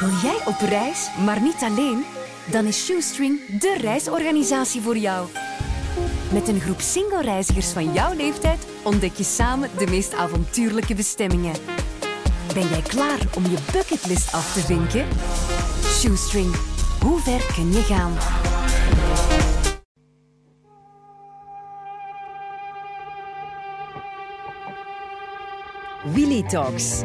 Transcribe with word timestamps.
Wil 0.00 0.10
jij 0.22 0.38
op 0.44 0.60
reis, 0.68 1.10
maar 1.24 1.40
niet 1.40 1.62
alleen? 1.62 2.04
Dan 2.50 2.64
is 2.64 2.84
Shoestring 2.84 3.58
de 3.60 3.76
reisorganisatie 3.80 4.80
voor 4.80 4.96
jou. 4.96 5.28
Met 6.32 6.48
een 6.48 6.60
groep 6.60 6.80
single-reizigers 6.80 7.68
van 7.68 7.92
jouw 7.92 8.14
leeftijd 8.14 8.66
ontdek 8.82 9.14
je 9.14 9.24
samen 9.24 9.70
de 9.78 9.86
meest 9.86 10.14
avontuurlijke 10.14 10.94
bestemmingen. 10.94 11.54
Ben 12.54 12.68
jij 12.68 12.82
klaar 12.82 13.18
om 13.34 13.42
je 13.42 13.56
bucketlist 13.72 14.32
af 14.32 14.52
te 14.52 14.60
vinken? 14.60 15.06
Shoestring, 15.84 16.54
hoe 17.00 17.20
ver 17.20 17.52
kun 17.54 17.72
je 17.72 17.82
gaan? 17.82 18.12
Willy 26.12 26.42
Talks. 26.42 27.02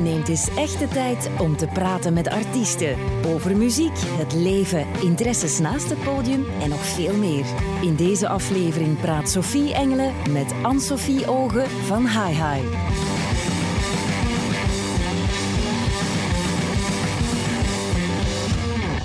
Neemt 0.00 0.28
eens 0.28 0.48
echte 0.54 0.88
tijd 0.88 1.30
om 1.38 1.56
te 1.56 1.66
praten 1.66 2.12
met 2.12 2.28
artiesten. 2.28 2.96
Over 3.26 3.56
muziek, 3.56 3.96
het 3.96 4.32
leven, 4.32 4.86
interesses 5.02 5.58
naast 5.58 5.90
het 5.90 6.02
podium 6.04 6.44
en 6.60 6.68
nog 6.68 6.86
veel 6.86 7.16
meer. 7.16 7.44
In 7.82 7.96
deze 7.96 8.28
aflevering 8.28 9.00
praat 9.00 9.30
Sophie 9.30 9.74
Engelen 9.74 10.12
met 10.30 10.54
Anne-Sophie 10.62 11.28
Ogen 11.28 11.70
van 11.70 12.08
Hi 12.08 12.32
Hi. 12.32 13.13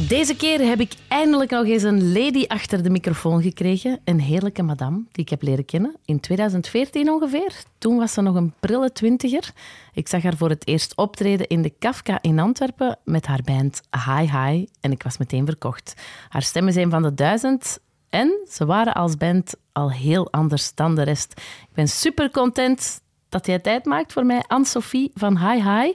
Deze 0.10 0.36
keer 0.36 0.60
heb 0.60 0.80
ik 0.80 0.94
eindelijk 1.08 1.52
nog 1.52 1.66
eens 1.66 1.84
een 1.84 2.12
lady 2.14 2.46
achter 2.48 2.84
de 2.84 2.90
microfoon 2.90 3.42
gekregen. 3.42 4.00
Een 4.04 4.20
heerlijke 4.20 4.64
madame 4.64 5.04
die 5.12 5.24
ik 5.24 5.30
heb 5.30 5.42
leren 5.42 5.66
kennen. 5.66 5.96
In 6.06 6.20
2014 6.20 7.10
ongeveer. 7.10 7.64
Toen 7.78 7.98
was 7.98 8.14
ze 8.14 8.22
nog 8.22 8.36
een 8.36 8.54
prille 8.60 8.92
twintiger. 8.92 9.52
Ik 9.94 10.08
zag 10.08 10.24
haar 10.24 10.38
voor 10.38 10.50
het 10.50 10.68
eerst 10.68 10.96
optreden 10.96 11.48
in 11.48 11.62
de 11.62 11.74
Kafka 11.80 12.22
in 12.22 12.40
Antwerpen 12.40 12.98
met 13.06 13.26
haar 13.26 13.42
band 13.44 13.82
Hi 14.06 14.38
Hi. 14.38 14.66
En 14.82 14.92
ik 14.92 15.04
was 15.04 15.18
meteen 15.18 15.46
verkocht. 15.46 15.94
Haar 16.30 16.44
stem 16.44 16.68
is 16.68 16.76
een 16.76 16.90
van 16.90 17.02
de 17.02 17.14
duizend. 17.14 17.80
En 18.10 18.48
ze 18.50 18.66
waren 18.66 18.94
als 18.94 19.18
band 19.18 19.54
al 19.72 19.92
heel 19.92 20.32
anders 20.32 20.76
dan 20.76 20.96
de 20.96 21.04
rest. 21.04 21.32
Ik 21.62 21.74
ben 21.74 21.88
super 21.88 22.32
content 22.32 23.02
dat 23.30 23.46
jij 23.46 23.60
tijd 23.60 23.86
maakt 23.86 24.14
voor 24.14 24.26
mij, 24.26 24.44
Anne-Sophie 24.48 25.12
van 25.14 25.38
Hi 25.38 25.62
Hi. 25.62 25.94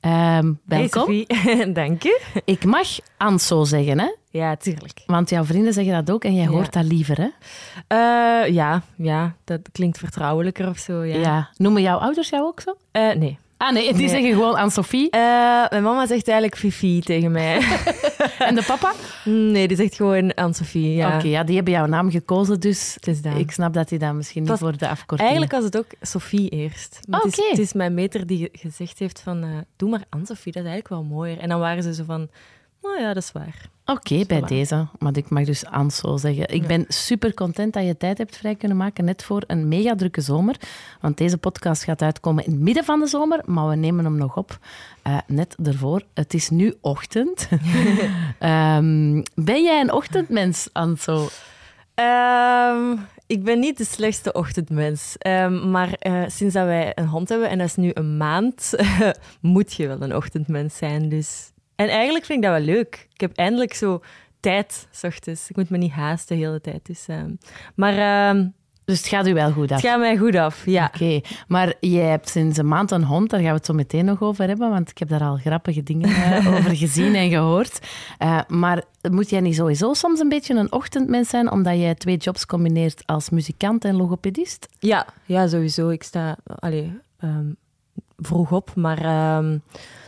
Ehm, 0.00 0.52
welkom. 0.64 1.24
Hey 1.26 1.72
dank 1.82 2.02
je. 2.02 2.20
Ik 2.44 2.64
mag 2.64 2.88
Anso 3.16 3.64
zeggen, 3.64 3.98
hè? 3.98 4.14
Ja, 4.30 4.56
tuurlijk. 4.56 5.02
Want 5.06 5.30
jouw 5.30 5.44
vrienden 5.44 5.72
zeggen 5.72 5.92
dat 6.04 6.10
ook 6.14 6.24
en 6.24 6.34
jij 6.34 6.44
Ja. 6.44 6.50
hoort 6.50 6.72
dat 6.72 6.84
liever, 6.84 7.16
hè? 7.20 7.28
Eh, 7.86 8.52
ja, 8.54 8.82
ja, 8.96 9.34
dat 9.44 9.60
klinkt 9.72 9.98
vertrouwelijker 9.98 10.68
of 10.68 10.78
zo. 10.78 11.02
Ja. 11.04 11.48
Noemen 11.56 11.82
jouw 11.82 11.98
ouders 11.98 12.28
jou 12.28 12.44
ook 12.44 12.60
zo? 12.60 12.76
Eh, 12.90 13.12
nee. 13.12 13.38
Ah 13.58 13.72
nee, 13.72 13.84
die 13.92 13.94
Nee. 13.94 14.08
zeggen 14.08 14.32
gewoon 14.32 14.54
Anne-Sophie. 14.54 15.10
Eh, 15.10 15.20
mijn 15.70 15.82
mama 15.82 16.06
zegt 16.06 16.28
eigenlijk 16.28 16.58
Fifi 16.60 17.00
tegen 17.00 17.32
mij. 17.32 17.60
En 18.38 18.54
de 18.54 18.62
papa? 18.66 18.92
nee, 19.24 19.68
die 19.68 19.76
zegt 19.76 19.94
gewoon 19.94 20.34
Anne-Sophie. 20.34 20.94
Ja. 20.94 21.16
Oké, 21.16 21.26
ja, 21.26 21.44
die 21.44 21.54
hebben 21.56 21.72
jouw 21.72 21.86
naam 21.86 22.10
gekozen, 22.10 22.60
dus 22.60 22.94
Het 22.94 23.06
is 23.06 23.20
ik 23.36 23.50
snap 23.50 23.72
dat 23.72 23.88
die 23.88 23.98
dat 23.98 24.14
misschien 24.14 24.42
niet 24.42 24.58
voor 24.58 24.76
de 24.76 24.88
afkorting... 24.88 25.20
Eigenlijk 25.28 25.52
was 25.52 25.64
het 25.64 25.76
ook 25.78 25.86
Sophie 26.00 26.48
eerst. 26.48 27.00
Maar 27.08 27.20
het, 27.20 27.38
is, 27.38 27.48
het 27.50 27.58
is 27.58 27.72
mijn 27.72 27.94
meter 27.94 28.26
die 28.26 28.38
ge- 28.38 28.48
gezegd 28.52 28.98
heeft 28.98 29.20
van... 29.20 29.42
eh, 29.42 29.48
doe 29.76 29.90
maar 29.90 30.02
Anne-Sophie, 30.08 30.52
dat 30.52 30.62
is 30.64 30.68
eigenlijk 30.70 30.88
wel 31.02 31.16
mooier. 31.16 31.38
En 31.38 31.48
dan 31.48 31.58
waren 31.60 31.82
ze 31.82 31.94
zo 31.94 32.04
van... 32.04 32.28
Nou 32.82 33.00
ja, 33.00 33.14
dat 33.14 33.22
is 33.22 33.32
waar. 33.32 33.54
Oké, 33.90 34.24
bij 34.26 34.40
deze. 34.40 34.86
Maar 34.98 35.16
ik 35.16 35.28
mag 35.28 35.44
dus 35.44 35.64
Anso 35.64 36.16
zeggen. 36.16 36.48
Ik 36.48 36.66
ben 36.66 36.84
super 36.88 37.34
content 37.34 37.72
dat 37.72 37.84
je 37.84 37.96
tijd 37.96 38.18
hebt 38.18 38.36
vrij 38.36 38.54
kunnen 38.54 38.76
maken, 38.76 39.04
net 39.04 39.24
voor 39.24 39.42
een 39.46 39.68
mega 39.68 39.94
drukke 39.94 40.20
zomer. 40.20 40.56
Want 41.00 41.16
deze 41.16 41.38
podcast 41.38 41.84
gaat 41.84 42.02
uitkomen 42.02 42.44
in 42.44 42.50
het 42.50 42.60
midden 42.60 42.84
van 42.84 43.00
de 43.00 43.06
zomer, 43.06 43.40
maar 43.44 43.68
we 43.68 43.76
nemen 43.76 44.04
hem 44.04 44.16
nog 44.16 44.36
op 44.36 44.58
eh, 45.02 45.18
net 45.26 45.56
ervoor. 45.64 46.02
Het 46.14 46.34
is 46.34 46.50
nu 46.50 46.74
ochtend. 46.80 47.48
Ehm, 48.38 49.22
ben 49.34 49.62
jij 49.62 49.80
een 49.80 49.92
ochtendmens, 49.92 50.68
Anso? 50.72 51.28
Ehm, 51.94 52.96
ik 53.26 53.44
ben 53.44 53.58
niet 53.58 53.78
de 53.78 53.84
slechtste 53.84 54.32
ochtendmens. 54.32 55.16
Ehm, 55.18 55.70
maar 55.70 55.92
eh, 55.92 56.22
sinds 56.26 56.54
dat 56.54 56.66
wij 56.66 56.92
een 56.94 57.08
hond 57.08 57.28
hebben, 57.28 57.48
en 57.48 57.58
dat 57.58 57.66
is 57.66 57.76
nu 57.76 57.90
een 57.94 58.16
maand, 58.16 58.74
moet 59.40 59.74
je 59.74 59.86
wel 59.86 60.02
een 60.02 60.16
ochtendmens 60.16 60.76
zijn. 60.76 61.08
Dus. 61.08 61.52
En 61.78 61.88
eigenlijk 61.88 62.24
vind 62.24 62.44
ik 62.44 62.50
dat 62.50 62.56
wel 62.64 62.74
leuk. 62.74 63.08
Ik 63.12 63.20
heb 63.20 63.36
eindelijk 63.36 63.74
zo 63.74 64.00
tijd, 64.40 64.86
s 64.90 65.04
ochtends. 65.04 65.48
Ik 65.50 65.56
moet 65.56 65.70
me 65.70 65.76
niet 65.78 65.92
haasten 65.92 66.36
de 66.36 66.44
hele 66.44 66.60
tijd. 66.60 66.86
Dus, 66.86 67.04
ehm, 67.08 67.30
maar 67.74 67.98
ehm, 67.98 68.46
Dus 68.84 68.98
het 68.98 69.06
gaat 69.06 69.26
u 69.26 69.34
wel 69.34 69.52
goed 69.52 69.70
af. 69.72 69.76
het 69.82 69.90
gaat 69.90 69.98
mij 69.98 70.16
goed 70.16 70.34
af, 70.34 70.66
ja. 70.66 70.90
Oké, 70.94 71.20
maar 71.48 71.74
jij 71.80 72.04
hebt 72.04 72.28
sinds 72.28 72.58
een 72.58 72.68
maand 72.68 72.90
een 72.90 73.04
hond, 73.04 73.30
daar 73.30 73.40
gaan 73.40 73.48
we 73.48 73.56
het 73.56 73.66
zo 73.66 73.72
meteen 73.74 74.04
nog 74.04 74.22
over 74.22 74.46
hebben, 74.48 74.70
want 74.70 74.90
ik 74.90 74.98
heb 74.98 75.08
daar 75.08 75.20
al 75.20 75.36
grappige 75.36 75.82
dingen 75.82 76.08
eh, 76.08 76.52
over 76.54 76.76
gezien 76.76 77.14
en 77.14 77.30
gehoord. 77.30 77.78
Eh, 78.18 78.40
maar 78.48 78.84
moet 79.10 79.30
jij 79.30 79.40
niet 79.40 79.54
sowieso 79.54 79.92
soms 79.94 80.20
een 80.20 80.28
beetje 80.28 80.54
een 80.54 80.72
ochtendmens 80.72 81.28
zijn, 81.28 81.50
omdat 81.50 81.74
jij 81.78 81.94
twee 81.94 82.16
jobs 82.16 82.46
combineert 82.46 83.02
als 83.06 83.30
muzikant 83.30 83.84
en 83.84 83.96
logopedist? 83.96 84.68
Ja, 84.78 85.06
ja 85.26 85.46
sowieso. 85.48 85.88
Ik 85.88 86.02
sta 86.02 86.36
allee, 86.44 86.98
ehm, 87.18 87.46
vroeg 88.22 88.52
op, 88.52 88.70
maar 88.74 88.98
ehm, 89.04 89.58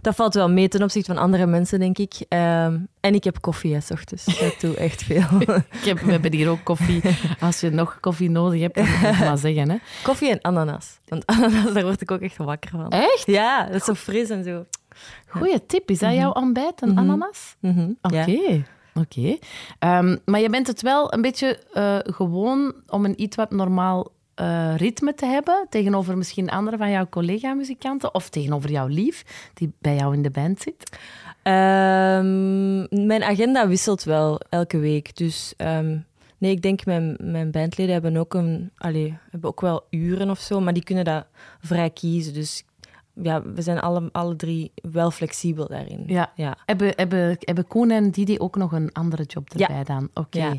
dat 0.00 0.15
valt 0.15 0.34
wel 0.34 0.50
mee 0.50 0.69
ten 0.69 0.82
opzichte 0.82 1.12
van 1.15 1.22
andere 1.22 1.47
mensen, 1.47 1.78
denk 1.78 1.98
ik. 1.98 2.15
Ehm, 2.28 2.78
en 3.00 3.15
ik 3.15 3.25
heb 3.25 3.41
koffie, 3.41 3.75
hè, 3.75 3.81
s 3.81 3.91
ochtends. 3.91 4.25
Dat 4.41 4.56
doe 4.60 4.75
echt 4.76 5.03
veel. 5.03 5.25
Ik 5.71 5.84
heb, 5.84 5.98
we 6.00 6.10
hebben 6.10 6.32
hier 6.34 6.48
ook 6.48 6.65
koffie. 6.65 7.03
Als 7.41 7.60
je 7.60 7.71
nog 7.71 8.00
koffie 8.00 8.31
nodig 8.31 8.60
hebt, 8.60 8.75
dan 8.75 8.84
moet 8.84 9.16
je 9.19 9.25
maar 9.25 9.38
zeggen. 9.38 9.71
Hè. 9.71 9.76
Koffie 10.03 10.31
en 10.31 10.41
ananas. 10.43 10.98
Want 11.09 11.26
ananas, 11.26 11.72
daar 11.72 11.82
word 11.84 12.00
ik 12.00 12.10
ook 12.10 12.21
echt 12.21 12.37
wakker 12.37 12.71
van. 12.71 12.88
Echt? 12.91 13.22
Ja, 13.26 13.65
dat 13.66 13.75
is 13.75 13.84
zo 13.84 13.94
fris 13.94 14.31
en 14.31 14.44
zo. 14.44 14.65
Goeie 15.27 15.66
tip. 15.66 15.91
Is 15.91 15.98
dat 15.98 16.15
jouw 16.15 16.31
ontbijt, 16.32 16.82
een 16.82 16.88
Mhm. 16.88 16.98
ananas? 16.98 17.56
Mhm, 17.60 17.91
Oké. 18.03 18.65
Oké. 18.94 19.37
Ehm, 19.78 20.16
maar 20.25 20.41
je 20.41 20.50
bent 20.50 20.66
het 20.66 20.82
wel 20.82 21.12
een 21.15 21.21
beetje 21.22 21.59
eh, 21.72 21.97
gewoon 22.03 22.75
om 22.87 23.04
een 23.04 23.22
iets 23.22 23.37
wat 23.37 23.50
normaal 23.50 24.12
eh, 24.40 24.76
ritme 24.76 25.14
te 25.14 25.26
hebben 25.26 25.66
tegenover 25.68 26.16
misschien 26.16 26.50
andere 26.50 26.76
van 26.76 26.90
jouw 26.90 27.08
collega-muzikanten 27.08 28.14
of 28.14 28.28
tegenover 28.28 28.70
jouw 28.70 28.86
lief 28.86 29.50
die 29.54 29.72
bij 29.78 29.96
jou 29.96 30.14
in 30.14 30.22
de 30.22 30.30
band 30.30 30.60
zit. 30.60 30.96
Ehm, 31.42 32.78
mijn 33.06 33.22
agenda 33.22 33.68
wisselt 33.68 34.02
wel 34.02 34.40
elke 34.48 34.78
week. 34.78 35.16
Dus 35.16 35.54
ehm, 35.56 35.98
nee, 36.38 36.50
ik 36.50 36.62
denk 36.62 36.84
mijn, 36.84 37.16
mijn 37.20 37.50
bandleden 37.50 37.92
hebben 37.92 38.16
ook, 38.16 38.34
een, 38.34 38.70
allee, 38.76 39.18
hebben 39.30 39.50
ook 39.50 39.60
wel 39.60 39.86
uren 39.90 40.30
of 40.30 40.38
zo, 40.38 40.60
maar 40.60 40.72
die 40.72 40.84
kunnen 40.84 41.04
dat 41.04 41.26
vrij 41.60 41.90
kiezen. 41.90 42.34
Dus 42.34 42.64
ja, 43.14 43.42
we 43.42 43.62
zijn 43.62 43.80
alle, 43.80 44.08
alle 44.12 44.36
drie 44.36 44.72
wel 44.74 45.10
flexibel 45.10 45.68
daarin. 45.68 46.02
Ja. 46.06 46.32
ja. 46.34 46.56
Hebben, 46.66 46.92
hebben, 46.96 47.36
hebben 47.40 47.66
Koen 47.66 47.90
en 47.90 48.10
Didi 48.10 48.38
ook 48.38 48.56
nog 48.56 48.72
een 48.72 48.92
andere 48.92 49.22
job 49.22 49.48
Ja. 49.54 49.68
erbij 49.68 49.84
dan? 49.84 50.08
Oké. 50.14 50.38
Ja. 50.38 50.54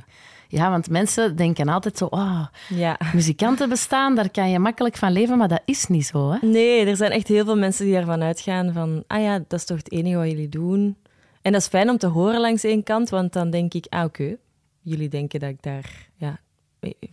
Ja. 0.52 0.70
want 0.70 0.90
mensen 0.90 1.36
denken 1.36 1.68
altijd 1.68 1.98
zo, 1.98 2.06
ah, 2.06 2.46
ja. 2.70 3.00
muzikanten 3.14 3.70
bestaan, 3.70 4.16
daar 4.16 4.30
kan 4.30 4.50
je 4.50 4.60
makkelijk 4.60 4.96
van 4.96 5.12
leven, 5.12 5.38
maar 5.38 5.48
dat 5.48 5.62
is 5.66 5.88
niet 5.88 6.06
zo, 6.06 6.32
hè? 6.32 6.48
Nee, 6.48 6.86
er 6.86 6.96
zijn 6.96 7.12
echt 7.12 7.28
heel 7.28 7.46
veel 7.46 7.58
mensen 7.58 7.86
die 7.86 7.96
ervan 7.96 8.22
uitgaan 8.22 8.74
van, 8.74 9.04
ah 9.08 9.22
ja, 9.22 9.38
dat 9.48 9.60
is 9.60 9.66
toch 9.66 9.78
het 9.78 9.92
enige 9.92 10.16
wat 10.16 10.28
jullie 10.28 10.50
doen. 10.50 10.98
En 11.42 11.52
dat 11.52 11.62
is 11.62 11.68
fijn 11.68 11.90
om 11.90 11.98
te 11.98 12.08
horen 12.08 12.40
langs 12.40 12.64
één 12.64 12.84
kant, 12.84 13.10
want 13.10 13.34
dan 13.34 13.50
denk 13.50 13.74
ik, 13.74 13.86
ah 13.90 14.04
oké, 14.04 14.36
jullie 14.82 15.10
denken 15.10 15.40
dat 15.40 15.50
ik 15.50 15.62
daar 15.64 16.10
ja, 16.16 16.40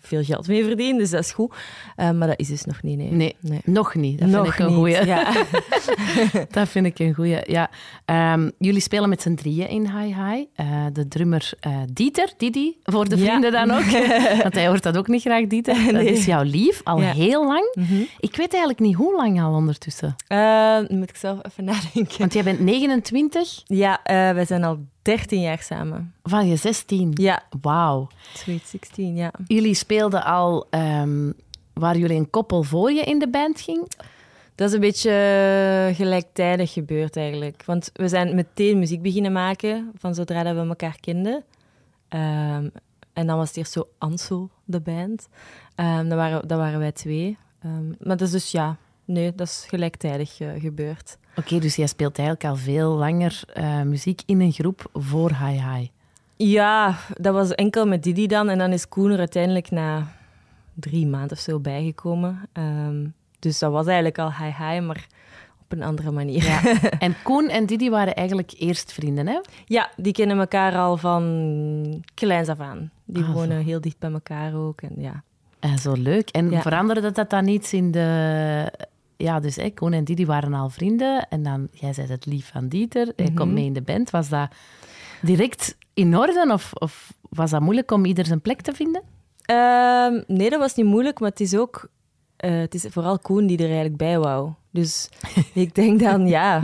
veel 0.01 0.23
geld 0.25 0.49
mee 0.49 0.65
verdien, 0.65 0.99
dus 0.99 1.11
dat 1.11 1.21
is 1.25 1.33
goed. 1.33 1.55
Eh, 1.97 2.11
maar 2.11 2.29
dat 2.29 2.39
is 2.41 2.49
dus 2.49 2.65
nog 2.65 2.83
niet, 2.83 2.97
nee. 2.99 3.11
Nee, 3.13 3.37
Nee. 3.41 3.61
nog 3.65 3.95
niet. 3.95 4.19
Dat 4.19 4.29
nog 4.29 4.55
vind 4.55 4.59
ik 4.59 4.67
een 4.67 4.75
goeie. 4.75 5.05
Ja. 5.07 5.33
Dat 6.51 6.69
vind 6.69 6.87
ik 6.87 6.99
een 6.99 7.15
goeie. 7.15 7.39
Ja. 7.47 7.71
Jullie 8.59 8.81
spelen 8.81 9.09
met 9.09 9.23
z'n 9.23 9.35
drieën 9.35 9.69
in 9.69 9.91
Hi 9.99 10.15
Hi. 10.15 10.45
Eh, 10.55 10.85
de 10.93 11.09
drummer 11.09 11.51
eh, 11.61 11.77
Dieter, 11.93 12.33
Didi, 12.37 12.77
voor 12.83 13.09
de 13.09 13.17
Ja. 13.17 13.25
vrienden 13.25 13.53
dan 13.53 13.71
ook. 13.71 13.85
Want 14.43 14.55
hij 14.55 14.67
hoort 14.69 14.83
dat 14.83 14.97
ook 14.97 15.09
niet 15.09 15.21
graag, 15.23 15.47
Dieter. 15.47 15.93
Dat 15.93 16.03
is 16.03 16.25
jouw 16.25 16.43
lief, 16.43 16.81
al 16.85 17.01
Ja. 17.01 17.13
heel 17.13 17.47
lang. 17.47 17.75
Mhm. 17.75 17.95
Ik 18.19 18.37
weet 18.37 18.51
eigenlijk 18.51 18.81
niet 18.81 18.95
hoe 18.95 19.17
lang 19.17 19.43
al 19.43 19.55
ondertussen. 19.55 20.17
Moet 20.89 21.09
ik 21.11 21.17
zelf 21.17 21.39
even 21.43 21.65
nadenken. 21.65 22.19
Want 22.19 22.33
jij 22.33 22.43
bent 22.43 22.61
29 22.61 23.63
Ja, 23.67 24.01
wij 24.05 24.45
zijn 24.45 24.65
al 24.65 24.79
13 25.03 25.41
jaar 25.41 25.63
samen. 25.63 26.15
van 26.23 26.49
je 26.49 26.57
16. 26.57 27.11
Ja, 27.15 27.43
Wauw. 27.61 28.09
sweet 28.35 28.67
16, 28.67 29.15
ja. 29.17 29.31
Jullie 29.47 29.75
speelden 29.75 30.25
al 30.25 30.67
ehm, 30.71 31.33
waar 31.73 31.97
jullie 31.97 32.17
een 32.17 32.31
koppel 32.31 32.63
voor 32.63 32.93
je 32.93 33.03
in 33.03 33.19
de 33.19 33.29
band 33.29 33.61
ging. 33.61 33.91
Dat 34.55 34.69
is 34.69 34.75
een 34.75 34.81
beetje 34.81 35.11
eh, 35.11 35.97
gelijktijdig 35.97 36.73
gebeurd 36.73 37.17
eigenlijk. 37.17 37.63
Want 37.67 37.91
we 37.93 38.09
zijn 38.09 38.35
meteen 38.35 38.79
muziek 38.79 39.03
beginnen 39.03 39.33
maken 39.33 39.93
van 39.99 40.15
zodra 40.15 40.43
dat 40.43 40.55
we 40.55 40.69
elkaar 40.69 40.97
kenden. 41.01 41.45
Ehm, 42.09 42.69
en 43.13 43.27
dan 43.27 43.37
was 43.37 43.49
het 43.49 43.57
eerst 43.57 43.73
zo 43.73 43.89
Ansel, 43.99 44.51
de 44.65 44.81
band. 44.81 45.29
Dat, 45.77 46.09
waren, 46.09 46.49
dat 46.49 46.59
waren 46.59 46.79
wij 46.79 46.93
twee. 46.93 47.37
Maar 47.99 48.17
dat 48.17 48.21
is 48.21 48.31
dus 48.31 48.51
ja, 48.51 48.77
nee, 49.09 49.35
dat 49.35 49.47
is 49.47 49.65
gelijktijdig 49.69 50.41
eh, 50.41 50.49
gebeurd. 50.61 51.19
Oké, 51.37 51.59
dus 51.59 51.77
jij 51.77 51.87
speelt 51.87 52.19
eigenlijk 52.19 52.49
al 52.49 52.57
veel 52.57 52.91
langer 52.91 53.41
eh, 53.53 53.81
muziek 53.83 54.21
in 54.27 54.41
een 54.41 54.53
groep 54.53 54.91
voor 54.93 55.31
Hi 55.45 55.61
Hi. 55.61 55.89
Ja, 56.37 56.97
dat 57.15 57.35
was 57.35 57.55
enkel 57.55 57.87
met 57.87 58.03
Didi 58.03 58.27
dan. 58.27 58.49
En 58.49 58.59
dan 58.59 58.73
is 58.73 58.89
Koen 58.89 59.11
er 59.11 59.19
uiteindelijk 59.19 59.71
na 59.71 60.07
drie 60.75 61.07
maanden 61.07 61.31
of 61.37 61.39
zo 61.39 61.61
bijgekomen. 61.61 62.49
Ehm, 62.53 63.07
dus 63.39 63.59
dat 63.59 63.73
was 63.73 63.87
eigenlijk 63.87 64.19
al 64.19 64.33
hi-hi, 64.35 64.81
maar 64.81 65.07
op 65.63 65.73
een 65.73 65.83
andere 65.83 66.11
manier. 66.11 66.45
Ja. 66.45 66.61
En 66.99 67.15
Koen 67.23 67.49
en 67.49 67.67
Didi 67.67 67.91
waren 67.91 68.15
eigenlijk 68.15 68.53
eerst 68.59 68.93
vrienden, 68.93 69.27
hè? 69.27 69.39
Ja, 69.65 69.91
die 69.97 70.13
kennen 70.13 70.39
elkaar 70.39 70.77
al 70.77 70.97
van 70.97 72.05
kleins 72.15 72.49
af 72.49 72.61
aan. 72.61 72.91
Die 73.05 73.25
Ah, 73.25 73.33
wonen 73.33 73.63
heel 73.65 73.81
dicht 73.81 73.99
bij 73.99 74.11
elkaar 74.13 74.55
ook. 74.55 74.83
En 74.83 74.93
ja. 74.97 75.23
En 75.61 75.79
zo 75.79 75.93
leuk. 75.93 76.29
En 76.29 76.51
Ja. 76.51 76.63
veranderde 76.63 77.11
dat 77.11 77.31
dan 77.31 77.47
iets 77.47 77.73
in 77.73 77.91
de... 77.91 78.73
Ja, 79.21 79.41
dus 79.41 79.57
hè, 79.57 79.71
Koen 79.71 79.93
en 79.93 80.05
Didi 80.05 80.27
waren 80.27 80.55
al 80.55 80.69
vrienden. 80.71 81.29
En 81.29 81.43
dan, 81.43 81.69
jij 81.73 81.93
zei 81.93 82.07
het 82.07 82.27
lief 82.27 82.51
van 82.53 82.69
Dieter. 82.69 83.13
Hij 83.17 83.25
Mhm. 83.27 83.35
komt 83.35 83.53
mee 83.53 83.65
in 83.65 83.73
de 83.73 83.83
band. 83.83 84.11
Was 84.11 84.29
dat 84.29 84.49
direct 85.23 85.77
in 85.95 86.17
orde? 86.17 86.49
Of, 86.53 86.71
of 86.73 87.13
was 87.29 87.51
dat 87.51 87.61
moeilijk 87.61 87.91
om 87.91 88.05
ieder 88.05 88.27
zijn 88.27 88.41
plek 88.41 88.61
te 88.61 88.73
vinden? 88.73 89.03
Ehm, 89.45 90.23
nee, 90.27 90.51
dat 90.51 90.59
was 90.61 90.75
niet 90.75 90.87
moeilijk, 90.87 91.21
maar 91.21 91.31
het 91.31 91.41
is 91.41 91.57
ook... 91.57 91.89
eh, 92.37 92.59
het 92.59 92.75
is 92.75 92.87
vooral 92.91 93.19
Koen 93.19 93.47
die 93.47 93.57
er 93.59 93.65
eigenlijk 93.65 93.97
bij 93.97 94.19
wou. 94.19 94.51
Dus 94.71 95.09
ik 95.55 95.75
denk 95.75 96.01
dan, 96.01 96.27
ja, 96.29 96.63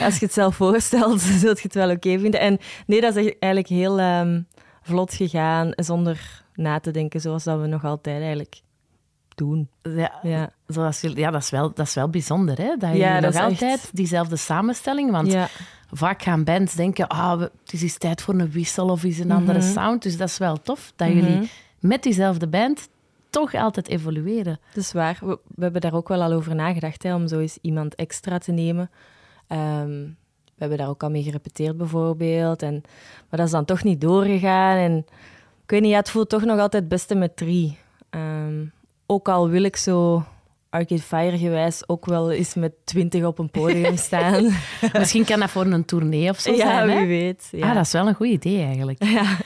als 0.00 0.18
je 0.18 0.24
het 0.24 0.32
zelf 0.34 0.56
voorstelt, 0.56 1.20
zult 1.42 1.56
je 1.58 1.62
het 1.62 1.74
wel 1.74 1.90
oké 1.90 2.18
vinden. 2.18 2.40
En 2.40 2.58
nee, 2.86 3.00
dat 3.00 3.16
is 3.16 3.24
eigenlijk 3.38 3.68
heel 3.68 3.98
ehm, 3.98 4.40
vlot 4.82 5.14
gegaan, 5.14 5.70
zonder 5.76 6.44
na 6.54 6.78
te 6.80 6.90
denken, 6.90 7.20
zoals 7.20 7.44
dat 7.44 7.60
we 7.60 7.66
nog 7.66 7.84
altijd 7.84 8.22
eigenlijk 8.22 8.60
doen. 9.34 9.68
Ja, 9.82 10.12
Ja, 10.22 10.50
zoals, 10.66 11.00
jullie- 11.00 11.18
ja 11.18 11.30
dat, 11.30 11.42
is 11.42 11.50
wel, 11.50 11.72
dat 11.74 11.86
is 11.86 11.94
wel 11.94 12.08
bijzonder, 12.08 12.58
hè? 12.58 12.76
Dat 12.76 12.90
je 12.90 12.96
Ja, 12.96 13.12
nog 13.12 13.20
dat 13.22 13.34
is 13.34 13.40
echt- 13.40 13.50
altijd 13.62 13.90
diezelfde 13.92 14.36
samenstelling... 14.36 15.10
Want 15.10 15.32
ja. 15.32 15.48
vaak 15.90 16.22
gaan 16.22 16.44
bands 16.44 16.74
denken, 16.74 17.08
ah, 17.08 17.40
het 17.40 17.72
is 17.72 17.82
eens 17.82 17.98
tijd 17.98 18.22
voor 18.22 18.34
een 18.34 18.50
wissel 18.50 18.88
of 18.88 19.04
is 19.04 19.18
een 19.18 19.30
andere 19.30 19.58
Mhm. 19.58 19.68
sound. 19.72 20.02
Dus 20.02 20.16
dat 20.16 20.28
is 20.28 20.38
wel 20.38 20.56
tof 20.62 20.92
dat 20.96 21.08
Mhm. 21.08 21.16
jullie 21.18 21.50
met 21.80 22.02
diezelfde 22.02 22.48
band 22.48 22.88
toch 23.30 23.54
altijd 23.54 23.88
evolueren. 23.88 24.60
Dat 24.74 24.84
is 24.84 24.92
waar. 24.92 25.18
We, 25.20 25.38
we 25.54 25.62
hebben 25.62 25.80
daar 25.80 25.94
ook 25.94 26.08
wel 26.08 26.22
al 26.22 26.32
over 26.32 26.54
nagedacht, 26.54 27.02
hè, 27.02 27.14
om 27.14 27.28
zo 27.28 27.38
eens 27.38 27.58
iemand 27.60 27.94
extra 27.94 28.38
te 28.38 28.52
nemen. 28.52 28.90
Ehm, 29.46 29.88
we 30.44 30.58
hebben 30.68 30.78
daar 30.78 30.88
ook 30.88 31.02
al 31.02 31.10
mee 31.10 31.22
gerepeteerd, 31.22 31.76
bijvoorbeeld. 31.76 32.62
En, 32.62 32.72
maar 33.28 33.38
dat 33.38 33.46
is 33.46 33.50
dan 33.52 33.64
toch 33.64 33.82
niet 33.82 34.00
doorgegaan. 34.00 34.76
En 34.76 34.96
ik 35.64 35.70
weet 35.70 35.80
niet, 35.80 35.90
ja, 35.90 35.96
het 35.96 36.10
voelt 36.10 36.28
toch 36.28 36.44
nog 36.44 36.58
altijd 36.58 36.82
het 36.82 36.88
beste 36.88 37.14
met 37.14 37.36
drie. 37.36 37.78
Ehm, 38.10 38.64
ook 39.06 39.28
al 39.28 39.48
wil 39.48 39.62
ik 39.62 39.76
zo 39.76 40.24
Arcade 40.70 41.02
Fire 41.02 41.38
gewijs 41.38 41.88
ook 41.88 42.06
wel 42.06 42.30
eens 42.30 42.54
met 42.54 42.72
twintig 42.84 43.24
op 43.24 43.38
een 43.38 43.50
podium 43.50 43.96
staan. 44.08 44.44
Misschien 44.98 45.24
kan 45.24 45.40
dat 45.40 45.50
voor 45.50 45.66
een 45.66 45.84
tournee 45.84 46.30
of 46.30 46.38
zo 46.38 46.50
ja, 46.50 46.56
zijn, 46.56 46.90
hè? 46.90 46.98
wie 46.98 47.06
weet. 47.06 47.48
Ja. 47.50 47.68
Ah, 47.68 47.74
dat 47.74 47.84
is 47.86 47.92
wel 47.92 48.06
een 48.08 48.14
goed 48.14 48.26
idee 48.26 48.62
eigenlijk. 48.64 49.04
Ja. 49.12 49.36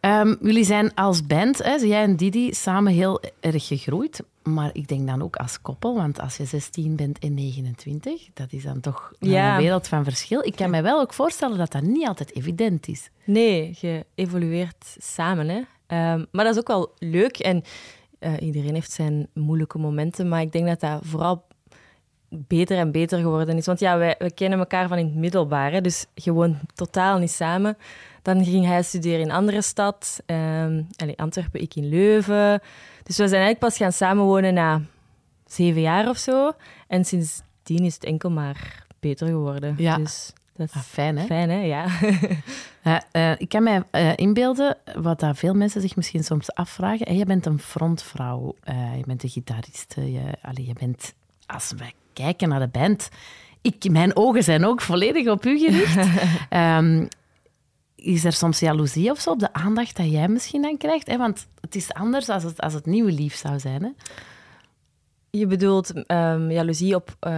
Ehm, 0.00 0.34
jullie 0.42 0.64
zijn 0.64 0.94
als 0.94 1.26
band, 1.26 1.58
hè, 1.58 1.74
jij 1.74 2.02
en 2.02 2.16
Didi, 2.16 2.52
samen 2.54 2.92
heel 2.92 3.20
erg 3.40 3.66
gegroeid. 3.66 4.22
Maar 4.42 4.70
ik 4.72 4.88
denk 4.88 5.06
dan 5.06 5.22
ook 5.22 5.36
als 5.36 5.60
koppel, 5.62 5.94
want 5.94 6.20
als 6.20 6.36
je 6.36 6.44
16 6.44 6.96
bent 6.96 7.18
en 7.18 7.34
29, 7.34 8.28
dat 8.34 8.52
is 8.52 8.62
dan 8.62 8.80
toch 8.80 9.12
Ja. 9.18 9.52
een 9.56 9.62
wereld 9.62 9.88
van 9.88 10.04
verschil. 10.04 10.46
Ik 10.46 10.56
kan 10.56 10.70
me 10.70 10.82
wel 10.82 11.00
ook 11.00 11.12
voorstellen 11.12 11.58
dat 11.58 11.72
dat 11.72 11.82
niet 11.82 12.06
altijd 12.08 12.34
evident 12.36 12.88
is. 12.88 13.10
Nee, 13.24 13.76
je 13.80 14.06
evolueert 14.14 14.96
samen. 14.98 15.48
Hè? 15.48 15.60
Ehm, 15.86 16.24
maar 16.30 16.44
dat 16.44 16.54
is 16.54 16.60
ook 16.60 16.68
wel 16.68 16.92
leuk. 16.98 17.38
En 17.38 17.62
eh, 18.20 18.32
iedereen 18.40 18.74
heeft 18.74 18.92
zijn 18.92 19.28
moeilijke 19.34 19.78
momenten. 19.78 20.28
Maar 20.28 20.40
ik 20.40 20.52
denk 20.52 20.66
dat 20.66 20.80
dat 20.80 21.00
vooral 21.04 21.46
beter 22.28 22.78
en 22.78 22.90
beter 22.90 23.18
geworden 23.18 23.56
is. 23.56 23.66
Want 23.66 23.80
ja, 23.80 23.98
wij, 23.98 24.16
kennen 24.34 24.58
elkaar 24.58 24.88
van 24.88 24.98
in 24.98 25.06
het 25.06 25.14
middelbaar. 25.14 25.72
Hè? 25.72 25.80
Dus 25.80 26.06
je 26.14 26.32
woont 26.32 26.56
totaal 26.74 27.18
niet 27.18 27.30
samen. 27.30 27.76
Dan 28.22 28.44
ging 28.44 28.66
hij 28.66 28.82
studeren 28.82 29.20
in 29.20 29.28
een 29.28 29.34
andere 29.34 29.62
stad. 29.62 30.22
Allee, 30.96 31.16
Antwerpen, 31.16 31.60
ik 31.60 31.74
in 31.74 31.88
Leuven. 31.88 32.60
Dus 33.02 33.16
we 33.16 33.28
zijn 33.28 33.42
eigenlijk 33.42 33.58
pas 33.58 33.76
gaan 33.76 33.92
samenwonen 33.92 34.54
na 34.54 34.80
zeven 35.46 35.80
jaar 35.80 36.08
of 36.08 36.16
zo. 36.16 36.52
En 36.86 37.04
sindsdien 37.04 37.84
is 37.84 37.94
het 37.94 38.04
enkel 38.04 38.30
maar 38.30 38.86
beter 39.00 39.26
geworden. 39.26 39.74
Ja. 39.78 39.96
Dus 39.96 40.32
dat 40.60 40.68
is 40.68 40.74
Ah, 40.74 40.82
fijn, 40.82 41.18
hè? 41.18 41.24
fijn, 41.26 41.50
hè? 41.50 41.60
Ja. 41.60 41.86
Ja, 42.82 43.02
eh, 43.12 43.32
ik 43.38 43.48
kan 43.48 43.62
mij 43.62 43.82
eh, 43.90 44.16
inbeelden, 44.16 44.76
wat 44.94 45.20
dat 45.20 45.38
veel 45.38 45.54
mensen 45.54 45.80
zich 45.80 45.96
misschien 45.96 46.24
soms 46.24 46.54
afvragen. 46.54 47.06
En 47.06 47.16
je 47.16 47.24
bent 47.24 47.46
een 47.46 47.58
frontvrouw, 47.58 48.54
eh, 48.62 48.96
je 48.96 49.02
bent 49.06 49.22
een 49.22 49.28
gitarist. 49.28 49.94
Je, 49.94 50.22
allee, 50.42 50.66
je 50.66 50.72
bent, 50.78 51.14
als 51.46 51.72
wij 51.76 51.92
kijken 52.12 52.48
naar 52.48 52.60
de 52.60 52.68
band, 52.68 53.08
ik, 53.60 53.90
mijn 53.90 54.16
ogen 54.16 54.42
zijn 54.42 54.64
ook 54.64 54.80
volledig 54.80 55.28
op 55.28 55.46
u 55.46 55.58
gericht. 55.58 56.08
Ehm, 56.48 57.06
is 57.94 58.24
er 58.24 58.32
soms 58.32 58.58
jaloezie 58.58 59.10
of 59.10 59.20
zo 59.20 59.30
op 59.30 59.38
de 59.38 59.52
aandacht 59.52 59.96
dat 59.96 60.10
jij 60.10 60.28
misschien 60.28 60.62
dan 60.62 60.76
krijgt? 60.76 61.06
Hè? 61.06 61.16
Want 61.16 61.46
het 61.60 61.74
is 61.74 61.92
anders 61.92 62.28
als 62.28 62.42
het, 62.42 62.60
als 62.60 62.72
het 62.72 62.86
nieuwe 62.86 63.12
lief 63.12 63.34
zou 63.34 63.58
zijn. 63.58 63.82
Hè? 63.82 63.90
Je 65.30 65.46
bedoelt 65.46 65.92
ehm, 66.06 66.50
jaloezie 66.50 66.94
op 66.94 67.16
eh, 67.20 67.32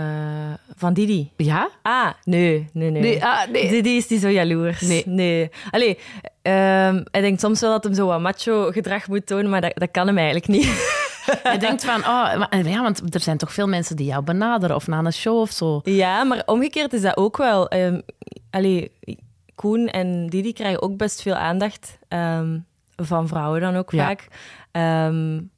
van 0.77 0.93
Didi? 0.93 1.31
Ja? 1.37 1.69
Ah, 1.83 2.11
nee, 2.25 2.69
nee, 2.73 2.91
nee. 2.91 3.03
Nee, 3.03 3.25
ah, 3.25 3.49
nee. 3.51 3.69
Didi 3.69 3.97
is 3.97 4.09
niet 4.09 4.21
zo 4.21 4.29
jaloers. 4.29 4.81
Nee. 4.81 5.03
nee. 5.07 5.51
Allee, 5.71 5.99
ehm, 6.43 7.03
hij 7.11 7.21
denkt 7.21 7.41
soms 7.41 7.61
wel 7.61 7.71
dat 7.71 7.85
hij 7.85 7.95
zo 7.95 8.07
wat 8.07 8.21
macho 8.21 8.71
gedrag 8.71 9.09
moet 9.09 9.27
tonen, 9.27 9.51
maar 9.51 9.61
dat, 9.61 9.73
dat 9.75 9.91
kan 9.91 10.07
hem 10.07 10.17
eigenlijk 10.17 10.47
niet. 10.49 10.65
Je 11.53 11.57
denkt 11.59 11.85
van, 11.85 12.01
oh, 12.01 12.37
maar- 12.39 12.69
ja, 12.69 12.83
want 12.83 13.15
er 13.15 13.21
zijn 13.21 13.37
toch 13.39 13.53
veel 13.53 13.67
mensen 13.69 13.97
die 13.97 14.07
jou 14.07 14.23
benaderen 14.25 14.77
of 14.77 14.87
na 14.87 14.99
een 14.99 15.13
show 15.13 15.39
of 15.41 15.51
zo. 15.51 15.81
ja, 15.85 16.25
maar 16.25 16.43
omgekeerd 16.47 16.93
is 16.93 17.03
dat 17.03 17.17
ook 17.17 17.37
wel. 17.37 17.69
Ehm 17.69 18.01
allee, 18.51 18.93
Koen 19.55 19.87
en 19.89 20.27
Didi 20.27 20.53
krijgen 20.53 20.83
ook 20.83 20.97
best 20.97 21.23
veel 21.23 21.35
aandacht. 21.35 21.99
van 22.97 23.29
vrouwen 23.29 23.61
dan 23.61 23.77
ook 23.77 23.91
Ja. 23.93 24.05
vaak. 24.07 24.29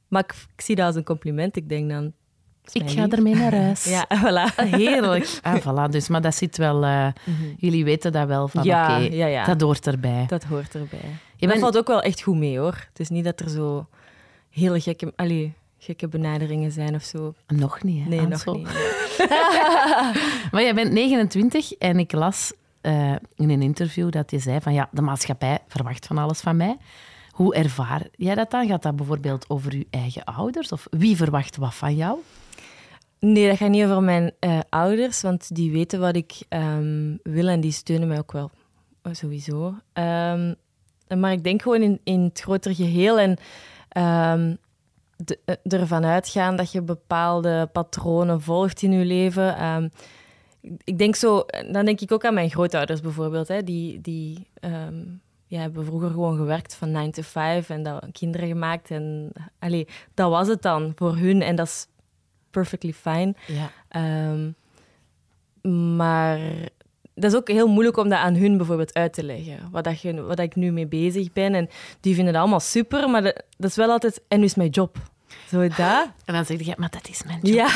Maar 0.07 0.23
ik, 0.23 0.33
ik 0.55 0.61
zie 0.61 0.75
dat 0.75 0.85
als 0.85 0.95
een 0.95 1.03
compliment. 1.03 1.55
Ik 1.55 1.69
denk 1.69 1.89
dan... 1.89 2.13
Ik 2.71 2.89
ga 2.89 3.07
ermee 3.09 3.35
naar 3.35 3.55
huis. 3.63 3.83
Ja, 3.83 4.07
voilà. 4.21 4.55
Heerlijk. 4.55 5.39
Ah, 5.41 5.55
voilà, 5.55 5.89
dus, 5.91 6.07
maar 6.07 6.21
dat 6.21 6.35
zit 6.35 6.57
wel... 6.57 6.83
eh, 6.83 7.07
Jullie 7.57 7.83
weten 7.83 8.11
dat 8.11 8.27
wel, 8.27 8.47
van 8.47 8.63
Ja, 8.63 8.95
oké, 9.03 9.15
ja, 9.15 9.25
ja. 9.25 9.45
dat 9.45 9.61
hoort 9.61 9.87
erbij. 9.87 10.23
Dat 10.27 10.43
hoort 10.43 10.75
erbij. 10.75 10.99
Je 11.35 11.47
bent- 11.47 11.59
valt 11.59 11.77
ook 11.77 11.87
wel 11.87 12.01
echt 12.01 12.21
goed 12.21 12.35
mee, 12.37 12.59
hoor. 12.59 12.85
Het 12.89 12.99
is 12.99 13.09
niet 13.09 13.23
dat 13.23 13.39
er 13.39 13.49
zo 13.49 13.87
hele 14.49 14.79
gekke, 14.81 15.13
allee, 15.15 15.53
gekke 15.77 16.07
benaderingen 16.07 16.71
zijn 16.71 16.95
of 16.95 17.03
zo. 17.03 17.33
Nog 17.47 17.83
niet, 17.83 18.03
hè, 18.03 18.09
Nee, 18.09 18.19
Ansel? 18.19 18.53
nog 18.57 18.67
niet. 18.67 19.27
Maar 20.51 20.61
jij 20.61 20.73
bent 20.73 20.91
29 20.91 21.71
en 21.73 21.99
ik 21.99 22.11
las 22.11 22.53
eh, 22.81 23.11
in 23.35 23.49
een 23.49 23.61
interview 23.61 24.11
dat 24.11 24.31
je 24.31 24.39
zei 24.39 24.61
van 24.61 24.73
ja, 24.73 24.89
de 24.91 25.01
maatschappij 25.01 25.59
verwacht 25.67 26.05
van 26.07 26.17
alles 26.17 26.39
van 26.39 26.57
mij. 26.57 26.77
Hoe 27.31 27.55
ervaar 27.55 28.07
jij 28.15 28.35
dat 28.35 28.51
dan? 28.51 28.67
Gaat 28.67 28.83
dat 28.83 28.95
bijvoorbeeld 28.95 29.49
over 29.49 29.77
je 29.77 29.87
eigen 29.89 30.23
ouders? 30.23 30.71
Of 30.71 30.87
wie 30.89 31.15
verwacht 31.15 31.57
wat 31.57 31.73
van 31.75 31.95
jou? 31.95 32.17
Nee, 33.25 33.47
dat 33.47 33.57
gaat 33.57 33.69
niet 33.69 33.83
over 33.83 34.03
mijn 34.03 34.31
eh, 34.39 34.59
ouders, 34.69 35.21
want 35.21 35.55
die 35.55 35.71
weten 35.71 35.99
wat 35.99 36.15
ik 36.15 36.33
ehm, 36.49 37.15
wil 37.23 37.47
en 37.47 37.59
die 37.59 37.71
steunen 37.71 38.07
mij 38.07 38.17
ook 38.17 38.31
wel 38.31 38.51
eh, 39.01 39.13
sowieso. 39.13 39.75
Ehm, 39.93 40.53
maar 41.17 41.31
ik 41.31 41.43
denk 41.43 41.61
gewoon 41.61 41.81
in, 41.81 41.99
in 42.03 42.21
het 42.21 42.41
grotere 42.41 42.75
geheel 42.75 43.19
en 43.19 43.37
ehm, 43.89 44.55
eh, 45.45 45.55
ervan 45.79 46.05
uitgaan 46.05 46.55
dat 46.55 46.71
je 46.71 46.81
bepaalde 46.81 47.69
patronen 47.71 48.41
volgt 48.41 48.81
in 48.81 48.91
je 48.91 49.05
leven. 49.05 49.91
Ik 50.83 50.97
denk 50.97 51.15
zo, 51.15 51.45
dan 51.71 51.85
denk 51.85 52.01
ik 52.01 52.11
ook 52.11 52.25
aan 52.25 52.33
mijn 52.33 52.49
grootouders 52.49 53.01
bijvoorbeeld. 53.01 53.47
Hè, 53.47 53.63
die 53.63 54.01
die 54.01 54.47
ja, 55.47 55.59
hebben 55.59 55.85
vroeger 55.85 56.09
gewoon 56.09 56.37
gewerkt 56.37 56.75
van 56.75 56.91
9 56.91 57.11
to 57.11 57.21
5 57.21 57.69
en 57.69 57.83
dat, 57.83 58.05
kinderen 58.11 58.47
gemaakt. 58.47 58.91
En 58.91 59.31
allee, 59.59 59.87
dat 60.13 60.29
was 60.29 60.47
het 60.47 60.61
dan 60.61 60.91
voor 60.95 61.17
hun 61.17 61.41
en 61.41 61.55
dat 61.55 61.67
is 61.67 61.87
perfectly 62.61 62.93
fine. 62.93 63.35
Ja. 63.47 63.71
Ehm, 63.87 64.49
maar 65.95 66.39
dat 67.15 67.31
is 67.31 67.35
ook 67.37 67.47
heel 67.47 67.67
moeilijk 67.67 67.97
om 67.97 68.09
dat 68.09 68.19
aan 68.19 68.35
hun 68.35 68.57
bijvoorbeeld 68.57 68.93
uit 68.93 69.13
te 69.13 69.23
leggen. 69.23 69.59
Wat, 69.71 69.83
dat 69.83 70.01
je, 70.01 70.21
wat 70.21 70.39
ik 70.39 70.55
nu 70.55 70.71
mee 70.71 70.87
bezig 70.87 71.33
ben. 71.33 71.53
En 71.55 71.69
die 71.99 72.15
vinden 72.15 72.33
dat 72.33 72.41
allemaal 72.41 72.59
super, 72.59 73.09
maar 73.09 73.23
dat, 73.23 73.43
dat 73.57 73.69
is 73.69 73.75
wel 73.75 73.89
altijd... 73.91 74.21
En 74.27 74.39
nu 74.39 74.45
is 74.45 74.55
mijn 74.55 74.69
job. 74.69 74.97
Zo 75.49 75.67
dat. 75.67 76.07
En 76.25 76.33
dan 76.33 76.45
zeg 76.45 76.61
je, 76.65 76.73
maar 76.77 76.89
dat 76.89 77.07
is 77.09 77.23
mijn 77.23 77.39
job. 77.41 77.55
Ja, 77.65 77.69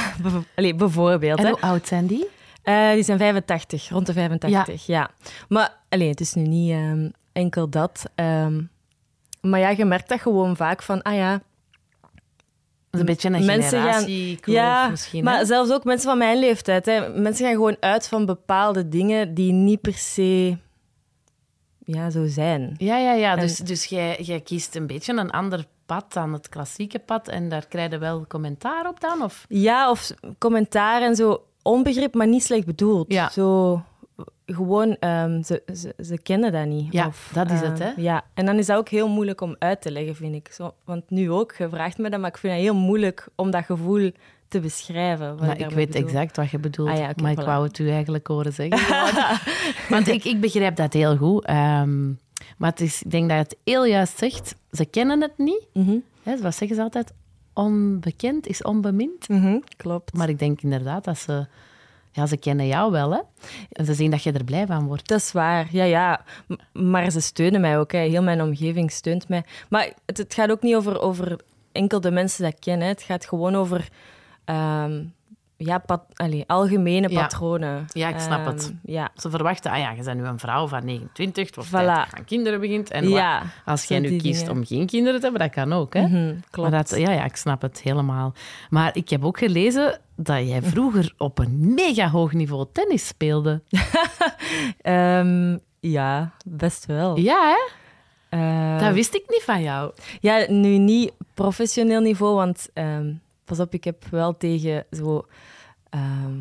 allee, 0.56 0.76
bijvoorbeeld. 0.76 1.40
En 1.40 1.46
Hè. 1.46 1.52
hoe 1.52 1.62
oud 1.62 1.88
zijn 1.88 2.08
die? 2.08 2.28
Eh, 2.64 2.92
die 2.92 3.04
zijn 3.04 3.18
85, 3.18 3.90
rond 3.90 4.06
de 4.06 4.14
85, 4.14 4.86
ja. 4.86 5.10
Maar 5.48 5.76
allee, 5.90 6.10
het 6.10 6.20
is 6.22 6.34
nu 6.34 6.42
niet 6.44 6.72
ehm, 6.72 7.10
enkel 7.32 7.70
dat. 7.70 8.06
ehm, 8.16 8.62
maar 9.42 9.60
ja, 9.60 9.70
je 9.70 9.86
merkt 9.86 10.10
dat 10.10 10.22
gewoon 10.22 10.56
vaak 10.56 10.82
van... 10.84 11.02
Ah 11.02 11.16
ja, 11.16 11.32
Dat 11.32 11.42
een 12.92 13.06
beetje 13.06 13.30
een 13.30 13.46
Mensen 13.46 13.82
gaan- 13.82 14.06
Ja, 14.46 14.88
misschien. 14.90 15.24
maar 15.24 15.38
hè? 15.38 15.46
zelfs 15.46 15.72
ook 15.72 15.84
mensen 15.84 16.10
van 16.10 16.18
mijn 16.18 16.40
leeftijd. 16.40 16.86
Hè. 16.86 17.10
Mensen 17.10 17.46
gaan 17.46 17.54
gewoon 17.56 17.78
uit 17.80 18.08
van 18.08 18.26
bepaalde 18.26 18.90
dingen 18.90 19.34
die 19.34 19.52
niet 19.52 19.82
per 19.82 19.94
se 19.94 20.58
ja, 21.86 22.10
zo 22.10 22.26
zijn. 22.28 22.76
Ja, 22.78 22.98
ja, 22.98 23.14
ja. 23.14 23.34
En- 23.34 23.40
Dus, 23.40 23.58
dus 23.58 23.86
jij, 23.86 24.18
jij 24.22 24.40
kiest 24.42 24.76
een 24.76 24.88
beetje 24.88 25.14
een 25.14 25.32
ander 25.32 25.66
pad 25.86 26.14
dan 26.14 26.34
het 26.34 26.50
klassieke 26.50 27.00
pad 27.00 27.28
en 27.28 27.50
daar 27.50 27.68
krijg 27.68 27.92
je 27.92 27.98
wel 27.98 28.26
commentaar 28.28 28.88
op 28.88 29.00
dan? 29.00 29.22
Of? 29.24 29.46
Ja, 29.50 29.90
of 29.90 30.12
commentaar 30.38 31.02
en 31.02 31.16
zo 31.16 31.44
onbegrip, 31.62 32.14
maar 32.14 32.28
niet 32.28 32.44
slecht 32.44 32.66
bedoeld. 32.66 33.14
Ja. 33.14 33.30
Zo 33.30 33.82
gewoon, 34.46 34.96
ehm, 35.00 35.44
ze, 35.44 35.64
ze, 35.74 35.94
ze 36.04 36.18
kennen 36.22 36.52
dat 36.52 36.66
niet. 36.66 36.94
Ja, 36.94 37.08
Of, 37.08 37.30
dat 37.34 37.52
is 37.52 37.60
het, 37.60 37.80
ehm, 37.80 37.90
hè? 37.96 38.02
Ja, 38.02 38.24
en 38.34 38.46
dan 38.46 38.58
is 38.58 38.66
dat 38.66 38.78
ook 38.78 38.90
heel 38.90 39.10
moeilijk 39.10 39.42
om 39.42 39.56
uit 39.60 39.82
te 39.82 39.92
leggen, 39.92 40.16
vind 40.16 40.36
ik. 40.36 40.52
Zo, 40.52 40.74
want 40.84 41.10
nu 41.10 41.32
ook, 41.32 41.54
je 41.58 41.70
vraagt 41.70 41.98
me 41.98 42.10
dat, 42.10 42.20
maar 42.20 42.30
ik 42.30 42.38
vind 42.38 42.54
het 42.54 42.62
heel 42.62 42.76
moeilijk 42.76 43.28
om 43.36 43.52
dat 43.52 43.64
gevoel 43.66 44.12
te 44.48 44.60
beschrijven. 44.60 45.30
Wat 45.38 45.48
Maar 45.48 45.60
ik 45.60 45.70
weet 45.70 45.92
bedoel. 45.92 46.08
exact 46.08 46.36
wat 46.36 46.50
je 46.50 46.60
bedoelt. 46.60 46.90
Ah 46.90 46.98
ja, 46.98 47.12
maar 47.22 47.32
ik 47.32 47.40
wou 47.42 47.64
het 47.68 47.80
u 47.80 47.90
eigenlijk 47.90 48.28
horen 48.28 48.54
zeggen. 48.54 48.80
Want 49.96 50.08
ik, 50.08 50.24
ik 50.24 50.40
begrijp 50.42 50.76
dat 50.76 50.94
heel 50.94 51.18
goed. 51.18 51.46
Ehm, 51.46 52.08
maar 52.58 52.70
het 52.70 52.82
is, 52.82 53.04
ik 53.04 53.12
denk 53.12 53.30
dat 53.30 53.38
je 53.38 53.44
het 53.44 53.58
heel 53.64 53.86
juist 53.86 54.18
zegt. 54.18 54.56
Ze 54.72 54.86
kennen 54.86 55.22
het 55.22 55.38
niet. 55.38 55.66
Mhm, 55.74 55.98
Hè, 56.24 56.38
wat 56.42 56.56
zeggen 56.56 56.76
ze 56.78 56.82
altijd? 56.84 57.14
Onbekend 57.54 58.48
is 58.48 58.62
onbemind. 58.64 59.30
mhm, 59.30 59.58
Klopt. 59.78 60.14
Maar 60.14 60.30
ik 60.30 60.40
denk 60.40 60.62
inderdaad 60.62 61.04
dat 61.04 61.18
ze... 61.18 61.46
Ja, 62.12 62.26
ze 62.26 62.38
kennen 62.38 62.68
jou 62.68 62.92
wel, 62.92 63.12
hè. 63.12 63.20
En 63.72 63.86
ze 63.86 63.94
zien 63.94 64.12
dat 64.12 64.24
je 64.24 64.32
er 64.32 64.44
blij 64.44 64.66
van 64.66 64.88
wordt. 64.88 65.08
Dat 65.08 65.20
is 65.20 65.32
waar, 65.32 65.68
ja, 65.72 65.84
ja. 65.84 66.24
Maar 66.74 67.12
ze 67.12 67.20
steunen 67.20 67.62
mij 67.62 67.80
ook. 67.80 67.92
Hè. 67.92 68.00
Heel 68.00 68.24
mijn 68.24 68.42
omgeving 68.42 68.92
steunt 68.92 69.30
mij. 69.30 69.44
Maar 69.70 69.94
het, 70.06 70.18
het 70.18 70.34
gaat 70.34 70.52
ook 70.52 70.62
niet 70.62 70.76
over, 70.76 71.02
over 71.02 71.40
enkel 71.72 72.02
de 72.02 72.12
mensen 72.12 72.44
die 72.44 72.54
ik 72.54 72.60
ken. 72.60 72.82
Het 72.82 73.02
gaat 73.02 73.26
gewoon 73.26 73.56
over 73.56 73.90
ehm, 74.46 75.04
ja, 75.62 75.78
pat, 75.78 76.02
algemene 76.48 77.10
Ja. 77.10 77.22
patronen. 77.22 77.86
Ja, 77.94 78.10
ik 78.10 78.20
snap 78.20 78.40
Ehm, 78.40 78.48
het. 78.48 78.74
Ja, 78.84 79.10
Ze 79.16 79.30
verwachten, 79.30 79.72
ah 79.72 79.78
ja, 79.78 79.92
je 79.92 80.04
bent 80.04 80.20
nu 80.20 80.26
een 80.28 80.40
vrouw 80.40 80.68
van 80.68 80.86
29, 80.86 81.46
het 81.46 81.56
wordt 81.56 81.70
Voilà. 81.70 81.72
tijd 81.94 82.16
aan 82.18 82.26
kinderen 82.26 82.60
begint. 82.60 82.92
En 82.92 83.10
ja. 83.10 83.40
wat- 83.40 83.48
als 83.66 83.84
jij 83.86 84.00
nu 84.00 84.18
kiest 84.18 84.40
dingen. 84.40 84.56
om 84.58 84.66
geen 84.66 84.86
kinderen 84.86 85.20
te 85.20 85.24
hebben, 85.26 85.42
dat 85.42 85.52
kan 85.52 85.74
ook, 85.74 85.94
hè. 85.94 86.02
Mhm, 86.08 86.36
klopt. 86.50 86.70
Maar 86.70 86.84
dat, 86.84 86.98
ja, 87.00 87.12
ja, 87.12 87.24
ik 87.26 87.36
snap 87.36 87.62
het 87.62 87.82
helemaal. 87.82 88.34
Maar 88.70 88.96
ik 88.96 89.10
heb 89.10 89.26
ook 89.26 89.38
gelezen 89.38 90.00
dat 90.16 90.48
jij 90.48 90.62
vroeger 90.62 91.14
op 91.18 91.40
een 91.40 91.74
mega 91.76 92.10
hoog 92.10 92.34
niveau 92.34 92.66
tennis 92.72 93.08
speelde. 93.08 93.62
Ehm, 94.82 95.58
ja, 95.80 96.32
best 96.46 96.86
wel. 96.86 97.18
Ja, 97.18 97.56
hè? 97.56 97.68
Eh, 98.38 98.80
Dat 98.80 98.94
wist 98.94 99.14
ik 99.16 99.24
niet 99.28 99.44
van 99.44 99.62
jou. 99.62 99.92
Ja, 100.20 100.46
nu 100.48 100.78
niet 100.78 101.12
professioneel 101.34 102.02
niveau, 102.02 102.36
want 102.36 102.70
ehm, 102.74 103.12
pas 103.50 103.60
op, 103.60 103.74
ik 103.74 103.84
heb 103.84 104.06
wel 104.12 104.38
tegen 104.38 104.86
zo 104.92 105.26
ehm, 105.90 106.40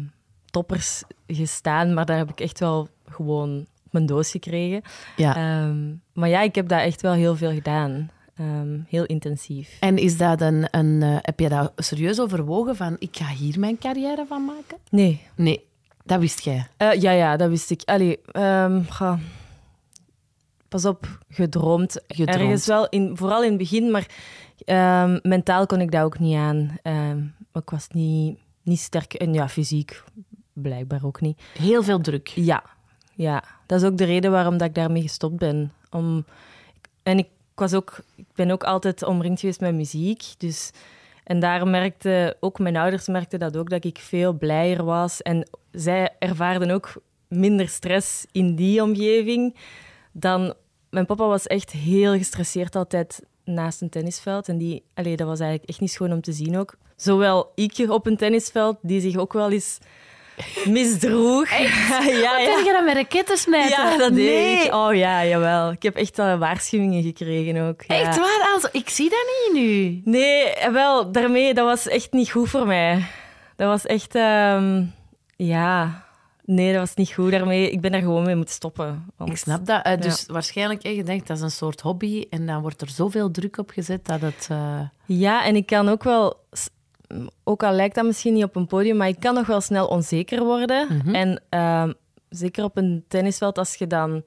toppers 0.50 1.02
gestaan, 1.26 1.94
maar 1.94 2.04
daar 2.06 2.16
heb 2.16 2.30
ik 2.30 2.40
echt 2.40 2.58
wel 2.60 2.88
gewoon 3.08 3.58
op 3.86 3.92
mijn 3.92 4.06
doos 4.06 4.30
gekregen. 4.30 4.82
Ja. 5.16 5.36
Ehm, 5.36 5.94
maar 6.12 6.28
ja, 6.28 6.40
ik 6.40 6.54
heb 6.54 6.68
dat 6.68 6.80
echt 6.80 7.00
wel 7.02 7.12
heel 7.12 7.36
veel 7.36 7.52
gedaan. 7.52 8.10
Ehm, 8.36 8.78
heel 8.88 9.04
intensief. 9.04 9.76
En 9.80 9.96
is 9.98 10.16
dat 10.16 10.40
een, 10.40 10.68
een, 10.70 11.02
eh, 11.02 11.16
heb 11.20 11.40
je 11.40 11.48
dat 11.48 11.72
serieus 11.76 12.20
overwogen 12.20 12.76
van 12.76 12.96
ik 12.98 13.16
ga 13.16 13.26
hier 13.28 13.58
mijn 13.58 13.78
carrière 13.78 14.24
van 14.28 14.44
maken? 14.44 14.78
Nee, 14.90 15.20
Nee, 15.34 15.64
dat 16.04 16.20
wist 16.20 16.40
jij. 16.40 16.66
Eh, 16.76 16.92
ja, 17.00 17.10
ja, 17.10 17.36
dat 17.36 17.48
wist 17.48 17.70
ik. 17.70 17.82
Allee, 17.84 18.18
ga- 18.88 19.18
pas 20.68 20.84
op, 20.84 21.18
gedroomd. 21.28 22.00
Gedroomd. 22.08 22.40
Ergens 22.40 22.66
wel, 22.66 22.88
in, 22.88 23.16
vooral 23.16 23.42
in 23.42 23.48
het 23.48 23.58
begin, 23.58 23.90
maar 23.90 24.06
ehm, 24.64 25.18
mentaal 25.22 25.66
kon 25.66 25.80
ik 25.80 25.90
dat 25.90 26.02
ook 26.02 26.18
niet 26.18 26.36
aan. 26.36 26.78
Ehm, 26.82 27.22
ik 27.52 27.70
was 27.70 27.88
niet, 27.88 28.38
niet 28.62 28.78
sterk 28.78 29.14
en 29.14 29.34
ja, 29.34 29.48
fysiek 29.48 30.02
blijkbaar 30.52 31.04
ook 31.04 31.20
niet. 31.20 31.40
Heel 31.58 31.82
veel 31.82 32.00
druk. 32.00 32.28
Ja, 32.28 32.62
ja, 33.14 33.44
dat 33.66 33.80
is 33.80 33.86
ook 33.86 33.96
de 33.96 34.04
reden 34.04 34.30
waarom 34.30 34.56
dat 34.56 34.68
ik 34.68 34.74
daarmee 34.74 35.02
gestopt 35.02 35.36
ben. 35.36 35.72
Om, 35.90 36.24
en 37.02 37.18
ik, 37.18 37.28
was 37.54 37.74
ook, 37.74 37.98
ik 38.16 38.26
ben 38.34 38.50
ook 38.50 38.64
altijd 38.64 39.02
omringd 39.02 39.40
geweest 39.40 39.60
met 39.60 39.74
muziek. 39.74 40.24
Dus, 40.38 40.70
en 41.24 41.40
daar 41.40 41.66
merkte 41.66 42.36
ook 42.40 42.58
mijn 42.58 42.76
ouders 42.76 43.06
merkten 43.06 43.38
dat 43.38 43.56
ook, 43.56 43.70
dat 43.70 43.84
ik 43.84 43.98
veel 43.98 44.32
blijer 44.32 44.84
was. 44.84 45.22
En 45.22 45.48
zij 45.72 46.10
ervaarden 46.18 46.70
ook 46.70 46.92
minder 47.28 47.68
stress 47.68 48.26
in 48.32 48.54
die 48.54 48.82
omgeving 48.82 49.56
dan... 50.12 50.54
Mijn 50.90 51.06
papa 51.06 51.26
was 51.26 51.46
echt 51.46 51.70
heel 51.70 52.12
gestresseerd 52.12 52.76
altijd 52.76 53.22
naast 53.48 53.80
een 53.80 53.88
tennisveld. 53.88 54.48
En 54.48 54.58
die, 54.58 54.82
allee, 54.94 55.16
dat 55.16 55.26
was 55.26 55.40
eigenlijk 55.40 55.70
echt 55.70 55.80
niet 55.80 55.90
schoon 55.90 56.12
om 56.12 56.20
te 56.20 56.32
zien 56.32 56.58
ook. 56.58 56.74
Zowel 56.96 57.52
ik 57.54 57.86
op 57.88 58.06
een 58.06 58.16
tennisveld, 58.16 58.76
die 58.82 59.00
zich 59.00 59.16
ook 59.16 59.32
wel 59.32 59.50
eens 59.50 59.78
misdroeg. 60.64 61.50
ja, 61.58 62.02
ja. 62.02 62.38
Heb 62.38 62.64
je 62.64 62.72
dat 62.72 62.84
met 62.84 62.94
raketten 62.94 63.38
smijten? 63.38 63.82
Ja, 63.82 63.96
dat 63.96 64.14
deed 64.14 64.24
nee. 64.24 64.64
ik. 64.64 64.74
Oh 64.74 64.94
ja, 64.94 65.24
jawel. 65.24 65.70
Ik 65.70 65.82
heb 65.82 65.96
echt 65.96 66.16
wel 66.16 66.38
waarschuwingen 66.38 67.02
gekregen 67.02 67.68
ook. 67.68 67.82
Ja. 67.86 67.94
Echt 67.94 68.16
waar? 68.16 68.50
Also, 68.54 68.68
ik 68.72 68.88
zie 68.88 69.10
dat 69.10 69.26
niet 69.52 69.62
nu. 69.62 70.00
Nee, 70.04 70.44
eh, 70.44 70.72
wel, 70.72 71.12
daarmee, 71.12 71.54
dat 71.54 71.64
was 71.64 71.88
echt 71.88 72.12
niet 72.12 72.30
goed 72.30 72.48
voor 72.48 72.66
mij. 72.66 73.04
Dat 73.56 73.68
was 73.68 73.86
echt, 73.86 74.14
ehm, 74.14 74.84
ja... 75.36 76.06
Nee, 76.50 76.72
dat 76.72 76.80
was 76.80 76.94
niet 76.94 77.12
goed 77.12 77.30
daarmee. 77.30 77.70
Ik 77.70 77.80
ben 77.80 77.92
daar 77.92 78.00
gewoon 78.00 78.24
mee 78.24 78.36
moeten 78.36 78.54
stoppen. 78.54 79.04
want- 79.16 79.30
Ik 79.30 79.36
snap 79.36 79.66
dat. 79.66 79.84
Eh, 79.84 80.00
dus 80.00 80.26
waarschijnlijk, 80.26 80.82
je 80.86 81.04
denkt 81.04 81.26
dat 81.26 81.36
is 81.36 81.42
een 81.42 81.50
soort 81.50 81.80
hobby 81.80 82.26
en 82.30 82.46
dan 82.46 82.60
wordt 82.60 82.80
er 82.80 82.88
zoveel 82.88 83.30
druk 83.30 83.58
op 83.58 83.70
gezet 83.70 84.06
dat 84.06 84.20
het... 84.20 84.46
eh, 84.50 84.80
Ja, 85.06 85.44
en 85.44 85.56
ik 85.56 85.66
kan 85.66 85.88
ook 85.88 86.02
wel... 86.04 86.36
Ook 87.44 87.62
al 87.62 87.72
lijkt 87.72 87.94
dat 87.94 88.04
misschien 88.04 88.34
niet 88.34 88.44
op 88.44 88.56
een 88.56 88.66
podium, 88.66 88.96
maar 88.96 89.08
ik 89.08 89.20
kan 89.20 89.34
nog 89.34 89.46
wel 89.46 89.60
snel 89.60 89.86
onzeker 89.86 90.44
worden. 90.44 90.86
Mhm. 90.96 91.14
En 91.14 91.42
ehm, 91.48 91.92
zeker 92.28 92.64
op 92.64 92.76
een 92.76 93.04
tennisveld, 93.08 93.58
als, 93.58 93.74
je 93.74 93.86
dan, 93.86 94.22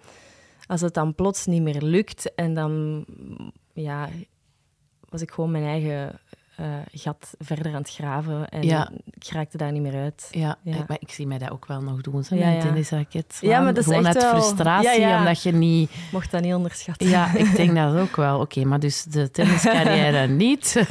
als 0.67 0.81
het 0.81 0.93
dan 0.93 1.15
plots 1.15 1.45
niet 1.45 1.61
meer 1.61 1.81
lukt, 1.81 2.35
en 2.35 2.53
dan 2.53 3.05
ja, 3.73 4.09
was 5.09 5.21
ik 5.21 5.31
gewoon 5.31 5.51
mijn 5.51 5.63
eigen 5.63 6.19
eh, 6.61 6.67
gat 6.91 7.33
verder 7.39 7.67
aan 7.73 7.81
het 7.81 7.89
graven. 7.89 8.49
En 8.49 8.63
Ja. 8.63 8.89
ik 9.05 9.27
raakte 9.31 9.57
daar 9.57 9.71
niet 9.71 9.81
meer 9.81 9.95
uit. 10.01 10.27
Ja, 10.31 10.57
maar 10.63 10.97
ik 10.99 11.11
zie 11.11 11.27
mij 11.27 11.37
dat 11.37 11.51
ook 11.51 11.65
wel 11.65 11.81
nog 11.81 12.01
doen, 12.01 12.23
zo, 12.23 12.35
Ja, 12.35 12.45
met 12.45 12.55
een 12.55 12.61
tennisraket. 12.61 13.37
Ja, 13.41 13.57
maar 13.61 13.73
dat 13.73 13.77
is 13.77 13.85
Gewoon 13.93 14.05
echt 14.05 14.15
uit 14.15 14.23
wel- 14.31 14.41
frustratie, 14.41 15.05
omdat 15.17 15.43
je 15.43 15.51
niet... 15.51 15.91
Mocht 16.11 16.31
dat 16.31 16.41
niet 16.41 16.53
onderschatten. 16.53 17.07
Ja, 17.09 17.33
ik 17.35 17.55
denk 17.61 17.75
dat 17.75 17.95
ook 17.95 18.15
wel. 18.15 18.39
Oké, 18.39 18.63
maar 18.65 18.79
dus 18.79 19.03
de 19.03 19.31
tenniscarrière 19.31 20.27
niet. 20.43 20.75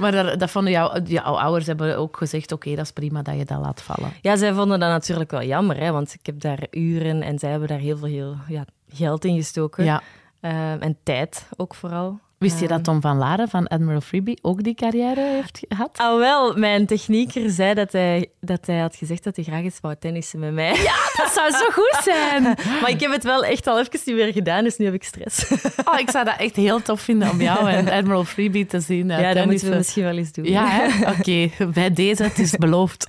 maar 0.00 0.12
dat, 0.12 0.40
dat 0.40 0.50
vonden 0.50 0.72
jou, 0.72 1.02
jouw 1.02 1.38
ouders 1.38 1.66
hebben 1.66 1.98
ook 1.98 2.16
gezegd, 2.16 2.52
oké, 2.52 2.74
dat 2.74 2.84
is 2.84 2.92
prima 2.92 3.22
dat 3.22 3.36
je 3.38 3.44
dat 3.44 3.60
laat 3.60 3.82
vallen. 3.82 4.12
Ja, 4.20 4.36
zij 4.36 4.52
vonden 4.52 4.80
dat 4.80 4.88
natuurlijk 4.90 5.30
wel 5.30 5.42
jammer, 5.42 5.76
hè, 5.76 5.92
want 5.92 6.14
ik 6.14 6.26
heb 6.26 6.40
daar 6.40 6.66
uren 6.70 7.22
en 7.22 7.38
zij 7.38 7.50
hebben 7.50 7.68
daar 7.68 7.78
heel 7.78 7.96
veel 7.96 8.08
heel, 8.08 8.36
ja, 8.48 8.64
geld 8.88 9.24
in 9.24 9.36
gestoken. 9.36 9.84
Ja. 9.84 10.02
Ehm, 10.40 10.78
en 10.80 10.96
tijd 11.02 11.48
ook 11.56 11.74
vooral. 11.74 12.18
Wist 12.38 12.60
je 12.60 12.66
dat 12.68 12.76
Ehm, 12.76 12.82
Tom 12.82 13.00
van 13.00 13.16
Laren 13.16 13.48
van 13.48 13.66
Admiral 13.66 14.00
Freebie 14.00 14.38
ook 14.42 14.62
die 14.62 14.74
carrière 14.74 15.20
heeft 15.20 15.60
gehad? 15.68 15.90
Ah, 15.98 16.18
wel, 16.18 16.56
mijn 16.56 16.86
technieker 16.86 17.50
zei 17.50 17.74
dat 17.74 17.92
hij, 17.92 18.30
dat 18.40 18.66
hij 18.66 18.78
had 18.78 18.96
gezegd 18.96 19.24
dat 19.24 19.36
hij 19.36 19.44
graag 19.44 19.62
eens 19.62 19.78
wou 19.80 19.94
tennissen 19.98 20.38
met 20.38 20.52
mij. 20.52 20.70
Dat 21.16 21.30
zou 21.34 21.50
zo 21.50 21.70
goed 21.72 21.98
zijn. 22.02 22.42
Maar 22.80 22.90
ik 22.90 23.00
heb 23.00 23.10
het 23.12 23.24
wel 23.24 23.44
echt 23.44 23.66
al 23.66 23.78
even 23.80 24.00
niet 24.04 24.14
meer 24.16 24.32
gedaan, 24.32 24.64
dus 24.64 24.76
nu 24.76 24.84
heb 24.84 24.94
ik 24.94 25.04
stress. 25.04 25.50
Oh, 25.92 25.98
ik 25.98 26.10
zou 26.10 26.24
dat 26.24 26.34
echt 26.38 26.56
heel 26.56 26.82
tof 26.82 27.00
vinden 27.00 27.30
om 27.30 27.40
jou 27.40 27.70
en 27.70 27.88
Admiral 27.88 28.24
Freebie 28.24 28.66
te 28.66 28.80
zien. 28.80 29.10
eh, 29.10 29.20
ja, 29.20 29.34
dat 29.34 29.44
moeten 29.46 29.70
we 29.70 29.76
misschien 29.76 30.02
wel 30.04 30.16
eens 30.16 30.32
doen. 30.32 30.44
Ja, 30.44 30.88
oké. 31.18 31.48
Bij 31.72 31.92
deze, 31.92 32.22
het 32.22 32.38
is 32.38 32.50
beloofd. 32.56 33.06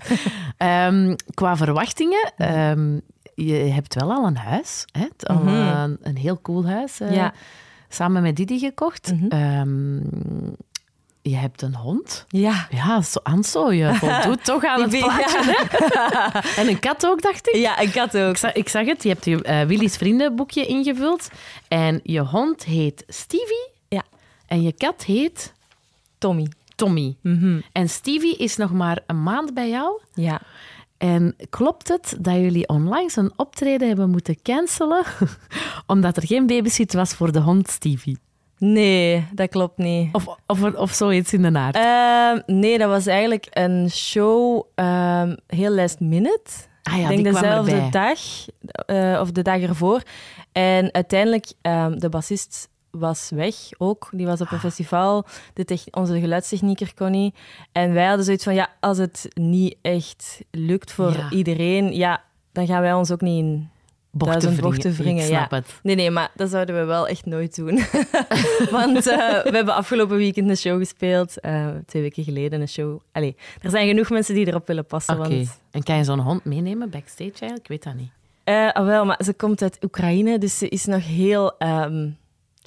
Ehm, 0.58 1.16
qua 1.34 1.56
verwachtingen, 1.58 2.32
ehm, 2.38 3.00
je 3.36 3.54
hebt 3.54 3.96
wel 3.96 4.12
al 4.12 4.26
een 4.28 4.38
huis. 4.38 4.86
Hè? 4.92 5.06
Al, 5.34 5.36
Mhm. 5.36 5.48
eh, 5.48 5.84
een 6.02 6.18
heel 6.18 6.42
cool 6.42 6.66
huis. 6.68 7.00
eh, 7.00 7.14
Ja. 7.16 7.34
Samen 7.90 8.22
met 8.22 8.36
Didi 8.36 8.60
gekocht. 8.60 9.12
Mhm. 9.14 9.28
Ehm, 9.28 9.98
je 11.22 11.36
hebt 11.36 11.62
een 11.62 11.76
hond. 11.76 12.26
Ja. 12.28 12.68
Ja, 12.70 13.02
zo, 13.02 13.20
Anso, 13.24 13.72
je 13.72 13.94
voldoet 13.94 14.44
toch 14.46 14.66
aan 14.66 14.82
het 14.90 15.00
plaatje. 15.00 15.68
En 16.62 16.68
een 16.68 16.80
kat 16.80 17.06
ook, 17.06 17.22
dacht 17.22 17.48
ik. 17.48 17.56
Ja, 17.56 17.78
ik 17.78 17.94
had 17.94 18.18
ook. 18.18 18.30
Ik 18.30 18.38
zag, 18.38 18.54
ik 18.54 18.70
zag 18.70 18.86
het, 18.86 19.04
je 19.04 19.10
hebt 19.10 19.26
je 19.26 19.42
eh, 19.42 19.62
Willy's 19.62 19.98
vriendenboekje 19.98 20.66
ingevuld. 20.66 21.30
En 21.68 22.00
je 22.04 22.20
hond 22.20 22.64
heet 22.64 23.04
Stevie. 23.08 23.70
Ja. 23.88 24.04
En 24.48 24.62
je 24.62 24.74
kat 24.74 25.04
heet 25.04 25.54
Tommy. 26.18 26.48
Tommy. 26.76 27.16
Mhm. 27.22 27.60
En 27.72 27.90
Stevie 27.90 28.38
is 28.38 28.58
nog 28.58 28.72
maar 28.72 29.00
een 29.08 29.24
maand 29.24 29.54
bij 29.54 29.70
jou. 29.70 30.02
Ja. 30.14 30.42
En 30.98 31.36
klopt 31.50 31.88
het 31.88 32.18
dat 32.20 32.36
jullie 32.36 32.68
onlangs 32.68 33.16
een 33.16 33.32
optreden 33.36 33.88
hebben 33.88 34.10
moeten 34.10 34.42
cancelen 34.42 35.04
omdat 35.88 36.18
er 36.18 36.26
geen 36.26 36.48
babysit 36.48 36.94
was 36.94 37.14
voor 37.14 37.32
de 37.32 37.40
hond 37.40 37.70
Stevie? 37.70 38.18
Nee, 38.58 39.28
dat 39.34 39.50
klopt 39.50 39.78
niet. 39.78 40.10
Of, 40.12 40.28
of, 40.48 40.64
of 40.64 40.92
zoiets 40.92 41.34
in 41.34 41.42
de 41.42 41.50
naart? 41.50 41.76
Ehm, 41.76 42.60
nee, 42.60 42.78
dat 42.78 42.90
was 42.90 43.06
eigenlijk 43.06 43.48
een 43.50 43.90
show 43.92 44.64
ehm, 44.76 45.36
heel 45.48 45.72
last 45.72 46.00
minute. 46.00 46.52
ah 46.84 46.98
ja, 46.98 47.02
ik 47.02 47.08
denk 47.08 47.24
die 47.24 47.32
kwam 47.32 47.42
dezelfde 47.42 47.90
dag 47.90 48.20
eh, 48.86 49.20
of 49.22 49.32
de 49.32 49.42
dag 49.42 49.62
ervoor. 49.62 50.02
En 50.52 50.94
uiteindelijk, 50.94 51.52
ehm, 51.62 51.98
de 51.98 52.10
bassist 52.10 52.70
was 53.00 53.30
weg 53.30 53.56
ook. 53.78 54.10
Die 54.12 54.26
was 54.26 54.42
op 54.42 54.48
Ah. 54.48 54.54
een 54.54 54.60
festival. 54.60 55.26
De 55.54 55.80
onze 55.92 56.20
geluidstechnieker 56.20 56.94
kon 56.94 57.12
niet. 57.12 57.36
En 57.72 57.94
wij 57.94 58.06
hadden 58.06 58.26
zoiets 58.26 58.44
van, 58.44 58.54
ja, 58.56 58.70
als 58.80 58.98
het 58.98 59.28
niet 59.34 59.76
echt 59.82 60.40
lukt 60.52 60.92
voor 60.92 61.12
Ja. 61.12 61.30
iedereen, 61.30 61.96
ja, 61.96 62.24
dan 62.52 62.68
gaan 62.68 62.82
wij 62.82 62.94
ons 62.94 63.12
ook 63.12 63.22
niet 63.22 63.44
in 63.44 63.70
Bochten 64.12 64.60
bochten 64.62 64.94
wringen. 64.94 65.24
Ik 65.24 65.30
ja. 65.30 65.38
snap 65.38 65.52
het. 65.52 65.80
Nee, 65.84 65.96
nee, 65.96 66.12
maar 66.12 66.32
dat 66.36 66.50
zouden 66.50 66.76
we 66.80 66.84
wel 66.84 67.08
echt 67.08 67.26
nooit 67.26 67.56
doen. 67.56 67.76
Want 68.72 69.08
eh, 69.08 69.18
we 69.44 69.50
hebben 69.52 69.74
afgelopen 69.76 70.18
weekend 70.18 70.50
een 70.50 70.58
show 70.58 70.80
gespeeld. 70.80 71.40
eh, 71.40 71.68
twee 71.86 72.02
weken 72.02 72.24
geleden 72.24 72.62
een 72.62 72.68
show. 72.68 73.00
Allee, 73.12 73.36
er 73.62 73.70
zijn 73.70 73.88
genoeg 73.88 74.10
mensen 74.10 74.36
die 74.36 74.48
erop 74.48 74.68
willen 74.68 74.86
passen. 74.86 75.20
Oké. 75.20 75.30
Want, 75.30 75.60
En 75.72 75.84
kan 75.84 75.98
je 75.98 76.04
zo'n 76.04 76.20
hond 76.20 76.46
meenemen 76.46 76.90
backstage 76.90 77.30
eigenlijk? 77.30 77.60
Ik 77.62 77.68
weet 77.68 77.84
dat 77.84 77.94
niet. 77.94 78.10
Ah, 78.74 78.86
wel, 78.86 79.06
maar 79.06 79.20
ze 79.24 79.34
komt 79.34 79.62
uit 79.62 79.78
Oekraïne, 79.84 80.38
dus 80.38 80.58
ze 80.58 80.68
is 80.70 80.86
nog 80.86 81.06
heel 81.06 81.58
ehm, 81.58 82.10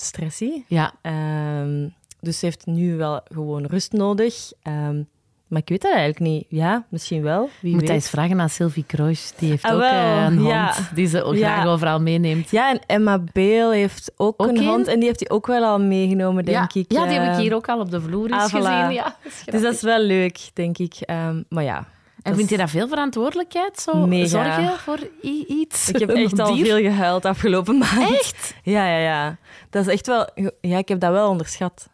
stressy. 0.00 0.50
Ja, 0.66 0.92
Ehm, 1.02 1.88
dus 2.20 2.38
ze 2.38 2.44
heeft 2.44 2.66
nu 2.66 2.96
wel 2.96 3.20
gewoon 3.32 3.64
rust 3.64 3.92
nodig. 3.92 4.52
Ehm, 4.62 5.02
maar 5.46 5.60
ik 5.60 5.68
weet 5.68 5.82
dat 5.82 5.90
eigenlijk 5.90 6.20
niet. 6.20 6.44
Ja, 6.48 6.84
misschien 6.88 7.22
wel. 7.22 7.48
Wie 7.60 7.70
Moet 7.70 7.80
weet. 7.80 7.88
hij 7.88 7.98
eens 7.98 8.10
vragen 8.10 8.40
aan 8.40 8.48
Sylvie 8.48 8.84
Kroos. 8.86 9.32
Die 9.38 9.50
heeft 9.50 9.64
Ah, 9.64 9.74
ook 9.74 9.80
eh, 9.82 10.24
een 10.26 10.36
hond 10.38 10.48
ja. 10.50 10.74
die 10.94 11.06
ze 11.06 11.22
ook 11.22 11.36
graag 11.36 11.66
overal 11.66 12.00
meeneemt. 12.00 12.50
Ja, 12.50 12.70
en 12.70 12.80
Emma 12.86 13.18
Bale 13.32 13.74
heeft 13.74 14.12
ook, 14.16 14.34
Ook 14.42 14.48
een 14.48 14.56
een? 14.56 14.66
hond. 14.66 14.86
En 14.86 14.96
die 14.98 15.04
heeft 15.08 15.20
hij 15.20 15.30
ook 15.30 15.46
wel 15.46 15.64
al 15.64 15.80
meegenomen, 15.80 16.44
denk 16.44 16.72
ja. 16.72 16.80
ik. 16.80 16.92
Ja, 16.92 17.04
die 17.06 17.18
heb 17.18 17.22
ik 17.28 17.34
Eh, 17.34 17.36
hier 17.38 17.54
ook 17.54 17.68
al 17.68 17.80
op 17.80 17.90
de 17.90 18.00
vloer 18.00 18.30
eens 18.32 18.42
ah, 18.42 18.48
voilà. 18.48 18.66
gezien. 18.66 18.90
Ja, 18.92 19.16
Dus 19.50 19.62
dat 19.62 19.74
is 19.74 19.82
wel 19.82 20.00
leuk, 20.00 20.50
denk 20.54 20.78
ik. 20.78 20.94
Ehm, 21.00 21.42
maar 21.48 21.64
ja. 21.64 21.86
En 22.22 22.30
dat 22.30 22.36
vind 22.36 22.50
je 22.50 22.56
dat 22.56 22.70
veel 22.70 22.88
verantwoordelijkheid? 22.88 23.80
Zo 23.80 24.06
Mega. 24.06 24.26
zorgen 24.28 24.78
voor 24.78 25.08
iets? 25.48 25.88
Ik 25.90 25.98
heb 25.98 26.08
echt 26.24 26.38
al 26.38 26.56
veel 26.56 26.78
gehuild 26.78 27.24
afgelopen 27.24 27.78
maand. 27.78 28.10
Echt? 28.12 28.54
Ja, 28.62 28.86
ja, 28.86 28.98
ja. 28.98 29.36
Dat 29.70 29.86
is 29.86 29.92
echt 29.92 30.06
wel... 30.06 30.28
Ja, 30.60 30.78
ik 30.78 30.88
heb 30.88 31.00
dat 31.00 31.10
wel 31.12 31.28
onderschat. 31.28 31.88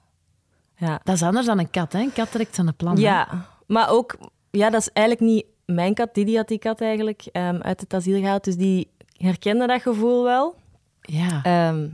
Ja. 0.77 1.01
Dat 1.05 1.15
is 1.15 1.23
anders 1.23 1.47
dan 1.47 1.59
een 1.59 1.71
kat, 1.71 1.93
hè? 1.93 1.99
Een 2.01 2.13
kat 2.13 2.31
trekt 2.31 2.55
zijn 2.55 2.77
plan. 2.77 2.95
hè? 2.95 3.01
Ja, 3.01 3.47
maar 3.67 3.91
ook... 3.91 4.17
Ja, 4.51 4.71
dat 4.71 4.81
is 4.81 4.91
eigenlijk 4.93 5.27
niet 5.31 5.45
mijn 5.65 5.95
kat. 5.95 6.15
Didi 6.15 6.37
had 6.37 6.49
die 6.49 6.59
kat 6.59 6.81
eigenlijk 6.81 7.23
ehm, 7.33 7.59
uit 7.61 7.81
het 7.81 7.95
asiel 7.95 8.21
gehaald. 8.21 8.45
Dus 8.45 8.57
die 8.57 8.91
herkende 9.17 9.67
dat 9.67 9.83
gevoel 9.83 10.23
wel. 10.25 10.55
Ja. 11.01 11.41
Ehm, 11.43 11.87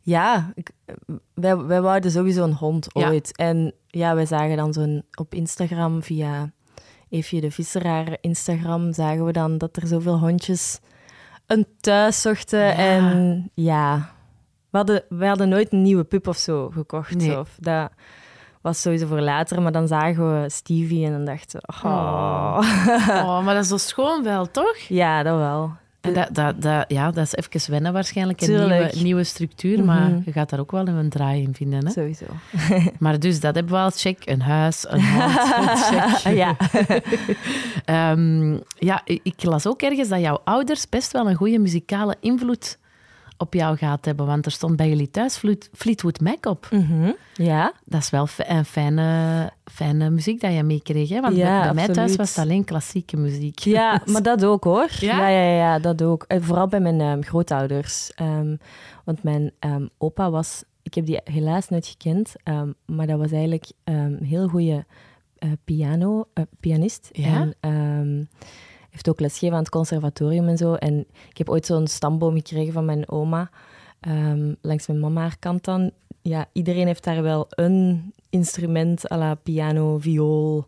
ja, 0.00 0.52
ik, 0.54 0.70
wij, 1.34 1.56
wij 1.56 1.80
wouden 1.82 2.10
sowieso 2.10 2.44
een 2.44 2.54
hond 2.54 2.86
Ja. 2.92 3.08
ooit. 3.08 3.36
En 3.36 3.72
ja, 3.86 4.14
wij 4.14 4.26
zagen 4.26 4.56
dan 4.56 4.72
zo'n 4.72 5.02
op 5.14 5.34
Instagram 5.34 6.02
via 6.02 6.50
Eefje 7.12 7.40
de 7.40 7.50
Visseraar 7.50 8.16
Instagram, 8.20 8.92
zagen 8.92 9.24
we 9.24 9.32
dan 9.32 9.58
dat 9.58 9.76
er 9.76 9.86
zoveel 9.86 10.18
hondjes 10.18 10.78
een 11.46 11.66
thuis 11.80 12.20
zochten. 12.20 12.58
Ja. 12.58 12.74
En 12.74 13.50
ja, 13.54 14.12
we 14.70 14.76
hadden, 14.76 15.04
we 15.08 15.26
hadden 15.26 15.48
nooit 15.48 15.72
een 15.72 15.82
nieuwe 15.82 16.04
pup 16.04 16.28
of 16.28 16.36
zo 16.36 16.70
gekocht. 16.70 17.14
Nee. 17.14 17.38
Of 17.38 17.56
dat 17.60 17.90
was 18.60 18.80
sowieso 18.80 19.06
voor 19.06 19.20
later, 19.20 19.62
maar 19.62 19.72
dan 19.72 19.88
zagen 19.88 20.42
we 20.42 20.48
Stevie 20.50 21.06
en 21.06 21.12
dan 21.12 21.24
dachten 21.24 21.60
we, 21.60 21.88
oh. 21.88 22.58
Oh, 23.08 23.40
maar 23.44 23.54
dat 23.54 23.62
is 23.62 23.68
zo 23.68 23.76
schoon 23.76 24.22
wel, 24.22 24.50
toch? 24.50 24.76
ja, 24.76 25.22
dat 25.22 25.36
wel. 25.36 25.70
En 26.02 26.12
dat, 26.14 26.28
dat, 26.32 26.62
dat, 26.62 26.84
ja, 26.88 27.10
dat 27.10 27.24
is 27.26 27.34
even 27.34 27.70
wennen 27.72 27.92
waarschijnlijk. 27.92 28.40
Een 28.40 28.46
Tuurlijk. 28.46 28.70
nieuwe, 28.92 29.02
nieuwe 29.04 29.24
structuur, 29.24 29.84
maar 29.84 30.08
Mhm. 30.10 30.20
je 30.24 30.32
gaat 30.32 30.50
daar 30.50 30.60
ook 30.60 30.70
wel 30.70 30.86
een 30.88 31.08
draai 31.08 31.42
in 31.42 31.54
vinden. 31.54 31.86
Hè? 31.86 31.90
Sowieso. 31.92 32.24
Maar 32.98 33.18
dus, 33.20 33.40
dat 33.40 33.54
hebben 33.54 33.72
we 33.72 33.78
al 33.78 33.90
check. 33.90 34.18
Een 34.24 34.42
huis, 34.42 34.84
een 34.88 35.04
hond, 35.12 35.30
check. 35.78 36.34
ja. 36.34 36.56
Ehm, 37.84 38.52
ja, 38.78 39.00
ik 39.04 39.20
ik 39.22 39.42
las 39.44 39.66
ook 39.66 39.82
ergens 39.82 40.08
dat 40.08 40.20
jouw 40.20 40.40
ouders 40.44 40.88
best 40.88 41.12
wel 41.12 41.28
een 41.28 41.34
goede 41.34 41.58
muzikale 41.58 42.16
invloed 42.20 42.78
op 43.42 43.54
jou 43.54 43.76
gaat 43.76 44.04
hebben. 44.04 44.26
Want 44.26 44.46
er 44.46 44.52
stond 44.52 44.76
bij 44.76 44.88
jullie 44.88 45.10
thuis 45.10 45.36
Fleet- 45.36 45.70
Fleetwood 45.72 46.20
Mac 46.20 46.46
op. 46.46 46.68
Mhm. 46.70 47.10
Ja. 47.34 47.72
Dat 47.84 48.00
is 48.00 48.10
wel 48.10 48.28
een 48.36 48.64
fijne, 48.64 49.50
fijne 49.64 50.10
muziek 50.10 50.40
dat 50.40 50.52
je 50.54 50.62
meekreeg. 50.62 51.08
Hè? 51.08 51.20
Want 51.20 51.36
Ja, 51.36 51.56
bij, 51.58 51.62
bij 51.64 51.74
mij 51.74 51.84
thuis 51.84 51.98
absoluut. 51.98 52.16
was 52.16 52.28
het 52.36 52.38
alleen 52.44 52.64
klassieke 52.64 53.16
muziek. 53.16 53.58
Ja, 53.58 54.02
maar 54.12 54.22
dat 54.22 54.44
ook 54.44 54.64
hoor. 54.64 54.88
Ja? 55.00 55.28
Ja, 55.28 55.28
ja, 55.28 55.54
ja, 55.56 55.78
dat 55.78 56.02
ook. 56.02 56.24
En 56.28 56.42
vooral 56.42 56.66
bij 56.66 56.80
mijn 56.80 57.00
ehm, 57.00 57.22
grootouders. 57.22 58.12
Ehm, 58.14 58.56
want 59.04 59.22
mijn 59.22 59.52
ehm, 59.58 59.86
opa 59.98 60.30
was, 60.30 60.62
ik 60.82 60.94
heb 60.94 61.06
die 61.06 61.20
helaas 61.24 61.68
nooit 61.68 61.86
gekend, 61.86 62.32
maar 62.86 63.06
dat 63.06 63.18
was 63.18 63.30
eigenlijk 63.32 63.66
een 63.84 64.18
heel 64.24 64.48
goede 64.48 64.84
eh, 65.38 65.50
piano, 65.64 66.24
eh, 66.34 66.44
pianist. 66.60 67.08
Ja? 67.12 67.48
En 67.60 68.28
heeft 68.92 69.08
ook 69.08 69.20
lesgegeven 69.20 69.54
aan 69.56 69.62
het 69.62 69.72
conservatorium 69.72 70.48
en 70.48 70.56
zo. 70.56 70.74
En 70.74 71.06
ik 71.30 71.38
heb 71.38 71.48
ooit 71.50 71.66
zo'n 71.66 71.86
stamboom 71.86 72.34
gekregen 72.34 72.72
van 72.72 72.84
mijn 72.84 73.08
oma, 73.08 73.50
ehm, 74.00 74.54
langs 74.60 74.86
mijn 74.86 75.00
mama 75.00 75.20
haar 75.20 75.36
kant 75.38 75.64
dan. 75.64 75.90
Ja, 76.22 76.46
iedereen 76.52 76.86
heeft 76.86 77.04
daar 77.04 77.22
wel 77.22 77.46
een 77.50 78.12
instrument, 78.30 79.10
à 79.12 79.16
la 79.16 79.34
piano, 79.34 79.98
viool 79.98 80.64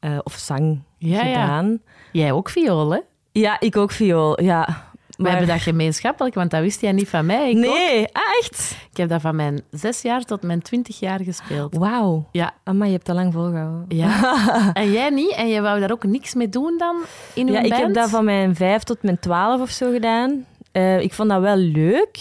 eh, 0.00 0.18
of 0.22 0.32
zang 0.32 0.80
Ja, 0.98 1.24
ja. 1.24 1.40
gedaan. 1.42 1.80
Jij 2.12 2.32
ook 2.32 2.48
viool, 2.48 2.90
hè? 2.90 2.98
Ja, 3.32 3.60
ik 3.60 3.76
ook 3.76 3.90
viool, 3.90 4.42
ja. 4.42 4.87
We 5.18 5.28
hebben 5.28 5.48
dat 5.48 5.60
gemeenschappelijk, 5.60 6.34
want 6.34 6.50
dat 6.50 6.60
wist 6.60 6.80
jij 6.80 6.92
niet 6.92 7.08
van 7.08 7.26
mij. 7.26 7.50
Ik. 7.50 7.56
Nee, 7.56 8.06
ah, 8.12 8.22
echt? 8.40 8.76
ik 8.90 8.96
heb 8.96 9.08
dat 9.08 9.20
van 9.20 9.36
mijn 9.36 9.62
zes 9.70 10.02
jaar 10.02 10.22
tot 10.24 10.42
mijn 10.42 10.62
twintig 10.62 10.98
jaar 10.98 11.20
gespeeld. 11.22 11.76
Wauw. 11.76 12.28
Ja. 12.32 12.54
Maar 12.72 12.86
je 12.86 12.92
hebt 12.92 13.06
dat 13.06 13.16
lang 13.16 13.32
volgehouden. 13.32 13.84
ja. 13.88 14.34
en 14.72 14.92
jij 14.92 15.10
niet? 15.10 15.30
En 15.32 15.48
je 15.48 15.60
wou 15.60 15.80
daar 15.80 15.90
ook 15.92 16.04
niks 16.04 16.34
mee 16.34 16.48
doen 16.48 16.74
dan 16.78 16.96
in 17.34 17.46
uw 17.48 17.52
Ja, 17.52 17.60
ik 17.60 17.70
band? 17.70 17.82
heb 17.82 17.94
dat 17.94 18.10
van 18.10 18.24
mijn 18.24 18.54
vijf 18.56 18.82
tot 18.82 19.02
mijn 19.02 19.18
twaalf 19.18 19.60
of 19.60 19.70
zo 19.70 19.90
gedaan. 19.92 20.46
Eh, 20.72 21.00
ik 21.00 21.12
vond 21.12 21.28
dat 21.28 21.40
wel 21.40 21.56
leuk, 21.56 22.18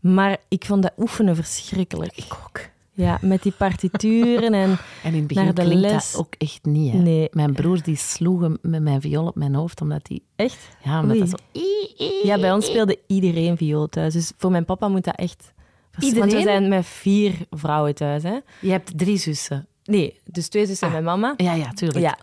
maar 0.00 0.36
ik 0.48 0.64
vond 0.64 0.82
dat 0.82 0.92
oefenen 0.98 1.36
verschrikkelijk. 1.36 2.12
Ik 2.16 2.32
ook. 2.44 2.60
Ja, 3.00 3.18
met 3.20 3.42
die 3.42 3.52
partituren 3.52 4.54
en... 4.54 4.70
En 5.02 5.12
in 5.12 5.18
het 5.18 5.26
begin 5.26 5.44
Naar 5.44 5.54
de 5.54 5.62
klinkt 5.62 5.80
les. 5.80 6.12
dat 6.12 6.20
ook 6.20 6.34
echt 6.38 6.64
niet. 6.64 6.92
Hè? 6.92 6.98
Nee. 6.98 7.28
Mijn 7.32 7.52
broer 7.52 7.82
die 7.82 7.96
sloeg 7.96 8.40
hem 8.40 8.58
met 8.62 8.82
mijn 8.82 9.00
viool 9.00 9.26
op 9.26 9.34
mijn 9.34 9.54
hoofd, 9.54 9.80
omdat 9.80 10.00
hij... 10.08 10.20
Echt? 10.36 10.68
Ja, 10.84 11.00
omdat 11.00 11.16
Oei. 11.16 11.30
dat 11.30 11.40
zo... 11.54 12.06
Ja, 12.22 12.38
bij 12.40 12.52
ons 12.52 12.66
speelde 12.66 12.98
iedereen 13.06 13.56
viool 13.56 13.88
thuis. 13.88 14.12
Dus 14.12 14.32
voor 14.36 14.50
mijn 14.50 14.64
papa 14.64 14.88
moet 14.88 15.04
dat 15.04 15.14
echt... 15.16 15.52
vers- 15.90 16.04
Want 16.12 16.14
we 16.14 16.20
Iedereen? 16.38 16.42
zijn 16.42 16.68
met 16.68 16.86
vier 16.86 17.34
vrouwen 17.50 17.94
thuis, 17.94 18.22
hè. 18.22 18.38
Je 18.60 18.70
hebt 18.70 18.98
drie 18.98 19.16
zussen. 19.16 19.66
Nee, 19.84 20.20
dus 20.24 20.48
twee 20.48 20.66
zussen 20.66 20.88
Ah. 20.88 20.94
en 20.94 21.04
mijn 21.04 21.20
mama. 21.20 21.34
Ja, 21.36 21.52
ja, 21.54 21.70
tuurlijk. 21.72 22.00
Ja. 22.04 22.18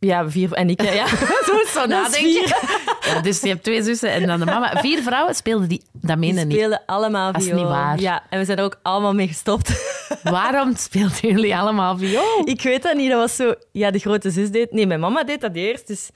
Ja, 0.00 0.30
vier 0.30 0.52
en 0.52 0.70
ik. 0.70 0.82
Ja. 0.82 1.06
Zo 1.46 1.52
moet 1.52 1.66
zo 1.72 1.86
nadenken. 1.86 2.56
Ja, 3.06 3.20
dus 3.22 3.40
je 3.40 3.48
hebt 3.48 3.62
twee 3.62 3.82
zussen 3.82 4.10
en 4.12 4.26
dan 4.26 4.38
de 4.38 4.44
mama. 4.44 4.80
Vier 4.80 5.02
vrouwen 5.02 5.34
speelden 5.34 5.68
die... 5.68 5.82
Dat 5.92 6.02
Die 6.02 6.16
menen 6.16 6.48
niet. 6.48 6.56
spelen 6.56 6.82
allemaal 6.86 7.32
Dat 7.32 7.40
is 7.40 7.46
viool. 7.46 7.60
niet 7.60 7.68
waar. 7.68 8.00
Ja, 8.00 8.22
en 8.30 8.38
we 8.38 8.44
zijn 8.44 8.58
er 8.58 8.64
ook 8.64 8.78
allemaal 8.82 9.14
mee 9.14 9.26
gestopt. 9.28 9.98
Waarom 10.22 10.76
speelden 10.76 11.18
jullie 11.20 11.56
allemaal 11.56 11.98
viool? 11.98 12.42
ik 12.44 12.62
weet 12.62 12.82
dat 12.82 12.94
niet, 12.96 13.10
dat 13.10 13.18
was 13.18 13.36
zo... 13.36 13.54
Ja, 13.72 13.90
de 13.90 13.98
grote 13.98 14.30
zus 14.30 14.50
deed... 14.50 14.72
Nee, 14.72 14.86
mijn 14.86 15.00
mama 15.00 15.24
deed 15.24 15.40
dat 15.40 15.54
eerst, 15.54 15.86
dus 15.86 16.10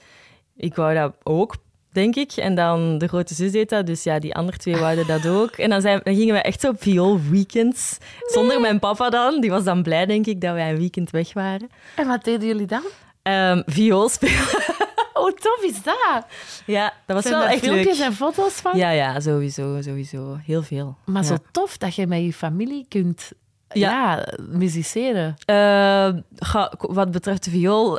ik 0.57 0.75
wou 0.75 0.93
dat 0.93 1.13
ook, 1.23 1.55
denk 1.91 2.15
ik. 2.15 2.31
En 2.31 2.55
dan 2.55 2.97
de 2.97 3.07
grote 3.07 3.33
zus 3.33 3.51
deed 3.51 3.69
dat, 3.69 3.85
dus 3.85 4.03
ja, 4.03 4.19
die 4.19 4.35
andere 4.35 4.57
twee 4.57 4.75
wouden 4.77 5.07
dat 5.07 5.27
ook. 5.27 5.51
En 5.51 5.69
dan, 5.69 5.81
zijn, 5.81 5.99
dan 6.03 6.15
gingen 6.15 6.33
we 6.33 6.41
echt 6.41 6.61
zo 6.61 6.69
op 6.69 6.81
viool-weekends. 6.81 7.97
Zonder 8.21 8.61
mijn 8.61 8.79
papa 8.79 9.09
dan. 9.09 9.41
Die 9.41 9.49
was 9.49 9.63
dan 9.63 9.83
blij, 9.83 10.05
denk 10.05 10.25
ik, 10.25 10.41
dat 10.41 10.53
wij 10.53 10.69
een 10.69 10.77
weekend 10.77 11.09
weg 11.11 11.33
waren. 11.33 11.69
En 11.95 12.07
wat 12.07 12.23
deden 12.23 12.47
jullie 12.47 12.65
dan? 12.67 12.83
Ehm 13.25 13.61
viool 13.65 14.09
spelen. 14.09 14.45
Oh, 15.17 15.31
tof 15.31 15.63
is 15.63 15.83
dat. 15.83 16.25
ja, 16.65 16.93
dat 17.05 17.15
was 17.15 17.25
Zijn 17.25 17.39
wel 17.39 17.47
echt 17.47 17.59
filmpjes 17.63 17.97
leuk. 17.97 18.07
en 18.07 18.13
foto's 18.13 18.53
van? 18.53 18.77
Ja, 18.77 18.89
ja, 18.89 19.19
sowieso, 19.19 19.81
sowieso. 19.81 20.37
Heel 20.45 20.61
veel. 20.63 20.97
Maar 21.05 21.21
ja. 21.21 21.27
zo 21.27 21.35
tof 21.51 21.77
dat 21.77 21.95
je 21.95 22.07
met 22.07 22.21
je 22.23 22.33
familie 22.33 22.85
kunt 22.89 23.31
Ja. 23.69 23.89
ja. 24.15 24.27
musiceren. 24.49 25.35
Eh, 25.45 26.09
ga- 26.35 26.73
wat 26.77 27.11
betreft 27.11 27.43
de 27.43 27.49
viool, 27.49 27.97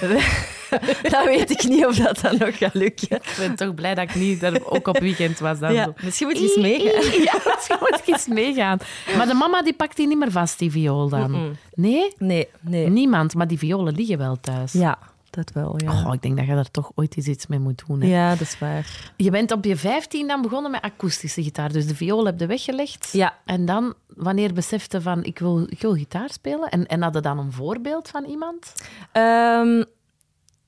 dan 1.14 1.24
weet 1.26 1.50
ik 1.50 1.64
niet 1.68 1.86
of 1.86 1.96
dat 1.96 2.20
dan 2.20 2.36
nog 2.38 2.58
gaat 2.58 2.74
lukken. 2.74 3.16
Ik 3.16 3.34
ben 3.38 3.56
toch 3.56 3.74
blij 3.74 3.94
dat 3.94 4.08
ik 4.08 4.14
niet 4.14 4.42
er 4.42 4.66
ook 4.70 4.86
op 4.88 4.98
weekend 4.98 5.38
was. 5.38 5.58
Dan 5.58 5.72
Ja, 5.72 5.84
zo. 5.84 5.92
misschien 6.00 6.26
moet 6.26 6.38
je 6.40 6.42
eens 6.42 6.56
meegaan. 6.56 7.22
Ja, 7.22 7.40
misschien 7.54 7.76
moet 7.80 7.98
ik 8.04 8.06
eens 8.06 8.26
meegaan. 8.26 8.78
Maar 9.16 9.26
de 9.26 9.34
mama 9.34 9.62
die 9.62 9.74
pakt 9.74 9.96
die 9.96 10.06
niet 10.06 10.18
meer 10.18 10.30
vast, 10.32 10.58
die 10.58 10.70
viool 10.70 11.08
dan. 11.08 11.56
Nee? 11.74 12.12
Nee, 12.18 12.48
nee. 12.60 12.88
Niemand, 12.88 13.34
maar 13.34 13.46
die 13.48 13.58
violen 13.58 13.94
liggen 13.94 14.18
wel 14.18 14.36
thuis. 14.40 14.72
Ja, 14.72 14.98
dat 15.30 15.50
wel, 15.52 15.74
ja. 15.76 15.90
Goh, 15.90 16.14
ik 16.14 16.22
denk 16.22 16.36
dat 16.36 16.46
je 16.46 16.54
daar 16.54 16.70
toch 16.70 16.90
ooit 16.94 17.16
eens 17.16 17.26
iets 17.26 17.46
mee 17.46 17.58
moet 17.58 17.82
doen. 17.86 18.00
Hè. 18.00 18.08
Ja, 18.08 18.30
dat 18.30 18.40
is 18.40 18.58
waar. 18.58 19.12
Je 19.16 19.30
bent 19.30 19.52
op 19.52 19.64
je 19.64 19.76
15 19.76 20.26
dan 20.28 20.42
begonnen 20.42 20.70
met 20.70 20.80
akoestische 20.82 21.42
gitaar. 21.42 21.72
Dus 21.72 21.86
de 21.86 21.94
viool 21.94 22.26
heb 22.26 22.40
je 22.40 22.46
weggelegd. 22.46 23.08
Ja. 23.12 23.34
En 23.44 23.64
dan, 23.64 23.94
wanneer 24.14 24.52
besefte 24.52 25.00
van, 25.00 25.24
ik 25.24 25.38
wil, 25.38 25.66
ik 25.68 25.80
wil 25.80 25.94
gitaar 25.94 26.30
spelen? 26.30 26.68
En, 26.68 26.86
en 26.86 27.02
had 27.02 27.14
je 27.14 27.20
dan 27.20 27.38
een 27.38 27.52
voorbeeld 27.52 28.08
van 28.08 28.24
iemand? 28.24 28.72
Ehm, 29.12 29.82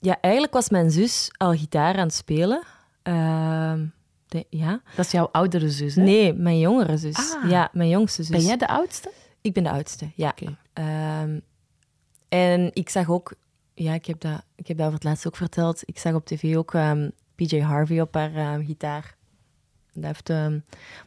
ja, 0.01 0.21
eigenlijk 0.21 0.53
was 0.53 0.69
mijn 0.69 0.91
zus 0.91 1.31
al 1.37 1.53
gitaar 1.53 1.95
aan 1.95 2.07
het 2.07 2.15
spelen. 2.15 2.63
Ehm, 3.03 3.87
de- 4.27 4.47
ja. 4.51 4.81
Dat 4.97 5.05
is 5.05 5.11
jouw 5.11 5.29
oudere 5.33 5.71
zus, 5.71 5.95
hè? 5.95 6.03
Nee, 6.03 6.33
mijn 6.33 6.59
jongere 6.59 6.97
zus. 6.97 7.17
Ah. 7.17 7.51
Ja, 7.51 7.69
mijn 7.73 7.89
jongste 7.89 8.23
zus. 8.23 8.37
Ben 8.37 8.47
jij 8.47 8.57
de 8.57 8.69
oudste? 8.69 9.13
Ik 9.41 9.53
ben 9.53 9.63
de 9.63 9.71
oudste, 9.71 10.11
ja. 10.15 10.35
Ehm, 10.73 11.41
en 12.29 12.71
ik 12.73 12.89
zag 12.89 13.11
ook, 13.11 13.35
ja, 13.75 13.95
ik 13.95 14.07
heb, 14.07 14.21
dat, 14.21 14.43
ik 14.57 14.67
heb 14.67 14.77
dat 14.77 14.87
over 14.87 14.99
het 14.99 15.09
laatst 15.09 15.27
ook 15.27 15.37
verteld. 15.37 15.83
Ik 15.85 15.99
zag 15.99 16.15
op 16.15 16.27
tv 16.27 16.57
ook 16.57 16.75
ehm, 16.75 17.11
PJ 17.35 17.61
Harvey 17.61 18.01
op 18.01 18.15
haar 18.15 18.61
gitaar. 18.65 19.17
Dat 19.93 20.05
heeft, 20.05 20.29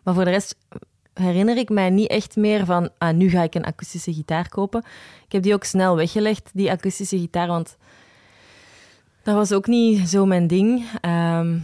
maar 0.03 0.13
voor 0.13 0.25
de 0.25 0.29
rest 0.31 0.55
herinner 1.13 1.57
ik 1.57 1.69
mij 1.69 1.89
niet 1.89 2.09
echt 2.09 2.35
meer 2.35 2.65
van, 2.65 2.89
ah, 2.97 3.13
nu 3.13 3.29
ga 3.29 3.43
ik 3.43 3.55
een 3.55 3.65
akoestische 3.65 4.13
gitaar 4.13 4.49
kopen. 4.49 4.83
Ik 5.25 5.31
heb 5.31 5.43
die 5.43 5.53
ook 5.53 5.63
snel 5.63 5.95
weggelegd, 5.95 6.49
die 6.53 6.71
akoestische 6.71 7.17
gitaar, 7.17 7.47
want 7.47 7.77
dat 9.23 9.35
was 9.35 9.51
ook 9.51 9.67
niet 9.67 10.09
zo 10.09 10.25
mijn 10.25 10.47
ding. 10.47 10.85
Ehm, 11.01 11.55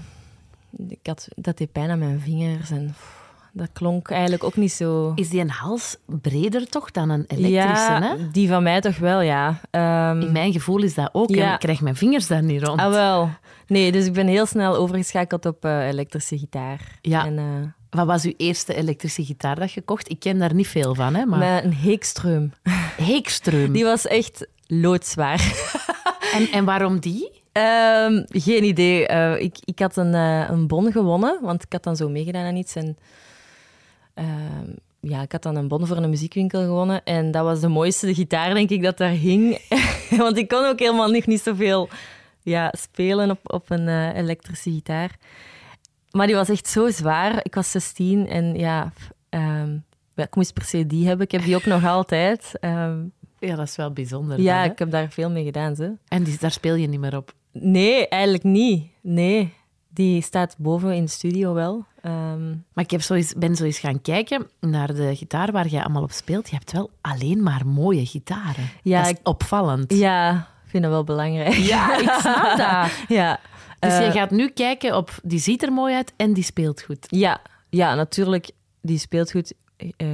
ik 0.88 1.00
had, 1.04 1.28
dat 1.36 1.58
deed 1.58 1.72
pijn 1.72 1.90
aan 1.90 2.00
mijn 2.00 2.20
vingers 2.20 2.72
en 2.72 2.88
pff, 2.92 3.16
dat 3.54 3.70
klonk 3.74 4.10
eigenlijk 4.10 4.44
ook 4.44 4.56
niet 4.56 4.72
zo... 4.72 5.12
Is 5.16 5.30
die 5.30 5.42
een 5.42 5.50
hals 5.50 5.98
breder 6.06 6.70
toch 6.70 6.92
dan 6.92 7.10
een 7.10 7.26
elektrische? 7.28 7.92
ja, 7.92 8.02
Hè? 8.02 8.32
die 8.32 8.48
van 8.48 8.64
mij 8.64 8.82
toch 8.82 8.98
wel, 8.98 9.22
ja. 9.22 9.60
Ehm, 9.72 10.22
In 10.22 10.32
mijn 10.32 10.52
gevoel 10.52 10.84
is 10.84 10.94
dat 10.94 11.10
ook. 11.14 11.30
Ja. 11.30 11.48
En 11.48 11.54
ik 11.54 11.60
krijg 11.60 11.82
mijn 11.82 11.96
vingers 11.96 12.28
daar 12.28 12.44
niet 12.44 12.64
rond. 12.64 12.80
Ah, 12.80 12.90
wel. 12.90 13.30
Nee, 13.68 13.92
dus 13.92 14.06
ik 14.06 14.14
ben 14.14 14.28
heel 14.28 14.46
snel 14.46 14.76
overgeschakeld 14.76 15.46
op 15.46 15.66
eh, 15.66 15.88
elektrische 15.88 16.38
gitaar. 16.38 16.82
Ja. 17.02 17.26
En, 17.26 17.38
eh, 17.38 17.44
Wat 17.90 18.06
was 18.06 18.24
uw 18.24 18.34
eerste 18.38 18.74
elektrische 18.76 19.26
gitaar 19.26 19.56
dat 19.60 19.72
je 19.72 19.82
kocht? 19.82 20.10
Ik 20.10 20.20
ken 20.20 20.38
daar 20.40 20.54
niet 20.54 20.68
veel 20.68 20.96
van, 20.96 21.16
hè? 21.16 21.26
Maar 21.26 21.40
Met 21.40 21.64
een 21.64 21.74
Heekstreum. 21.74 22.54
Heekstreum. 22.98 23.72
Die 23.78 23.84
was 23.84 24.08
echt 24.08 24.48
loodzwaar. 24.68 25.54
En, 26.34 26.48
en 26.52 26.66
waarom 26.66 27.00
die? 27.00 27.37
Ehm, 27.58 28.24
geen 28.28 28.64
idee. 28.64 29.08
Eh, 29.08 29.42
ik, 29.42 29.58
ik 29.66 29.80
had 29.80 29.98
een, 29.98 30.14
eh, 30.14 30.50
een 30.50 30.68
bon 30.68 30.92
gewonnen, 30.92 31.40
want 31.42 31.64
ik 31.64 31.74
had 31.74 31.84
dan 31.84 31.96
zo 31.96 32.10
meegedaan 32.10 32.46
aan 32.46 32.56
iets. 32.56 32.76
En, 32.76 32.98
ehm, 34.14 34.68
ja, 35.00 35.22
ik 35.22 35.32
had 35.32 35.42
dan 35.42 35.56
een 35.56 35.68
bon 35.68 35.88
voor 35.88 35.98
een 35.98 36.10
muziekwinkel 36.10 36.62
gewonnen. 36.62 37.04
En 37.04 37.32
dat 37.32 37.44
was 37.44 37.60
de 37.60 37.68
mooiste 37.68 38.14
gitaar, 38.14 38.54
denk 38.54 38.70
ik, 38.70 38.84
dat 38.84 38.98
daar 38.98 39.10
hing. 39.10 39.60
want 40.24 40.38
ik 40.38 40.48
kon 40.48 40.66
ook 40.66 40.80
helemaal 40.80 41.12
nog 41.12 41.26
niet 41.26 41.42
zoveel 41.42 41.90
ja, 42.42 42.74
spelen 42.78 43.30
op, 43.32 43.40
op 43.44 43.70
een 43.70 43.88
eh, 43.88 44.16
elektrische 44.16 44.72
gitaar. 44.72 45.18
Maar 46.12 46.28
die 46.28 46.36
was 46.36 46.50
echt 46.50 46.68
zo 46.68 46.90
zwaar. 46.90 47.40
Ik 47.44 47.56
was 47.56 47.72
16 47.72 48.28
en 48.28 48.56
ehm, 49.30 49.78
ja, 50.16 50.24
ik 50.24 50.36
moest 50.36 50.54
per 50.54 50.64
se 50.64 50.88
die 50.88 51.08
hebben. 51.08 51.26
Ik 51.26 51.32
heb 51.32 51.44
die 51.44 51.56
ook 51.56 51.66
nog 51.66 51.86
altijd. 51.86 52.52
Ja, 53.40 53.56
dat 53.56 53.68
is 53.68 53.76
wel 53.76 53.92
bijzonder. 53.92 54.42
ja, 54.42 54.62
dan, 54.64 54.72
ik 54.72 54.80
heb 54.80 54.92
daar 54.92 55.10
veel 55.10 55.30
mee 55.30 55.44
gedaan. 55.44 55.76
Ze. 55.76 55.94
En 56.08 56.24
die, 56.24 56.38
daar 56.40 56.52
speel 56.52 56.76
je 56.76 56.88
niet 56.88 57.00
meer 57.00 57.18
op. 57.18 57.34
Nee, 57.52 58.08
eigenlijk 58.08 58.44
niet. 58.44 58.88
Nee, 59.02 59.54
die 59.90 60.22
staat 60.22 60.56
boven 60.58 60.96
in 60.96 61.04
de 61.04 61.10
studio 61.10 61.54
wel. 61.54 61.86
Ehm, 62.02 62.50
Maar 62.50 62.84
ik 62.84 62.92
heb 62.92 63.02
zo 63.02 63.14
eens, 63.14 63.34
ben 63.38 63.56
zo 63.56 63.64
eens 63.64 63.80
gaan 63.80 64.02
kijken 64.02 64.48
naar 64.60 64.94
de 64.96 65.16
gitaar 65.16 65.52
waar 65.52 65.68
jij 65.68 65.84
allemaal 65.84 66.04
op 66.04 66.12
speelt. 66.12 66.50
Je 66.50 66.56
hebt 66.56 66.72
wel 66.72 66.90
alleen 67.02 67.44
maar 67.44 67.68
mooie 67.68 68.06
gitaren. 68.06 68.70
Ja, 68.84 69.04
dat 69.04 69.12
is 69.14 69.20
opvallend. 69.24 69.94
ja, 69.94 70.32
ik 70.64 70.70
vind 70.70 70.84
dat 70.84 70.92
wel 70.92 71.04
belangrijk. 71.04 71.54
Ja, 71.54 71.98
ik 71.98 72.10
snap 72.20 72.58
dat. 72.58 72.92
ja. 73.18 73.40
Dus 73.80 73.94
Eh, 73.94 74.06
je 74.06 74.12
gaat 74.12 74.32
nu 74.32 74.50
kijken 74.50 74.96
op, 74.98 75.20
die 75.24 75.40
ziet 75.40 75.64
er 75.64 75.72
mooi 75.72 75.96
uit 75.96 76.14
en 76.16 76.34
die 76.34 76.44
speelt 76.44 76.82
goed. 76.82 77.06
ja, 77.10 77.42
ja, 77.70 77.96
natuurlijk, 77.96 78.50
die 78.82 78.98
speelgoed 78.98 79.54
eh 79.98 80.08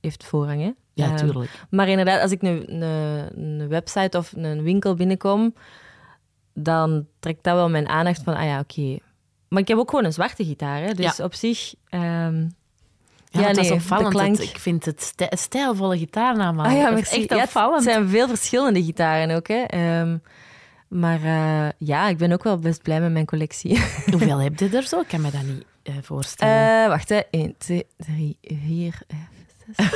heeft 0.00 0.24
voorrang. 0.24 0.60
Hè? 0.62 0.70
Ja, 0.98 1.06
Ehm, 1.06 1.16
tuurlijk. 1.16 1.50
maar 1.70 1.88
inderdaad, 1.88 2.20
als 2.22 2.30
ik 2.30 2.42
een, 2.42 2.82
een, 2.82 2.82
een 3.60 3.68
website 3.68 4.18
of 4.18 4.32
een 4.36 4.62
winkel 4.62 4.94
binnenkom, 4.94 5.54
dan 6.54 7.06
trekt 7.20 7.44
dat 7.44 7.54
wel 7.54 7.68
mijn 7.70 7.88
aandacht 7.88 8.22
van, 8.24 8.34
ah 8.34 8.44
ja, 8.44 8.58
oké. 8.58 8.98
Maar 9.48 9.60
ik 9.62 9.68
heb 9.68 9.78
ook 9.78 9.90
gewoon 9.90 10.04
een 10.04 10.12
zwarte 10.12 10.44
gitaar, 10.44 10.80
hè? 10.82 10.94
dus 10.94 11.16
Ja. 11.16 11.24
op 11.24 11.34
zich... 11.34 11.74
ehm, 11.88 12.02
Ja, 13.30 13.40
ja, 13.40 13.44
want 13.44 13.54
dat 13.56 13.64
nee, 13.64 13.64
is 13.76 13.82
opvallend. 13.82 14.14
klank- 14.14 14.38
ik 14.38 14.58
vind 14.58 14.84
het 14.84 15.02
stij- 15.02 15.32
stijlvolle 15.36 15.98
gitaarnaam. 15.98 16.60
Ah 16.60 16.72
ja, 16.72 16.88
is 16.96 17.10
echt 17.12 17.30
Ja, 17.30 17.42
opvallend. 17.42 17.74
het 17.84 17.92
zijn 17.92 18.08
veel 18.08 18.28
verschillende 18.28 18.82
gitaren 18.84 19.36
ook. 19.36 19.48
Hè. 19.48 19.62
Ehm, 19.62 20.16
maar 20.88 21.22
eh, 21.22 21.68
ja, 21.78 22.08
ik 22.08 22.16
ben 22.16 22.32
ook 22.32 22.42
wel 22.42 22.58
best 22.58 22.82
blij 22.82 23.00
met 23.00 23.12
mijn 23.12 23.26
collectie. 23.26 23.78
Hoeveel 24.10 24.38
heb 24.38 24.58
je 24.58 24.68
er 24.68 24.82
zo? 24.82 25.00
Ik 25.00 25.08
kan 25.08 25.20
me 25.20 25.30
dat 25.30 25.42
niet 25.42 25.64
eh, 25.82 25.94
voorstellen. 26.02 26.82
Eh, 26.82 26.88
wacht, 26.88 27.08
hè. 27.08 27.20
1, 27.30 27.54
2, 27.58 27.86
3, 27.96 28.38
4, 28.42 28.98
5, 29.76 29.90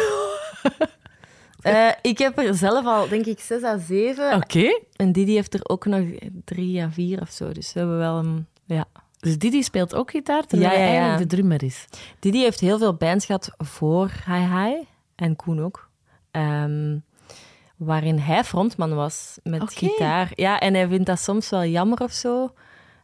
6. 1.62 1.72
Eh, 1.72 1.88
ik 2.02 2.18
heb 2.18 2.38
er 2.38 2.54
zelf 2.54 2.86
al, 2.86 3.08
denk 3.08 3.26
ik, 3.26 3.40
6 3.40 3.62
à 3.62 3.78
7. 3.78 4.34
Oké. 4.36 4.80
En 4.96 5.12
Didi 5.12 5.32
heeft 5.34 5.54
er 5.54 5.60
ook 5.62 5.86
nog 5.86 6.04
3 6.44 6.82
à 6.82 6.90
4 6.90 7.20
of 7.20 7.30
zo. 7.30 7.52
Dus 7.52 7.72
we 7.72 7.78
hebben 7.78 7.98
wel 7.98 8.18
een... 8.18 8.46
Ja. 8.64 8.84
Dus 9.18 9.38
Didi 9.38 9.62
speelt 9.62 9.94
ook 9.94 10.10
gitaar, 10.10 10.46
terwijl 10.46 10.70
Ja, 10.70 10.76
ja, 10.78 10.84
hij 10.84 10.92
eigenlijk 10.98 11.30
de 11.30 11.36
drummer 11.36 11.62
is. 11.62 11.84
Didi 12.18 12.38
heeft 12.42 12.60
heel 12.60 12.78
veel 12.78 12.94
bands 12.94 13.26
gehad 13.26 13.50
voor 13.58 14.10
Hi 14.26 14.32
Hi. 14.56 14.74
En 15.14 15.36
Koen 15.36 15.60
ook. 15.62 15.88
Ehm, 16.30 16.98
waarin 17.76 18.18
hij 18.18 18.44
frontman 18.44 18.94
was 18.94 19.38
met 19.42 19.72
gitaar. 19.74 20.30
Ja, 20.34 20.60
en 20.60 20.74
hij 20.74 20.88
vindt 20.88 21.06
dat 21.06 21.18
soms 21.20 21.48
wel 21.50 21.64
jammer 21.64 22.02
of 22.02 22.12
zo. 22.12 22.54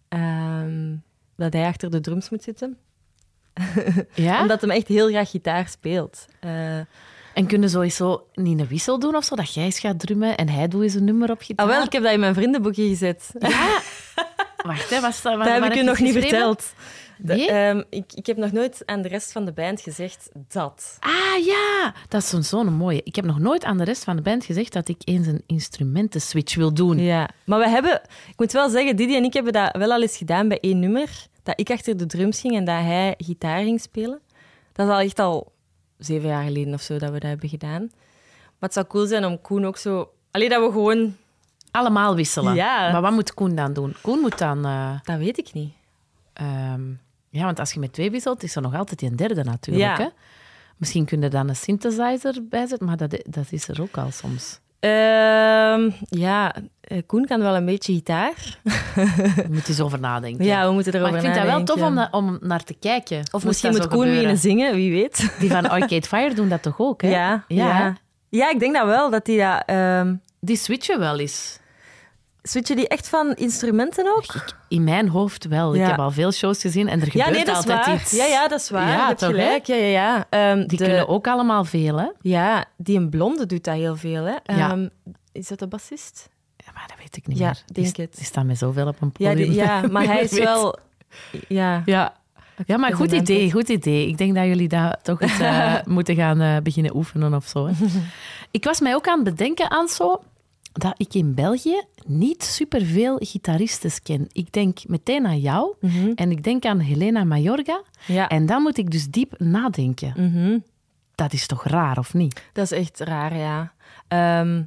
ehm, 0.09 0.97
dat 1.37 1.53
hij 1.53 1.67
achter 1.67 1.91
de 1.91 2.01
drums 2.01 2.31
moet 2.31 2.43
zitten. 2.43 2.77
Ja? 4.15 4.41
Omdat 4.43 4.61
hij 4.61 4.77
echt 4.77 4.89
heel 4.89 5.09
graag 5.09 5.31
gitaar 5.31 5.69
speelt. 5.69 6.27
Eh, 6.41 6.77
En 7.35 7.47
kunnen 7.47 7.71
zo 7.71 7.81
niet 8.35 8.59
een 8.61 8.67
wissel 8.69 8.99
doen 8.99 9.17
of 9.17 9.25
zo, 9.25 9.37
dat 9.37 9.55
jij 9.55 9.65
eens 9.65 9.79
gaat 9.79 9.99
drummen 10.01 10.37
en 10.37 10.49
hij 10.49 10.69
doet 10.69 10.83
eens 10.83 10.95
een 10.95 11.05
nummer 11.05 11.31
op 11.31 11.41
gitaar? 11.43 11.67
ah, 11.67 11.73
wel, 11.73 11.83
ik 11.85 11.93
heb 11.93 12.03
dat 12.03 12.13
in 12.13 12.21
mijn 12.21 12.35
vriendenboekje 12.35 12.89
gezet. 12.89 13.31
Ja. 13.39 13.79
Wacht, 14.63 14.91
hè, 14.91 15.01
was 15.01 15.23
dat, 15.23 15.37
waar, 15.37 15.45
dat 15.47 15.55
heb 15.55 15.65
ik 15.65 15.75
u 15.75 15.79
je 15.79 15.85
nog 15.85 15.99
niet 15.99 16.13
verteld. 16.13 16.73
De- 17.19 17.47
ehm, 17.47 17.83
ik, 17.91 18.13
ik 18.15 18.27
heb 18.27 18.37
nog 18.37 18.53
nooit 18.53 18.83
aan 18.87 19.03
de 19.03 19.09
rest 19.09 19.33
van 19.33 19.45
de 19.45 19.53
band 19.53 19.81
gezegd 19.81 20.29
dat. 20.49 20.97
Ah 21.01 21.45
ja, 21.45 21.95
dat 22.09 22.23
is 22.23 22.29
zo'n 22.29 22.43
zo'n 22.43 22.73
mooie. 22.75 23.01
Ik 23.05 23.17
heb 23.17 23.25
nog 23.25 23.39
nooit 23.39 23.65
aan 23.65 23.79
de 23.79 23.85
rest 23.85 24.05
van 24.05 24.17
de 24.17 24.23
band 24.23 24.45
gezegd 24.45 24.73
dat 24.73 24.89
ik 24.89 24.97
eens 25.05 25.27
een 25.27 25.43
instrumentenswitch 25.47 26.55
wil 26.55 26.75
doen. 26.75 26.99
Ja, 26.99 27.29
maar 27.45 27.59
we 27.59 27.69
hebben, 27.69 28.01
ik 28.29 28.35
moet 28.37 28.53
wel 28.53 28.69
zeggen, 28.71 28.97
Didi 28.97 29.17
en 29.17 29.25
ik 29.25 29.33
hebben 29.33 29.53
dat 29.53 29.77
wel 29.77 29.93
al 29.93 30.03
eens 30.03 30.17
gedaan 30.17 30.49
bij 30.49 30.59
één 30.61 30.79
nummer. 30.81 31.09
Dat 31.49 31.61
ik 31.61 31.71
achter 31.71 31.97
de 31.97 32.07
drums 32.07 32.41
ging 32.41 32.55
en 32.57 32.65
dat 32.65 32.75
hij 32.81 33.15
gitaar 33.19 33.63
ging 33.63 33.81
spelen. 33.81 34.21
Dat 34.73 34.87
is 34.87 34.93
al 34.93 34.99
echt 35.01 35.19
al 35.19 35.53
zeven 35.99 36.29
jaar 36.29 36.43
geleden 36.45 36.75
of 36.75 36.81
zo 36.81 36.99
dat 36.99 37.11
we 37.11 37.19
dat 37.19 37.29
hebben 37.29 37.49
gedaan. 37.49 37.81
Maar 38.59 38.69
het 38.69 38.73
zou 38.73 38.87
cool 38.87 39.07
zijn 39.07 39.25
om 39.25 39.41
Koen 39.41 39.67
ook 39.67 39.77
zo... 39.77 40.11
Alleen 40.31 40.49
dat 40.49 40.63
we 40.67 40.73
gewoon... 40.73 41.17
Allemaal 41.71 42.15
wisselen. 42.15 42.55
Ja. 42.55 42.93
Maar 42.93 43.01
wat 43.01 43.13
moet 43.13 43.35
Koen 43.35 43.55
dan 43.55 43.73
doen? 43.73 43.95
Koen 44.03 44.19
moet 44.19 44.39
dan... 44.39 44.65
eh, 44.65 44.99
Dat 45.03 45.19
weet 45.19 45.39
ik 45.39 45.53
niet. 45.53 45.73
ehm, 46.33 46.91
ja, 47.31 47.45
want 47.45 47.59
als 47.59 47.73
je 47.73 47.81
met 47.81 47.93
twee 47.93 48.11
wisselt, 48.11 48.43
is 48.43 48.57
er 48.57 48.63
nog 48.63 48.75
altijd 48.75 48.99
die 48.99 49.15
derde 49.15 49.45
natuurlijk. 49.45 49.99
Ja. 49.99 50.05
Hè? 50.05 50.09
Misschien 50.77 51.05
kun 51.05 51.21
je 51.21 51.29
dan 51.29 51.49
een 51.49 51.57
synthesizer 51.57 52.45
bijzetten, 52.49 52.87
maar 52.87 52.97
dat, 52.97 53.11
dat 53.27 53.47
is 53.51 53.69
er 53.69 53.83
ook 53.83 53.97
al 53.99 54.11
soms. 54.11 54.61
Ehm, 54.81 55.91
ja, 56.09 56.55
eh, 56.81 56.99
Koen 57.07 57.27
kan 57.27 57.41
wel 57.41 57.57
een 57.57 57.65
beetje 57.65 57.93
gitaar. 57.93 58.33
Je 59.37 59.45
moet 59.51 59.69
eens 59.69 59.81
over 59.81 60.01
nadenken. 60.01 60.45
Ja, 60.45 60.67
we 60.67 60.73
moeten 60.73 60.95
erover 60.95 61.13
maar 61.13 61.25
ik 61.25 61.25
vind 61.33 61.39
dat 61.39 61.51
wel 61.53 61.59
nadenken. 61.61 62.09
tof 62.09 62.11
om, 62.13 62.29
om 62.29 62.39
naar 62.49 62.65
te 62.65 62.75
kijken. 62.81 63.23
Of 63.31 63.45
misschien 63.45 63.71
moet 63.71 63.79
Koen 63.81 63.89
gebeuren. 63.91 64.13
beginnen 64.15 64.39
zingen, 64.39 64.75
wie 64.75 64.93
weet. 64.93 65.33
Die 65.39 65.51
van 65.51 65.69
Arcade 65.69 66.07
Fire 66.07 66.35
doen 66.35 66.49
dat 66.49 66.63
toch 66.63 66.79
ook, 66.79 67.03
hè? 67.03 67.09
Ja, 67.09 67.45
Ja. 67.49 67.67
ja. 67.79 67.97
ja. 68.29 68.51
ik 68.51 68.59
denk 68.61 68.75
dat 68.75 68.87
wel, 68.87 69.11
dat 69.11 69.25
die 69.25 69.39
dat... 69.39 69.63
ehm 69.67 70.15
Die 70.41 70.57
switchen 70.57 70.99
wel 70.99 71.19
eens. 71.19 71.58
Switchen 72.49 72.77
die 72.77 72.89
echt 72.89 73.09
van 73.09 73.35
instrumenten 73.35 74.17
ook? 74.17 74.45
In 74.69 74.85
mijn 74.85 75.09
hoofd 75.09 75.45
wel. 75.47 75.75
Ik 75.75 75.81
Ja. 75.81 75.87
heb 75.89 75.99
al 75.99 76.11
veel 76.11 76.33
shows 76.33 76.61
gezien 76.61 76.89
en 76.89 77.01
er 77.01 77.07
Ja, 77.07 77.11
gebeurt 77.25 77.31
nee, 77.31 77.45
dat 77.45 77.49
is 77.65 77.71
altijd 77.71 77.87
waar. 77.87 77.95
iets. 77.95 78.11
Ja, 78.11 78.25
ja, 78.25 78.49
dat 78.49 78.61
is 78.61 78.71
waar. 78.71 78.89
Ja, 78.89 79.15
gelijk. 79.17 79.67
Ja, 79.67 79.75
ja, 79.75 79.87
ja. 79.87 80.27
Ehm, 80.31 80.57
Die 80.67 80.79
de- 80.79 80.85
kunnen 80.85 81.09
ook 81.09 81.27
allemaal 81.29 81.65
veel, 81.65 81.99
hè? 81.99 82.07
Ja, 82.21 82.65
die 82.77 82.99
een 82.99 83.09
blonde 83.11 83.47
doet 83.47 83.65
dat 83.65 83.75
heel 83.75 83.97
veel. 83.97 84.25
Hè? 84.25 84.55
Ja. 84.57 84.71
Ehm, 84.71 84.89
is 85.33 85.49
dat 85.49 85.59
de 85.59 85.67
bassist? 85.67 86.29
Ja, 86.57 86.73
maar 86.75 86.85
dat 86.87 86.97
weet 86.99 87.17
ik 87.17 87.27
niet 87.27 87.39
Ja, 87.39 87.45
meer. 87.47 87.63
denk 87.73 87.95
die, 87.95 88.05
het. 88.05 88.17
Die 88.17 88.25
staan 88.25 88.47
met 88.47 88.59
zoveel 88.59 88.87
op 88.87 89.01
een 89.01 89.11
Ja, 89.17 89.31
podium. 89.31 89.49
die- 89.49 89.59
ja, 89.59 89.81
maar 89.93 90.05
hij 90.05 90.21
is 90.21 90.33
wel... 90.39 90.79
Ja. 91.49 91.83
Ja. 91.85 92.17
Ja, 92.67 92.77
maar 92.77 92.95
goed 92.95 93.13
idee, 93.13 93.53
goed 93.53 93.69
idee. 93.69 94.09
Ik 94.09 94.19
denk 94.19 94.35
dat 94.35 94.45
jullie 94.45 94.69
dat 94.69 94.99
toch 95.03 95.21
eens 95.21 95.39
eh, 95.51 95.75
moeten 95.85 96.15
gaan 96.15 96.41
eh, 96.41 96.57
beginnen 96.63 96.97
oefenen 96.97 97.35
of 97.35 97.47
zo. 97.47 97.67
Hè. 97.67 97.73
ik 98.51 98.65
was 98.65 98.81
mij 98.81 98.95
ook 98.95 99.09
aan 99.09 99.25
het 99.25 99.25
bedenken 99.37 99.71
aan 99.71 99.89
zo 99.89 100.21
dat 100.73 100.95
ik 100.97 101.15
in 101.15 101.35
België 101.35 101.83
niet 102.07 102.43
superveel 102.43 103.17
gitaristen 103.21 103.91
ken. 104.03 104.27
Ik 104.33 104.53
denk 104.53 104.79
meteen 104.87 105.27
aan 105.27 105.41
jou 105.41 105.75
Mhm. 105.81 106.13
en 106.15 106.31
ik 106.31 106.45
denk 106.45 106.65
aan 106.65 106.79
Helena 106.79 107.25
Mayorga. 107.25 107.83
ja. 108.07 108.29
En 108.29 108.47
dan 108.47 108.63
moet 108.63 108.79
ik 108.79 108.91
dus 108.91 109.07
diep 109.11 109.39
nadenken. 109.39 110.13
Mhm. 110.17 110.59
Dat 111.15 111.33
is 111.33 111.47
toch 111.47 111.65
raar, 111.65 111.99
of 111.99 112.15
niet? 112.15 112.43
Dat 112.53 112.65
is 112.65 112.79
echt 112.79 113.01
raar, 113.01 113.37
ja. 113.37 113.73
Ehm, 114.09 114.63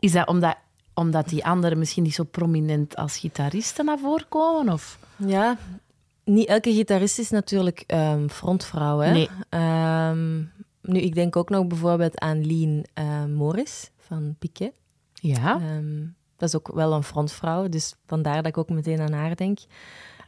Is 0.00 0.12
dat 0.12 0.28
omdat, 0.28 0.56
omdat 0.94 1.28
die 1.28 1.44
anderen 1.44 1.78
misschien 1.78 2.02
niet 2.02 2.14
zo 2.14 2.24
prominent 2.24 2.96
als 2.96 3.18
gitaristen 3.18 3.84
naar 3.84 3.98
voren 3.98 4.28
komen? 4.28 4.72
Of? 4.72 4.98
ja, 5.16 5.56
niet 6.24 6.48
elke 6.48 6.72
gitarist 6.72 7.18
is 7.18 7.30
natuurlijk 7.30 7.84
ehm, 7.86 8.28
frontvrouw. 8.28 8.98
Hè? 8.98 9.12
Nee. 9.12 9.28
Ehm, 9.48 10.38
nu, 10.82 10.98
ik 11.00 11.14
denk 11.14 11.36
ook 11.36 11.48
nog 11.50 11.66
bijvoorbeeld 11.66 12.18
aan 12.20 12.46
Lien 12.46 12.84
eh, 12.94 13.24
Morris 13.24 13.90
van 13.98 14.34
Piquet. 14.38 14.72
Ja. 15.20 15.54
Ehm, 15.60 16.04
dat 16.36 16.48
is 16.48 16.56
ook 16.56 16.70
wel 16.74 16.92
een 16.92 17.02
frontvrouw, 17.02 17.68
dus 17.68 17.94
vandaar 18.06 18.36
dat 18.36 18.46
ik 18.46 18.58
ook 18.58 18.68
meteen 18.68 19.00
aan 19.00 19.12
haar 19.12 19.36
denk. 19.36 19.58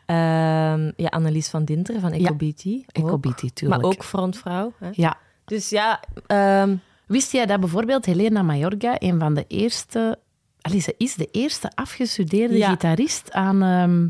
Ehm, 0.07 0.91
ja, 0.97 1.09
Annelies 1.09 1.49
van 1.49 1.65
Dinter 1.65 2.01
van 2.01 2.11
Ja. 2.11 2.17
Ook. 2.17 3.07
Ecobiti, 3.07 3.53
tuurlijk. 3.53 3.83
Maar 3.83 3.91
ook 3.91 4.05
frontvrouw. 4.05 4.73
Hè? 4.79 4.89
Ja. 4.93 5.19
Dus 5.45 5.69
ja, 5.69 6.01
ehm, 6.27 6.77
Wist 7.07 7.33
jij 7.33 7.47
dat 7.47 7.61
bijvoorbeeld 7.61 8.05
Helena 8.05 8.43
Mayorga 8.43 8.95
een 8.99 9.19
van 9.19 9.35
de 9.35 9.45
eerste... 9.49 10.19
Allee, 10.61 10.81
ze 10.81 10.95
is 10.99 11.15
de 11.15 11.29
eerste 11.31 11.71
afgestudeerde 11.75 12.57
Ja. 12.57 12.71
gitarist 12.71 13.33
aan 13.33 13.57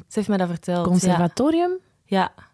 ze 0.09 0.15
heeft 0.15 0.29
mij 0.29 0.37
dat 0.37 0.49
verteld. 0.49 0.87
conservatorium. 0.87 1.71
Ja. 2.05 2.33
ja. 2.37 2.45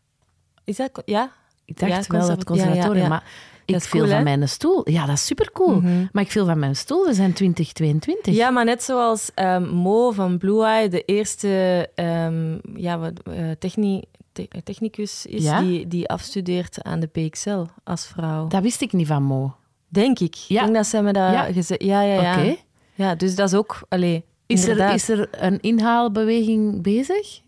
Is 0.65 0.77
dat... 0.77 1.03
Ja? 1.05 1.31
Ik 1.65 1.79
dacht 1.79 1.93
Ja, 1.93 2.19
wel 2.19 2.21
ja, 2.29 2.35
ja, 2.37 2.45
conservatorium, 2.45 3.03
ja. 3.03 3.09
maar 3.09 3.25
ik 3.66 3.81
viel 3.83 4.00
cool, 4.00 4.12
van 4.12 4.22
mijn 4.22 4.48
stoel. 4.48 4.90
Ja, 4.90 5.07
dat 5.07 5.14
is 5.14 5.26
supercool. 5.26 5.81
Mhm. 5.81 6.07
Maar 6.12 6.22
ik 6.22 6.31
viel 6.31 6.44
van 6.46 6.59
mijn 6.59 6.76
stoel. 6.76 7.07
We 7.07 7.14
zijn 7.14 7.33
2022. 7.33 8.35
Ja, 8.35 8.50
maar 8.50 8.64
net 8.64 8.83
zoals 8.83 9.31
ehm, 9.35 9.68
Mo 9.68 10.11
van 10.11 10.38
Blue 10.38 10.64
Eye, 10.64 10.88
de 10.88 11.02
eerste 11.05 11.48
ehm, 11.94 12.59
ja, 12.74 12.98
wat, 12.98 13.12
eh, 13.24 13.50
techni- 13.59 14.02
te- 14.33 14.48
technicus 14.64 15.26
is 15.26 15.42
Ja? 15.44 15.61
die, 15.61 15.88
die 15.88 16.09
afstudeert 16.09 16.83
aan 16.83 17.00
de 17.00 17.07
PXL 17.07 17.64
als 17.85 18.07
vrouw. 18.07 18.46
Dat 18.48 18.62
wist 18.62 18.81
ik 18.81 18.92
niet 18.92 19.07
van 19.07 19.22
Mo. 19.22 19.55
Denk 19.88 20.18
ik. 20.18 20.35
Ja. 20.35 20.57
Ik 20.59 20.62
denk 20.64 20.76
dat 20.76 20.87
zij 20.87 21.02
me 21.02 21.12
dat 21.12 21.33
Ja. 21.33 21.42
gezegd... 21.42 21.83
Ja, 21.83 22.00
ja, 22.02 22.22
ja. 22.22 22.38
Oké. 22.38 22.57
Ja, 22.94 23.14
dus 23.14 23.35
dat 23.35 23.48
is 23.48 23.55
ook... 23.55 23.81
Allee, 23.88 24.24
Is 24.46 24.68
er, 24.68 24.92
is 24.94 25.09
er 25.09 25.29
een 25.31 25.61
inhaalbeweging 25.61 26.83
bezig? 26.83 27.40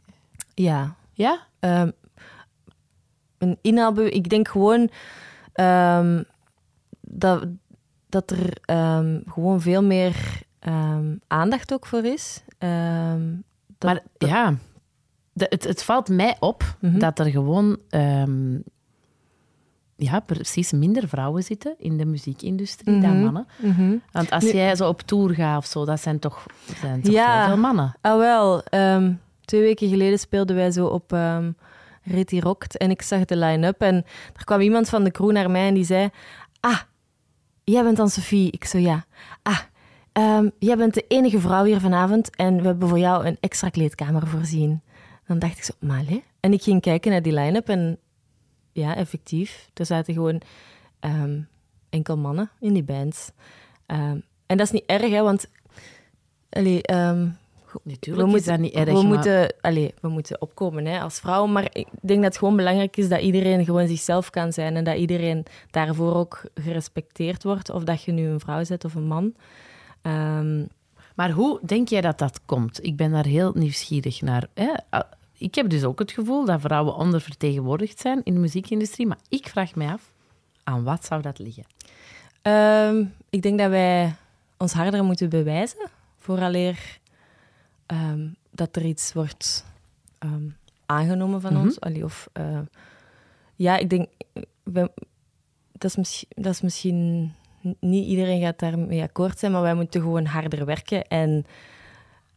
Ja. 0.55 0.95
Ja? 1.13 1.47
Ehm, 1.61 1.91
een 3.39 3.59
inhaalbeweging. 3.63 4.25
Ik 4.25 4.31
denk 4.31 4.49
gewoon 4.49 4.91
ehm, 5.59 6.23
dat, 7.01 7.47
dat 8.09 8.31
er 8.31 8.53
ehm, 8.65 9.21
gewoon 9.27 9.61
veel 9.61 9.83
meer 9.83 10.17
ehm, 10.59 11.15
aandacht 11.27 11.73
ook 11.73 11.87
voor 11.87 12.05
is. 12.05 12.43
Dat- 13.79 13.89
maar 13.91 14.03
ja, 14.19 14.55
de- 15.33 15.47
het, 15.49 15.65
het 15.65 15.83
valt 15.83 16.09
mij 16.09 16.37
op 16.41 16.77
Mhm. 16.81 16.99
dat 16.99 17.19
er 17.19 17.27
gewoon 17.27 17.79
ja, 19.97 20.21
precies 20.21 20.73
minder 20.73 21.09
vrouwen 21.09 21.43
zitten 21.43 21.75
in 21.79 21.97
de 21.97 22.05
muziekindustrie 22.05 23.01
dan 23.01 23.11
Mhm. 23.15 23.23
mannen. 23.25 23.47
Mhm. 23.63 23.97
Want 24.13 24.31
als 24.31 24.45
Nu- 24.45 24.53
jij 24.53 24.77
zo 24.77 24.89
op 24.89 25.01
tour 25.03 25.35
gaat 25.35 25.59
of 25.59 25.67
zo, 25.67 25.85
dat 25.85 26.01
zijn 26.01 26.19
toch, 26.19 26.47
zijn 26.81 27.03
toch 27.03 27.13
Ja. 27.13 27.47
veel 27.47 27.57
mannen. 27.57 27.95
Ah, 28.01 28.19
wel. 28.19 28.63
twee 29.45 29.61
weken 29.63 29.89
geleden 29.89 30.19
speelden 30.19 30.57
wij 30.57 30.71
zo 30.71 30.87
op 30.87 31.17
Ritty 32.11 32.39
Rockt 32.39 32.77
en 32.77 32.91
ik 32.91 33.03
zag 33.03 33.25
de 33.25 33.37
line-up 33.37 33.81
en 33.81 33.95
er 34.37 34.45
kwam 34.45 34.61
iemand 34.61 34.89
van 34.89 35.05
de 35.05 35.11
crew 35.11 35.31
naar 35.31 35.51
mij 35.51 35.69
en 35.69 35.75
die 35.75 35.85
zei... 35.85 36.11
Ah, 36.61 36.81
jij 37.65 37.83
bent 37.83 37.97
dan 37.97 38.09
Sophie? 38.09 38.51
Ik 38.51 38.65
zo, 38.65 38.79
ja. 38.79 39.05
Ah, 39.43 39.59
ehm, 40.13 40.49
jij 40.59 40.77
bent 40.77 40.95
de 40.95 41.05
enige 41.09 41.41
vrouw 41.41 41.65
hier 41.65 41.81
vanavond 41.81 42.37
en 42.37 42.57
we 42.57 42.67
hebben 42.67 42.89
voor 42.89 42.99
jou 42.99 43.27
een 43.27 43.37
extra 43.41 43.69
kleedkamer 43.69 44.27
voorzien. 44.27 44.83
Dan 45.27 45.39
dacht 45.39 45.57
ik 45.57 45.65
zo, 45.65 45.73
maar. 45.81 46.05
En 46.41 46.53
ik 46.53 46.63
ging 46.63 46.81
kijken 46.81 47.11
naar 47.11 47.23
die 47.23 47.33
line-up 47.33 47.69
en 47.69 47.99
ja, 48.73 48.97
effectief. 48.97 49.71
Er 49.75 49.87
zaten 49.87 50.15
gewoon 50.15 50.41
ehm, 51.01 51.41
enkel 51.91 52.17
mannen 52.17 52.51
in 52.61 52.73
die 52.73 52.83
bands. 52.83 53.31
Ehm, 53.87 54.19
en 54.47 54.57
dat 54.57 54.61
is 54.61 54.71
niet 54.71 54.87
erg, 54.87 55.11
hè, 55.11 55.23
want... 55.23 55.51
Allee, 56.51 56.83
Natuurlijk 57.83 58.33
is 58.33 58.45
dat 58.45 58.59
niet 58.59 58.75
erg. 58.75 58.85
we, 58.87 58.93
maar- 58.93 59.05
moeten, 59.05 59.55
allee, 59.61 59.95
we 60.01 60.09
moeten 60.09 60.41
opkomen 60.41 60.85
hè, 60.87 61.01
als 61.01 61.19
vrouw. 61.21 61.47
Maar 61.47 61.65
ik 61.73 61.87
denk 62.01 62.23
dat 62.23 62.29
het 62.29 62.39
gewoon 62.39 62.57
belangrijk 62.57 62.97
is 62.97 63.09
dat 63.09 63.21
iedereen 63.21 63.65
gewoon 63.65 63.89
zichzelf 63.89 64.31
kan 64.31 64.53
zijn. 64.53 64.77
En 64.77 64.85
dat 64.85 64.97
iedereen 64.97 65.45
daarvoor 65.71 66.15
ook 66.15 66.43
gerespecteerd 66.55 67.43
wordt. 67.45 67.71
Of 67.71 67.85
dat 67.85 68.03
je 68.03 68.13
nu 68.13 68.27
een 68.29 68.41
vrouw 68.41 68.63
bent 68.69 68.85
of 68.85 68.95
een 68.95 69.07
man. 69.07 69.35
Ehm, 70.03 70.65
Maar 71.15 71.31
hoe 71.31 71.61
denk 71.63 71.89
jij 71.89 72.01
dat 72.01 72.19
dat 72.19 72.41
komt? 72.45 72.85
Ik 72.85 72.97
ben 72.97 73.11
daar 73.11 73.27
heel 73.27 73.53
nieuwsgierig 73.55 74.21
naar. 74.23 74.47
Hè? 74.55 74.73
Ah, 74.91 75.01
Ik 75.39 75.55
heb 75.55 75.69
dus 75.69 75.85
ook 75.85 75.99
het 75.99 76.13
gevoel 76.13 76.45
dat 76.45 76.61
vrouwen 76.61 76.95
ondervertegenwoordigd 76.95 78.01
zijn 78.01 78.21
in 78.25 78.35
de 78.35 78.41
muziekindustrie. 78.41 79.07
Maar 79.07 79.19
ik 79.29 79.49
vraag 79.49 79.75
mij 79.75 79.87
af, 79.89 80.11
aan 80.65 80.85
wat 80.85 81.05
zou 81.05 81.23
dat 81.23 81.39
liggen? 81.39 81.65
ehm, 82.43 83.05
ik 83.31 83.43
denk 83.43 83.59
dat 83.59 83.71
wij 83.71 84.15
ons 84.59 84.73
harder 84.73 85.05
moeten 85.05 85.29
bewijzen. 85.29 85.89
Vooraleer 86.19 86.99
ehm, 87.89 88.29
dat 88.51 88.77
er 88.77 88.85
iets 88.85 89.13
wordt 89.13 89.65
ehm, 90.19 90.49
aangenomen 90.87 91.41
van 91.41 91.53
Mhm. 91.53 91.63
ons. 91.63 91.81
Allee, 91.81 92.05
of, 92.05 92.29
eh, 92.33 92.61
ja, 93.55 93.77
ik 93.77 93.91
denk... 93.91 94.09
we- 94.63 94.93
dat, 95.73 95.91
is 95.91 95.97
misschien, 95.97 96.29
dat 96.35 96.53
is 96.53 96.61
misschien... 96.61 97.33
Niet 97.81 98.07
iedereen 98.07 98.41
gaat 98.41 98.59
daarmee 98.59 99.03
akkoord 99.03 99.39
zijn, 99.39 99.53
maar 99.53 99.63
wij 99.63 99.75
moeten 99.75 100.01
gewoon 100.01 100.25
harder 100.27 100.65
werken. 100.65 101.05
En 101.09 101.45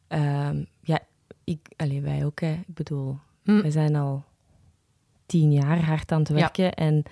ehm, 0.08 0.64
ja, 0.82 1.00
ik, 1.44 1.60
allee, 1.78 2.02
wij 2.02 2.26
ook. 2.26 2.40
Hè. 2.40 2.52
Ik 2.52 2.74
bedoel, 2.74 3.18
Hm. 3.44 3.62
wij 3.62 3.72
zijn 3.72 3.96
al 3.96 4.24
tien 5.26 5.52
jaar 5.52 5.86
hard 5.86 6.12
aan 6.12 6.20
het 6.20 6.28
Ja. 6.28 6.34
werken. 6.34 6.74
En 6.74 7.04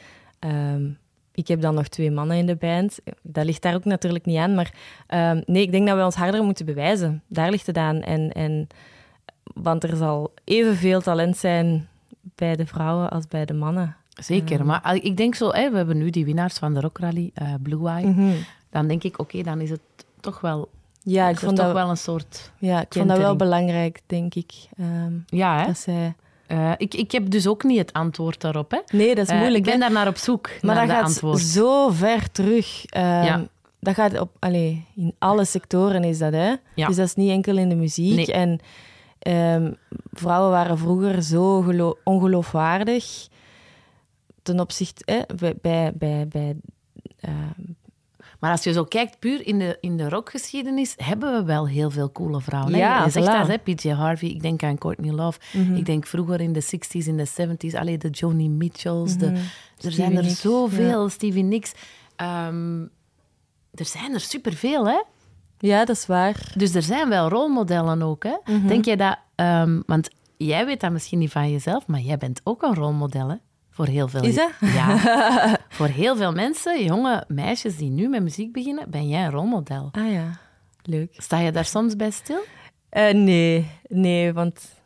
ik 1.39 1.47
heb 1.47 1.61
dan 1.61 1.75
nog 1.75 1.87
twee 1.87 2.11
mannen 2.11 2.37
in 2.37 2.45
de 2.45 2.55
band. 2.55 2.99
Dat 3.21 3.45
ligt 3.45 3.61
daar 3.61 3.75
ook 3.75 3.85
natuurlijk 3.85 4.25
niet 4.25 4.37
aan. 4.37 4.55
Maar 4.55 4.73
ehm, 5.07 5.41
nee, 5.45 5.61
ik 5.61 5.71
denk 5.71 5.87
dat 5.87 5.97
we 5.97 6.03
ons 6.03 6.15
harder 6.15 6.43
moeten 6.43 6.65
bewijzen. 6.65 7.23
Daar 7.27 7.49
ligt 7.49 7.67
het 7.67 7.77
aan. 7.77 8.01
En, 8.01 8.31
en, 8.31 8.67
want 9.43 9.83
er 9.83 9.95
zal 9.95 10.33
evenveel 10.43 11.01
talent 11.01 11.37
zijn 11.37 11.87
bij 12.35 12.55
de 12.55 12.65
vrouwen 12.65 13.09
als 13.09 13.27
bij 13.27 13.45
de 13.45 13.53
mannen. 13.53 13.95
Zeker, 14.09 14.65
maar 14.65 14.81
al- 14.81 14.93
ik 14.95 15.17
denk 15.17 15.35
zo, 15.35 15.51
hè, 15.51 15.71
we 15.71 15.77
hebben 15.77 15.97
nu 15.97 16.09
die 16.09 16.25
winnaars 16.25 16.57
van 16.57 16.73
de 16.73 16.79
Rock 16.79 16.97
Rally, 16.97 17.31
eh, 17.33 17.53
Blue 17.61 17.87
Eye. 17.89 18.35
Dan 18.69 18.87
denk 18.87 19.03
ik, 19.03 19.19
oké, 19.19 19.41
dan 19.43 19.61
is 19.61 19.69
het 19.69 19.79
toch 20.19 20.41
wel, 20.41 20.69
Ja, 21.03 21.29
ik 21.29 21.37
vond 21.39 21.55
toch 21.55 21.65
dat, 21.65 21.75
wel 21.75 21.89
een 21.89 21.97
soort... 21.97 22.51
ja, 22.57 22.81
ik 22.81 22.93
vond 22.93 23.07
dat 23.07 23.17
wel 23.17 23.35
belangrijk, 23.35 24.01
denk 24.05 24.35
ik. 24.35 24.53
Ehm, 24.77 25.13
Ja, 25.27 25.59
hè? 25.59 25.65
dat 25.65 25.77
zij... 25.77 26.15
Eh, 26.49 26.71
ik, 26.77 26.93
ik 26.93 27.11
heb 27.11 27.29
dus 27.29 27.47
ook 27.47 27.63
niet 27.63 27.77
het 27.77 27.93
antwoord 27.93 28.41
daarop. 28.41 28.71
Hè? 28.71 28.79
Nee, 28.97 29.15
dat 29.15 29.23
is 29.25 29.31
Eh, 29.31 29.37
moeilijk. 29.39 29.57
ik 29.65 29.71
ben 29.71 29.73
hè. 29.73 29.79
daar 29.79 29.91
naar 29.91 30.07
op 30.07 30.17
zoek, 30.17 30.49
Maar 30.61 30.75
naar 30.75 30.87
dat 30.87 30.95
de 30.95 31.01
gaat 31.01 31.03
antwoord. 31.11 31.39
zo 31.39 31.89
ver 31.89 32.31
terug. 32.31 32.85
Ehm, 32.85 33.05
Ja. 33.23 33.47
Dat 33.79 33.93
gaat 33.93 34.19
op, 34.19 34.29
allee, 34.39 34.85
in 34.95 35.15
alle 35.19 35.45
sectoren 35.45 36.03
is 36.03 36.17
dat, 36.17 36.33
hè? 36.33 36.53
Ja. 36.75 36.87
Dus 36.87 36.95
dat 36.95 37.05
is 37.05 37.15
niet 37.15 37.29
enkel 37.29 37.57
in 37.57 37.69
de 37.69 37.75
muziek. 37.75 38.15
Nee. 38.15 38.31
En 38.33 38.59
ehm, 39.19 39.71
vrouwen 40.11 40.49
waren 40.51 40.77
vroeger 40.77 41.23
zo 41.23 41.61
gelo- 41.61 41.97
ongeloofwaardig 42.03 43.27
ten 44.43 44.59
opzichte 44.59 45.03
hè, 45.05 45.35
bij, 45.35 45.53
bij, 45.61 45.91
bij, 45.95 46.27
bij 46.27 46.55
ehm, 47.19 47.71
Maar 48.39 48.51
als 48.51 48.63
je 48.63 48.73
zo 48.73 48.83
kijkt, 48.83 49.19
puur 49.19 49.47
in 49.47 49.59
de, 49.59 49.77
in 49.81 49.97
de 49.97 50.09
rockgeschiedenis, 50.09 50.93
hebben 50.97 51.33
we 51.33 51.43
wel 51.43 51.67
heel 51.67 51.89
veel 51.89 52.11
coole 52.11 52.41
vrouwen. 52.41 52.75
Ja, 52.75 53.03
je 53.03 53.09
zegt 53.09 53.27
voilà. 53.27 53.31
dat, 53.31 53.47
hè? 53.47 53.57
PJ 53.57 53.89
Harvey, 53.89 54.29
ik 54.29 54.41
denk 54.41 54.63
aan 54.63 54.77
Courtney 54.77 55.11
Love. 55.11 55.39
Ik 55.75 55.85
denk 55.85 56.07
vroeger 56.07 56.41
in 56.41 56.53
de 56.53 56.63
60s, 56.63 57.05
in 57.05 57.17
de 57.17 57.27
70s, 57.27 57.75
allee, 57.75 57.97
de 57.97 58.09
Joni 58.09 58.49
Mitchells. 58.49 59.17
De, 59.17 59.25
er 59.81 59.91
zijn 59.91 60.17
er 60.17 60.23
Nicks, 60.23 60.41
zoveel, 60.41 61.09
Stevie 61.09 61.43
Nicks. 61.43 61.73
Ehm, 62.15 62.81
er 63.73 63.85
zijn 63.85 64.13
er 64.13 64.19
superveel, 64.19 64.87
hè? 64.87 65.01
ja, 65.59 65.85
dat 65.85 65.95
is 65.95 66.05
waar. 66.05 66.51
Dus 66.55 66.75
er 66.75 66.81
zijn 66.81 67.09
wel 67.09 67.29
rolmodellen 67.29 68.01
ook, 68.01 68.23
hè? 68.23 68.53
Mhm. 68.53 68.67
Denk 68.67 68.85
jij 68.85 68.95
dat... 68.95 69.17
ehm, 69.35 69.81
want 69.85 70.09
jij 70.37 70.65
weet 70.65 70.79
dat 70.79 70.91
misschien 70.91 71.19
niet 71.19 71.31
van 71.31 71.51
jezelf, 71.51 71.87
maar 71.87 71.99
jij 71.99 72.17
bent 72.17 72.41
ook 72.43 72.63
een 72.63 72.75
rolmodel, 72.75 73.29
hè? 73.29 73.35
Voor 73.69 73.85
heel 73.85 74.07
veel... 74.07 74.23
Is 74.23 74.35
dat? 74.35 74.51
Ja. 74.59 74.97
Voor 75.69 75.87
heel 75.87 76.15
veel 76.15 76.31
mensen, 76.31 76.83
jonge 76.83 77.23
meisjes 77.27 77.77
die 77.77 77.89
nu 77.89 78.07
met 78.09 78.23
muziek 78.23 78.51
beginnen, 78.53 78.89
ben 78.89 79.07
jij 79.07 79.23
een 79.25 79.31
rolmodel. 79.31 79.89
Ah 79.91 80.11
ja, 80.11 80.39
leuk. 80.83 81.13
Sta 81.17 81.39
je 81.39 81.51
daar 81.51 81.65
soms 81.65 81.95
bij 81.95 82.11
stil? 82.11 82.39
Eh, 82.89 83.13
nee, 83.13 83.71
nee, 83.87 84.33
want 84.33 84.77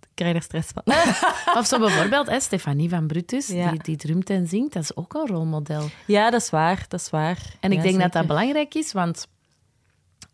ik 0.00 0.08
krijg 0.14 0.34
er 0.34 0.42
stress 0.42 0.70
van. 0.74 0.82
Of 1.60 1.66
zo 1.66 1.78
bijvoorbeeld 1.78 2.26
hè, 2.26 2.40
Stefanie 2.40 2.88
van 2.88 3.06
Brutus, 3.06 3.46
Ja. 3.48 3.70
die, 3.70 3.82
die 3.82 3.96
drumt 3.96 4.30
en 4.30 4.46
zingt, 4.46 4.72
dat 4.72 4.82
is 4.82 4.96
ook 4.96 5.14
een 5.14 5.26
rolmodel. 5.26 5.88
ja, 6.06 6.30
dat 6.30 6.40
is 6.40 6.50
waar, 6.50 6.84
dat 6.88 7.00
is 7.00 7.10
waar. 7.10 7.38
En 7.60 7.70
ik 7.72 7.76
Ja, 7.78 7.82
denk 7.84 8.00
dat 8.00 8.12
dat 8.12 8.26
belangrijk 8.26 8.74
is, 8.74 8.92
want 8.92 9.28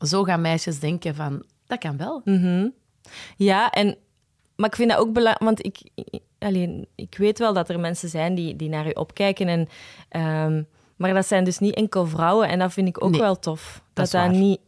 zo 0.01 0.23
gaan 0.23 0.41
meisjes 0.41 0.79
denken 0.79 1.15
van, 1.15 1.45
dat 1.67 1.79
kan 1.79 1.97
wel. 1.97 2.21
Mhm. 2.25 2.69
Ja, 3.37 3.71
en, 3.71 3.97
maar 4.57 4.69
ik 4.69 4.77
vind 4.77 4.91
dat 4.91 4.99
ook 4.99 5.13
belangrijk, 5.13 5.45
want 5.45 5.65
ik, 5.65 5.81
alleen, 6.39 6.87
ik 6.95 7.15
weet 7.19 7.39
wel 7.39 7.53
dat 7.53 7.69
er 7.69 7.81
mensen 7.81 8.09
zijn 8.09 8.35
die, 8.35 8.57
die 8.57 8.69
naar 8.69 8.87
u 8.87 8.91
opkijken. 8.91 9.49
En, 9.49 9.69
ehm, 10.09 10.63
maar 10.97 11.15
dat 11.15 11.27
zijn 11.27 11.45
dus 11.45 11.59
niet 11.59 11.75
enkel 11.75 12.07
vrouwen 12.07 12.49
en 12.49 12.59
dat 12.59 12.73
vind 12.73 12.89
ik 12.89 13.05
ook 13.05 13.11
Nee, 13.11 13.21
wel 13.21 13.39
tof. 13.39 13.83
dat 13.93 14.11
dat 14.11 14.31
niet, 14.31 14.61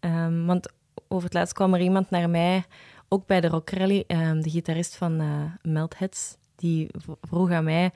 ehm, 0.00 0.44
want 0.44 0.72
over 1.08 1.24
het 1.24 1.34
laatst 1.34 1.54
kwam 1.54 1.74
er 1.74 1.80
iemand 1.80 2.10
naar 2.10 2.30
mij, 2.30 2.64
ook 3.08 3.26
bij 3.26 3.40
de 3.40 3.48
Rock 3.48 3.70
Rally, 3.70 4.04
ehm, 4.06 4.40
de 4.40 4.50
gitarist 4.50 4.96
van 4.96 5.20
eh 5.20 5.70
Meltheads, 5.72 6.36
die 6.56 6.88
vroeg 7.22 7.50
aan 7.50 7.64
mij, 7.64 7.90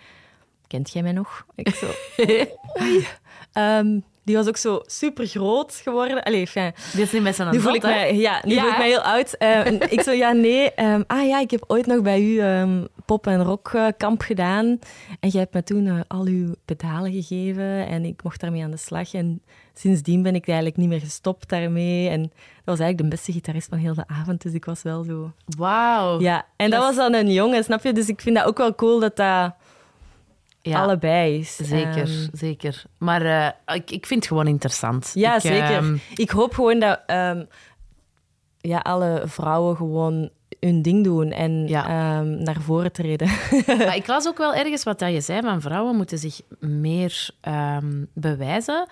kent 0.67 0.91
jij 0.93 1.03
mij 1.03 1.13
nog? 1.13 1.47
Ik 1.55 1.69
zo, 1.75 1.87
oei. 2.83 3.07
Die 4.29 4.37
was 4.37 4.49
ook 4.49 4.57
zo 4.57 4.81
super 4.87 5.27
groot 5.27 5.75
geworden. 5.75 6.23
Allee, 6.23 6.47
fijn. 6.47 6.73
Dit 6.93 7.05
is 7.05 7.13
niet 7.13 7.23
met 7.23 7.35
zijn 7.35 7.51
Nu 7.51 7.61
voel 7.61 7.75
ik 7.75 7.83
hè? 7.83 7.89
mij, 7.89 8.17
ja, 8.17 8.43
nu 8.45 8.55
Ja, 8.55 8.61
voel 8.61 8.71
ik 8.71 8.79
mij 8.79 8.89
heel 8.89 9.01
oud. 9.01 9.33
En 9.33 9.91
ik 9.93 10.01
zo, 10.01 10.11
ja, 10.11 10.33
nee. 10.33 10.73
ehm, 10.75 11.03
ah 11.07 11.27
ja, 11.27 11.41
ik 11.41 11.51
heb 11.51 11.65
ooit 11.67 11.87
nog 11.87 12.03
bij 12.03 12.21
u 12.23 12.39
ehm, 12.39 12.85
pop- 13.05 13.27
en 13.27 13.43
rockkamp 13.43 14.21
gedaan. 14.21 14.79
En 15.21 15.29
jij 15.29 15.41
hebt 15.41 15.55
me 15.55 15.63
toen 15.63 15.87
eh, 15.87 16.01
al 16.09 16.25
uw 16.25 16.55
pedalen 16.65 17.13
gegeven 17.13 17.87
en 17.87 18.05
ik 18.05 18.23
mocht 18.23 18.41
daarmee 18.41 18.63
aan 18.63 18.71
de 18.71 18.77
slag. 18.77 19.15
En 19.15 19.43
sindsdien 19.75 20.23
ben 20.23 20.35
ik 20.35 20.47
eigenlijk 20.47 20.77
niet 20.77 20.89
meer 20.89 21.01
gestopt 21.01 21.49
daarmee. 21.49 22.09
En 22.09 22.23
dat 22.23 22.31
was 22.65 22.79
eigenlijk 22.79 22.99
de 23.11 23.17
beste 23.17 23.33
gitarist 23.33 23.69
van 23.69 23.79
heel 23.79 23.95
de 23.95 24.07
avond. 24.07 24.43
Dus 24.43 24.53
ik 24.53 24.65
was 24.65 24.83
wel 24.83 25.03
zo... 25.05 25.33
Wauw. 25.57 26.21
Ja, 26.21 26.47
en 26.57 26.71
dat 26.71 26.81
Dat 26.81 26.89
was 26.89 26.97
dan 27.11 27.15
een 27.21 27.33
jongen, 27.33 27.65
snap 27.65 27.83
je? 27.83 27.93
Dus 27.93 28.09
ik 28.09 28.21
vind 28.21 28.37
dat 28.37 28.45
ook 28.45 28.59
wel 28.59 28.75
cool 28.75 29.01
dat 29.01 29.17
dat 29.17 29.55
Ja, 30.69 30.83
allebei 30.83 31.39
is. 31.39 31.57
Zeker, 31.57 31.97
Ehm, 32.03 32.27
zeker. 32.33 32.83
Maar 32.99 33.23
eh, 33.23 33.77
ik, 33.77 33.91
ik 33.91 34.07
vind 34.07 34.21
het 34.21 34.29
gewoon 34.29 34.47
interessant. 34.47 35.11
Ja, 35.15 35.35
Ik, 35.35 35.41
zeker. 35.41 35.77
ehm, 35.77 35.97
Ik 36.15 36.31
hoop 36.31 36.55
gewoon 36.55 36.79
dat 36.79 37.01
ehm, 37.07 37.45
ja, 38.61 38.79
alle 38.79 39.23
vrouwen 39.25 39.77
gewoon 39.77 40.31
hun 40.61 40.83
ding 40.83 41.05
doen 41.05 41.31
en 41.31 41.67
Ja. 41.69 42.21
naar 42.23 42.61
voren 42.61 42.93
treden. 42.93 43.29
maar 43.67 43.97
ik 43.97 44.07
las 44.07 44.27
ook 44.29 44.39
wel 44.39 44.55
ergens 44.55 44.83
wat 44.85 44.99
dat 44.99 45.13
je 45.13 45.21
zei, 45.21 45.41
van 45.41 45.61
vrouwen 45.61 45.97
moeten 45.97 46.19
zich 46.19 46.41
meer 46.61 47.31
bewijzen. 48.15 48.87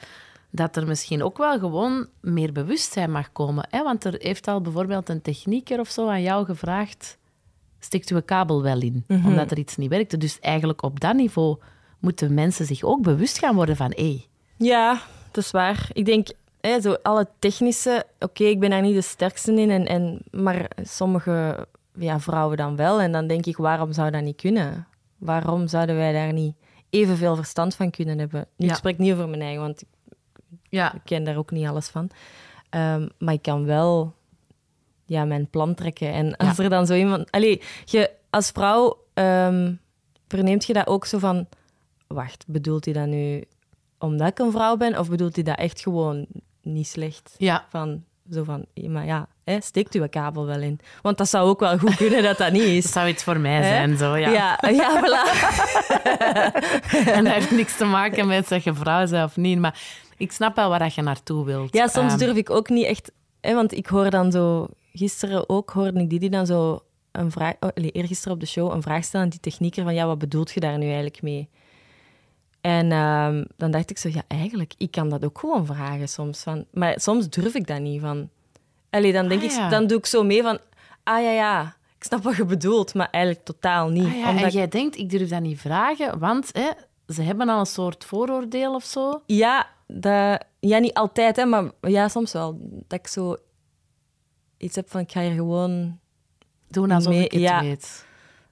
Dat 0.50 0.76
er 0.76 0.86
misschien 0.86 1.22
ook 1.22 1.38
wel 1.38 1.58
gewoon 1.58 2.08
meer 2.20 2.52
bewustzijn 2.52 3.10
mag 3.10 3.32
komen. 3.32 3.66
Hè? 3.70 3.82
Want 3.82 4.04
er 4.04 4.14
heeft 4.18 4.48
al 4.48 4.60
bijvoorbeeld 4.60 5.08
een 5.08 5.22
technieker 5.22 5.80
of 5.80 5.88
zo 5.88 6.08
aan 6.08 6.22
jou 6.22 6.44
gevraagd... 6.44 7.18
Stikt 7.78 8.10
uw 8.10 8.22
kabel 8.22 8.62
wel 8.62 8.80
in? 8.80 9.04
Mhm. 9.06 9.26
Omdat 9.26 9.50
er 9.50 9.58
iets 9.58 9.76
niet 9.76 9.90
werkte. 9.90 10.16
Dus 10.16 10.40
eigenlijk 10.40 10.82
op 10.82 11.00
dat 11.00 11.14
niveau 11.14 11.56
moeten 11.98 12.34
mensen 12.34 12.66
zich 12.66 12.82
ook 12.82 13.02
bewust 13.02 13.38
gaan 13.38 13.54
worden 13.54 13.76
van... 13.76 13.92
Hé, 13.94 14.24
ja, 14.56 15.00
dat 15.30 15.44
is 15.44 15.50
waar. 15.50 15.88
Ik 15.92 16.04
denk, 16.04 16.28
hè, 16.60 16.80
zo 16.80 16.96
alle 17.02 17.28
technische... 17.38 18.04
Oké, 18.18 18.44
ik 18.44 18.60
ben 18.60 18.70
daar 18.70 18.82
niet 18.82 18.94
de 18.94 19.00
sterkste 19.00 19.52
in, 19.52 19.70
en, 19.70 19.86
en, 19.86 20.18
maar 20.30 20.70
sommige 20.82 21.66
ja, 21.94 22.20
vrouwen 22.20 22.56
dan 22.56 22.76
wel. 22.76 23.00
En 23.00 23.12
dan 23.12 23.26
denk 23.26 23.46
ik, 23.46 23.56
waarom 23.56 23.92
zou 23.92 24.10
dat 24.10 24.22
niet 24.22 24.40
kunnen? 24.40 24.86
waarom 25.18 25.68
zouden 25.68 25.96
wij 25.96 26.12
daar 26.12 26.32
niet 26.32 26.54
evenveel 26.90 27.36
verstand 27.36 27.74
van 27.74 27.90
kunnen 27.90 28.18
hebben? 28.18 28.46
Nu, 28.56 28.66
Ja. 28.66 28.72
Ik 28.72 28.78
spreek 28.78 28.98
niet 28.98 29.12
over 29.12 29.28
mijn 29.28 29.42
eigen, 29.42 29.60
want 29.60 29.80
ik 29.80 29.88
Ja, 30.68 30.94
ik 30.94 31.00
ken 31.04 31.24
daar 31.24 31.36
ook 31.36 31.50
niet 31.50 31.66
alles 31.66 31.88
van. 31.88 32.10
Ehm, 32.70 33.08
maar 33.18 33.34
ik 33.34 33.42
kan 33.42 33.64
wel 33.64 34.14
ja, 35.06 35.24
mijn 35.24 35.50
plan 35.50 35.74
trekken. 35.74 36.12
En 36.12 36.36
als 36.36 36.58
er 36.58 36.68
dan 36.70 36.86
zo 36.86 36.94
iemand... 36.94 37.30
Allee, 37.30 37.62
je, 37.84 38.10
als 38.30 38.50
vrouw 38.50 38.98
ehm, 39.14 39.72
verneemt 40.28 40.64
je 40.66 40.72
dat 40.72 40.86
ook 40.86 41.04
zo 41.06 41.18
van... 41.18 41.48
Wacht, 42.06 42.44
bedoelt 42.46 42.84
hij 42.84 42.94
dat 42.94 43.06
nu 43.06 43.44
omdat 43.98 44.28
ik 44.28 44.38
een 44.38 44.50
vrouw 44.52 44.76
ben? 44.76 44.98
Of 44.98 45.08
bedoelt 45.08 45.34
hij 45.34 45.44
dat 45.44 45.58
echt 45.58 45.80
gewoon 45.80 46.26
niet 46.62 46.86
slecht? 46.86 47.34
ja. 47.38 47.66
Van, 47.70 48.04
zo 48.32 48.44
van, 48.44 48.64
maar 48.88 49.04
ja, 49.06 49.28
hè, 49.44 49.60
steekt 49.60 49.94
uw 49.94 50.08
kabel 50.08 50.46
wel 50.46 50.60
in. 50.60 50.80
Want 51.02 51.18
dat 51.18 51.28
zou 51.28 51.48
ook 51.48 51.60
wel 51.60 51.78
goed 51.78 51.96
kunnen 51.96 52.22
dat 52.22 52.38
dat 52.38 52.52
niet 52.52 52.62
Dat 52.74 52.84
is. 52.84 52.92
zou 52.92 53.08
iets 53.08 53.22
voor 53.22 53.40
mij 53.40 53.52
Hè? 53.62 53.62
zijn, 53.68 53.96
zo, 53.96 54.16
ja. 54.16 54.30
ja, 54.30 54.58
ja, 54.70 55.00
voilà. 55.00 55.22
En 57.16 57.24
dat 57.24 57.32
heeft 57.32 57.50
niks 57.50 57.76
te 57.76 57.84
maken 57.84 58.26
met 58.26 58.50
of 58.52 58.64
je 58.64 58.74
vrouw 58.74 59.08
bent 59.08 59.24
of 59.24 59.36
niet. 59.36 59.58
Maar 59.58 59.80
ik 60.16 60.32
snap 60.32 60.56
wel 60.56 60.68
waar 60.68 60.78
dat 60.78 60.94
je 60.94 61.02
naartoe 61.02 61.44
wilt. 61.44 61.74
Ja, 61.74 61.86
soms 61.86 62.10
Ehm, 62.12 62.18
durf 62.18 62.36
ik 62.36 62.50
ook 62.50 62.68
niet 62.68 62.86
echt... 62.86 63.12
Hè, 63.40 63.54
want 63.54 63.72
ik 63.72 63.86
hoor 63.86 64.10
dan 64.10 64.32
zo... 64.32 64.66
Gisteren 64.96 65.48
ook 65.48 65.70
hoorde 65.70 66.00
ik 66.00 66.10
die 66.20 66.30
dan 66.30 66.46
zo 66.46 66.80
een 67.12 67.30
vraag... 67.30 67.54
Oh, 67.60 67.68
allee, 67.74 67.90
eergisteren 67.90 68.34
op 68.34 68.40
de 68.40 68.46
show 68.46 68.72
een 68.74 68.82
vraag 68.82 69.04
stellen 69.04 69.24
aan 69.26 69.30
die 69.32 69.40
technieker 69.40 69.84
van 69.84 69.94
ja, 69.94 70.06
wat 70.06 70.18
bedoelt 70.18 70.50
je 70.50 70.60
daar 70.60 70.78
nu 70.78 70.84
eigenlijk 70.84 71.22
mee? 71.22 71.48
En 72.60 72.92
ehm, 72.92 73.44
dan 73.56 73.70
dacht 73.70 73.90
ik 73.90 73.98
zo, 73.98 74.08
ja, 74.12 74.22
eigenlijk, 74.28 74.72
ik 74.78 74.90
kan 74.90 75.08
dat 75.08 75.24
ook 75.24 75.38
gewoon 75.38 75.66
vragen 75.66 76.08
soms. 76.08 76.42
Van, 76.42 76.64
maar 76.72 77.00
soms 77.00 77.28
durf 77.28 77.54
ik 77.54 77.66
dat 77.66 77.80
niet 77.80 78.00
van... 78.00 78.28
Allee, 78.90 79.12
dan, 79.12 79.28
denk 79.28 79.42
Ah, 79.42 79.64
ik, 79.64 79.70
dan 79.70 79.86
doe 79.86 79.98
ik 79.98 80.06
zo 80.06 80.22
mee 80.24 80.42
van... 80.42 80.58
Ah 81.02 81.22
ja, 81.22 81.30
ja, 81.30 81.76
ik 81.98 82.04
snap 82.04 82.22
wat 82.22 82.36
je 82.36 82.44
bedoelt, 82.44 82.94
maar 82.94 83.08
eigenlijk 83.10 83.44
totaal 83.44 83.88
niet. 83.88 84.04
Ah 84.04 84.12
ja, 84.16 84.28
Omdat 84.28 84.40
en 84.42 84.46
ik- 84.46 84.52
jij 84.54 84.68
denkt, 84.68 84.96
ik 84.96 85.10
durf 85.10 85.28
dat 85.28 85.40
niet 85.40 85.60
vragen, 85.60 86.18
want 86.18 86.50
hè, 86.52 86.68
ze 87.14 87.22
hebben 87.22 87.48
al 87.48 87.58
een 87.58 87.66
soort 87.66 88.04
vooroordeel 88.04 88.74
of 88.74 88.84
zo. 88.84 89.22
Ja, 89.26 89.66
dat, 89.86 90.44
ja, 90.60 90.78
niet 90.78 90.94
altijd, 90.94 91.36
hè, 91.36 91.44
maar 91.44 91.70
ja, 91.80 92.08
soms 92.08 92.32
wel. 92.32 92.58
Dat 92.88 92.98
ik 92.98 93.06
zo 93.06 93.36
iets 94.58 94.76
heb 94.76 94.90
van, 94.90 95.00
ik 95.00 95.12
ga 95.12 95.20
hier 95.20 95.32
gewoon... 95.34 95.98
Doen 96.68 96.90
alsof 96.90 97.12
Nee, 97.12 97.24
ik 97.24 97.32
het 97.32 97.40
ja. 97.40 97.60
weet. 97.62 98.06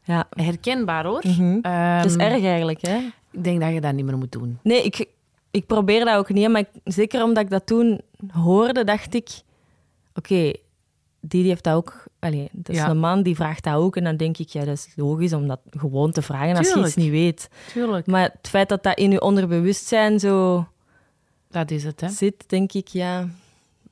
Ja, 0.05 0.27
Herkenbaar 0.31 1.05
hoor. 1.07 1.21
Ehm, 1.21 1.61
dat 2.03 2.05
is 2.11 2.17
erg 2.17 2.43
eigenlijk, 2.45 2.87
hè? 2.87 2.97
Ik 3.31 3.45
denk 3.45 3.61
dat 3.61 3.73
je 3.73 3.81
dat 3.81 3.93
niet 3.95 4.05
meer 4.05 4.19
moet 4.19 4.33
doen. 4.33 4.59
Nee, 4.63 4.83
ik, 4.83 5.07
ik 5.51 5.67
probeer 5.67 6.05
dat 6.05 6.17
ook 6.17 6.29
niet, 6.29 6.49
maar 6.49 6.61
ik- 6.61 6.81
zeker 6.95 7.23
omdat 7.23 7.43
ik 7.45 7.51
dat 7.51 7.67
toen 7.67 8.01
hoorde, 8.33 8.85
dacht 8.85 9.15
ik... 9.15 9.29
Oké, 10.15 10.35
die, 10.35 10.61
die 11.21 11.45
heeft 11.45 11.65
dat 11.65 11.75
ook... 11.75 12.05
Allee, 12.19 12.49
is 12.63 12.77
Ja. 12.77 12.89
een 12.89 12.99
man, 12.99 13.23
die 13.23 13.35
vraagt 13.35 13.65
dat 13.65 13.75
ook. 13.75 13.97
En 13.97 14.05
dan 14.05 14.17
denk 14.17 14.39
ik, 14.39 14.49
ja, 14.49 14.65
dat 14.65 14.75
is 14.75 14.93
logisch 14.97 15.33
om 15.33 15.49
dat 15.49 15.61
gewoon 15.71 16.11
te 16.13 16.23
vragen 16.23 16.57
als 16.57 16.73
je 16.73 16.81
iets 16.81 16.95
niet 16.95 17.11
weet. 17.11 17.49
Tuurlijk. 17.73 18.07
Maar 18.07 18.23
het 18.23 18.49
feit 18.49 18.69
dat 18.69 18.83
dat 18.83 18.99
in 18.99 19.11
je 19.11 19.21
onderbewustzijn 19.21 20.21
zo 20.21 20.67
Dat 21.51 21.71
is 21.71 21.85
het, 21.85 22.01
hè. 22.01 22.09
zit, 22.09 22.45
denk 22.47 22.73
ik, 22.73 22.89
ja... 22.89 23.29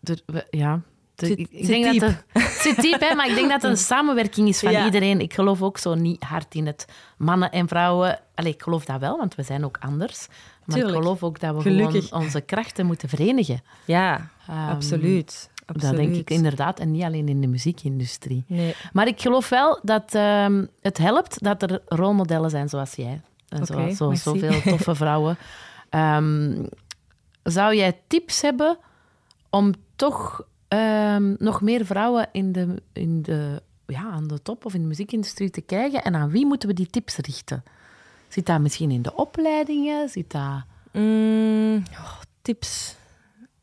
Er- 0.05 0.23
we- 0.27 0.47
ja. 0.51 0.81
Zit- 1.29 1.39
ik, 1.39 1.67
denk 1.67 1.91
diep. 1.91 2.01
dat 2.01 2.11
het, 2.11 2.43
het 2.43 2.53
zit 2.53 2.77
diep, 2.81 3.01
hè, 3.01 3.15
maar 3.15 3.29
ik 3.29 3.35
denk 3.35 3.49
dat 3.51 3.63
het 3.63 3.71
een 3.71 3.77
samenwerking 3.95 4.49
is 4.49 4.59
van 4.61 4.73
Ja. 4.73 4.85
iedereen. 4.85 5.21
Ik 5.21 5.35
geloof 5.35 5.63
ook 5.63 5.79
zo 5.79 5.95
niet 5.95 6.23
hard 6.23 6.55
in 6.55 6.67
het 6.67 6.85
mannen 7.17 7.51
en 7.51 7.69
vrouwen. 7.69 8.19
Allee, 8.35 8.53
ik 8.53 8.63
geloof 8.63 8.85
dat 8.85 9.01
wel, 9.01 9.17
want 9.19 9.35
we 9.35 9.43
zijn 9.43 9.65
ook 9.65 9.77
anders. 9.81 10.27
Maar 10.65 10.77
Tuurlijk. 10.77 10.97
ik 10.97 11.03
geloof 11.03 11.23
ook 11.23 11.41
dat 11.41 11.55
we 11.55 11.61
Gelukkig. 11.61 12.09
gewoon 12.09 12.25
onze 12.25 12.41
krachten 12.41 12.87
moeten 12.87 13.09
verenigen. 13.09 13.63
Ja, 13.85 14.31
Ehm, 14.49 14.59
absoluut. 14.69 15.51
absoluut. 15.67 15.97
Dat 15.97 15.97
denk 16.05 16.15
ik 16.17 16.31
inderdaad, 16.31 16.79
en 16.81 16.91
niet 16.91 17.03
alleen 17.03 17.29
in 17.29 17.41
de 17.41 17.47
muziekindustrie. 17.47 18.45
Nee. 18.47 18.75
Maar 18.93 19.07
ik 19.07 19.21
geloof 19.21 19.49
wel 19.49 19.79
dat 19.83 20.15
ehm, 20.15 20.65
het 20.81 20.99
helpt 20.99 21.43
dat 21.43 21.63
er 21.63 21.83
rolmodellen 21.87 22.51
zijn 22.51 22.69
zoals 22.69 22.95
jij. 22.95 23.21
En 23.49 23.67
zo, 23.67 23.73
Oké, 23.73 23.95
zo, 23.95 24.15
zoveel 24.15 24.63
toffe 24.73 24.95
vrouwen. 24.95 25.37
Ehm, 25.89 26.63
zou 27.43 27.77
jij 27.77 28.01
tips 28.07 28.43
hebben 28.43 28.79
om 29.51 29.73
toch 29.97 30.45
ehm, 30.77 31.35
nog 31.39 31.61
meer 31.61 31.87
vrouwen 31.87 32.29
in 32.33 32.53
de, 32.53 32.83
in 32.93 33.23
de, 33.23 33.63
ja, 33.87 34.03
aan 34.11 34.27
de 34.27 34.43
top 34.43 34.65
of 34.65 34.75
in 34.75 34.81
de 34.81 34.87
muziekindustrie 34.87 35.51
te 35.51 35.61
krijgen? 35.61 36.03
En 36.03 36.15
aan 36.15 36.31
wie 36.31 36.47
moeten 36.47 36.69
we 36.69 36.75
die 36.75 36.87
tips 36.91 37.17
richten? 37.17 37.63
Zit 38.29 38.47
dat 38.47 38.61
misschien 38.61 38.91
in 38.91 39.03
de 39.03 39.15
opleidingen? 39.15 40.09
Zit 40.09 40.31
dat... 40.31 40.63
Mm, 40.93 41.83
oh, 41.93 42.21
tips. 42.43 42.97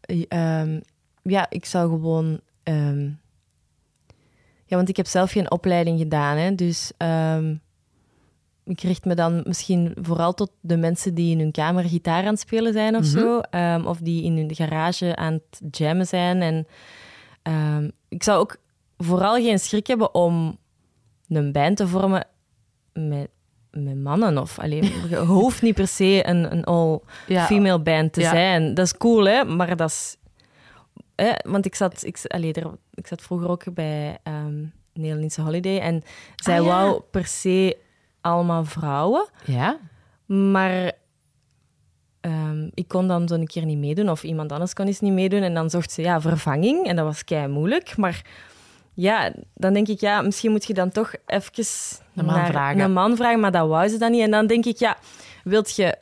Eh, 0.02 0.24
ehm, 0.28 0.80
ja, 1.24 1.46
ik 1.50 1.66
zou 1.66 1.90
gewoon. 1.90 2.40
ehm, 2.64 3.10
ja, 4.66 4.76
want 4.76 4.90
ik 4.90 4.98
heb 4.98 5.08
zelf 5.08 5.32
geen 5.32 5.52
opleiding 5.52 6.00
gedaan, 6.00 6.38
hè, 6.38 6.56
dus 6.56 6.92
ik 8.66 8.82
richt 8.82 9.06
me 9.06 9.16
dan 9.16 9.44
misschien 9.48 9.96
vooral 10.02 10.34
tot 10.34 10.52
de 10.62 10.78
mensen 10.78 11.14
die 11.14 11.32
in 11.32 11.40
hun 11.40 11.52
kamer 11.52 11.84
gitaar 11.84 12.24
aan 12.24 12.30
het 12.32 12.40
spelen 12.40 12.74
zijn 12.74 12.96
of 12.96 13.02
Mhm. 13.14 13.20
zo, 13.20 13.42
of 13.90 13.98
die 13.98 14.24
in 14.24 14.38
hun 14.38 14.56
garage 14.56 15.16
aan 15.16 15.34
het 15.34 15.78
jammen 15.78 16.08
zijn. 16.08 16.42
En 16.42 16.68
ehm, 17.54 17.90
ik 18.10 18.24
zou 18.24 18.40
ook 18.40 18.56
vooral 18.98 19.36
geen 19.36 19.60
schrik 19.60 19.88
hebben 19.88 20.14
om 20.16 20.58
een 21.28 21.52
band 21.52 21.78
te 21.78 21.88
vormen 21.88 22.28
met, 22.94 23.30
met 23.72 23.96
mannen. 23.98 24.38
Of, 24.38 24.60
alleen, 24.60 24.84
je 25.10 25.18
hoeft 25.18 25.62
niet 25.62 25.76
per 25.76 25.88
se 25.88 26.28
een, 26.28 26.52
een 26.52 26.64
all-female 26.64 27.80
band 27.80 28.14
te 28.14 28.22
Ja. 28.22 28.30
zijn. 28.30 28.74
Dat 28.74 28.86
is 28.86 28.98
cool, 28.98 29.26
hè? 29.26 29.44
maar 29.46 29.76
dat 29.76 29.90
is... 29.90 30.18
Hè? 31.16 31.32
Want 31.50 31.66
ik 31.66 31.76
zat, 31.76 32.04
ik, 32.06 32.20
allee, 32.28 32.54
er, 32.54 32.72
ik 32.94 33.08
zat 33.08 33.22
vroeger 33.22 33.50
ook 33.50 33.74
bij 33.74 34.18
ehm 34.24 34.64
Nederlandse 34.94 35.42
Holiday 35.42 35.80
en 35.80 36.02
zij 36.36 36.60
Ah, 36.60 36.66
ja. 36.66 36.72
wou 36.72 37.02
per 37.12 37.26
se 37.26 37.78
allemaal 38.22 38.66
vrouwen. 38.66 39.28
Ja? 39.46 39.78
Maar 40.26 40.92
ehm, 42.22 42.70
ik 42.74 42.88
kon 42.88 43.08
dan 43.08 43.28
zo'n 43.28 43.46
keer 43.46 43.66
niet 43.66 43.78
meedoen, 43.78 44.10
of 44.10 44.24
iemand 44.24 44.52
anders 44.52 44.74
kon 44.74 44.86
eens 44.86 45.00
niet 45.00 45.14
meedoen. 45.14 45.42
En 45.42 45.54
dan 45.54 45.70
zocht 45.70 45.92
ze 45.92 46.02
ja, 46.02 46.22
vervanging, 46.22 46.86
en 46.86 46.96
dat 46.96 47.06
was 47.06 47.24
kei 47.24 47.48
moeilijk. 47.48 47.98
Maar 47.98 48.22
ja, 48.94 49.34
dan 49.54 49.74
denk 49.74 49.88
ik, 49.88 50.00
ja, 50.00 50.22
misschien 50.22 50.52
moet 50.52 50.66
je 50.66 50.74
dan 50.74 50.90
toch 50.90 51.14
even 51.26 51.52
Een 52.16 52.26
man 52.26 52.36
naar 52.36 52.48
vragen. 52.48 52.80
een 52.80 52.94
man 52.94 53.16
vragen, 53.16 53.40
maar 53.40 53.52
dat 53.52 53.68
wou 53.68 53.88
ze 53.88 53.98
dan 53.98 54.12
niet. 54.12 54.22
En 54.22 54.32
dan 54.32 54.48
denk 54.48 54.66
ik, 54.66 54.78
ja, 54.78 54.98
wilt 55.44 55.76
je. 55.76 55.98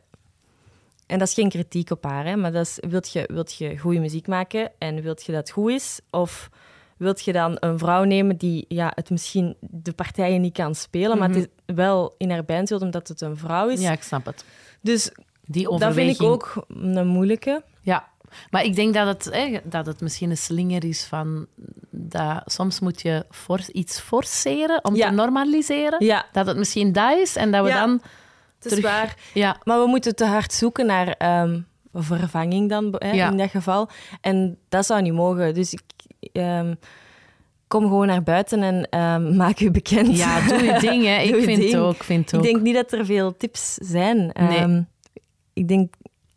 En 1.06 1.20
dat 1.20 1.28
is 1.28 1.34
geen 1.34 1.50
kritiek 1.50 1.92
op 1.92 2.04
haar, 2.04 2.26
hè, 2.26 2.36
maar 2.36 2.52
dat 2.52 2.66
is, 2.66 2.78
wilt 2.90 3.12
je, 3.12 3.30
wilt 3.34 3.56
je 3.56 3.78
goede 3.78 4.00
muziek 4.00 4.28
maken 4.28 4.72
en 4.78 5.02
wilt 5.02 5.24
je 5.24 5.32
dat 5.32 5.50
goed 5.50 5.72
is? 5.72 6.00
Of 6.10 6.50
wilt 6.98 7.24
je 7.24 7.34
dan 7.34 7.58
een 7.60 7.80
vrouw 7.80 8.04
nemen 8.04 8.38
die 8.38 8.66
ja, 8.68 8.92
het 8.96 9.10
misschien 9.10 9.56
de 9.60 9.94
partijen 9.94 10.42
niet 10.42 10.54
kan 10.54 10.76
spelen, 10.76 11.18
maar 11.18 11.30
het 11.30 11.38
is 11.38 11.76
wel 11.76 12.16
in 12.18 12.32
haar 12.32 12.46
band 12.46 12.70
wilt 12.70 12.82
omdat 12.82 13.08
het 13.08 13.22
een 13.22 13.38
vrouw 13.38 13.70
is? 13.70 13.82
ja, 13.82 13.92
ik 13.92 14.04
snap 14.04 14.26
het. 14.26 14.46
Dus 14.82 15.12
Die 15.48 15.78
dat 15.78 15.94
vind 15.94 16.14
ik 16.16 16.22
ook 16.22 16.66
een 16.68 17.08
moeilijke. 17.08 17.64
Ja, 17.82 18.08
maar 18.50 18.64
ik 18.64 18.76
denk 18.76 18.94
dat 18.94 19.08
het, 19.08 19.34
hè, 19.34 19.58
dat 19.64 19.86
het 19.86 20.02
misschien 20.02 20.30
een 20.30 20.38
slinger 20.38 20.84
is 20.84 21.04
van... 21.04 21.46
Dat, 21.90 22.42
soms 22.46 22.80
moet 22.80 23.02
je 23.02 23.26
for- 23.32 23.72
iets 23.72 24.00
forceren 24.00 24.84
om 24.86 24.96
Ja. 24.96 25.08
te 25.10 25.14
normaliseren. 25.16 26.06
Ja, 26.06 26.26
Dat 26.32 26.48
het 26.48 26.58
misschien 26.58 26.92
dat 26.92 27.18
is 27.18 27.36
en 27.36 27.52
dat 27.52 27.64
we 27.64 27.70
Ja. 27.70 27.80
dan... 27.86 27.92
het 27.92 28.66
is 28.66 28.70
terug- 28.72 28.84
waar. 28.86 29.16
Ja, 29.34 29.58
Maar 29.64 29.80
we 29.80 29.88
moeten 29.88 30.16
te 30.16 30.26
hard 30.26 30.54
zoeken 30.54 30.86
naar 30.86 31.08
ehm, 31.08 31.60
vervanging 31.94 32.70
dan, 32.70 32.96
hè, 32.98 33.12
in 33.32 33.38
dat 33.38 33.50
geval. 33.50 33.90
En 34.22 34.58
dat 34.70 34.86
zou 34.86 35.02
niet 35.02 35.14
mogen. 35.14 35.54
Dus 35.54 35.74
ik 35.74 35.82
ehm, 36.34 36.74
kom 37.68 37.84
gewoon 37.84 38.08
naar 38.08 38.24
buiten 38.24 38.64
en 38.64 38.90
ehm, 38.90 39.36
maak 39.44 39.60
u 39.60 39.72
bekend. 39.72 40.18
ja 40.18 40.48
doe 40.48 40.64
je 40.64 40.80
ding, 40.80 41.04
hè. 41.06 41.18
Ik 41.22 41.32
Doe 41.32 41.40
je 41.40 41.46
vind 41.46 41.64
het 41.64 41.76
ook. 41.78 41.94
ik 41.96 42.04
Vind 42.04 42.24
het 42.32 42.34
Ik 42.34 42.38
ook. 42.48 42.52
denk 42.54 42.62
niet 42.64 42.76
dat 42.76 42.92
er 42.92 43.06
veel 43.06 43.38
tips 43.38 43.74
zijn. 43.74 44.32
Nee. 44.34 44.86
Ik 45.58 45.68
denk, 45.68 45.94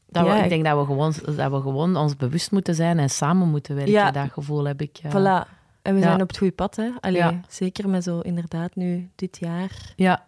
dat 0.08 0.22
we, 0.22 0.28
ja, 0.28 0.42
ik 0.42 0.48
denk 0.48 0.64
dat 0.64 0.78
we, 0.78 0.84
gewoon, 0.84 1.12
dat 1.24 1.50
we 1.50 1.60
gewoon 1.60 1.96
ons 1.96 2.16
bewust 2.16 2.50
moeten 2.50 2.74
zijn 2.74 2.98
en 2.98 3.10
samen 3.10 3.48
moeten 3.48 3.74
werken. 3.74 3.92
Ja. 3.92 4.10
Dat 4.10 4.30
gevoel 4.32 4.64
heb 4.64 4.80
ik. 4.82 4.96
Ja. 4.96 5.10
voilà. 5.10 5.48
En 5.82 5.94
we 5.94 6.00
Ja. 6.00 6.06
zijn 6.06 6.22
op 6.22 6.28
het 6.28 6.38
goede 6.38 6.52
pad, 6.54 6.76
hè. 6.76 6.88
Allee, 7.00 7.18
Ja. 7.18 7.40
Zeker 7.48 7.88
met 7.88 8.04
zo 8.04 8.20
inderdaad 8.20 8.74
nu 8.74 9.10
dit 9.14 9.38
jaar. 9.40 9.92
Ja. 9.96 10.24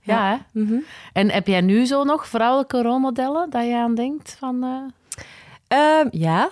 Ja, 0.00 0.30
hè? 0.52 0.60
Mhm. 0.62 0.74
En 1.12 1.30
heb 1.30 1.46
jij 1.46 1.60
nu 1.60 1.84
zo 1.84 2.04
nog 2.04 2.26
vrouwelijke 2.28 2.82
rolmodellen 2.82 3.50
dat 3.50 3.64
je 3.66 3.76
aan 3.76 3.94
denkt? 3.94 4.36
Van, 4.38 4.62
eh, 4.64 4.80
Ehm, 5.68 6.06
ja. 6.10 6.48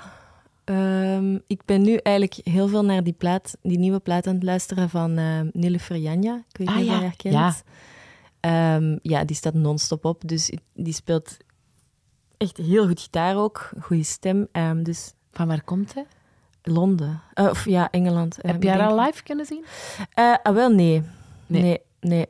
Ehm, 0.65 1.39
ik 1.47 1.61
ben 1.65 1.83
nu 1.83 1.97
eigenlijk 1.97 2.41
heel 2.49 2.69
veel 2.69 2.85
naar 2.85 3.03
die, 3.03 3.13
plaat, 3.13 3.57
die 3.63 3.79
nieuwe 3.79 3.99
plaat 3.99 4.27
aan 4.27 4.35
het 4.35 4.43
luisteren 4.43 4.91
van 4.91 5.19
ehm 5.19 5.47
Nilüfer 5.53 5.97
Janja. 5.97 6.43
Ik 6.49 6.57
weet 6.59 6.69
Ah, 6.69 6.77
niet 6.77 6.85
of 6.87 6.91
ja. 6.93 6.99
je 6.99 7.05
haar 7.05 7.17
kent. 7.17 7.35
Ja. 7.35 8.81
Ja, 9.03 9.25
die 9.25 9.37
staat 9.37 9.55
non-stop 9.55 10.05
op. 10.05 10.23
Dus 10.29 10.53
die 10.75 10.93
speelt 10.93 11.37
echt 12.37 12.57
heel 12.57 12.87
goed 12.87 13.01
gitaar 13.01 13.37
ook. 13.37 13.71
Goede 13.81 14.03
stem. 14.05 14.49
Ehm, 14.53 14.83
dus 14.83 15.13
van 15.33 15.47
waar 15.47 15.63
komt 15.63 15.95
hij? 15.95 16.07
Londen. 16.63 17.21
Eh, 17.35 17.45
of 17.49 17.65
ja, 17.65 17.91
Engeland. 17.91 18.41
ehm, 18.41 18.53
heb 18.53 18.63
je 18.63 18.71
haar 18.71 18.89
al 18.89 19.01
live 19.01 19.23
kunnen 19.23 19.47
zien? 19.47 19.65
Eh, 20.15 20.35
ah, 20.43 20.55
wel, 20.55 20.71
nee. 20.71 21.03
Nee. 21.47 21.63
Nee, 21.63 21.79
nee. 22.01 22.27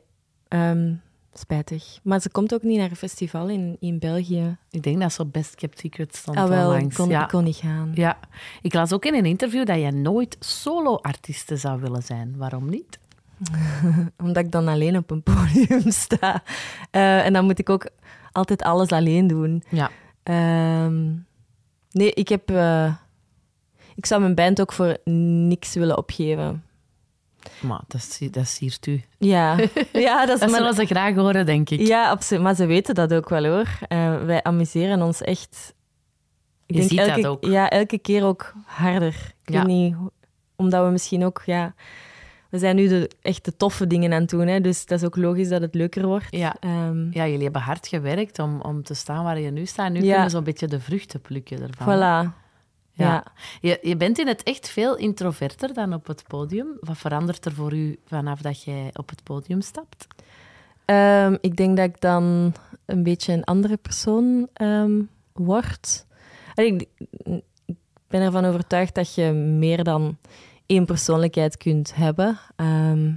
Ehm, 0.47 0.93
spijtig. 1.33 1.99
Maar 2.03 2.19
ze 2.21 2.29
komt 2.31 2.53
ook 2.53 2.63
niet 2.63 2.77
naar 2.77 2.89
een 2.89 2.95
festival 2.95 3.47
in, 3.49 3.77
in 3.79 3.99
België. 3.99 4.57
Ik 4.69 4.83
denk 4.83 5.01
dat 5.01 5.13
zo 5.13 5.25
Best 5.25 5.55
Kept 5.55 5.79
Secret 5.79 6.15
stond 6.15 6.37
Ah, 6.37 6.47
wel, 6.47 6.65
onlangs. 6.71 6.95
kon, 6.95 7.09
ja. 7.09 7.25
kon 7.25 7.43
niet 7.43 7.55
gaan. 7.55 7.91
ja, 7.93 8.19
ik 8.61 8.73
las 8.73 8.93
ook 8.93 9.05
in 9.05 9.13
een 9.13 9.25
interview 9.25 9.65
dat 9.65 9.79
je 9.79 9.91
nooit 9.91 10.35
solo-artiste 10.39 11.55
zou 11.57 11.81
willen 11.81 12.03
zijn. 12.03 12.33
Waarom 12.37 12.69
niet? 12.69 12.99
Omdat 14.23 14.43
ik 14.45 14.51
dan 14.51 14.67
alleen 14.67 14.97
op 14.97 15.11
een 15.11 15.23
podium 15.23 15.91
sta. 16.03 16.43
Eh, 16.91 17.25
en 17.25 17.33
dan 17.33 17.45
moet 17.45 17.59
ik 17.59 17.69
ook 17.69 17.89
altijd 18.35 18.61
alles 18.61 18.89
alleen 18.89 19.27
doen. 19.27 19.63
Ja. 19.69 19.89
Ehm, 20.23 21.05
nee, 21.91 22.13
ik 22.13 22.27
heb... 22.29 22.49
eh, 22.49 22.93
ik 23.95 24.05
zou 24.05 24.21
mijn 24.21 24.35
band 24.35 24.61
ook 24.61 24.71
voor 24.73 24.97
niks 25.47 25.73
willen 25.73 25.97
opgeven. 25.97 26.63
Maar 27.61 27.81
dat, 27.87 28.19
dat 28.31 28.47
siert 28.47 28.87
u. 28.87 29.03
Ja, 29.17 29.57
ja 30.07 30.25
dat 30.25 30.33
is 30.35 30.39
Dat 30.39 30.49
maar- 30.49 30.59
zullen 30.59 30.73
ze 30.73 30.85
graag 30.85 31.15
horen, 31.15 31.45
denk 31.45 31.69
ik. 31.69 31.79
Ja, 31.87 32.09
absoluut. 32.09 32.43
Maar 32.43 32.55
ze 32.55 32.65
weten 32.65 32.95
dat 32.95 33.13
ook 33.13 33.29
wel 33.29 33.45
hoor. 33.45 33.67
Eh, 33.87 34.23
wij 34.23 34.43
amuseren 34.43 35.01
ons 35.01 35.21
echt. 35.21 35.73
Ik 36.65 36.75
Je 36.75 36.81
ziet 36.81 36.97
dat 37.05 37.25
ook. 37.25 37.45
Ja, 37.45 37.69
elke 37.69 37.97
keer 37.97 38.23
ook 38.25 38.53
harder. 38.65 39.33
Ik 39.45 39.53
Ja. 39.53 39.57
weet 39.59 39.67
niet, 39.75 39.95
omdat 40.55 40.85
we 40.85 40.91
misschien 40.91 41.25
ook, 41.25 41.41
ja. 41.45 41.73
We 42.55 42.61
zijn 42.61 42.75
nu 42.75 42.87
de, 42.87 43.09
echt 43.21 43.45
de 43.45 43.57
toffe 43.57 43.87
dingen 43.87 44.13
aan 44.13 44.21
het 44.21 44.29
doen, 44.29 44.47
hè, 44.47 44.61
dus 44.61 44.85
dat 44.85 44.99
is 44.99 45.05
ook 45.05 45.15
logisch 45.15 45.49
dat 45.49 45.61
het 45.61 45.73
leuker 45.75 46.05
wordt. 46.07 46.25
Ja. 46.29 46.55
Ehm, 46.59 47.07
Ja, 47.11 47.27
jullie 47.27 47.43
hebben 47.43 47.61
hard 47.61 47.87
gewerkt 47.87 48.39
om, 48.39 48.61
om 48.61 48.83
te 48.83 48.93
staan 48.93 49.23
waar 49.23 49.39
je 49.39 49.51
nu 49.51 49.65
staat. 49.65 49.91
Nu 49.91 49.95
Ja. 50.01 50.05
kunnen 50.05 50.23
we 50.23 50.29
zo'n 50.29 50.43
beetje 50.43 50.67
de 50.67 50.79
vruchten 50.79 51.21
plukken 51.21 51.61
ervan. 51.61 51.87
voilà. 51.87 51.99
Ja. 51.99 52.33
Ja. 52.91 53.23
Je, 53.61 53.79
je 53.81 53.97
bent 53.97 54.19
in 54.19 54.27
het 54.27 54.43
echt 54.43 54.69
veel 54.69 54.95
introverter 54.97 55.73
dan 55.73 55.93
op 55.93 56.07
het 56.07 56.23
podium. 56.27 56.67
Wat 56.79 56.97
verandert 56.97 57.45
er 57.45 57.51
voor 57.53 57.73
u 57.73 57.99
vanaf 58.07 58.41
dat 58.41 58.63
jij 58.63 58.89
op 58.93 59.09
het 59.09 59.23
podium 59.23 59.61
stapt? 59.61 60.07
Ehm, 60.85 61.37
ik 61.41 61.55
denk 61.55 61.77
dat 61.77 61.85
ik 61.85 62.01
dan 62.01 62.53
een 62.85 63.03
beetje 63.03 63.33
een 63.33 63.43
andere 63.43 63.77
persoon 63.77 64.47
ehm, 64.53 65.01
word. 65.33 66.05
En 66.53 66.65
ik, 66.65 66.87
ik 67.65 67.75
ben 68.07 68.21
ervan 68.21 68.45
overtuigd 68.45 68.95
dat 68.95 69.15
je 69.15 69.31
meer 69.31 69.83
dan 69.83 70.17
één 70.65 70.85
persoonlijkheid 70.85 71.57
kunt 71.57 71.95
hebben. 71.95 72.39
Ehm, 72.55 73.07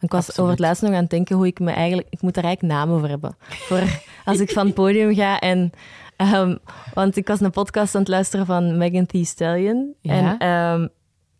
ik 0.00 0.10
was 0.10 0.28
Absoluut. 0.28 0.38
over 0.38 0.50
het 0.50 0.58
laatst 0.58 0.82
nog 0.82 0.92
aan 0.92 1.00
het 1.00 1.10
denken 1.10 1.36
hoe 1.36 1.46
ik 1.46 1.58
me 1.58 1.70
eigenlijk... 1.70 2.06
Ik 2.10 2.22
moet 2.22 2.36
er 2.36 2.44
eigenlijk 2.44 2.74
namen 2.74 2.98
voor 2.98 3.08
hebben. 3.08 3.36
Voor 3.38 3.82
als 4.24 4.40
ik 4.40 4.50
van 4.50 4.66
het 4.66 4.74
podium 4.74 5.14
ga 5.14 5.38
en... 5.38 5.70
ehm, 6.16 6.56
want 6.94 7.16
ik 7.16 7.28
was 7.28 7.40
een 7.40 7.50
podcast 7.50 7.94
aan 7.94 8.00
het 8.00 8.10
luisteren 8.10 8.46
van 8.46 8.78
Megan 8.78 9.06
Thee 9.06 9.24
Stallion. 9.24 9.94
Ja. 10.00 10.12
En 10.12 10.38
ehm, 10.38 10.88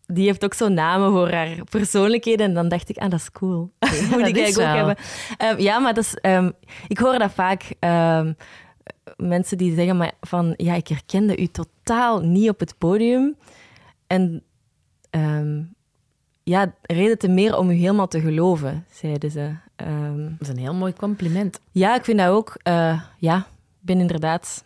die 0.06 0.26
heeft 0.26 0.44
ook 0.44 0.54
zo'n 0.54 0.74
namen 0.74 1.10
voor 1.10 1.30
haar 1.30 1.64
persoonlijkheden. 1.70 2.46
En 2.46 2.54
dan 2.54 2.68
dacht 2.68 2.88
ik, 2.88 2.96
ah, 2.96 3.10
dat 3.10 3.20
is 3.20 3.32
cool. 3.32 3.58
moet 4.10 4.10
dat 4.10 4.28
ik 4.28 4.36
eigenlijk 4.38 4.70
ook 4.70 4.96
hebben. 5.38 5.62
Ja, 5.64 5.78
maar 5.78 5.94
dat 5.94 6.04
is, 6.04 6.14
ik 6.88 6.98
hoor 6.98 7.18
dat 7.18 7.32
vaak. 7.32 7.74
mensen 9.16 9.58
die 9.58 9.74
zeggen 9.74 9.96
maar 9.96 10.12
van, 10.20 10.54
ja, 10.56 10.74
ik 10.74 10.88
herkende 10.88 11.36
u 11.36 11.46
totaal 11.46 12.20
niet 12.20 12.48
op 12.48 12.60
het 12.60 12.78
podium. 12.78 13.36
En 14.06 14.42
ehm, 15.20 15.62
ja, 16.42 16.72
reden 16.82 17.18
te 17.18 17.28
meer 17.28 17.56
om 17.58 17.70
u 17.70 17.74
helemaal 17.74 18.08
te 18.08 18.20
geloven, 18.20 18.84
zeiden 18.90 19.30
ze. 19.30 19.54
Ehm, 19.76 20.22
Dat 20.22 20.40
is 20.40 20.48
een 20.48 20.58
heel 20.58 20.74
mooi 20.74 20.92
compliment. 20.92 21.60
ja, 21.72 21.94
ik 21.94 22.04
vind 22.04 22.18
dat 22.18 22.28
ook. 22.28 22.54
eh, 22.62 23.00
ja, 23.18 23.36
ik 23.38 23.44
ben 23.80 24.00
inderdaad... 24.00 24.64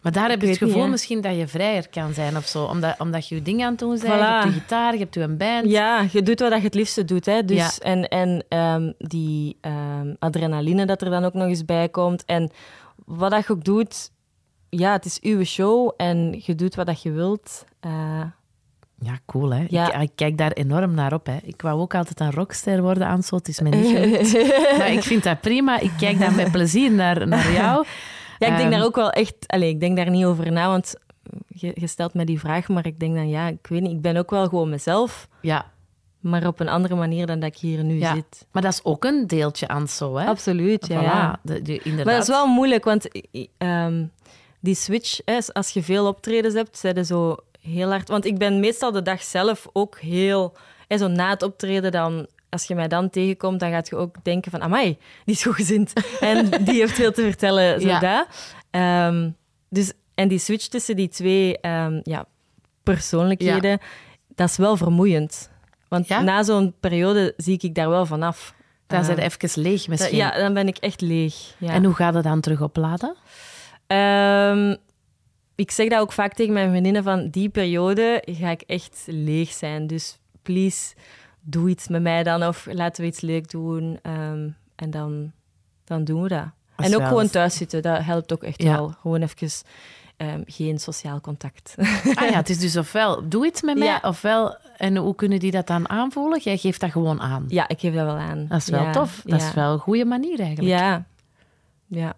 Maar 0.00 0.12
daar 0.12 0.28
heb 0.30 0.40
je 0.40 0.48
het 0.48 0.60
niet, 0.60 0.70
gevoel 0.70 0.88
misschien 0.88 1.20
dat 1.20 1.36
je 1.36 1.48
vrijer 1.48 1.88
kan 1.88 2.12
zijn 2.12 2.36
of 2.36 2.46
zo. 2.46 2.64
Omdat, 2.64 3.00
omdat 3.00 3.28
je 3.28 3.34
je 3.34 3.42
dingen 3.42 3.64
aan 3.64 3.70
het 3.70 3.78
doen 3.80 3.88
bent. 3.88 4.02
Je 4.02 4.08
hebt 4.08 4.44
je 4.44 4.50
gitaar, 4.60 4.92
je 4.92 4.98
hebt 4.98 5.14
je 5.14 5.20
een 5.20 5.36
band. 5.36 5.70
Ja, 5.70 6.06
je 6.12 6.22
doet 6.22 6.40
wat 6.40 6.52
je 6.52 6.60
het 6.60 6.74
liefste 6.74 7.04
doet. 7.04 7.26
Hè? 7.26 7.44
Dus, 7.44 7.56
Ja. 7.56 7.70
En, 7.78 8.08
en 8.08 8.44
ehm, 8.48 8.92
die 8.98 9.56
adrenaline 10.18 10.86
dat 10.86 11.02
er 11.02 11.10
dan 11.10 11.24
ook 11.24 11.34
nog 11.34 11.46
eens 11.48 11.64
bij 11.64 11.88
komt. 11.88 12.24
En 12.24 12.50
wat 13.04 13.30
dat 13.30 13.46
je 13.46 13.52
ook 13.52 13.64
doet, 13.64 14.10
ja, 14.68 14.92
het 14.92 15.04
is 15.04 15.20
uw 15.20 15.44
show 15.44 15.92
en 15.96 16.40
je 16.42 16.54
doet 16.54 16.74
wat 16.74 16.86
dat 16.86 17.02
je 17.02 17.10
wilt. 17.10 17.64
Eh, 17.80 18.20
Ja, 18.98 19.18
cool 19.26 19.50
hè. 19.54 19.64
Ja. 19.68 19.92
Ik, 19.92 20.02
ik 20.02 20.10
kijk 20.14 20.38
daar 20.38 20.52
enorm 20.52 20.94
naar 20.94 21.12
op. 21.12 21.26
Hè. 21.26 21.36
Ik 21.42 21.62
wou 21.62 21.80
ook 21.80 21.94
altijd 21.94 22.20
een 22.20 22.32
rockster 22.32 22.82
worden, 22.82 23.06
Ansel. 23.06 23.38
Het 23.38 23.48
is 23.48 23.60
me 23.60 23.68
niet 23.68 23.96
gelukt. 23.96 24.32
maar 24.78 24.92
ik 24.92 25.02
vind 25.02 25.22
dat 25.22 25.40
prima. 25.40 25.78
Ik 25.78 25.92
kijk 25.98 26.18
daar 26.18 26.34
met 26.34 26.52
plezier 26.52 26.92
naar, 26.92 27.28
naar 27.28 27.52
jou. 27.52 27.84
ja, 28.38 28.46
ik 28.46 28.56
denk 28.56 28.58
Ehm, 28.58 28.70
daar 28.70 28.84
ook 28.84 28.96
wel 28.96 29.10
echt... 29.10 29.34
Allee, 29.46 29.68
ik 29.68 29.80
denk 29.80 29.96
daar 29.96 30.10
niet 30.10 30.24
over 30.24 30.52
na, 30.52 30.68
want 30.68 30.94
je, 31.48 31.72
je 31.74 31.86
stelt 31.86 32.14
me 32.14 32.24
die 32.24 32.40
vraag, 32.40 32.68
maar 32.68 32.86
ik 32.86 33.00
denk 33.00 33.14
dan, 33.14 33.28
ja, 33.28 33.46
ik 33.46 33.66
weet 33.66 33.80
niet, 33.80 33.92
ik 33.92 34.00
ben 34.00 34.16
ook 34.16 34.30
wel 34.30 34.48
gewoon 34.48 34.68
mezelf, 34.68 35.28
Ja, 35.40 35.72
maar 36.24 36.46
op 36.46 36.60
een 36.60 36.68
andere 36.68 36.94
manier 36.94 37.26
dan 37.26 37.40
dat 37.40 37.48
ik 37.54 37.58
hier 37.58 37.84
nu 37.84 37.98
ja. 37.98 38.14
zit. 38.14 38.46
maar 38.52 38.62
dat 38.62 38.72
is 38.72 38.84
ook 38.84 39.04
een 39.04 39.26
deeltje 39.26 39.68
Ansel. 39.68 40.16
Hè. 40.16 40.26
Absoluut, 40.26 40.86
ja. 40.86 41.00
Voilà. 41.00 41.04
ja. 41.04 41.38
De, 41.42 41.62
de, 41.62 41.78
inderdaad. 41.78 42.04
Maar 42.04 42.14
dat 42.14 42.22
is 42.22 42.28
wel 42.28 42.46
moeilijk, 42.46 42.84
want 42.84 43.08
ehm, 43.58 44.04
die 44.60 44.74
switch, 44.74 45.20
hè, 45.24 45.38
als 45.52 45.70
je 45.70 45.82
veel 45.82 46.06
optredens 46.06 46.54
hebt, 46.54 46.78
zijn 46.78 46.94
ze 46.94 47.04
zo 47.04 47.36
heel 47.66 47.88
hard. 47.90 48.08
Want 48.08 48.24
ik 48.24 48.38
ben 48.38 48.60
meestal 48.60 48.92
de 48.92 49.02
dag 49.02 49.22
zelf 49.22 49.66
ook 49.72 49.98
heel. 49.98 50.56
Hè, 50.88 50.98
zo 50.98 51.08
na 51.08 51.30
het 51.30 51.42
optreden, 51.42 51.92
dan, 51.92 52.26
als 52.48 52.64
je 52.64 52.74
mij 52.74 52.88
dan 52.88 53.10
tegenkomt, 53.10 53.60
dan 53.60 53.70
gaat 53.70 53.88
je 53.88 53.96
ook 53.96 54.16
denken: 54.22 54.50
van, 54.50 54.62
amai, 54.62 54.98
die 55.24 55.34
is 55.34 55.42
goed 55.42 55.54
gezind. 55.54 55.92
en 56.20 56.50
die 56.64 56.74
heeft 56.80 56.94
veel 56.94 57.12
te 57.12 57.22
vertellen. 57.22 57.80
Zo 57.80 57.86
Ja. 57.86 57.98
dat. 58.00 58.26
Ehm, 58.70 59.30
dus, 59.68 59.92
en 60.14 60.28
die 60.28 60.38
switch 60.38 60.66
tussen 60.66 60.96
die 60.96 61.08
twee 61.08 61.58
ehm, 61.60 62.00
ja, 62.02 62.24
persoonlijkheden, 62.82 63.78
dat 64.34 64.48
is 64.48 64.56
wel 64.56 64.76
vermoeiend. 64.76 65.50
Want 65.88 66.08
Ja? 66.08 66.20
na 66.22 66.42
zo'n 66.42 66.74
periode 66.80 67.34
zie 67.36 67.58
ik 67.60 67.74
daar 67.74 67.88
wel 67.88 68.06
vanaf. 68.06 68.54
Dan 68.86 68.98
Eh, 69.00 69.04
zijn 69.04 69.18
even 69.18 69.62
leeg 69.62 69.88
misschien. 69.88 70.16
ja, 70.16 70.30
dan 70.38 70.54
ben 70.54 70.66
ik 70.68 70.76
echt 70.76 71.00
leeg. 71.00 71.34
Ja. 71.58 71.72
En 71.72 71.84
hoe 71.84 71.94
gaat 71.94 72.14
het 72.14 72.24
dan 72.24 72.40
terug 72.40 72.60
opladen? 72.60 73.16
Ik 75.54 75.70
zeg 75.70 75.88
dat 75.88 76.00
ook 76.00 76.12
vaak 76.12 76.34
tegen 76.34 76.52
mijn 76.52 76.70
vriendinnen 76.70 77.02
van 77.02 77.28
die 77.30 77.48
periode 77.48 78.22
ga 78.30 78.50
ik 78.50 78.62
echt 78.62 79.02
leeg 79.06 79.50
zijn. 79.52 79.86
Dus 79.86 80.18
please, 80.42 80.94
doe 81.40 81.68
iets 81.68 81.88
met 81.88 82.02
mij 82.02 82.22
dan 82.22 82.46
of 82.46 82.66
laten 82.70 83.02
we 83.02 83.08
iets 83.08 83.20
leuk 83.20 83.50
doen. 83.50 83.98
Ehm, 84.02 84.48
en 84.76 84.90
dan, 84.90 85.32
dan 85.84 86.04
doen 86.04 86.22
we 86.22 86.28
dat. 86.28 86.46
En 86.76 86.94
ook 86.96 87.06
gewoon 87.06 87.30
thuis 87.30 87.56
zitten, 87.56 87.82
dat 87.82 88.02
helpt 88.04 88.32
ook 88.32 88.42
echt 88.42 88.62
Ja. 88.62 88.72
wel. 88.72 88.88
Gewoon 89.00 89.22
even 89.22 89.48
ehm, 90.16 90.42
geen 90.46 90.78
sociaal 90.78 91.20
contact. 91.20 91.74
Ah 92.14 92.28
ja, 92.30 92.36
het 92.36 92.50
is 92.50 92.58
dus 92.58 92.76
ofwel 92.76 93.28
doe 93.28 93.46
iets 93.46 93.62
met 93.62 93.78
mij, 93.78 93.86
Ja. 93.86 93.98
ofwel... 94.02 94.56
En 94.76 94.96
hoe 94.96 95.14
kunnen 95.14 95.38
die 95.38 95.50
dat 95.50 95.66
dan 95.66 95.88
aanvoelen? 95.88 96.40
Jij 96.40 96.56
geeft 96.56 96.80
dat 96.80 96.90
gewoon 96.90 97.20
aan. 97.20 97.44
ja, 97.48 97.68
ik 97.68 97.80
geef 97.80 97.94
dat 97.94 98.04
wel 98.04 98.16
aan. 98.16 98.46
Dat 98.48 98.58
is 98.58 98.68
wel 98.68 98.82
Ja, 98.82 98.92
tof. 98.92 99.22
Dat 99.24 99.42
is 99.42 99.54
wel 99.54 99.72
een 99.72 99.78
goede 99.78 100.04
manier 100.04 100.40
eigenlijk. 100.40 100.78
Ja. 100.78 101.04
Ja. 101.86 102.14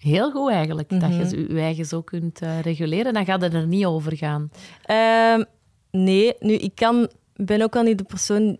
Heel 0.00 0.30
goed 0.30 0.50
eigenlijk, 0.50 0.88
dat 0.88 1.00
Mhm. 1.00 1.12
je 1.12 1.36
je 1.48 1.54
je 1.54 1.60
eigen 1.60 1.84
zo 1.86 2.02
kunt 2.02 2.40
eh, 2.42 2.60
reguleren. 2.60 3.12
Dan 3.14 3.24
gaat 3.24 3.40
het 3.42 3.54
er 3.54 3.66
niet 3.66 3.84
over 3.86 4.16
gaan. 4.16 4.50
Ehm, 4.82 5.44
nee, 5.90 6.34
nu, 6.38 6.52
ik 6.52 6.74
kan, 6.74 7.08
ben 7.34 7.62
ook 7.62 7.76
al 7.76 7.82
niet 7.82 7.98
de 7.98 8.04
persoon... 8.04 8.56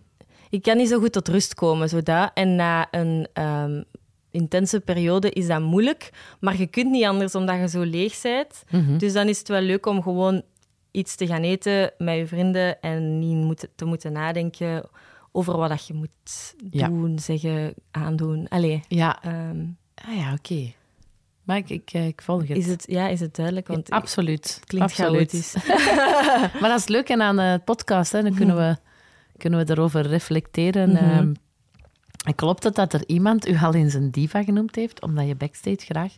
Ik 0.51 0.63
kan 0.63 0.77
niet 0.77 0.89
zo 0.89 0.99
goed 0.99 1.13
tot 1.13 1.29
rust 1.29 1.55
komen, 1.55 1.89
zo 1.89 2.03
dat. 2.03 2.31
En 2.35 2.57
na 2.57 2.89
een 2.91 3.29
ehm, 3.33 3.83
intense 4.31 4.81
periode 4.81 5.31
is 5.31 5.47
dat 5.47 5.61
moeilijk. 5.61 6.11
Maar 6.41 6.59
je 6.59 6.67
kunt 6.67 6.91
niet 6.91 7.05
anders 7.05 7.35
omdat 7.35 7.59
je 7.59 7.69
zo 7.69 7.83
leeg 7.83 8.21
bent. 8.23 8.63
Mhm. 8.71 8.99
Dus 8.99 9.13
dan 9.13 9.29
is 9.29 9.39
het 9.39 9.49
wel 9.49 9.61
leuk 9.61 9.87
om 9.87 10.03
gewoon 10.03 10.43
iets 10.91 11.15
te 11.17 11.27
gaan 11.27 11.43
eten 11.43 11.93
met 11.99 12.17
je 12.17 12.27
vrienden 12.27 12.81
en 12.81 13.19
niet 13.19 13.69
te 13.75 13.85
moeten 13.85 14.13
nadenken 14.13 14.89
over 15.33 15.57
wat 15.57 15.69
dat 15.69 15.87
je 15.87 15.95
moet 15.95 16.55
Ja. 16.71 16.89
doen, 16.89 17.19
zeggen, 17.19 17.75
aandoen. 17.91 18.49
Allee, 18.49 18.81
Ja, 18.89 19.23
ehm, 19.23 19.65
ah, 20.09 20.17
ja 20.17 20.33
oké. 20.33 20.73
Maar 21.51 21.59
ik, 21.59 21.71
ik, 21.71 21.91
eh, 21.93 22.07
ik 22.07 22.23
volg 22.23 22.49
het. 22.49 22.57
is, 22.57 22.67
het, 22.67 22.85
ja, 22.87 23.09
is 23.09 23.21
het 23.21 23.35
duidelijk? 23.37 23.69
Want 23.69 23.91
Absoluut. 23.91 24.55
het 24.55 24.65
klinkt 24.67 24.91
Absoluut. 24.91 25.55
Maar 26.61 26.71
dat 26.71 26.79
is 26.79 26.87
leuk. 26.87 27.09
En 27.09 27.23
aan 27.23 27.37
de 27.37 27.61
podcast, 27.65 28.13
hè, 28.13 28.23
dan 28.23 28.35
kunnen 28.35 28.57
we, 28.57 28.77
kunnen 29.37 29.67
we 29.67 29.73
erover 29.73 30.07
reflecteren. 30.07 30.91
Mhm. 30.91 31.05
Ehm, 31.05 31.33
klopt 32.35 32.65
het 32.65 32.75
dat 32.75 32.93
er 32.93 33.03
iemand 33.07 33.49
u 33.49 33.59
al 33.59 33.75
in 33.75 33.91
zijn 33.91 34.11
diva 34.11 34.43
genoemd 34.45 34.75
heeft, 34.75 35.03
omdat 35.03 35.27
je 35.27 35.35
backstage 35.35 35.85
graag 35.85 36.13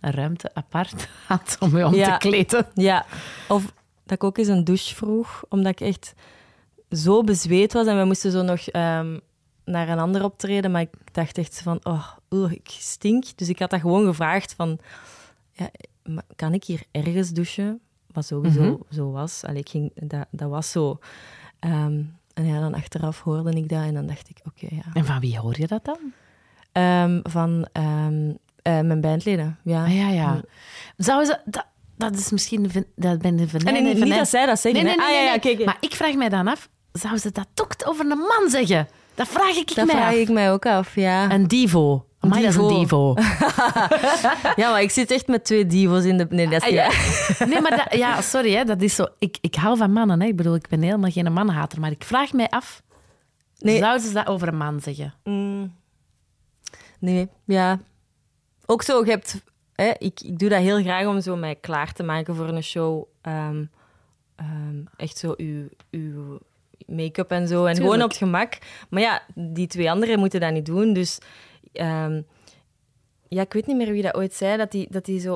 een 0.00 0.12
ruimte 0.12 0.50
apart 0.54 1.08
had 1.26 1.56
om 1.60 1.76
je 1.76 1.86
om 1.86 1.94
Ja. 1.94 2.12
te 2.12 2.28
kleden? 2.28 2.66
Ja, 2.74 3.06
of 3.48 3.64
dat 4.04 4.12
ik 4.16 4.24
ook 4.24 4.38
eens 4.38 4.48
een 4.48 4.64
douche 4.64 4.94
vroeg, 4.94 5.44
omdat 5.48 5.72
ik 5.72 5.80
echt 5.80 6.14
zo 6.90 7.22
bezweet 7.24 7.72
was. 7.72 7.86
En 7.86 7.98
we 7.98 8.04
moesten 8.04 8.30
zo 8.30 8.42
nog 8.42 8.60
ehm, 8.60 9.18
naar 9.70 9.88
een 9.88 9.98
ander 9.98 10.24
optreden, 10.24 10.70
maar 10.70 10.80
ik 10.80 10.90
dacht 11.12 11.38
echt 11.38 11.60
van, 11.62 11.80
oh, 11.82 12.52
ik 12.52 12.68
stink. 12.68 13.24
Dus 13.36 13.48
ik 13.48 13.58
had 13.58 13.70
dat 13.70 13.80
gewoon 13.80 14.06
gevraagd 14.06 14.54
van, 14.54 14.78
ja, 15.52 15.70
kan 16.36 16.54
ik 16.54 16.64
hier 16.64 16.82
ergens 16.90 17.30
douchen? 17.30 17.80
Wat 18.12 18.26
sowieso 18.26 18.60
Mhm. 18.62 18.94
zo 18.94 19.10
was. 19.10 19.44
Allee, 19.44 19.60
ik 19.60 19.68
ging, 19.68 19.90
dat, 19.94 20.26
dat 20.30 20.50
was 20.50 20.70
zo. 20.70 20.98
Ehm, 21.58 22.02
en 22.34 22.46
ja, 22.46 22.60
dan 22.60 22.74
achteraf 22.74 23.20
hoorde 23.22 23.50
ik 23.52 23.68
dat 23.68 23.82
en 23.82 23.94
dan 23.94 24.06
dacht 24.06 24.28
ik, 24.28 24.38
oké, 24.44 24.74
ja. 24.74 24.82
En 24.94 25.04
van 25.04 25.20
wie 25.20 25.38
hoor 25.38 25.60
je 25.60 25.66
dat 25.66 25.84
dan? 25.84 25.98
Ehm, 26.72 27.20
van 27.22 27.68
ehm, 27.72 28.30
eh, 28.62 28.80
mijn 28.80 29.00
bandleden, 29.00 29.58
ja. 29.64 29.84
Ah, 29.84 29.96
ja, 29.96 30.08
ja. 30.08 30.32
Mm. 30.32 30.42
Zouden 30.96 31.26
ze... 31.26 31.40
Dat, 31.44 31.66
dat 31.96 32.14
is 32.16 32.30
misschien... 32.30 32.70
Dat 32.96 33.18
ben 33.18 33.36
de 33.36 33.42
En 33.42 33.48
venijn. 33.48 33.84
niet, 33.84 34.04
niet 34.04 34.14
dat 34.14 34.28
zij 34.28 34.46
dat 34.46 34.62
Nee, 34.64 34.72
zeggen. 34.74 34.84
nee, 34.84 35.06
hè. 35.06 35.12
nee, 35.12 35.18
ah, 35.18 35.24
ja, 35.34 35.38
nee, 35.42 35.56
nee. 35.56 35.64
Maar 35.66 35.76
ik 35.80 35.94
vraag 35.94 36.14
mij 36.14 36.28
dan 36.28 36.48
af, 36.48 36.68
zou 36.92 37.18
ze 37.18 37.32
dat 37.32 37.46
ook 37.54 37.74
over 37.84 38.10
een 38.10 38.18
man 38.18 38.50
zeggen? 38.50 38.88
Dat 39.18 39.28
vraag 39.28 39.56
ik 39.56 39.74
dat 39.74 39.86
mij 39.86 39.94
vraag 39.94 40.12
af. 40.12 40.14
ik 40.14 40.28
mij 40.28 40.52
ook 40.52 40.66
af, 40.66 40.94
ja. 40.94 41.30
Een 41.30 41.48
divo. 41.48 42.06
Dat 42.20 42.36
is 42.36 42.56
een 42.56 42.68
divo. 42.68 43.14
Ja, 44.56 44.70
maar 44.70 44.82
ik 44.82 44.90
zit 44.90 45.10
echt 45.10 45.26
met 45.26 45.44
twee 45.44 45.66
divo's 45.66 46.04
in 46.04 46.16
de... 46.16 46.26
Nee, 46.30 46.48
dat 46.48 46.62
is 46.62 46.68
Ah, 46.68 46.74
ja. 46.74 46.90
Nee, 47.50 47.60
maar 47.60 47.70
dat, 47.70 47.98
ja, 47.98 48.20
sorry, 48.20 48.52
hè, 48.52 48.64
dat 48.64 48.82
is 48.82 48.94
zo. 48.94 49.06
Ik, 49.18 49.38
ik 49.40 49.54
hou 49.54 49.76
van 49.76 49.92
mannen. 49.92 50.20
Hè. 50.20 50.26
Ik 50.26 50.36
bedoel, 50.36 50.54
ik 50.54 50.68
ben 50.68 50.82
helemaal 50.82 51.10
geen 51.10 51.32
mannenhater. 51.32 51.80
Maar 51.80 51.90
ik 51.90 52.04
vraag 52.04 52.32
mij 52.32 52.48
af, 52.48 52.82
Nee. 53.58 53.78
Zouden 53.78 54.06
ze 54.06 54.12
dat 54.12 54.26
over 54.26 54.48
een 54.48 54.56
man 54.56 54.80
zeggen? 54.80 55.14
Mm. 55.24 55.74
Nee, 56.98 57.28
ja. 57.44 57.80
Ook 58.66 58.82
zo, 58.82 59.04
je 59.04 59.10
hebt... 59.10 59.42
Hè, 59.74 59.92
ik, 59.98 60.20
ik 60.20 60.38
doe 60.38 60.48
dat 60.48 60.60
heel 60.60 60.82
graag 60.82 61.06
om 61.06 61.20
zo 61.20 61.36
mij 61.36 61.54
klaar 61.54 61.92
te 61.92 62.02
maken 62.02 62.34
voor 62.34 62.48
een 62.48 62.62
show. 62.62 63.04
Ehm, 63.22 63.64
ehm, 64.36 64.84
echt 64.96 65.18
zo 65.18 65.34
uw, 65.36 65.68
uw 65.90 66.38
make-up 66.86 67.30
en 67.30 67.48
zo. 67.48 67.64
En 67.64 67.76
gewoon 67.76 68.02
op 68.02 68.08
het 68.08 68.18
gemak. 68.18 68.58
Maar 68.90 69.02
ja, 69.02 69.22
die 69.34 69.66
twee 69.66 69.90
anderen 69.90 70.18
moeten 70.18 70.40
dat 70.40 70.52
niet 70.52 70.66
doen. 70.66 70.92
Dus 70.92 71.18
ehm, 71.72 72.22
ja, 73.28 73.42
ik 73.42 73.52
weet 73.52 73.66
niet 73.66 73.76
meer 73.76 73.92
wie 73.92 74.02
dat 74.02 74.14
ooit 74.14 74.34
zei, 74.34 74.56
dat 74.56 74.70
die, 74.70 74.86
dat 74.90 75.04
die 75.04 75.20
zo... 75.20 75.34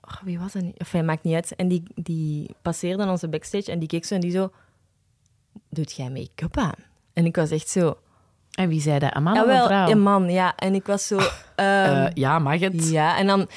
Oh, 0.00 0.22
wie 0.22 0.38
was 0.38 0.52
dat 0.52 0.62
niet? 0.62 0.76
Enfin, 0.76 1.04
maakt 1.04 1.22
niet 1.22 1.34
uit. 1.34 1.56
En 1.56 1.68
die, 1.68 1.82
die 1.94 2.54
passeerde 2.62 3.06
onze 3.06 3.28
backstage 3.28 3.70
en 3.70 3.78
die 3.78 3.88
keek 3.88 4.04
zo 4.04 4.14
en 4.14 4.20
die 4.20 4.30
zo... 4.30 4.50
Doet 5.68 5.92
jij 5.92 6.10
make-up 6.10 6.56
aan? 6.56 6.74
En 7.12 7.24
ik 7.24 7.36
was 7.36 7.50
echt 7.50 7.68
zo... 7.68 7.96
En 8.50 8.68
wie 8.68 8.80
zei 8.80 8.98
dat? 8.98 9.16
Een 9.16 9.22
man 9.22 9.34
Ja, 9.34 9.40
of 9.42 9.46
een 9.48 9.54
wel, 9.54 9.66
vrouw? 9.66 9.88
een 9.90 10.00
man, 10.02 10.30
ja. 10.30 10.56
En 10.56 10.74
ik 10.74 10.86
was 10.86 11.06
zo... 11.06 11.16
ehm, 11.56 12.04
Eh, 12.04 12.06
ja, 12.14 12.38
mag 12.38 12.60
het? 12.60 12.88
ja, 12.90 13.18
en 13.18 13.26
dan 13.26 13.48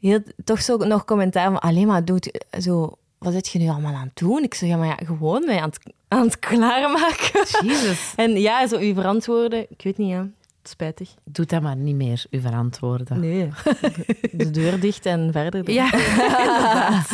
heel, 0.00 0.20
toch 0.44 0.62
zo 0.62 0.76
nog 0.76 1.04
commentaar 1.04 1.44
van... 1.50 1.58
Alleen 1.58 1.86
maar, 1.86 2.04
doet 2.04 2.46
zo... 2.60 2.98
Wat 3.18 3.32
zit 3.32 3.48
je 3.48 3.58
nu 3.58 3.68
allemaal 3.68 3.94
aan 3.94 4.06
het 4.06 4.16
doen? 4.16 4.42
Ik 4.42 4.54
zeg, 4.54 4.68
ja, 4.68 4.76
maar 4.76 4.86
ja, 4.86 4.96
gewoon 5.04 5.44
mij 5.44 5.60
aan 5.60 5.68
het, 5.68 5.94
aan 6.08 6.22
het 6.26 6.38
klaarmaken. 6.38 7.66
Jezus. 7.66 8.12
En 8.16 8.40
ja, 8.40 8.66
zo 8.66 8.78
uw 8.78 8.94
verantwoorden... 8.94 9.66
Ik 9.68 9.82
weet 9.82 9.98
niet, 9.98 10.08
ja. 10.08 10.28
Spijtig. 10.62 11.14
Doe 11.24 11.46
dat 11.46 11.62
maar 11.62 11.76
niet 11.76 11.94
meer, 11.94 12.24
uw 12.30 12.40
verantwoorden. 12.40 13.20
Nee. 13.20 13.50
De 14.32 14.50
deur 14.50 14.80
dicht 14.80 15.06
en 15.06 15.32
verder. 15.32 15.64
dan. 15.64 15.74
Ja, 15.74 15.92
inderdaad. 15.92 17.10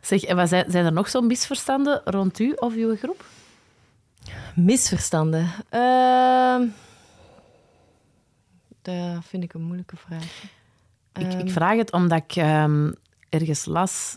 Zeg, 0.00 0.22
en 0.22 0.36
wat 0.36 0.48
zijn, 0.48 0.70
zijn 0.70 0.84
er 0.84 0.92
nog 0.92 1.08
zo'n 1.08 1.26
misverstanden 1.26 2.00
rond 2.04 2.38
u 2.38 2.52
of 2.56 2.74
uw 2.74 2.96
groep? 2.96 3.24
Misverstanden. 4.54 5.50
Ehm, 5.68 6.66
dat 8.82 9.24
vind 9.24 9.42
ik 9.42 9.54
een 9.54 9.62
moeilijke 9.62 9.96
vraag. 9.96 10.42
Ik, 11.14 11.26
Ehm, 11.32 11.38
ik 11.38 11.50
vraag 11.50 11.76
het 11.76 11.92
omdat 11.92 12.22
ik 12.22 12.36
ehm, 12.36 12.92
ergens 13.28 13.64
las... 13.64 14.16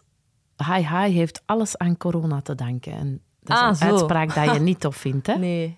Hi 0.57 0.87
Hi 0.87 1.09
heeft 1.11 1.41
alles 1.45 1.77
aan 1.77 1.97
corona 1.97 2.41
te 2.41 2.55
danken. 2.55 2.91
En 2.93 3.21
dat 3.41 3.57
is 3.57 3.63
Ah, 3.63 3.69
een 3.69 3.75
zo. 3.75 3.85
uitspraak 3.85 4.35
dat 4.35 4.53
je 4.53 4.59
niet 4.59 4.79
tof 4.79 4.95
vindt, 4.95 5.27
hè? 5.27 5.37
Nee. 5.47 5.77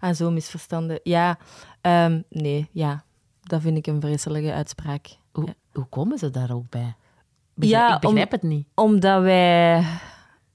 Ah, 0.00 0.14
zo 0.14 0.30
misverstanden. 0.30 1.00
Ja, 1.02 1.38
ehm, 1.80 2.20
nee, 2.30 2.68
ja. 2.72 3.04
Dat 3.42 3.60
vind 3.60 3.76
ik 3.76 3.86
een 3.86 4.00
vreselijke 4.00 4.52
uitspraak. 4.52 5.06
Hoe, 5.32 5.46
Ja. 5.46 5.54
hoe 5.72 5.84
komen 5.88 6.18
ze 6.18 6.30
daar 6.30 6.50
ook 6.52 6.68
bij? 6.70 6.94
Ja, 7.54 7.94
ik 7.94 8.00
begrijp 8.00 8.26
om- 8.26 8.32
het 8.32 8.42
niet. 8.42 8.66
Omdat 8.74 9.22
wij 9.22 9.84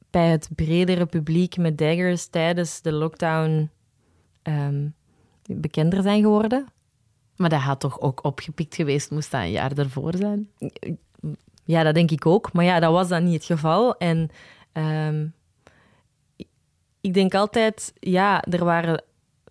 bij 0.09 0.27
het 0.29 0.49
bredere 0.55 1.05
publiek 1.05 1.57
met 1.57 1.77
daggers 1.77 2.27
tijdens 2.27 2.81
de 2.81 2.91
lockdown 2.91 3.69
ehm, 4.41 4.87
bekender 5.43 6.01
zijn 6.01 6.21
geworden. 6.21 6.65
Maar 7.35 7.49
dat 7.49 7.59
had 7.61 7.79
toch 7.79 7.99
ook 7.99 8.23
opgepikt 8.23 8.75
geweest, 8.75 9.11
moest 9.11 9.31
dat 9.31 9.41
een 9.41 9.51
jaar 9.51 9.71
ervoor 9.77 10.15
zijn? 10.17 10.49
Ja, 11.63 11.83
dat 11.83 11.93
denk 11.93 12.11
ik 12.11 12.25
ook. 12.25 12.53
Maar 12.53 12.65
ja, 12.65 12.79
dat 12.79 12.91
was 12.91 13.07
dan 13.07 13.23
niet 13.23 13.33
het 13.33 13.45
geval. 13.45 13.97
En 13.97 14.29
ehm, 14.71 15.27
ik 17.01 17.13
denk 17.13 17.33
altijd, 17.33 17.93
ja, 17.99 18.43
er 18.43 18.65
waren 18.65 19.03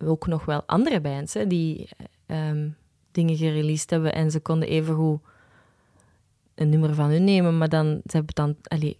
ook 0.05 0.27
nog 0.27 0.45
wel 0.45 0.63
andere 0.65 1.01
bands 1.01 1.33
hè, 1.33 1.47
die 1.47 1.89
ehm, 2.25 2.69
dingen 3.11 3.37
gereleased 3.37 3.89
hebben 3.89 4.13
en 4.13 4.31
ze 4.31 4.39
konden 4.39 4.67
evengoed 4.67 5.21
een 6.55 6.69
nummer 6.69 6.95
van 6.95 7.09
hun 7.09 7.23
nemen, 7.23 7.57
maar 7.57 7.69
dan, 7.69 7.85
ze 7.85 8.15
hebben 8.15 8.35
dan, 8.35 8.55
allee, 8.63 8.97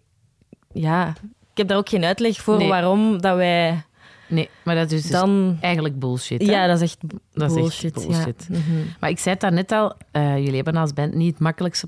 ja, 0.73 1.09
ik 1.51 1.57
heb 1.57 1.67
daar 1.67 1.77
ook 1.77 1.89
geen 1.89 2.03
uitleg 2.03 2.41
voor 2.41 2.57
Nee. 2.57 2.67
waarom 2.67 3.21
dat 3.21 3.35
wij 3.35 3.83
Nee, 4.27 4.49
maar 4.63 4.75
dat 4.75 4.91
is 4.91 5.01
dus 5.01 5.11
dan... 5.11 5.57
eigenlijk 5.61 5.99
bullshit. 5.99 6.41
hè? 6.45 6.51
Ja, 6.51 6.67
dat 6.67 6.75
is 6.75 6.81
echt 6.81 6.97
Dat 7.33 7.57
is 7.57 7.83
echt 7.83 7.93
bullshit. 7.93 8.47
Ja. 8.49 8.57
Mhm. 8.57 8.85
Maar 8.99 9.09
ik 9.09 9.19
zei 9.19 9.33
het 9.33 9.43
daarnet 9.43 9.71
al, 9.71 9.93
eh, 10.11 10.37
jullie 10.37 10.55
hebben 10.55 10.75
als 10.75 10.93
band 10.93 11.13
niet 11.13 11.31
het 11.31 11.39
makkelijkste 11.39 11.87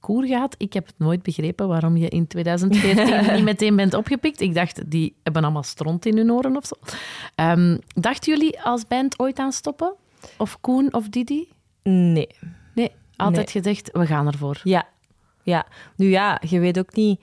parcours 0.00 0.28
gehad. 0.28 0.54
Ik 0.58 0.72
heb 0.72 0.86
het 0.86 0.94
nooit 0.98 1.22
begrepen 1.22 1.68
waarom 1.68 1.96
je 1.96 2.08
in 2.08 2.26
2014 2.26 3.34
niet 3.34 3.44
meteen 3.44 3.76
bent 3.76 3.94
opgepikt. 3.94 4.40
Ik 4.40 4.54
dacht, 4.54 4.90
die 4.90 5.14
hebben 5.22 5.42
allemaal 5.42 5.62
stront 5.62 6.06
in 6.06 6.16
hun 6.16 6.32
oren 6.32 6.56
of 6.56 6.66
zo. 6.66 6.74
Ehm, 7.34 7.78
dachten 7.94 8.32
jullie 8.32 8.62
als 8.62 8.86
band 8.86 9.18
ooit 9.18 9.38
aan 9.38 9.52
stoppen? 9.52 9.94
Of 10.36 10.60
Koen 10.60 10.94
of 10.94 11.08
Didi? 11.08 11.48
Nee. 11.82 12.28
Nee, 12.74 12.90
altijd 13.16 13.50
gezegd, 13.50 13.90
we 13.92 14.06
gaan 14.06 14.26
ervoor. 14.26 14.60
Ja. 14.64 14.88
ja. 15.42 15.66
Nu 15.96 16.08
ja, 16.08 16.40
je 16.46 16.58
weet 16.58 16.78
ook 16.78 16.94
niet... 16.94 17.20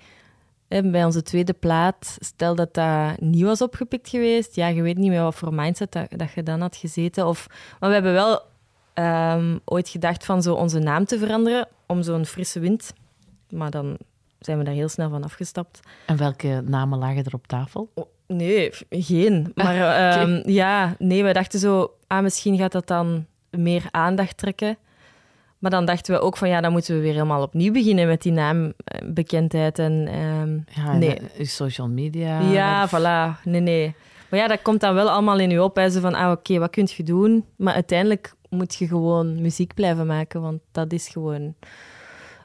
hè, 0.67 0.89
Bij 0.89 1.05
onze 1.05 1.23
tweede 1.23 1.53
plaat, 1.53 2.17
stel 2.19 2.55
dat 2.55 2.73
dat 2.73 3.19
niet 3.19 3.43
was 3.43 3.61
opgepikt 3.61 4.09
geweest, 4.09 4.55
ja, 4.55 4.67
je 4.67 4.82
weet 4.82 4.97
niet 4.97 5.09
meer 5.09 5.23
wat 5.23 5.36
voor 5.36 5.53
mindset 5.53 5.91
dat, 5.91 6.07
dat 6.09 6.32
je 6.32 6.43
dan 6.43 6.61
had 6.61 6.75
gezeten. 6.75 7.28
Of, 7.28 7.47
maar 7.80 7.89
we 7.89 7.95
hebben 7.95 8.13
wel 8.13 8.41
ehm, 8.93 9.57
ooit 9.65 9.89
gedacht 9.89 10.25
van 10.25 10.41
zo 10.41 10.53
onze 10.53 10.80
naam 10.80 11.05
te 11.05 11.19
veranderen, 11.19 11.67
om 11.88 12.03
zo'n 12.03 12.25
frisse 12.25 12.59
wind. 12.59 12.93
Maar 13.49 13.71
dan 13.71 13.97
zijn 14.39 14.57
we 14.57 14.63
daar 14.63 14.73
heel 14.73 14.89
snel 14.89 15.09
van 15.09 15.23
afgestapt. 15.23 15.79
En 16.05 16.17
welke 16.17 16.61
namen 16.65 16.99
lagen 16.99 17.23
er 17.23 17.33
op 17.33 17.47
tafel? 17.47 17.89
Oh, 17.93 18.05
nee, 18.27 18.69
geen. 18.89 19.51
Maar 19.55 19.75
ehm, 20.19 20.49
ja, 20.49 20.95
nee, 20.99 21.23
we 21.23 21.33
dachten 21.33 21.59
zo, 21.59 21.91
ah, 22.07 22.21
misschien 22.21 22.57
gaat 22.57 22.71
dat 22.71 22.88
dan 22.88 23.25
meer 23.49 23.83
aandacht 23.91 24.38
trekken. 24.38 24.77
Maar 25.59 25.71
dan 25.71 25.85
dachten 25.85 26.13
we 26.13 26.19
ook 26.21 26.38
van, 26.38 26.49
ja, 26.49 26.61
dan 26.61 26.71
moeten 26.71 26.95
we 26.95 27.01
weer 27.01 27.13
helemaal 27.13 27.41
opnieuw 27.41 27.71
beginnen 27.71 28.07
met 28.07 28.21
die 28.21 28.31
naambekendheid. 28.31 29.79
En, 29.79 30.07
ehm, 30.07 30.81
Ja, 30.83 30.91
en, 30.93 30.99
nee. 30.99 31.19
eh, 31.19 31.45
social 31.45 31.88
media. 31.88 32.39
ja, 32.39 32.88
voilà. 32.89 33.41
Nee, 33.43 33.61
nee. 33.61 33.95
Maar 34.29 34.39
ja, 34.39 34.47
dat 34.47 34.61
komt 34.61 34.81
dan 34.81 34.93
wel 34.93 35.09
allemaal 35.09 35.39
in 35.39 35.49
je 35.49 35.63
op. 35.63 35.75
Hè. 35.75 35.89
Zo 35.89 35.99
van, 35.99 36.13
ah, 36.15 36.31
oké, 36.31 36.57
wat 36.59 36.69
kun 36.69 36.88
je 36.95 37.03
doen? 37.03 37.45
Maar 37.55 37.73
uiteindelijk 37.73 38.33
moet 38.50 38.76
je 38.76 38.88
gewoon 38.88 39.41
muziek 39.41 39.74
blijven 39.74 40.08
maken, 40.08 40.41
want 40.41 40.62
dat 40.72 40.93
is 40.93 41.08
gewoon 41.08 41.56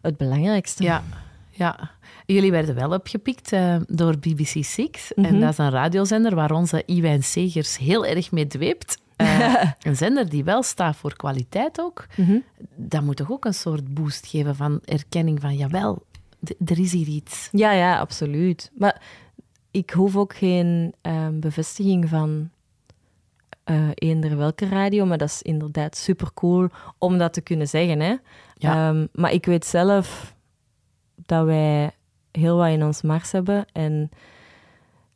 het 0.03 0.17
belangrijkste. 0.17 0.83
Ja, 0.83 1.03
ja. 1.51 1.91
Jullie 2.27 2.51
werden 2.51 2.75
wel 2.75 2.91
opgepikt 2.93 3.53
eh, 3.53 3.77
door 3.89 4.19
BBC 4.19 4.65
Six. 4.65 5.15
En 5.15 5.23
Mhm. 5.23 5.41
dat 5.41 5.51
is 5.51 5.59
een 5.59 5.71
radiozender 5.71 6.35
waar 6.35 6.51
onze 6.53 6.83
Iwijn 6.87 7.23
Segers 7.23 7.79
heel 7.79 8.07
erg 8.07 8.31
mee 8.33 8.47
dweept. 8.47 9.01
Eh, 9.17 9.65
een 9.83 9.97
zender 9.97 10.29
die 10.29 10.45
wel 10.45 10.63
staat 10.63 10.97
voor 10.97 11.17
kwaliteit 11.17 11.81
ook. 11.81 12.07
Mhm. 12.17 12.39
Dat 12.77 13.03
moet 13.03 13.17
toch 13.17 13.31
ook 13.31 13.45
een 13.45 13.55
soort 13.55 13.95
boost 13.95 14.27
geven 14.27 14.57
van 14.57 14.81
erkenning 14.85 15.41
van, 15.41 15.57
jawel, 15.57 16.03
er 16.65 16.79
is 16.79 16.93
hier 16.93 17.07
iets. 17.09 17.49
Ja, 17.53 17.73
ja, 17.73 17.99
absoluut. 17.99 18.71
Maar 18.79 19.01
ik 19.71 19.91
hoef 19.91 20.17
ook 20.17 20.35
geen 20.35 20.95
ehm, 21.01 21.41
bevestiging 21.41 22.09
van 22.09 22.51
eh 23.65 23.89
eender 23.95 24.37
welke 24.37 24.69
radio, 24.69 25.07
maar 25.07 25.19
dat 25.19 25.29
is 25.29 25.43
inderdaad 25.43 25.97
super 25.97 26.33
cool 26.35 26.69
om 26.99 27.19
dat 27.19 27.33
te 27.33 27.41
kunnen 27.41 27.69
zeggen. 27.69 28.01
Hè? 28.01 28.15
Ja. 28.55 28.89
Ehm, 28.89 29.07
maar 29.13 29.33
ik 29.33 29.47
weet 29.47 29.67
zelf 29.67 30.35
dat 31.27 31.45
wij 31.45 31.91
heel 32.33 32.57
wat 32.57 32.69
in 32.69 32.85
ons 32.85 33.03
mars 33.03 33.33
hebben. 33.33 33.67
En 33.73 34.11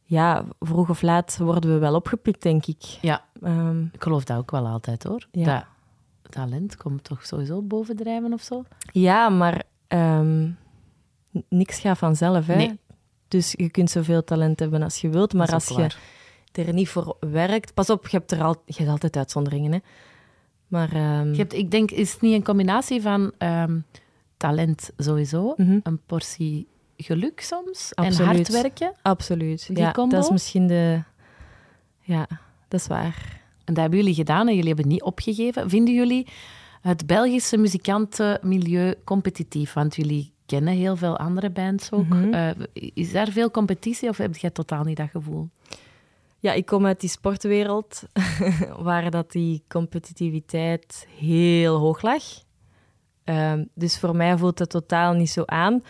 ja, 0.02 0.44
vroeg 0.60 0.88
of 0.90 1.02
laat 1.02 1.36
worden 1.38 1.72
we 1.72 1.78
wel 1.78 1.94
opgepikt, 1.94 2.42
denk 2.42 2.66
ik. 2.66 2.82
Ja, 2.82 3.24
Ehm, 3.42 3.84
ik 3.84 4.02
geloof 4.02 4.24
dat 4.24 4.36
ook 4.38 4.50
wel 4.50 4.66
altijd 4.66 5.02
hoor. 5.02 5.26
Ja. 5.30 5.66
Dat 6.22 6.32
talent 6.32 6.76
komt 6.76 7.04
toch 7.04 7.26
sowieso 7.26 7.62
bovendrijven 7.62 8.32
of 8.32 8.42
zo? 8.42 8.64
ja, 8.92 9.28
maar 9.28 9.62
ehm, 9.88 10.50
niks 11.48 11.78
gaat 11.78 11.98
vanzelf. 11.98 12.46
Hè? 12.46 12.56
Nee. 12.56 12.78
Dus 13.28 13.52
je 13.56 13.70
kunt 13.70 13.90
zoveel 13.90 14.24
talent 14.24 14.58
hebben 14.58 14.82
als 14.82 15.00
je 15.00 15.08
wilt, 15.08 15.32
maar 15.34 15.52
als 15.52 15.68
je. 15.68 15.88
Er 16.58 16.72
niet 16.72 16.88
voor 16.88 17.16
werkt. 17.20 17.74
Pas 17.74 17.90
op, 17.90 18.08
je 18.08 18.16
hebt, 18.16 18.32
er 18.32 18.42
al, 18.42 18.62
je 18.64 18.74
hebt 18.76 18.90
altijd 18.90 19.16
uitzonderingen. 19.16 19.72
Hè? 19.72 19.78
Maar 20.66 20.92
ehm, 20.92 21.30
Je 21.30 21.36
hebt, 21.36 21.52
ik 21.52 21.70
denk, 21.70 21.90
is 21.90 22.12
het 22.12 22.20
niet 22.20 22.34
een 22.34 22.44
combinatie 22.44 23.02
van 23.02 23.32
ehm, 23.38 23.78
talent 24.36 24.90
sowieso, 24.96 25.54
mhm, 25.56 25.78
een 25.82 26.00
portie 26.06 26.66
geluk 26.96 27.40
soms 27.40 27.94
en 27.94 28.14
hard 28.14 28.48
werken? 28.48 28.92
absoluut. 29.02 29.66
Die 29.66 29.78
ja, 29.78 29.92
combo? 29.92 30.14
dat 30.14 30.24
is 30.24 30.30
misschien 30.30 30.66
de. 30.66 31.02
Ja, 32.00 32.26
dat 32.68 32.80
is 32.80 32.86
waar. 32.86 33.40
En 33.64 33.74
dat 33.74 33.76
hebben 33.76 33.98
jullie 33.98 34.14
gedaan 34.14 34.48
en 34.48 34.54
jullie 34.54 34.72
hebben 34.72 34.88
niet 34.88 35.02
opgegeven. 35.02 35.70
Vinden 35.70 35.94
jullie 35.94 36.26
het 36.80 37.06
Belgische 37.06 37.56
muzikantenmilieu 37.56 38.94
competitief? 39.04 39.72
Want 39.72 39.96
jullie 39.96 40.32
kennen 40.46 40.74
heel 40.74 40.96
veel 40.96 41.18
andere 41.18 41.50
bands 41.50 41.92
ook. 41.92 42.08
Mhm. 42.08 42.32
Eh, 42.32 42.50
is 42.72 43.12
daar 43.12 43.28
veel 43.28 43.50
competitie 43.50 44.08
of 44.08 44.16
heb 44.16 44.36
jij 44.36 44.50
totaal 44.50 44.84
niet 44.84 44.96
dat 44.96 45.10
gevoel? 45.10 45.48
Ja, 46.38 46.52
ik 46.52 46.66
kom 46.66 46.86
uit 46.86 47.00
die 47.00 47.10
sportwereld 47.10 48.02
waar 48.78 49.10
dat 49.10 49.32
die 49.32 49.62
competitiviteit 49.68 51.06
heel 51.18 51.76
hoog 51.78 52.02
lag. 52.02 52.22
Ehm, 53.24 53.64
dus 53.74 53.98
voor 53.98 54.16
mij 54.16 54.38
voelt 54.38 54.58
het 54.58 54.70
totaal 54.70 55.12
niet 55.12 55.30
zo 55.30 55.42
aan. 55.46 55.82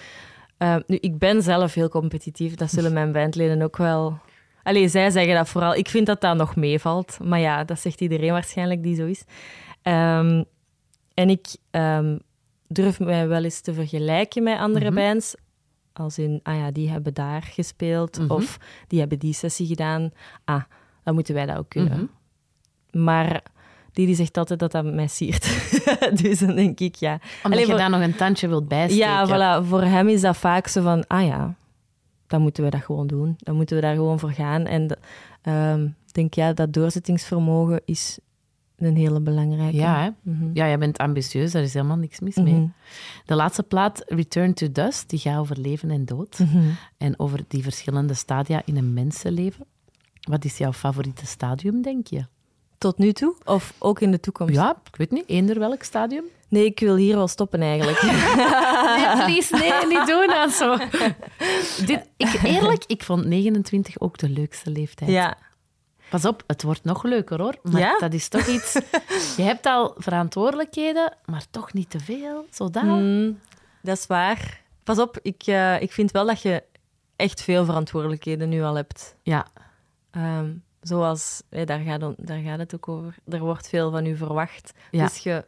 Ehm, 0.58 0.80
nu, 0.86 0.96
ik 0.96 1.18
ben 1.18 1.42
zelf 1.42 1.74
heel 1.74 1.88
competitief. 1.88 2.54
Dat 2.54 2.70
zullen 2.70 2.92
mijn 2.92 3.12
bandleden 3.12 3.62
ook 3.62 3.76
wel... 3.76 4.18
Allee, 4.62 4.88
zij 4.88 5.10
zeggen 5.10 5.34
dat 5.34 5.48
vooral. 5.48 5.74
Ik 5.74 5.88
vind 5.88 6.06
dat 6.06 6.20
dat 6.20 6.36
nog 6.36 6.56
meevalt. 6.56 7.18
Maar 7.24 7.40
ja, 7.40 7.64
dat 7.64 7.80
zegt 7.80 8.00
iedereen 8.00 8.32
waarschijnlijk 8.32 8.82
die 8.82 8.94
zo 8.94 9.06
is. 9.06 9.24
Ehm, 9.82 10.42
en 11.14 11.30
ik 11.30 11.46
durf 12.68 13.00
mij 13.00 13.28
wel 13.28 13.44
eens 13.44 13.60
te 13.60 13.74
vergelijken 13.74 14.42
met 14.42 14.58
andere 14.58 14.90
Mhm. 14.90 14.94
bands. 14.94 15.34
Als 15.98 16.18
in, 16.18 16.40
ah 16.42 16.56
ja, 16.56 16.70
die 16.70 16.90
hebben 16.90 17.14
daar 17.14 17.42
gespeeld. 17.42 18.18
Mhm. 18.18 18.30
Of 18.30 18.58
die 18.88 18.98
hebben 18.98 19.18
die 19.18 19.32
sessie 19.32 19.66
gedaan. 19.66 20.10
Ah, 20.44 20.62
dan 21.04 21.14
moeten 21.14 21.34
wij 21.34 21.46
dat 21.46 21.56
ook 21.56 21.68
kunnen. 21.68 22.10
Mhm. 22.90 23.04
Maar 23.04 23.42
die, 23.92 24.06
die 24.06 24.14
zegt 24.14 24.36
altijd 24.38 24.58
dat 24.58 24.72
dat 24.72 24.84
mij 24.84 25.06
siert. 25.06 25.42
dus 26.22 26.38
dan 26.38 26.54
denk 26.54 26.80
ik, 26.80 26.94
ja. 26.94 27.12
Omdat 27.12 27.58
Allee, 27.60 27.66
je 27.66 27.76
daar 27.76 27.90
nog 27.90 28.00
een 28.00 28.16
tandje 28.16 28.48
wilt 28.48 28.68
bijsteken. 28.68 29.06
Ja, 29.06 29.26
voilà. 29.26 29.66
Voor 29.66 29.82
hem 29.82 30.08
is 30.08 30.20
dat 30.20 30.36
vaak 30.36 30.66
zo 30.66 30.82
van, 30.82 31.06
ah 31.06 31.26
ja, 31.26 31.54
dan 32.26 32.40
moeten 32.40 32.64
we 32.64 32.70
dat 32.70 32.82
gewoon 32.82 33.06
doen. 33.06 33.34
Dan 33.38 33.54
moeten 33.54 33.76
we 33.76 33.82
daar 33.82 33.94
gewoon 33.94 34.18
voor 34.18 34.32
gaan. 34.32 34.66
En 34.66 34.86
de- 34.86 34.98
ehm, 35.42 35.84
ik 35.84 36.12
denk, 36.12 36.34
ja, 36.34 36.52
dat 36.52 36.72
doorzettingsvermogen 36.72 37.80
is 37.84 38.18
een 38.76 38.96
hele 38.96 39.20
belangrijke. 39.20 39.76
Ja, 39.76 40.02
hè? 40.02 40.08
Mhm. 40.32 40.44
ja, 40.52 40.66
jij 40.66 40.78
bent 40.78 40.98
ambitieus, 40.98 41.52
daar 41.52 41.62
is 41.62 41.74
helemaal 41.74 41.96
niks 41.96 42.20
mis 42.20 42.34
Mhm. 42.34 42.44
mee. 42.44 42.70
De 43.24 43.34
laatste 43.34 43.62
plaat, 43.62 44.02
Return 44.06 44.54
to 44.54 44.72
Dust, 44.72 45.08
die 45.10 45.18
gaat 45.18 45.38
over 45.38 45.58
leven 45.60 45.90
en 45.90 46.04
dood. 46.04 46.38
Mhm. 46.38 46.62
En 46.98 47.18
over 47.18 47.40
die 47.48 47.62
verschillende 47.62 48.14
stadia 48.14 48.62
in 48.64 48.76
een 48.76 48.92
mensenleven. 48.92 49.64
Wat 50.20 50.44
is 50.44 50.58
jouw 50.58 50.72
favoriete 50.72 51.26
stadium, 51.26 51.82
denk 51.82 52.06
je? 52.06 52.24
Tot 52.78 52.98
nu 52.98 53.12
toe? 53.12 53.34
Of 53.44 53.74
ook 53.78 54.00
in 54.00 54.10
de 54.10 54.20
toekomst? 54.20 54.54
Ja, 54.54 54.76
ik 54.90 54.96
weet 54.96 55.10
niet, 55.10 55.24
eender 55.28 55.58
welk 55.58 55.82
stadium. 55.82 56.24
Nee, 56.48 56.64
ik 56.64 56.80
wil 56.80 56.96
hier 56.96 57.16
wel 57.16 57.28
stoppen 57.28 57.60
eigenlijk. 57.60 58.02
Nee, 58.96 59.16
please, 59.24 59.56
nee, 59.56 59.98
niet 59.98 60.06
doen 60.06 60.30
aan 60.30 60.50
zo. 60.50 60.76
Dit, 61.86 62.08
ik, 62.16 62.40
eerlijk, 62.42 62.84
ik 62.86 63.02
vond 63.02 63.24
29 63.24 64.00
ook 64.00 64.18
de 64.18 64.28
leukste 64.28 64.70
leeftijd. 64.70 65.10
ja. 65.10 65.36
Pas 66.10 66.24
op, 66.24 66.42
het 66.46 66.62
wordt 66.62 66.84
nog 66.84 67.02
leuker 67.02 67.40
hoor. 67.40 67.54
Maar 67.62 67.80
Ja? 67.80 67.98
dat 67.98 68.12
is 68.12 68.28
toch 68.28 68.46
iets... 68.46 68.72
Je 69.36 69.42
hebt 69.42 69.66
al 69.66 69.94
verantwoordelijkheden, 69.96 71.16
maar 71.24 71.44
toch 71.50 71.72
niet 71.72 71.90
te 71.90 72.00
veel. 72.00 72.46
Zo 72.50 72.70
daar. 72.70 72.84
Mm, 72.84 73.40
dat 73.82 73.96
is 73.98 74.06
waar. 74.06 74.60
Pas 74.84 74.98
op, 74.98 75.18
ik, 75.22 75.42
eh, 75.46 75.82
ik 75.82 75.92
vind 75.92 76.10
wel 76.10 76.26
dat 76.26 76.42
je 76.42 76.62
echt 77.16 77.42
veel 77.42 77.64
verantwoordelijkheden 77.64 78.48
nu 78.48 78.62
al 78.62 78.74
hebt. 78.74 79.16
Ja, 79.22 79.46
Ehm, 80.10 80.52
zoals, 80.80 81.42
daar, 81.64 81.80
gaat, 81.80 82.00
daar 82.16 82.38
gaat 82.40 82.58
het 82.58 82.74
ook 82.74 82.88
over. 82.88 83.14
Er 83.28 83.40
wordt 83.40 83.68
veel 83.68 83.90
van 83.90 84.06
u 84.06 84.16
verwacht. 84.16 84.72
Ja. 84.90 85.04
Dus 85.04 85.18
je... 85.18 85.44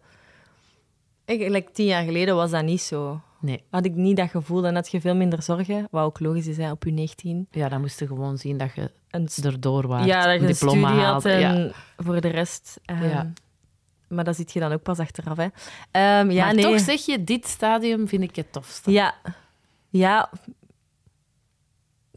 Eigenlijk 1.25 1.69
tien 1.69 1.87
jaar 1.87 2.05
geleden 2.05 2.35
was 2.37 2.51
dat 2.51 2.65
niet 2.65 2.81
zo. 2.81 3.21
nee. 3.41 3.63
Had 3.71 3.85
ik 3.85 3.95
niet 3.95 4.17
dat 4.17 4.31
gevoel, 4.31 4.63
dan 4.63 4.75
had 4.75 4.91
je 4.91 5.01
veel 5.01 5.15
minder 5.15 5.43
zorgen. 5.43 5.89
Wat 5.91 6.05
ook 6.05 6.21
logisch 6.21 6.47
is, 6.47 6.57
hè, 6.57 6.71
op 6.71 6.85
je 6.85 6.91
19. 6.91 7.47
Ja, 7.51 7.69
dan 7.69 7.81
moest 7.81 7.99
je 7.99 8.07
gewoon 8.07 8.39
zien 8.39 8.59
dat 8.59 8.75
je 8.75 8.91
En 9.11 9.29
st- 9.29 9.45
erdoor 9.45 9.87
was. 9.87 10.05
ja, 10.05 10.27
dat 10.27 10.41
je 10.41 10.49
een 10.49 10.55
studie 10.55 10.85
had 10.87 11.25
en 11.25 11.41
Ja. 11.41 11.71
voor 11.97 12.21
de 12.21 12.29
rest... 12.29 12.81
ehm, 12.85 13.09
Ja. 13.09 13.33
Maar 14.09 14.25
dat 14.25 14.37
ziet 14.37 14.53
je 14.53 14.61
dan 14.61 14.73
ook 14.73 14.83
pas 14.83 14.99
achteraf. 14.99 15.37
Hè. 15.37 15.47
Ehm, 15.91 16.31
ja, 16.31 16.45
maar 16.45 16.55
nee. 16.55 16.65
toch 16.65 16.81
zeg 16.81 17.07
je, 17.07 17.25
dit 17.25 17.47
stadium 17.47 18.09
vind 18.09 18.23
ik 18.23 18.37
het 18.37 18.53
tofste. 18.53 18.91
Ja. 18.91 19.15
Ja. 19.89 20.31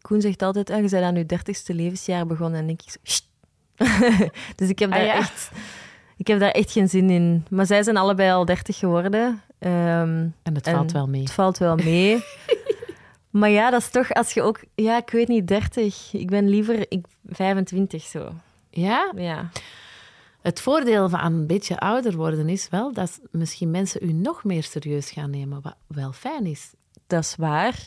Koen 0.01 0.21
zegt 0.21 0.41
altijd, 0.41 0.69
ah, 0.69 0.75
je 0.83 0.89
bent 0.89 1.03
aan 1.03 1.15
je 1.15 1.25
dertigste 1.25 1.73
levensjaar 1.73 2.25
begonnen. 2.27 2.59
En 2.59 2.67
denk 2.67 2.81
ik 2.81 2.89
zo... 3.03 3.19
Dus 4.55 4.69
ik 4.69 4.79
heb, 4.79 4.89
Ah, 4.91 4.95
daar 4.97 5.05
ja? 5.05 5.13
echt, 5.15 5.51
ik 6.17 6.27
heb 6.27 6.39
daar 6.39 6.51
echt 6.51 6.71
geen 6.71 6.89
zin 6.89 7.09
in. 7.09 7.45
Maar 7.49 7.65
zij 7.65 7.83
zijn 7.83 7.97
allebei 7.97 8.31
al 8.31 8.45
dertig 8.45 8.77
geworden. 8.77 9.41
Ehm, 9.59 10.27
En 10.43 10.53
het 10.55 10.67
En 10.67 10.73
valt 10.75 10.91
wel 10.91 11.07
mee. 11.07 11.21
het 11.21 11.31
valt 11.31 11.57
wel 11.57 11.75
mee. 11.75 12.15
maar 13.31 13.49
ja, 13.49 13.69
dat 13.69 13.81
is 13.81 13.89
toch 13.89 14.13
als 14.13 14.33
je 14.33 14.41
ook... 14.41 14.63
Ja, 14.75 14.97
ik 14.97 15.09
weet 15.09 15.27
niet, 15.27 15.47
30. 15.47 16.13
Ik 16.13 16.29
ben 16.29 16.49
liever 16.49 16.85
ik, 16.89 17.05
25 17.25 18.03
zo. 18.03 18.33
Ja? 18.69 19.11
Ja. 19.15 19.49
Het 20.41 20.61
voordeel 20.61 21.09
van 21.09 21.19
een 21.19 21.47
beetje 21.47 21.79
ouder 21.79 22.15
worden 22.15 22.49
is 22.49 22.69
wel 22.69 22.93
dat 22.93 23.19
misschien 23.31 23.71
mensen 23.71 24.09
u 24.09 24.11
nog 24.11 24.43
meer 24.43 24.63
serieus 24.63 25.11
gaan 25.11 25.29
nemen, 25.29 25.61
wat 25.61 25.75
wel 25.87 26.11
fijn 26.11 26.45
is. 26.45 26.73
Dat 27.07 27.23
is 27.23 27.35
waar. 27.35 27.85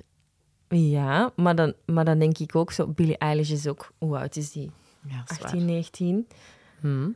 Ja, 0.69 1.33
maar 1.37 1.55
dan, 1.55 1.75
maar 1.87 2.05
dan 2.05 2.19
denk 2.19 2.39
ik 2.39 2.57
ook 2.57 2.73
zo... 2.73 2.87
Billie 2.87 3.19
Eilish 3.19 3.51
is 3.51 3.67
ook... 3.67 3.93
Hoe 3.99 4.19
oud 4.19 4.37
is 4.37 4.51
die? 4.53 4.71
Ja, 5.09 5.19
dat 5.19 5.31
is 5.31 5.39
waar. 5.39 5.47
18, 5.47 5.65
19. 5.65 6.29
Hm. 6.81 7.09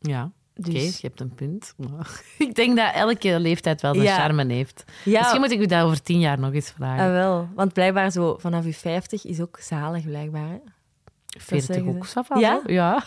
Ja, 0.00 0.32
oké, 0.58 0.70
Dus- 0.70 1.00
je 1.00 1.06
hebt 1.06 1.20
een 1.20 1.34
punt. 1.34 1.74
Maar 1.76 2.20
ik 2.48 2.54
denk 2.54 2.76
dat 2.76 2.94
elke 2.94 3.40
leeftijd 3.40 3.80
wel 3.80 3.94
zijn 3.94 4.06
Ja. 4.06 4.16
charme 4.16 4.52
heeft. 4.52 4.84
Ja, 5.04 5.20
Misschien 5.20 5.40
moet 5.40 5.50
ik 5.50 5.60
u 5.60 5.66
dat 5.66 5.82
over 5.82 6.02
tien 6.02 6.18
jaar 6.20 6.38
nog 6.38 6.52
eens 6.52 6.70
vragen. 6.70 7.04
Ah, 7.04 7.10
wel. 7.10 7.48
Want 7.54 7.72
blijkbaar 7.72 8.10
zo 8.10 8.36
vanaf 8.40 8.64
je 8.64 8.74
50 8.74 9.24
is 9.26 9.40
ook 9.40 9.58
zalig, 9.60 10.04
blijkbaar. 10.04 10.48
Hè? 10.48 10.58
40 11.38 11.74
zeggen 11.74 11.96
ook, 11.96 12.06
va, 12.06 12.38
Ja? 12.38 12.60
Ja. 12.66 13.04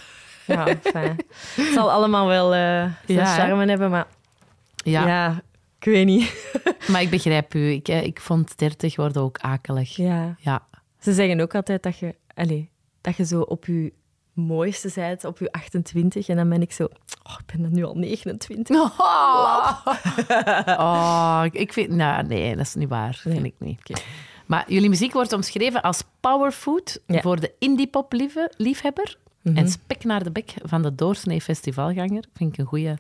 Ja, 0.47 0.68
fijn. 0.82 1.16
Het 1.56 1.74
zal 1.74 1.91
allemaal 1.91 2.28
wel 2.28 2.52
zijn 2.52 2.95
hè? 3.06 3.26
charme 3.26 3.66
hebben, 3.66 3.89
maar 3.89 4.08
Ja. 4.76 5.08
ja. 5.08 5.41
ik 5.80 5.86
weet 5.86 6.06
niet. 6.06 6.52
maar 6.91 7.02
ik 7.02 7.10
begrijp 7.10 7.54
u. 7.54 7.70
Ik, 7.72 7.88
eh, 7.88 8.04
ik 8.04 8.22
vond 8.22 8.58
30 8.58 8.95
worden 8.95 9.22
ook 9.22 9.38
akelig. 9.39 9.95
Ja. 9.95 10.36
Ja. 10.39 10.68
Ze 10.99 11.14
zeggen 11.14 11.39
ook 11.39 11.56
altijd 11.56 11.84
dat 11.84 11.97
je, 11.97 12.16
allez, 12.36 12.64
dat 13.02 13.16
je 13.16 13.26
zo 13.26 13.41
op 13.41 13.66
je 13.66 13.93
mooiste 14.42 14.92
bent, 14.96 15.26
op 15.26 15.39
je 15.39 15.52
28. 15.52 16.28
En 16.28 16.36
dan 16.36 16.50
ben 16.50 16.62
ik 16.62 16.72
zo, 16.72 16.84
oh, 17.24 17.36
ik 17.39 17.46
ben 17.54 17.62
dan 17.62 17.74
nu 17.74 17.84
al 17.86 17.94
29. 17.96 18.76
Oh, 19.00 19.86
oh 20.86 21.44
ik 21.52 21.74
vind... 21.74 21.89
Nou, 21.89 22.24
nee, 22.28 22.56
dat 22.56 22.66
is 22.66 22.74
niet 22.76 22.89
waar. 22.89 23.14
Vind 23.14 23.36
Nee. 23.42 23.54
ik 23.60 23.66
niet. 23.68 24.04
Maar 24.46 24.64
jullie 24.68 24.89
muziek 24.89 25.14
wordt 25.14 25.34
omschreven 25.34 25.82
als 25.82 26.02
powerfood 26.20 27.00
Ja. 27.08 27.22
voor 27.22 27.39
de 27.39 27.52
indie-pop-liefhebber. 27.60 29.18
Mhm. 29.42 29.58
En 29.58 29.70
spek 29.70 30.04
naar 30.04 30.24
de 30.24 30.32
bek 30.32 30.54
van 30.64 30.82
de 30.82 30.96
doorsnee 30.96 31.42
festivalganger. 31.42 32.24
Vind 32.34 32.54
ik 32.54 32.60
een 32.60 32.66
goede 32.66 32.84
Maar 32.86 32.98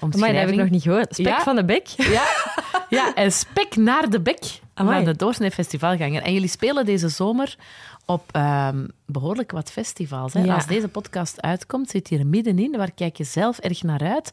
omschrijving. 0.00 0.32
dat 0.40 0.40
heb 0.48 0.54
ik 0.54 0.60
nog 0.62 0.70
niet 0.70 0.82
gehoord. 0.82 1.14
Spek 1.14 1.26
Ja? 1.26 1.42
van 1.42 1.56
de 1.56 1.64
bek? 1.64 1.86
Ja, 1.86 2.22
ja, 2.96 3.14
en 3.14 3.32
spek 3.32 3.76
naar 3.76 4.10
de 4.10 4.20
bek 4.20 4.60
Amai. 4.74 4.96
van 4.96 5.12
de 5.12 5.18
doorsnee 5.18 5.50
festivalganger. 5.50 6.22
En 6.22 6.32
jullie 6.32 6.48
spelen 6.48 6.84
deze 6.84 7.08
zomer 7.08 7.56
op 8.06 8.28
ehm, 8.32 8.86
behoorlijk 9.06 9.50
wat 9.50 9.72
festivals. 9.72 10.32
Hè? 10.32 10.42
Ja. 10.42 10.54
Als 10.54 10.66
deze 10.66 10.88
podcast 10.88 11.42
uitkomt, 11.42 11.90
zit 11.90 12.08
je 12.08 12.18
er 12.18 12.26
middenin. 12.26 12.76
Waar 12.76 12.92
kijk 12.92 13.16
je 13.16 13.24
zelf 13.24 13.58
erg 13.58 13.82
naar 13.82 14.00
uit? 14.00 14.32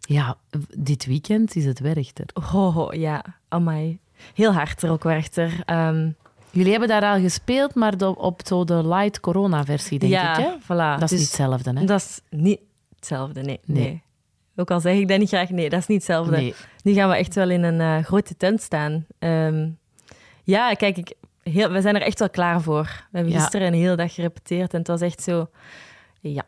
Ja, 0.00 0.36
dit 0.76 1.06
weekend 1.06 1.56
is 1.56 1.64
het 1.64 1.80
Werchter. 1.80 2.26
Oh, 2.34 2.76
oh, 2.76 2.92
ja. 2.94 3.24
Amai. 3.48 3.98
Heel 4.34 4.52
hard 4.52 4.82
er 4.82 4.90
ook 4.90 5.02
Werchter. 5.02 5.62
Ehm 5.64 6.08
Jullie 6.50 6.70
hebben 6.70 6.88
daar 6.88 7.02
al 7.02 7.20
gespeeld, 7.20 7.74
maar 7.74 7.94
op 8.00 8.40
zo 8.44 8.64
de 8.64 8.88
light 8.88 9.20
corona-versie, 9.20 9.98
denk 9.98 10.12
ja, 10.12 10.38
ik. 10.38 10.44
Hè? 10.44 10.52
voilà. 10.62 11.00
Dat 11.00 11.02
is 11.02 11.10
Dus 11.10 11.18
niet 11.18 11.28
hetzelfde, 11.28 11.72
hè? 11.72 11.84
Dat 11.84 12.00
is 12.00 12.20
niet 12.30 12.60
hetzelfde, 12.94 13.42
nee. 13.42 13.60
Nee. 13.64 13.82
nee. 13.82 14.02
Ook 14.60 14.70
al 14.70 14.80
zeg 14.80 14.96
ik 14.96 15.08
dat 15.08 15.18
niet 15.18 15.28
graag, 15.28 15.50
nee, 15.50 15.68
dat 15.70 15.80
is 15.80 15.86
niet 15.86 15.96
hetzelfde. 15.98 16.36
Nee. 16.36 16.54
Nu 16.82 16.92
gaan 16.92 17.08
we 17.08 17.16
echt 17.16 17.34
wel 17.34 17.50
in 17.50 17.62
een 17.62 17.80
eh, 17.80 18.04
grote 18.04 18.36
tent 18.36 18.62
staan. 18.62 19.06
Ehm, 19.18 19.68
ja, 20.44 20.72
kijk, 20.72 20.96
ik, 20.96 21.14
heel, 21.42 21.70
we 21.70 21.80
zijn 21.80 21.94
er 21.94 22.02
echt 22.02 22.18
wel 22.18 22.30
klaar 22.30 22.60
voor. 22.62 22.82
We 22.82 23.16
hebben 23.16 23.32
Ja. 23.32 23.40
gisteren 23.40 23.66
een 23.66 23.72
hele 23.74 23.96
dag 23.96 24.14
gerepeteerd 24.14 24.72
en 24.72 24.78
het 24.78 24.88
was 24.88 25.00
echt 25.00 25.22
zo... 25.22 25.46
Ja, 26.20 26.42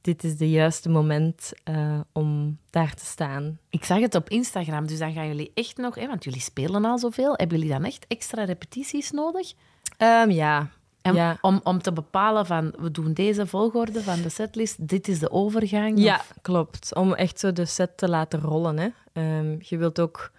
dit 0.00 0.24
is 0.24 0.36
de 0.36 0.50
juiste 0.50 0.88
moment 0.88 1.52
eh, 1.64 2.00
om 2.12 2.58
daar 2.70 2.94
te 2.94 3.04
staan. 3.04 3.58
Ik 3.70 3.84
zag 3.84 4.00
het 4.00 4.14
op 4.14 4.28
Instagram, 4.28 4.86
dus 4.86 4.98
dan 4.98 5.12
gaan 5.12 5.26
jullie 5.26 5.50
echt 5.54 5.76
nog... 5.76 5.94
Hè, 5.94 6.06
want 6.06 6.24
jullie 6.24 6.40
spelen 6.40 6.84
al 6.84 6.98
zoveel. 6.98 7.34
Hebben 7.36 7.58
jullie 7.58 7.72
dan 7.72 7.84
echt 7.84 8.04
extra 8.08 8.44
repetities 8.44 9.10
nodig? 9.10 9.52
Ehm, 9.96 10.30
ja. 10.30 10.68
En 11.04 11.14
ja. 11.14 11.38
om, 11.40 11.60
om 11.64 11.82
te 11.82 11.92
bepalen 11.92 12.46
van, 12.46 12.74
we 12.78 12.90
doen 12.90 13.12
deze 13.12 13.46
volgorde 13.46 14.02
van 14.02 14.22
de 14.22 14.28
setlist, 14.28 14.88
dit 14.88 15.08
is 15.08 15.18
de 15.18 15.30
overgang? 15.30 15.98
Ja, 15.98 16.14
of- 16.14 16.34
klopt. 16.42 16.94
Om 16.94 17.14
echt 17.14 17.38
zo 17.38 17.52
de 17.52 17.64
set 17.64 17.96
te 17.96 18.08
laten 18.08 18.40
rollen. 18.40 18.78
Hè. 18.78 18.88
Ehm, 19.12 19.56
je 19.58 19.76
wilt 19.76 20.00
ook... 20.00 20.32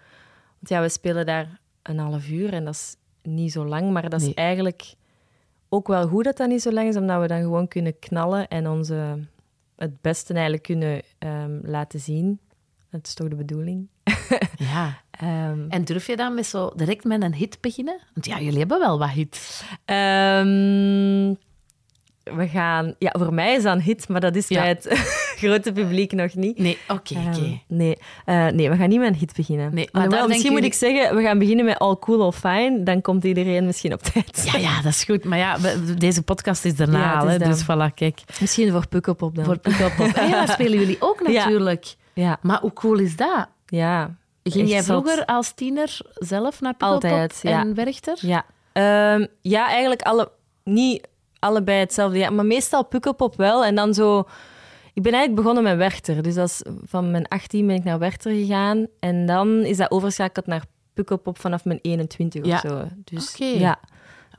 Want 0.58 0.68
ja, 0.68 0.80
we 0.80 0.88
spelen 0.88 1.26
daar 1.26 1.60
een 1.82 1.98
half 1.98 2.28
uur 2.28 2.52
en 2.52 2.64
dat 2.64 2.74
is 2.74 2.96
niet 3.22 3.52
zo 3.52 3.66
lang, 3.66 3.92
maar 3.92 4.10
dat 4.10 4.20
is 4.20 4.34
eigenlijk 4.34 4.94
ook 5.68 5.86
wel 5.86 6.08
goed 6.08 6.24
dat 6.24 6.36
dat 6.36 6.48
niet 6.48 6.62
zo 6.62 6.72
lang 6.72 6.88
is, 6.88 6.96
omdat 6.96 7.20
we 7.20 7.26
dan 7.26 7.40
gewoon 7.40 7.68
kunnen 7.68 7.98
knallen 7.98 8.48
en 8.48 8.68
onze, 8.68 9.18
het 9.76 10.00
beste 10.00 10.32
eigenlijk 10.32 10.62
kunnen 10.62 11.02
ehm, 11.18 11.58
laten 11.62 12.00
zien. 12.00 12.40
Dat 12.90 13.06
is 13.06 13.14
toch 13.14 13.28
de 13.28 13.36
bedoeling. 13.36 13.88
ja. 14.72 15.00
Ehm, 15.10 15.58
En 15.68 15.84
durf 15.84 16.06
je 16.06 16.16
dan 16.16 16.34
met 16.34 16.46
zo 16.46 16.72
direct 16.76 17.04
met 17.04 17.22
een 17.22 17.34
hit 17.34 17.58
beginnen? 17.60 18.00
Want 18.14 18.26
ja, 18.26 18.40
jullie 18.40 18.58
hebben 18.58 18.78
wel 18.78 18.98
wat 18.98 19.08
hits. 19.10 19.62
ehm, 19.84 21.34
we 22.36 22.48
gaan... 22.48 22.94
Ja, 22.98 23.14
voor 23.18 23.34
mij 23.34 23.54
is 23.54 23.62
dat 23.62 23.74
een 23.74 23.82
hit, 23.82 24.08
maar 24.08 24.20
dat 24.20 24.36
is 24.36 24.48
Ja. 24.48 24.60
bij 24.60 24.68
het 24.68 24.86
grote 25.40 25.72
publiek 25.72 26.12
nog 26.12 26.34
niet. 26.34 26.58
Nee, 26.58 26.78
oké, 26.88 27.14
oké. 27.14 27.38
Ehm, 27.38 27.54
nee, 27.68 27.96
eh, 28.24 28.46
nee, 28.46 28.70
we 28.70 28.76
gaan 28.76 28.88
niet 28.88 28.98
met 28.98 29.08
een 29.08 29.14
hit 29.18 29.32
beginnen. 29.36 29.74
Nee, 29.74 29.88
maar 29.92 30.02
Alhoewel, 30.02 30.28
misschien 30.28 30.52
moet 30.52 30.64
ik 30.64 30.74
zeggen, 30.74 31.16
we 31.16 31.22
gaan 31.22 31.38
beginnen 31.38 31.64
met 31.64 31.78
All 31.78 31.96
Cool, 31.98 32.22
All 32.22 32.32
Fine. 32.32 32.82
Dan 32.82 33.00
komt 33.00 33.24
iedereen 33.24 33.66
misschien 33.66 33.92
op 33.92 34.02
tijd. 34.02 34.48
Ja, 34.52 34.58
ja, 34.58 34.82
dat 34.82 34.92
is 34.92 35.04
goed. 35.04 35.24
Maar 35.24 35.38
ja, 35.38 35.60
we- 35.60 35.94
deze 35.94 36.22
podcast 36.22 36.64
is 36.64 36.76
daarna 36.76 36.98
Ja, 36.98 37.12
het 37.14 37.20
al, 37.22 37.26
is 37.26 37.32
hè, 37.32 37.38
dan. 37.38 37.50
dus 37.50 37.62
voilà, 37.62 37.94
kijk. 37.94 38.20
Misschien 38.40 38.70
voor 38.72 38.88
Pukkelpop 38.88 39.34
dan. 39.34 39.44
Voor 39.44 39.58
Pukkelpop. 39.58 40.16
Ja, 40.16 40.46
spelen 40.56 40.78
jullie 40.78 40.96
ook 41.00 41.22
natuurlijk. 41.28 41.94
Ja, 42.12 42.38
Maar 42.42 42.60
hoe 42.60 42.72
cool 42.72 42.98
is 42.98 43.16
dat? 43.16 43.48
Ja. 43.66 44.14
Ging 44.42 44.68
jij 44.68 44.82
zot. 44.82 45.02
vroeger 45.02 45.24
als 45.24 45.52
tiener 45.52 45.98
zelf 46.14 46.60
naar 46.60 46.74
Pukkelpop 46.74 47.02
Altijd, 47.10 47.38
ja. 47.42 47.60
en 47.60 47.74
Werchter? 47.74 48.18
Ja, 48.20 48.44
Ehm, 48.72 49.26
ja 49.40 49.66
eigenlijk 49.68 50.02
alle, 50.02 50.30
niet 50.64 51.08
allebei 51.38 51.78
hetzelfde. 51.78 52.18
Ja, 52.18 52.30
maar 52.30 52.46
meestal 52.46 52.84
Pukkelpop 52.84 53.36
wel. 53.36 53.64
En 53.64 53.74
dan 53.74 53.94
zo... 53.94 54.18
Ik 54.94 55.02
ben 55.02 55.12
eigenlijk 55.12 55.42
begonnen 55.42 55.62
met 55.62 55.76
Werchter. 55.76 56.22
Dus 56.22 56.34
dat 56.34 56.48
is, 56.48 56.62
van 56.84 57.10
mijn 57.10 57.28
18 57.28 57.66
ben 57.66 57.76
ik 57.76 57.84
naar 57.84 57.98
Werchter 57.98 58.32
gegaan. 58.32 58.86
En 59.00 59.26
dan 59.26 59.48
is 59.64 59.76
dat 59.76 59.90
overschakeld 59.90 60.46
naar 60.46 60.64
Pukkelpop 60.94 61.38
vanaf 61.40 61.64
mijn 61.64 61.78
21 61.82 62.44
Ja. 62.46 62.54
of 62.54 62.60
zo. 62.60 62.84
Dus 63.04 63.32
Oké. 63.34 63.44
ja. 63.44 63.78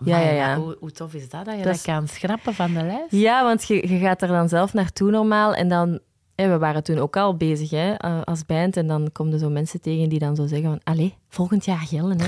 Ja, 0.06 0.20
ja, 0.20 0.32
ja. 0.32 0.56
Hoe, 0.58 0.78
hoe 0.80 0.92
tof 0.92 1.14
is 1.14 1.30
dat, 1.30 1.46
dat 1.46 1.54
je 1.54 1.62
Dat 1.64 1.64
dat, 1.68 1.76
is- 1.76 1.82
kan 1.82 2.08
schrappen 2.08 2.54
van 2.54 2.74
de 2.74 2.84
lijst? 2.84 3.12
Ja, 3.12 3.44
want 3.44 3.68
je, 3.68 3.90
je 3.90 4.00
gaat 4.00 4.22
er 4.22 4.28
dan 4.28 4.50
zelf 4.50 4.74
naartoe 4.74 5.12
normaal. 5.12 5.54
En 5.54 5.68
dan, 5.68 6.00
hè, 6.38 6.50
we 6.50 6.58
waren 6.58 6.84
toen 6.84 6.98
ook 6.98 7.18
al 7.18 7.36
bezig 7.36 7.70
hè, 7.70 7.98
als 8.24 8.46
band. 8.46 8.78
En 8.78 8.88
dan 8.88 9.10
komen 9.12 9.34
er 9.34 9.40
zo 9.40 9.50
mensen 9.50 9.82
tegen 9.82 10.10
die 10.10 10.20
dan 10.20 10.36
zo 10.36 10.46
zeggen 10.48 10.70
van... 10.70 10.80
Allee, 10.84 11.16
volgend 11.30 11.66
jaar 11.66 11.78
Gillen, 11.78 12.22
hè. 12.22 12.28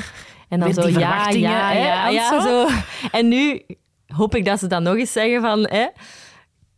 En 0.50 0.60
dan 0.60 0.74
Weer 0.74 0.84
zo, 0.84 0.90
die 0.90 1.00
ja, 1.00 1.30
ja, 1.30 1.72
hè, 1.72 1.80
ja, 1.80 2.10
ja, 2.10 2.42
zo. 2.42 2.48
zo. 2.48 2.68
En 3.12 3.28
nu 3.28 3.62
hoop 4.08 4.36
ik 4.36 4.46
dat 4.46 4.60
ze 4.60 4.68
dan 4.68 4.84
nog 4.84 4.96
eens 4.96 5.12
zeggen 5.12 5.42
van... 5.42 5.68
Hè, 5.68 5.88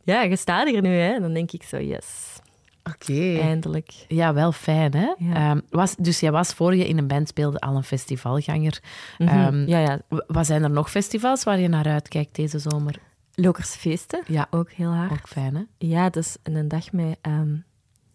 ja, 0.03 0.21
je 0.21 0.35
staat 0.35 0.67
hier 0.67 0.81
nu, 0.81 0.95
hè. 0.95 1.19
Dan 1.19 1.33
denk 1.33 1.51
ik 1.51 1.63
zo, 1.63 1.77
yes, 1.77 2.39
Oké. 2.83 3.39
eindelijk. 3.39 3.91
Ja, 4.07 4.33
wel 4.33 4.51
fijn, 4.51 4.93
hè? 4.93 5.13
Ja. 5.17 5.33
Ehm, 5.33 5.59
was, 5.69 5.95
dus 5.95 6.19
jij 6.19 6.31
was 6.31 6.53
voor 6.53 6.75
je 6.75 6.87
in 6.87 6.97
een 6.97 7.07
band 7.07 7.27
speelde 7.27 7.59
al 7.59 7.75
een 7.75 7.83
festivalganger. 7.83 8.79
Mhm. 9.17 9.29
Ehm, 9.29 9.67
ja, 9.67 9.79
ja. 9.79 9.99
Wat 10.27 10.45
zijn 10.45 10.63
er 10.63 10.71
nog 10.71 10.89
festivals 10.89 11.43
waar 11.43 11.59
je 11.59 11.67
naar 11.67 11.87
uitkijkt 11.87 12.35
deze 12.35 12.59
zomer? 12.59 12.95
Lokerse 13.41 13.79
feesten, 13.79 14.23
Ja, 14.27 14.47
ook 14.49 14.71
heel 14.71 14.91
hard. 14.91 15.11
ook 15.11 15.27
fijn, 15.27 15.55
hè? 15.55 15.61
Ja, 15.77 16.11
is 16.11 16.35
een 16.43 16.67
dag 16.67 16.91
met 16.91 17.17
ehm 17.21 17.55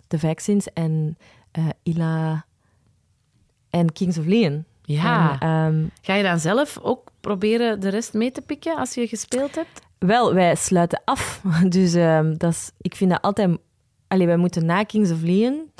de 0.08 0.18
Vaccines 0.18 0.72
en 0.72 1.18
eh, 1.50 1.64
Ila 1.82 2.44
en 3.70 3.92
Kings 3.92 4.18
of 4.18 4.24
Leon. 4.24 4.64
Ja. 4.82 5.40
En, 5.40 5.48
ehm, 5.48 5.84
Ga 6.02 6.14
je 6.14 6.22
dan 6.22 6.38
zelf 6.38 6.78
ook 6.82 7.10
proberen 7.20 7.80
de 7.80 7.88
rest 7.88 8.12
mee 8.14 8.30
te 8.32 8.40
pikken 8.40 8.76
als 8.76 8.94
je 8.94 9.06
gespeeld 9.08 9.54
hebt? 9.54 9.84
wel, 9.98 10.34
wij 10.34 10.54
sluiten 10.54 11.02
af. 11.04 11.42
Dus 11.68 11.94
ehm, 11.94 12.34
dat 12.36 12.52
is, 12.52 12.70
ik 12.80 12.94
vind 12.96 13.10
dat 13.10 13.22
altijd... 13.22 13.58
Allee, 14.08 14.26
wij 14.26 14.36
moeten 14.36 14.66
na 14.66 14.82
Kings 14.82 15.10
of 15.10 15.22
Leon 15.22 15.70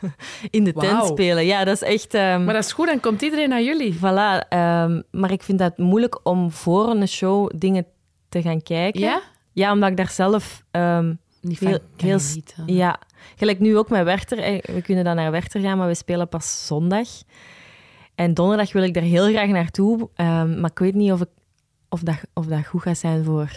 in 0.50 0.64
de 0.64 0.72
tent 0.72 1.06
spelen. 1.06 1.46
Ja, 1.46 1.64
dat 1.64 1.74
is 1.74 1.82
echt... 1.82 2.12
Maar 2.12 2.46
dat 2.54 2.64
is 2.64 2.72
goed, 2.72 2.86
dan 2.86 3.00
komt 3.00 3.22
iedereen 3.22 3.48
naar 3.48 3.62
jullie. 3.62 3.94
Voilà. 3.94 4.48
maar 5.10 5.30
ik 5.30 5.42
vind 5.42 5.58
dat 5.58 5.78
moeilijk 5.78 6.20
om 6.22 6.50
voor 6.50 6.88
een 6.90 7.08
show 7.08 7.50
dingen 7.54 7.86
te 8.28 8.42
gaan 8.42 8.62
kijken. 8.62 9.00
Ja? 9.00 9.22
Ja, 9.52 9.72
omdat 9.72 9.90
ik 9.90 9.96
daar 9.96 10.10
zelf... 10.10 10.64
ehm, 10.70 11.14
Niet 11.40 11.58
kan 11.58 11.78
heel 11.96 12.18
niet? 12.34 12.56
Ja, 12.66 13.00
gelijk 13.36 13.58
nu 13.60 13.76
ook 13.78 13.88
met 13.90 14.04
Werchter. 14.04 14.38
eh, 14.38 14.74
We 14.74 14.82
kunnen 14.82 15.04
dan 15.04 15.16
naar 15.16 15.30
Werchter 15.30 15.60
gaan, 15.60 15.78
maar 15.78 15.86
we 15.88 15.94
spelen 15.94 16.28
pas 16.28 16.66
zondag. 16.66 17.08
En 18.14 18.34
donderdag 18.34 18.72
wil 18.72 18.82
ik 18.82 18.94
daar 18.94 19.02
heel 19.02 19.28
graag 19.28 19.48
naartoe. 19.48 20.08
ehm, 20.14 20.60
maar 20.60 20.70
ik 20.70 20.78
weet 20.78 20.94
niet 20.94 21.12
of, 21.12 21.20
ik, 21.20 21.28
of, 21.88 22.00
dat, 22.00 22.16
of 22.34 22.46
dat 22.46 22.66
goed 22.66 22.82
gaat 22.82 22.98
zijn 22.98 23.24
voor, 23.24 23.50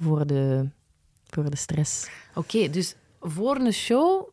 voor, 0.00 0.26
de, 0.26 0.68
voor 1.26 1.50
de 1.50 1.56
stress. 1.56 2.08
Oké, 2.34 2.70
dus 2.70 2.94
voor 3.20 3.56
een 3.56 3.72
show, 3.72 4.28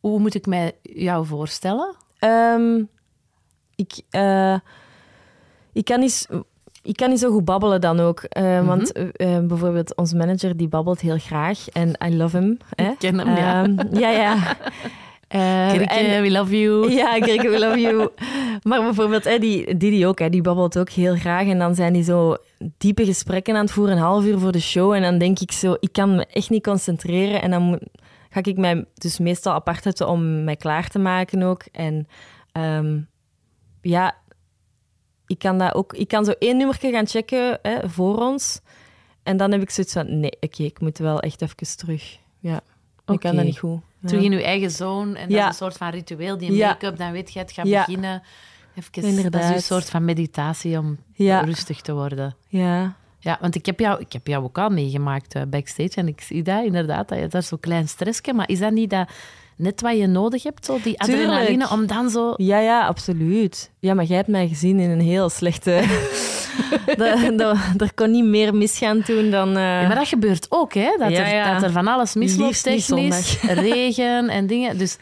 hoe 0.00 0.18
moet 0.20 0.34
ik 0.34 0.46
mij 0.46 0.72
jou 0.82 1.26
voorstellen? 1.26 1.96
Ehm, 2.18 2.82
ik, 3.74 4.00
eh, 4.10 4.58
ik, 5.72 5.84
kan 5.84 6.00
niet, 6.00 6.12
s- 6.12 6.26
ik 6.86 6.96
kan 6.96 7.08
niet 7.10 7.18
zo 7.18 7.30
goed 7.30 7.44
babbelen 7.44 7.80
dan 7.80 8.00
ook. 8.00 8.20
eh, 8.22 8.66
Want 8.66 8.92
eh, 8.92 9.36
eh, 9.36 9.44
bijvoorbeeld 9.46 9.96
onze 9.96 10.16
manager 10.16 10.56
die 10.56 10.68
babbelt 10.68 11.00
heel 11.00 11.18
graag. 11.18 11.68
En 11.68 11.92
I 12.06 12.16
love 12.16 12.38
him. 12.38 12.58
Hè? 12.74 12.90
Ik 12.90 12.98
ken 12.98 13.18
hem, 13.18 13.36
ja. 13.36 13.64
Ehm, 13.64 13.98
ja, 13.98 14.10
ja. 14.10 14.36
Kirke, 15.72 15.84
en- 15.94 16.22
we 16.22 16.30
love 16.30 16.60
you. 16.60 16.90
Ja, 17.00 17.18
Kirke, 17.18 17.48
we 17.50 17.58
love 17.58 17.80
you. 17.80 18.08
Maar 18.62 18.82
bijvoorbeeld, 18.82 19.24
hè, 19.24 19.38
die, 19.38 19.76
Didi 19.76 20.06
ook, 20.06 20.18
hè, 20.18 20.28
die 20.30 20.40
babbelt 20.42 20.78
ook 20.78 20.90
heel 20.90 21.14
graag. 21.16 21.46
En 21.46 21.58
dan 21.58 21.74
zijn 21.74 21.92
die 21.92 22.02
zo 22.02 22.36
diepe 22.78 23.04
gesprekken 23.04 23.54
aan 23.54 23.60
het 23.64 23.72
voeren, 23.72 23.96
een 23.96 24.02
half 24.02 24.24
uur 24.24 24.38
voor 24.38 24.52
de 24.52 24.60
show. 24.60 24.92
En 24.92 25.02
dan 25.02 25.18
denk 25.18 25.38
ik 25.38 25.52
zo, 25.52 25.76
ik 25.80 25.92
kan 25.92 26.14
me 26.16 26.26
echt 26.26 26.50
niet 26.50 26.62
concentreren. 26.62 27.42
En 27.42 27.50
dan 27.50 27.80
ga 28.30 28.40
ik 28.42 28.56
mij 28.56 28.84
dus 28.94 29.18
meestal 29.18 29.52
apart 29.52 29.82
zetten 29.82 30.08
om 30.08 30.44
mij 30.44 30.56
klaar 30.56 30.88
te 30.88 30.98
maken 30.98 31.42
ook. 31.42 31.62
En 31.72 32.08
ehm, 32.52 32.98
ja, 33.80 34.14
ik 35.26 35.38
kan, 35.38 35.58
dat 35.58 35.74
ook, 35.74 35.92
ik 35.92 36.08
kan 36.08 36.24
zo 36.24 36.32
één 36.38 36.56
nummertje 36.56 36.90
gaan 36.90 37.06
checken 37.06 37.58
hè, 37.62 37.88
voor 37.88 38.18
ons. 38.18 38.60
En 39.22 39.36
dan 39.36 39.52
heb 39.52 39.62
ik 39.62 39.70
zoiets 39.70 39.92
van, 39.92 40.20
nee, 40.20 40.32
oké, 40.40 40.62
ik 40.62 40.80
moet 40.80 40.98
wel 40.98 41.20
echt 41.20 41.42
even 41.42 41.76
terug. 41.76 42.18
Ja, 42.38 42.60
ik 43.06 43.20
kan 43.20 43.36
dat 43.36 43.44
niet 43.44 43.58
goed. 43.58 43.80
Ja. 44.00 44.08
Terug 44.08 44.24
in 44.24 44.32
je 44.32 44.42
eigen 44.42 44.70
zone. 44.70 45.18
En 45.18 45.28
dat 45.28 45.38
is 45.38 45.44
een 45.44 45.52
soort 45.54 45.76
van 45.76 45.90
ritueel, 45.90 46.38
die 46.38 46.52
make-up, 46.52 46.96
dan 46.96 47.12
weet 47.12 47.32
je, 47.32 47.38
het 47.38 47.52
gaat 47.52 47.64
beginnen. 47.64 48.22
Even, 48.74 48.92
dat 48.92 49.04
is 49.04 49.16
Inderdaad. 49.16 49.54
een 49.54 49.62
soort 49.62 49.90
van 49.90 50.04
meditatie 50.04 50.78
om 50.78 50.98
rustig 51.16 51.80
te 51.80 51.92
worden. 51.94 52.36
Ja, 52.48 52.96
Ja, 53.18 53.38
want 53.40 53.54
ik 53.54 53.66
heb 53.66 53.80
jou, 53.80 54.00
ik 54.00 54.12
heb 54.12 54.26
jou 54.26 54.44
ook 54.44 54.58
al 54.58 54.68
meegemaakt 54.68 55.34
eh, 55.34 55.42
backstage 55.48 55.94
en 55.94 56.08
ik 56.08 56.20
zie 56.20 56.42
dat 56.42 56.64
inderdaad, 56.64 57.08
dat 57.08 57.18
je 57.18 57.26
daar 57.26 57.42
zo'n 57.42 57.60
klein 57.60 57.88
stressje, 57.88 58.32
maar 58.32 58.48
is 58.48 58.58
dat 58.58 58.72
niet 58.72 58.90
dat 58.90 59.08
net 59.56 59.80
wat 59.80 59.96
je 59.96 60.06
nodig 60.06 60.42
hebt, 60.42 60.64
zo 60.64 60.78
die 60.82 60.96
Tuurlijk. 60.96 61.28
adrenaline, 61.28 61.70
om 61.70 61.86
dan 61.86 62.10
zo... 62.10 62.32
Ja, 62.36 62.58
ja, 62.58 62.86
absoluut. 62.86 63.70
Ja, 63.80 63.94
maar 63.94 64.04
jij 64.04 64.16
hebt 64.16 64.28
mij 64.28 64.48
gezien 64.48 64.80
in 64.80 64.90
een 64.90 65.00
heel 65.00 65.28
slechte... 65.28 65.82
Er 67.78 67.94
kon 67.94 68.10
niet 68.10 68.24
meer 68.24 68.54
misgaan 68.54 69.02
toen 69.02 69.30
dan... 69.30 69.48
eh, 69.48 69.54
Ja, 69.62 69.86
maar 69.86 69.94
dat 69.96 70.08
gebeurt 70.08 70.46
ook, 70.48 70.74
hè? 70.74 70.96
Dat, 70.98 71.10
Ja, 71.10 71.46
er, 71.46 71.54
dat 71.54 71.62
er 71.62 71.70
van 71.70 71.88
alles 71.88 72.14
misloopt 72.14 72.62
technisch, 72.62 73.40
regen 73.42 74.28
en 74.28 74.46
dingen. 74.46 74.78
Dus 74.78 74.96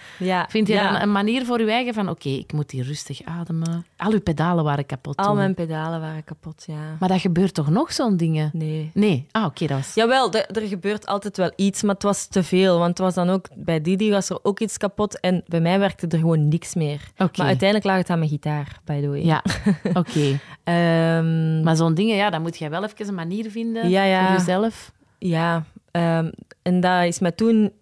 vind 0.49 0.69
je 0.69 0.75
dan 0.75 1.01
een 1.01 1.13
manier 1.13 1.45
voor 1.45 1.61
je 1.61 1.71
eigen 1.71 1.95
van, 1.95 2.09
oké, 2.09 2.29
ik 2.29 2.53
moet 2.53 2.71
hier 2.71 2.85
rustig 2.85 3.21
ademen. 3.25 3.87
Al 3.97 4.13
uw 4.13 4.21
pedalen 4.21 4.65
waren 4.65 4.87
kapot 4.87 5.17
Al 5.17 5.25
toen. 5.27 5.37
mijn 5.37 5.55
pedalen 5.55 6.01
waren 6.01 6.25
kapot, 6.25 6.65
ja. 6.67 6.97
Maar 7.01 7.09
dat 7.09 7.21
gebeurt 7.21 7.55
toch 7.55 7.71
nog, 7.71 7.93
zo'n 7.93 8.17
dingen? 8.17 8.51
Nee. 8.53 8.91
Nee. 8.95 9.27
Ah, 9.31 9.45
oké, 9.45 9.67
dat 9.67 9.77
was... 9.77 9.95
Jawel, 9.95 10.33
er, 10.33 10.47
er 10.51 10.69
gebeurt 10.69 11.07
altijd 11.07 11.37
wel 11.37 11.53
iets, 11.57 11.83
maar 11.83 11.95
het 11.95 12.03
was 12.03 12.27
te 12.27 12.43
veel. 12.43 12.79
Want 12.79 12.89
het 12.89 12.99
was 12.99 13.15
dan 13.15 13.31
ook... 13.31 13.47
Bij 13.55 13.81
Didi 13.81 14.11
was 14.11 14.31
er 14.31 14.39
ook 14.47 14.61
iets 14.61 14.77
kapot 14.77 15.21
en 15.21 15.43
bij 15.47 15.61
mij 15.61 15.79
werkte 15.79 16.07
er 16.07 16.19
gewoon 16.19 16.49
niks 16.49 16.75
meer. 16.75 17.01
Maar 17.17 17.31
uiteindelijk 17.37 17.85
lag 17.85 17.97
het 17.97 18.11
aan 18.11 18.19
mijn 18.19 18.31
gitaar, 18.31 18.81
by 18.85 19.01
the 19.01 19.09
way. 19.09 19.25
Ja, 19.25 19.43
oké. 20.01 20.39
Ehm, 20.65 21.63
Maar 21.63 21.77
zo'n 21.77 21.95
dingen, 21.95 22.17
ja, 22.17 22.31
dan 22.31 22.43
moet 22.43 22.59
je 22.59 22.69
wel 22.69 22.85
even 22.85 23.09
een 23.09 23.15
manier 23.15 23.51
vinden 23.51 23.89
Ja, 23.89 24.05
ja. 24.05 24.27
voor 24.27 24.37
jezelf. 24.37 24.93
Ja, 25.19 25.65
ehm, 25.91 26.31
en 26.63 26.81
dat 26.81 27.05
is 27.05 27.19
mij 27.19 27.33
toen 27.33 27.73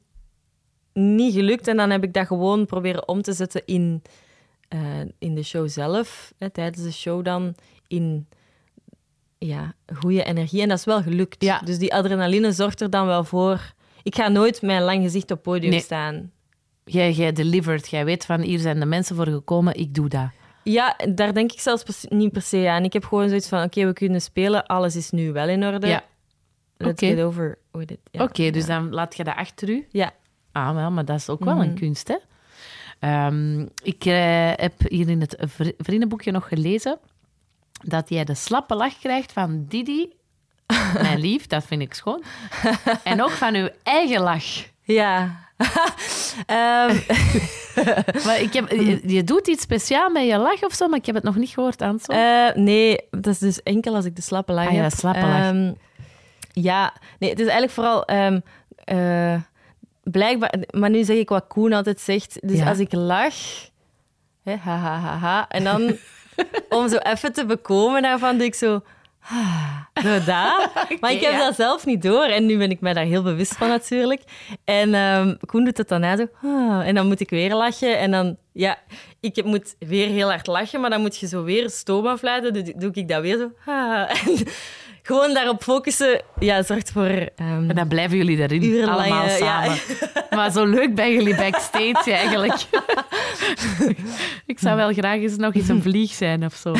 niet 0.93 1.35
gelukt. 1.35 1.69
En 1.69 1.77
dan 1.77 1.91
heb 1.91 2.05
ik 2.05 2.13
dat 2.13 2.27
gewoon 2.27 2.67
proberen 2.67 3.09
om 3.09 3.23
te 3.23 3.33
zetten 3.33 3.63
in, 3.65 4.03
eh, 4.69 4.81
in 5.19 5.35
de 5.35 5.43
show 5.43 5.69
zelf. 5.69 6.33
Hè, 6.39 6.51
tijdens 6.51 6.83
de 6.85 6.93
show 6.93 7.25
dan 7.25 7.55
in 7.89 8.27
ja, 9.39 9.75
goede 9.95 10.23
energie. 10.25 10.63
En 10.63 10.69
dat 10.69 10.79
is 10.79 10.85
wel 10.85 11.03
gelukt. 11.03 11.43
Ja. 11.45 11.59
Dus 11.59 11.79
die 11.79 11.95
adrenaline 11.95 12.53
zorgt 12.53 12.81
er 12.81 12.91
dan 12.91 13.07
wel 13.07 13.25
voor. 13.25 13.73
Ik 14.03 14.15
ga 14.15 14.29
nooit 14.29 14.63
een 14.63 14.83
lang 14.83 15.03
gezicht 15.03 15.31
op 15.31 15.43
podium 15.43 15.71
Nee. 15.71 15.81
staan. 15.81 16.31
Jij, 16.85 17.13
jij 17.13 17.33
delivered, 17.33 17.89
jij 17.91 18.05
weet 18.05 18.25
van, 18.27 18.41
hier 18.41 18.59
zijn 18.59 18.81
de 18.81 18.87
mensen 18.87 19.17
voor 19.17 19.27
gekomen, 19.27 19.75
ik 19.75 19.95
doe 19.95 20.09
dat. 20.09 20.29
Ja, 20.65 20.97
daar 21.15 21.35
denk 21.35 21.53
ik 21.53 21.61
zelfs 21.61 22.05
niet 22.09 22.33
per 22.33 22.43
se 22.43 22.69
aan. 22.69 22.85
Ik 22.85 22.93
heb 22.93 23.05
gewoon 23.05 23.29
zoiets 23.29 23.49
van, 23.49 23.63
oké, 23.63 23.87
we 23.87 23.93
kunnen 23.93 24.21
spelen. 24.23 24.67
Alles 24.67 24.97
is 24.97 25.11
nu 25.11 25.33
wel 25.33 25.49
in 25.49 25.65
orde. 25.65 25.87
Ja. 25.87 26.05
Let's 26.77 27.03
Oké. 27.03 27.15
get 27.15 27.25
over 27.25 27.59
with 27.73 27.91
it. 27.91 27.99
Ja. 28.11 28.23
Oké, 28.23 28.51
dus 28.51 28.67
dan 28.67 28.91
laat 28.93 29.17
je 29.17 29.25
dat 29.25 29.35
achter 29.37 29.69
u. 29.69 29.87
Ja. 29.91 30.13
Ah, 30.53 30.75
wel, 30.75 30.91
maar 30.91 31.05
dat 31.05 31.17
is 31.19 31.29
ook 31.29 31.45
wel 31.45 31.55
Mhm. 31.55 31.63
een 31.63 31.75
kunst, 31.75 32.09
hè? 32.09 32.17
Ehm, 32.99 33.61
ik 33.83 34.05
eh, 34.05 34.51
heb 34.57 34.73
hier 34.89 35.09
in 35.09 35.21
het 35.21 35.37
vri- 35.39 35.75
vriendenboekje 35.79 36.31
nog 36.31 36.49
gelezen 36.49 36.99
dat 37.85 38.09
jij 38.09 38.25
de 38.25 38.35
slappe 38.35 38.75
lach 38.75 38.99
krijgt 38.99 39.33
van 39.33 39.65
Didi, 39.69 40.13
mijn 41.03 41.19
lief, 41.21 41.47
dat 41.47 41.65
vind 41.65 41.83
ik 41.83 41.95
schoon, 41.95 42.23
en 43.05 43.23
ook 43.23 43.31
van 43.31 43.55
uw 43.55 43.69
eigen 43.83 44.21
lach. 44.21 44.45
Ja. 44.83 45.41
Ehm, 46.47 46.97
Maar 48.27 48.41
ik 48.41 48.53
heb, 48.53 48.71
je, 48.71 49.01
je 49.07 49.25
doet 49.25 49.47
iets 49.49 49.63
speciaal 49.63 50.11
met 50.11 50.27
je 50.27 50.37
lach 50.39 50.63
of 50.63 50.73
zo, 50.73 50.89
maar 50.89 50.99
ik 50.99 51.07
heb 51.07 51.15
het 51.15 51.25
nog 51.25 51.37
niet 51.37 51.49
gehoord, 51.49 51.83
Ansel. 51.83 52.15
Eh, 52.15 52.55
nee, 52.55 52.99
dat 53.11 53.27
is 53.27 53.39
dus 53.39 53.63
enkel 53.63 53.95
als 53.95 54.05
ik 54.05 54.17
de 54.17 54.23
slappe 54.23 54.53
lach 54.53 54.67
Ah 54.67 54.73
ja, 54.73 54.81
heb. 54.83 54.91
de 54.91 54.97
slappe 54.97 55.21
lach. 55.21 55.39
Ehm, 55.39 55.73
ja, 56.53 56.93
nee, 57.19 57.31
het 57.31 57.39
is 57.41 57.47
eigenlijk 57.47 57.73
vooral... 57.73 58.05
ehm, 58.05 58.41
eh, 58.85 59.35
blijkbaar... 60.03 60.55
Maar 60.71 60.91
nu 60.91 61.05
zeg 61.05 61.17
ik 61.17 61.29
wat 61.29 61.45
Koen 61.49 61.73
altijd 61.73 62.01
zegt. 62.01 62.39
Dus 62.41 62.59
Ja. 62.59 62.69
als 62.69 62.79
ik 62.79 62.93
lach... 62.93 63.35
Hè, 64.43 64.57
ha, 64.57 64.77
ha, 64.77 64.99
ha, 64.99 65.17
ha. 65.17 65.49
En 65.49 65.65
dan, 65.65 65.97
om 66.79 66.89
zo 66.89 66.97
even 66.97 67.33
te 67.33 67.47
bekomen 67.47 68.03
daarvan, 68.03 68.37
doe 68.37 68.47
ik 68.47 68.55
zo... 68.55 68.83
ah, 69.31 69.77
Zo 70.03 70.25
dat. 70.25 70.71
maar 71.01 71.13
ik 71.13 71.21
heb 71.21 71.33
ja. 71.33 71.39
dat 71.39 71.55
zelf 71.55 71.87
niet 71.87 72.03
door. 72.03 72.25
En 72.25 72.47
nu 72.47 72.59
ben 72.59 72.71
ik 72.71 72.81
mij 72.81 72.93
daar 72.93 73.05
heel 73.05 73.23
bewust 73.23 73.57
van 73.57 73.69
natuurlijk. 73.69 74.23
En 74.65 74.95
ehm, 74.95 75.35
Koen 75.47 75.65
doet 75.65 75.79
het 75.79 75.89
dan 75.89 76.01
na 76.01 76.17
zo... 76.17 76.27
ah, 76.43 76.87
en 76.87 76.95
dan 76.95 77.07
moet 77.07 77.21
ik 77.21 77.31
weer 77.31 77.55
lachen. 77.55 77.99
En 77.99 78.11
dan... 78.11 78.37
Ja, 78.53 78.79
ik 79.21 79.45
moet 79.45 79.75
weer 79.79 80.09
heel 80.09 80.29
hard 80.29 80.47
lachen, 80.47 80.81
maar 80.81 80.91
dan 80.91 81.01
moet 81.01 81.19
je 81.19 81.27
zo 81.27 81.43
weer 81.43 81.71
stoom 81.71 82.07
afleiden. 82.07 82.53
Dan 82.53 82.73
doe 82.77 82.91
ik 82.93 83.09
dat 83.09 83.23
weer 83.23 83.37
zo... 83.37 83.53
ah. 83.67 84.11
En 84.27 84.47
gewoon 85.03 85.35
daarop 85.35 85.63
focussen, 85.63 86.23
ja, 86.39 86.63
zorgt 86.63 86.91
voor... 86.91 87.29
ehm, 87.37 87.69
En 87.69 87.75
dan 87.75 87.89
blijven 87.89 88.17
jullie 88.17 88.37
daarin, 88.37 88.89
allemaal 88.89 89.25
ja. 89.25 89.37
samen. 89.37 89.79
Maar 90.37 90.51
zo 90.51 90.65
leuk 90.65 90.95
bij 90.95 91.13
jullie 91.13 91.37
backstage 91.37 92.13
eigenlijk. 92.13 92.55
ik 94.47 94.59
zou 94.59 94.77
wel 94.77 94.93
graag 94.93 95.21
eens 95.21 95.37
nog 95.37 95.55
eens 95.55 95.69
een 95.69 95.83
vlieg 95.83 96.13
zijn 96.13 96.45
of 96.45 96.55
zo. 96.55 96.75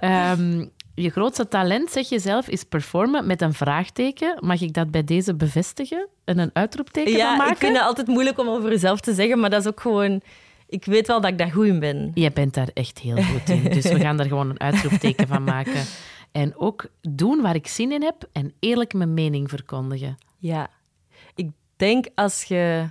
Ehm, 0.00 0.64
je 0.94 1.10
grootste 1.10 1.48
talent, 1.48 1.90
zeg 1.90 2.08
je 2.08 2.18
zelf, 2.18 2.48
is 2.48 2.64
performen 2.64 3.26
met 3.26 3.42
een 3.42 3.52
vraagteken. 3.54 4.36
Mag 4.40 4.60
ik 4.60 4.72
dat 4.72 4.90
bij 4.90 5.04
deze 5.04 5.34
bevestigen 5.34 6.08
en 6.24 6.38
een 6.38 6.50
uitroepteken 6.52 7.10
van 7.10 7.20
ja, 7.20 7.36
maken? 7.36 7.52
ik 7.52 7.58
vind 7.58 7.76
het 7.76 7.86
altijd 7.86 8.06
moeilijk 8.06 8.38
om 8.38 8.48
over 8.48 8.70
jezelf 8.70 9.00
te 9.00 9.14
zeggen, 9.14 9.40
maar 9.40 9.50
dat 9.50 9.60
is 9.60 9.66
ook 9.68 9.80
gewoon... 9.80 10.20
Ik 10.66 10.84
weet 10.84 11.06
wel 11.06 11.20
dat 11.20 11.30
ik 11.30 11.38
daar 11.38 11.50
goed 11.50 11.66
in 11.66 11.78
ben. 11.78 12.10
Jij 12.14 12.32
bent 12.32 12.54
daar 12.54 12.68
echt 12.74 12.98
heel 12.98 13.22
goed 13.22 13.48
in. 13.48 13.62
Dus 13.62 13.84
we 13.84 14.00
gaan 14.00 14.16
daar 14.16 14.26
gewoon 14.26 14.50
een 14.50 14.60
uitroepteken 14.60 15.28
van 15.28 15.44
maken. 15.44 15.84
En 16.32 16.56
ook 16.56 16.86
doen 17.00 17.42
waar 17.42 17.54
ik 17.54 17.66
zin 17.66 17.92
in 17.92 18.02
heb 18.02 18.28
en 18.32 18.52
eerlijk 18.58 18.94
mijn 18.94 19.14
mening 19.14 19.48
verkondigen. 19.48 20.18
Ja. 20.38 20.70
Ik 21.34 21.50
denk 21.76 22.06
als 22.14 22.44
je 22.44 22.88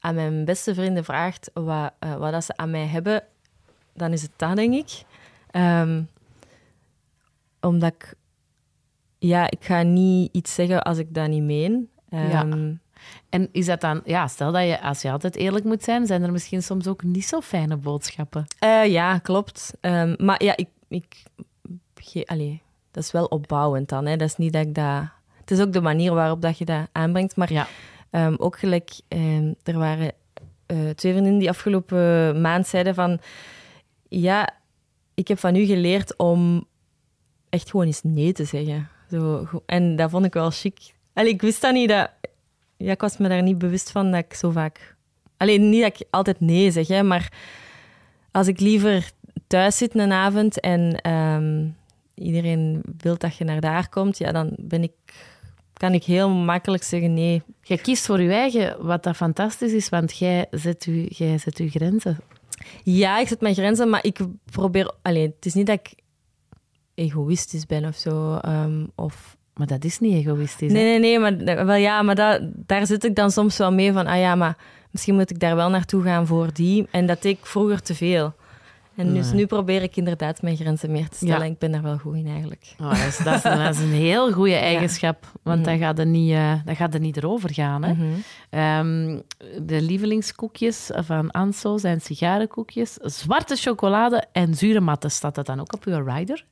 aan 0.00 0.14
mijn 0.14 0.44
beste 0.44 0.74
vrienden 0.74 1.04
vraagt 1.04 1.50
wat, 1.54 1.92
eh, 1.98 2.14
wat 2.16 2.32
dat 2.32 2.44
ze 2.44 2.56
aan 2.56 2.70
mij 2.70 2.86
hebben, 2.86 3.22
dan 3.94 4.12
is 4.12 4.22
het 4.22 4.30
dat, 4.36 4.56
denk 4.56 4.74
ik. 4.74 5.02
Ehm, 5.50 6.02
omdat 7.66 7.92
ik... 7.94 8.14
Ja, 9.18 9.50
ik 9.50 9.64
ga 9.64 9.82
niet 9.82 10.28
iets 10.32 10.54
zeggen 10.54 10.82
als 10.82 10.98
ik 10.98 11.14
dat 11.14 11.28
niet 11.28 11.42
meen. 11.42 11.88
Ja. 12.10 12.28
Ehm, 12.46 12.74
En 13.28 13.48
is 13.52 13.66
dat 13.66 13.80
dan, 13.80 14.00
ja, 14.04 14.26
stel 14.26 14.52
dat 14.52 14.62
je, 14.66 14.80
als 14.82 15.02
je 15.02 15.10
altijd 15.10 15.36
eerlijk 15.36 15.64
moet 15.64 15.82
zijn, 15.82 16.06
zijn 16.06 16.22
er 16.22 16.32
misschien 16.32 16.62
soms 16.62 16.86
ook 16.86 17.02
niet 17.02 17.24
zo 17.24 17.40
fijne 17.40 17.76
boodschappen. 17.76 18.44
Eh, 18.58 18.86
ja, 18.86 19.18
klopt. 19.18 19.72
Ehm, 19.80 20.14
maar 20.18 20.44
ja, 20.44 20.56
ik... 20.56 20.68
ik 20.88 21.22
ge- 21.94 22.26
allee, 22.26 22.62
dat 22.90 23.02
is 23.02 23.12
wel 23.12 23.24
opbouwend 23.24 23.88
dan. 23.88 24.06
Hè. 24.06 24.16
Dat 24.16 24.28
is 24.28 24.36
niet 24.36 24.52
dat 24.52 24.66
ik 24.66 24.74
dat... 24.74 25.02
Het 25.40 25.50
is 25.50 25.60
ook 25.60 25.72
de 25.72 25.80
manier 25.80 26.14
waarop 26.14 26.42
dat 26.42 26.58
je 26.58 26.64
dat 26.64 26.88
aanbrengt. 26.92 27.36
Maar 27.36 27.52
Ja. 27.52 27.66
Ehm, 28.10 28.34
ook 28.38 28.58
gelijk, 28.58 28.90
er 29.62 29.78
waren 29.78 30.12
eh, 30.66 30.76
twee 30.76 31.12
vriendinnen 31.12 31.38
die 31.38 31.48
afgelopen 31.48 32.40
maand 32.40 32.66
zeiden 32.66 32.94
van... 32.94 33.20
Ja, 34.08 34.48
ik 35.14 35.28
heb 35.28 35.38
van 35.38 35.56
u 35.56 35.64
geleerd 35.64 36.16
om 36.16 36.66
echt 37.56 37.70
gewoon 37.70 37.86
eens 37.86 38.02
nee 38.02 38.32
te 38.32 38.44
zeggen. 38.44 38.88
Zo, 39.10 39.46
en 39.66 39.96
dat 39.96 40.10
vond 40.10 40.24
ik 40.24 40.34
wel 40.34 40.50
chic. 40.50 40.94
Allee, 41.12 41.32
ik 41.32 41.42
wist 41.42 41.60
dat 41.60 41.72
niet. 41.72 41.88
Dat, 41.88 42.10
ja, 42.76 42.90
ik 42.92 43.00
was 43.00 43.16
me 43.16 43.28
daar 43.28 43.42
niet 43.42 43.58
bewust 43.58 43.90
van 43.90 44.10
dat 44.10 44.24
ik 44.24 44.34
zo 44.34 44.50
vaak... 44.50 44.94
Alleen 45.36 45.68
niet 45.70 45.82
dat 45.82 46.00
ik 46.00 46.06
altijd 46.10 46.40
nee 46.40 46.70
zeg, 46.70 46.88
hè, 46.88 47.02
maar 47.02 47.32
als 48.30 48.46
ik 48.46 48.60
liever 48.60 49.10
thuis 49.46 49.76
zit 49.76 49.94
een 49.94 50.12
avond 50.12 50.60
en 50.60 51.00
ehm, 51.00 51.66
iedereen 52.14 52.82
wil 52.96 53.18
dat 53.18 53.36
je 53.36 53.44
naar 53.44 53.60
daar 53.60 53.88
komt, 53.88 54.18
ja, 54.18 54.32
dan 54.32 54.52
ben 54.58 54.82
ik, 54.82 54.92
kan 55.72 55.92
ik 55.92 56.04
heel 56.04 56.30
makkelijk 56.30 56.82
zeggen 56.82 57.14
nee. 57.14 57.42
Je 57.62 57.80
kiest 57.80 58.06
voor 58.06 58.20
je 58.20 58.32
eigen, 58.32 58.86
wat 58.86 59.02
dat 59.02 59.16
fantastisch 59.16 59.72
is, 59.72 59.88
want 59.88 60.18
jij 60.18 60.46
zet 60.50 60.84
je, 60.84 61.06
jij 61.08 61.38
zet 61.38 61.58
je 61.58 61.68
grenzen. 61.68 62.18
Ja, 62.82 63.18
ik 63.18 63.28
zet 63.28 63.40
mijn 63.40 63.54
grenzen, 63.54 63.90
maar 63.90 64.04
ik 64.04 64.18
probeer... 64.50 64.94
Alleen, 65.02 65.32
het 65.36 65.46
is 65.46 65.54
niet 65.54 65.66
dat 65.66 65.78
ik 65.78 65.94
egoïstisch 66.96 67.66
ben 67.66 67.84
of 67.84 67.96
zo. 67.96 68.34
ehm, 68.36 68.84
of... 68.94 69.36
Maar 69.54 69.66
dat 69.66 69.84
is 69.84 69.98
niet 69.98 70.14
egoïstisch. 70.26 70.72
Nee, 70.72 70.92
hè? 70.92 70.98
nee, 70.98 71.18
nee, 71.18 71.18
maar, 71.54 71.66
wel, 71.66 71.74
ja, 71.76 72.02
maar 72.02 72.14
dat, 72.14 72.40
daar 72.66 72.86
zit 72.86 73.04
ik 73.04 73.14
dan 73.14 73.30
soms 73.30 73.56
wel 73.56 73.72
mee 73.72 73.92
van... 73.92 74.06
Ah 74.06 74.18
ja, 74.18 74.34
maar 74.34 74.56
misschien 74.90 75.14
moet 75.14 75.30
ik 75.30 75.40
daar 75.40 75.56
wel 75.56 75.70
naartoe 75.70 76.02
gaan 76.02 76.26
voor 76.26 76.52
die. 76.52 76.86
En 76.90 77.06
dat 77.06 77.22
deed 77.22 77.38
ik 77.38 77.46
vroeger 77.46 77.82
te 77.82 77.94
veel. 77.94 78.34
En 78.96 79.14
dus 79.14 79.26
Nee. 79.26 79.34
nu 79.34 79.46
probeer 79.46 79.82
ik 79.82 79.96
inderdaad 79.96 80.42
mijn 80.42 80.56
grenzen 80.56 80.90
meer 80.90 81.08
te 81.08 81.16
stellen. 81.16 81.38
Ja. 81.38 81.44
En 81.44 81.50
ik 81.50 81.58
ben 81.58 81.72
daar 81.72 81.82
wel 81.82 81.98
goed 81.98 82.14
in 82.16 82.26
eigenlijk. 82.26 82.74
Oh, 82.80 82.88
dat, 82.88 82.98
is, 82.98 83.16
dat, 83.18 83.34
is, 83.34 83.42
dat 83.42 83.74
is 83.74 83.80
een 83.80 83.92
heel 83.92 84.32
goede 84.32 84.54
eigenschap, 84.72 85.32
want 85.42 85.64
dan, 85.64 85.78
gaat 85.78 85.98
er 85.98 86.06
niet, 86.06 86.32
eh, 86.32 86.52
dan 86.64 86.76
gaat 86.76 86.94
er 86.94 87.00
niet 87.00 87.16
erover 87.16 87.52
gaan. 87.54 87.82
Hè? 87.84 87.92
Mhm. 87.92 88.04
Ehm, 88.50 89.20
de 89.66 89.82
lievelingskoekjes 89.82 90.90
van 90.94 91.30
Anso 91.30 91.78
zijn 91.78 92.00
sigarenkoekjes, 92.00 92.92
zwarte 93.02 93.56
chocolade 93.56 94.24
en 94.32 94.54
zure 94.54 94.80
matten. 94.80 95.10
Staat 95.10 95.34
dat 95.34 95.46
dan 95.46 95.60
ook 95.60 95.72
op 95.74 95.84
uw 95.84 96.04
rider? 96.04 96.44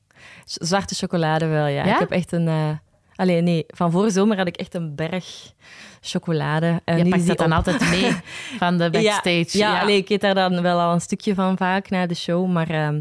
Zwarte 0.44 0.94
chocolade 0.94 1.46
wel, 1.46 1.66
ja. 1.66 1.84
Ja? 1.84 1.92
Ik 1.92 1.98
heb 1.98 2.10
echt 2.10 2.32
een... 2.32 2.48
eh 2.48 2.68
Alleen 3.16 3.44
nee, 3.44 3.64
van 3.66 3.90
vorige 3.90 4.12
zomer 4.12 4.36
had 4.36 4.46
ik 4.46 4.56
echt 4.56 4.74
een 4.74 4.94
berg 4.94 5.52
chocolade. 6.00 6.80
En 6.84 6.98
Je 6.98 7.08
pakt 7.08 7.26
dat 7.26 7.38
dan 7.38 7.46
op. 7.50 7.52
altijd 7.52 7.90
mee 7.90 8.12
van 8.58 8.78
de 8.78 8.90
backstage. 8.90 9.58
Ja, 9.58 9.72
ja, 9.74 9.80
allee, 9.80 9.96
ik 9.96 10.08
eet 10.08 10.20
daar 10.20 10.34
dan 10.34 10.62
wel 10.62 10.80
al 10.80 10.92
een 10.92 11.00
stukje 11.00 11.34
van 11.34 11.56
vaak 11.56 11.90
na 11.90 12.06
de 12.06 12.14
show. 12.14 12.50
Maar 12.50 12.70
ehm, 12.70 13.00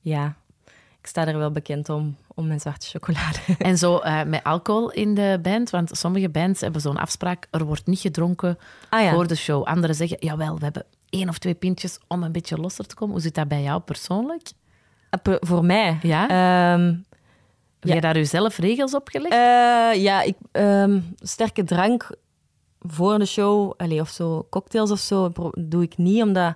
ja, 0.00 0.36
ik 1.00 1.06
sta 1.06 1.26
er 1.26 1.38
wel 1.38 1.50
bekend 1.50 1.88
om, 1.88 2.16
om 2.34 2.46
mijn 2.46 2.60
zwarte 2.60 2.86
chocolade. 2.86 3.38
En 3.58 3.78
zo 3.78 3.98
eh, 3.98 4.22
met 4.22 4.44
alcohol 4.44 4.90
in 4.90 5.14
de 5.14 5.38
band, 5.42 5.70
want 5.70 5.90
sommige 5.96 6.28
bands 6.28 6.60
hebben 6.60 6.80
zo'n 6.80 6.96
afspraak, 6.98 7.46
er 7.50 7.64
wordt 7.64 7.86
niet 7.86 8.00
gedronken 8.00 8.58
Ah 8.88 9.02
ja. 9.02 9.12
voor 9.12 9.26
de 9.26 9.36
show. 9.36 9.64
Anderen 9.64 9.96
zeggen, 9.96 10.16
jawel, 10.20 10.56
we 10.58 10.64
hebben 10.64 10.84
één 11.10 11.28
of 11.28 11.38
twee 11.38 11.54
pintjes 11.54 11.98
om 12.06 12.22
een 12.22 12.32
beetje 12.32 12.56
losser 12.56 12.86
te 12.86 12.94
komen. 12.94 13.14
Hoe 13.14 13.22
zit 13.22 13.34
dat 13.34 13.48
bij 13.48 13.62
jou 13.62 13.80
persoonlijk? 13.80 14.46
P- 15.22 15.36
Voor 15.40 15.64
mij? 15.64 15.98
Ja? 16.02 16.28
Ehm, 16.28 16.94
Heb 17.80 17.94
je 17.94 18.00
daar 18.00 18.16
jezelf 18.16 18.56
regels 18.58 18.94
op 18.94 19.08
gelegd? 19.08 19.32
eh, 19.34 20.02
ja, 20.02 20.22
ik, 20.22 20.36
ehm, 20.52 21.00
sterke 21.20 21.64
drank 21.64 22.10
voor 22.80 23.18
de 23.18 23.26
show, 23.26 23.72
allee, 23.76 24.00
of 24.00 24.08
zo 24.08 24.46
cocktails 24.50 24.90
of 24.90 24.98
zo, 24.98 25.32
doe 25.52 25.82
ik 25.82 25.96
niet, 25.96 26.22
omdat 26.22 26.54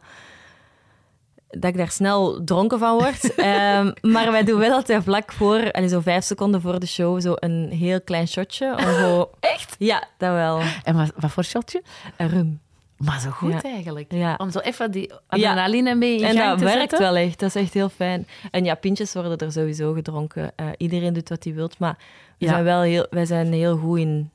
dat 1.48 1.70
ik 1.70 1.76
daar 1.76 1.90
snel 1.90 2.44
dronken 2.44 2.78
van 2.78 2.98
word. 2.98 3.34
Ehm, 3.34 3.92
maar 4.00 4.30
wij 4.30 4.44
doen 4.44 4.58
wel 4.58 4.72
altijd 4.72 5.02
vlak 5.02 5.32
voor, 5.32 5.70
allee, 5.72 5.88
zo 5.88 6.00
vijf 6.00 6.24
seconden 6.24 6.60
voor 6.60 6.80
de 6.80 6.86
show, 6.86 7.20
zo 7.20 7.34
een 7.36 7.70
heel 7.70 8.00
klein 8.00 8.28
shotje. 8.28 8.74
Zo... 8.98 9.30
Echt? 9.40 9.74
Ja, 9.78 10.04
dat 10.18 10.32
wel. 10.32 10.60
En 10.84 10.96
wat, 10.96 11.12
wat 11.16 11.30
voor 11.30 11.44
shotje? 11.44 11.82
Een 12.16 12.28
rum. 12.28 12.60
Maar 13.04 13.20
zo 13.20 13.30
goed 13.30 13.52
Ja. 13.52 13.62
eigenlijk. 13.62 14.12
Ja. 14.12 14.34
Om 14.36 14.50
zo 14.50 14.58
even 14.58 14.90
die 14.90 15.12
adrenaline 15.26 15.94
mee 15.94 16.18
in 16.18 16.24
En 16.24 16.34
gang 16.36 16.48
dat 16.48 16.58
te 16.58 16.64
werkt 16.64 16.78
zetten. 16.80 16.98
wel 16.98 17.16
echt. 17.16 17.38
Dat 17.38 17.48
is 17.54 17.62
echt 17.62 17.74
heel 17.74 17.88
fijn. 17.88 18.26
En 18.50 18.64
ja, 18.64 18.74
pintjes 18.74 19.12
worden 19.12 19.38
er 19.38 19.52
sowieso 19.52 19.92
gedronken. 19.92 20.52
Eh, 20.56 20.66
iedereen 20.76 21.12
doet 21.12 21.28
wat 21.28 21.44
hij 21.44 21.54
wilt. 21.54 21.78
Maar 21.78 21.98
we 22.38 22.46
zijn 22.46 22.64
wel 22.64 22.80
heel, 22.80 23.06
wij 23.10 23.24
zijn 23.26 23.52
heel 23.52 23.76
goed 23.76 23.98
in 23.98 24.30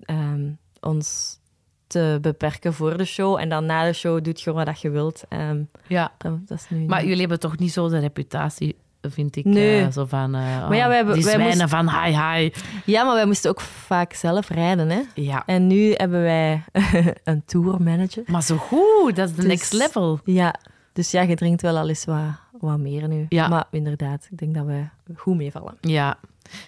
ehm, 0.00 0.50
ons 0.80 1.38
te 1.86 2.18
beperken 2.20 2.74
voor 2.74 2.96
de 2.96 3.04
show. 3.04 3.38
En 3.38 3.48
dan 3.48 3.66
na 3.66 3.84
de 3.84 3.92
show 3.92 4.24
doet 4.24 4.40
je 4.40 4.52
wat 4.52 4.80
je 4.80 4.90
wilt. 4.90 5.24
Ehm, 5.28 5.62
Ja. 5.86 6.12
dat, 6.18 6.46
dat 6.48 6.58
is 6.58 6.68
nu 6.70 6.86
Maar 6.86 7.02
jullie 7.04 7.20
hebben 7.20 7.40
toch 7.40 7.58
niet 7.58 7.72
zo 7.72 7.88
de 7.88 7.98
reputatie, 7.98 8.76
vind 9.00 9.36
ik, 9.36 9.44
Nee. 9.44 9.82
eh, 9.84 9.90
zo 9.92 10.04
van... 10.04 10.34
eh, 10.34 10.40
Maar 10.40 10.76
ja, 10.76 10.82
oh, 10.82 10.86
wij 10.86 10.96
hebben- 10.96 11.14
die 11.14 11.24
wij 11.24 11.32
zwijnen 11.34 11.58
moesten- 11.58 11.68
van 11.68 12.02
hi, 12.04 12.10
hi. 12.10 12.50
Ja, 12.84 13.04
maar 13.04 13.14
wij 13.14 13.26
moesten 13.26 13.50
ook 13.50 13.60
vaak 13.60 14.12
zelf 14.12 14.48
rijden. 14.48 14.90
Hè? 14.90 15.00
Ja. 15.14 15.42
En 15.46 15.66
nu 15.66 15.92
hebben 15.92 16.22
wij 16.22 16.62
een 17.24 17.42
tourmanager. 17.44 18.22
Maar 18.26 18.42
zo 18.42 18.56
goed, 18.56 19.16
dat 19.16 19.28
is 19.28 19.34
de 19.34 19.40
Dus- 19.40 19.50
next 19.50 19.72
level. 19.72 20.20
Ja, 20.24 20.54
dus 20.92 21.10
ja, 21.10 21.22
je 21.22 21.34
drinkt 21.36 21.62
wel 21.62 21.76
al 21.78 21.88
eens 21.88 22.04
wat, 22.04 22.24
wat 22.60 22.78
meer 22.78 23.08
nu. 23.08 23.26
Ja. 23.28 23.48
Maar 23.48 23.64
inderdaad, 23.70 24.26
ik 24.30 24.38
denk 24.38 24.54
dat 24.54 24.64
wij 24.64 24.90
goed 25.16 25.36
meevallen. 25.36 25.76
Ja. 25.80 26.18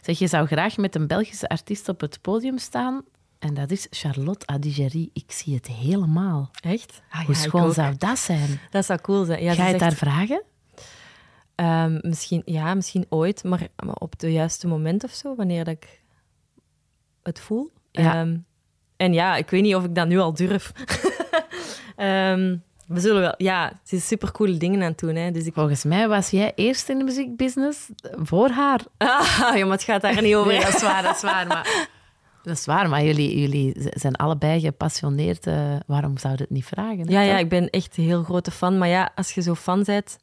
Zeg, 0.01 0.19
je 0.19 0.27
zou 0.27 0.47
graag 0.47 0.77
met 0.77 0.95
een 0.95 1.07
Belgische 1.07 1.49
artiest 1.49 1.89
op 1.89 2.01
het 2.01 2.19
podium 2.21 2.59
staan. 2.59 3.03
En 3.39 3.55
dat 3.55 3.71
is 3.71 3.87
Charlotte 3.91 4.47
Adigéry. 4.47 5.09
Ik 5.13 5.25
zie 5.33 5.55
het 5.55 5.67
helemaal. 5.67 6.51
Echt? 6.61 7.03
Ah, 7.11 7.25
Hoe 7.25 7.35
ja, 7.35 7.41
schoon 7.41 7.73
zou 7.73 7.95
dat 7.99 8.19
zijn? 8.19 8.61
Dat 8.71 8.85
zou 8.85 9.01
cool 9.01 9.25
zijn. 9.25 9.43
Ja, 9.43 9.55
Ga 9.55 9.65
je 9.65 9.71
het 9.71 9.81
daar 9.81 9.93
vragen? 9.93 10.43
Ehm, 11.61 11.99
misschien, 12.01 12.43
ja, 12.45 12.75
misschien 12.75 13.07
ooit, 13.09 13.45
maar, 13.45 13.69
maar 13.85 13.95
op 13.95 14.13
het 14.13 14.33
juiste 14.33 14.67
moment 14.67 15.05
of 15.05 15.11
zo, 15.11 15.35
wanneer 15.35 15.65
dat 15.65 15.75
ik 15.75 16.01
het 17.23 17.41
voel. 17.41 17.71
Ja. 17.91 18.15
Ehm, 18.15 18.37
en 18.97 19.13
ja, 19.13 19.37
ik 19.37 19.51
weet 19.51 19.63
niet 19.63 19.75
of 19.75 19.85
ik 19.85 19.95
dat 19.95 20.09
nu 20.09 20.19
al 20.19 20.35
durf. 20.35 20.73
Ehm, 21.97 22.57
we 22.87 23.01
zullen 23.01 23.21
wel, 23.21 23.35
ja, 23.37 23.81
ze 23.85 23.97
is 23.97 24.07
super 24.07 24.33
coole 24.33 24.57
dingen 24.57 24.83
aan 24.83 24.89
het 24.91 24.99
doen. 24.99 25.15
Hè, 25.15 25.31
dus 25.31 25.47
ik, 25.47 25.55
Volgens 25.55 25.85
mij 25.85 26.09
was 26.09 26.31
jij 26.31 26.53
eerst 26.55 26.89
in 26.89 26.99
de 26.99 27.05
muziekbusiness 27.05 27.89
voor 28.17 28.49
haar. 28.49 28.81
ah, 28.99 29.57
ja, 29.57 29.65
maar 29.65 29.71
het 29.77 29.83
gaat 29.83 30.03
daar 30.03 30.23
niet 30.23 30.35
over. 30.35 30.53
Nee, 30.53 30.61
dat 30.65 30.75
is 30.75 30.83
waar, 30.83 31.03
dat 31.03 31.15
is 31.17 31.23
waar. 31.23 31.47
Maar, 31.47 31.89
dat 32.43 32.57
is 32.57 32.67
waar, 32.67 32.89
maar 32.89 33.05
jullie, 33.05 33.41
jullie 33.41 33.73
zijn 33.77 34.17
allebei 34.17 34.61
gepassioneerd. 34.61 35.47
eh, 35.47 35.77
waarom 35.87 36.19
zouden 36.19 36.43
het 36.43 36.55
niet 36.55 36.65
vragen? 36.65 37.07
hè, 37.07 37.13
Ja, 37.13 37.21
ja, 37.21 37.39
ik 37.39 37.49
ben 37.49 37.71
echt 37.71 37.97
een 37.97 38.05
heel 38.05 38.23
grote 38.23 38.51
fan. 38.51 38.79
Maar 38.79 38.89
ja, 38.89 39.11
als 39.15 39.33
je 39.33 39.43
zo 39.43 39.55
fan 39.55 39.83
bent, 39.85 40.19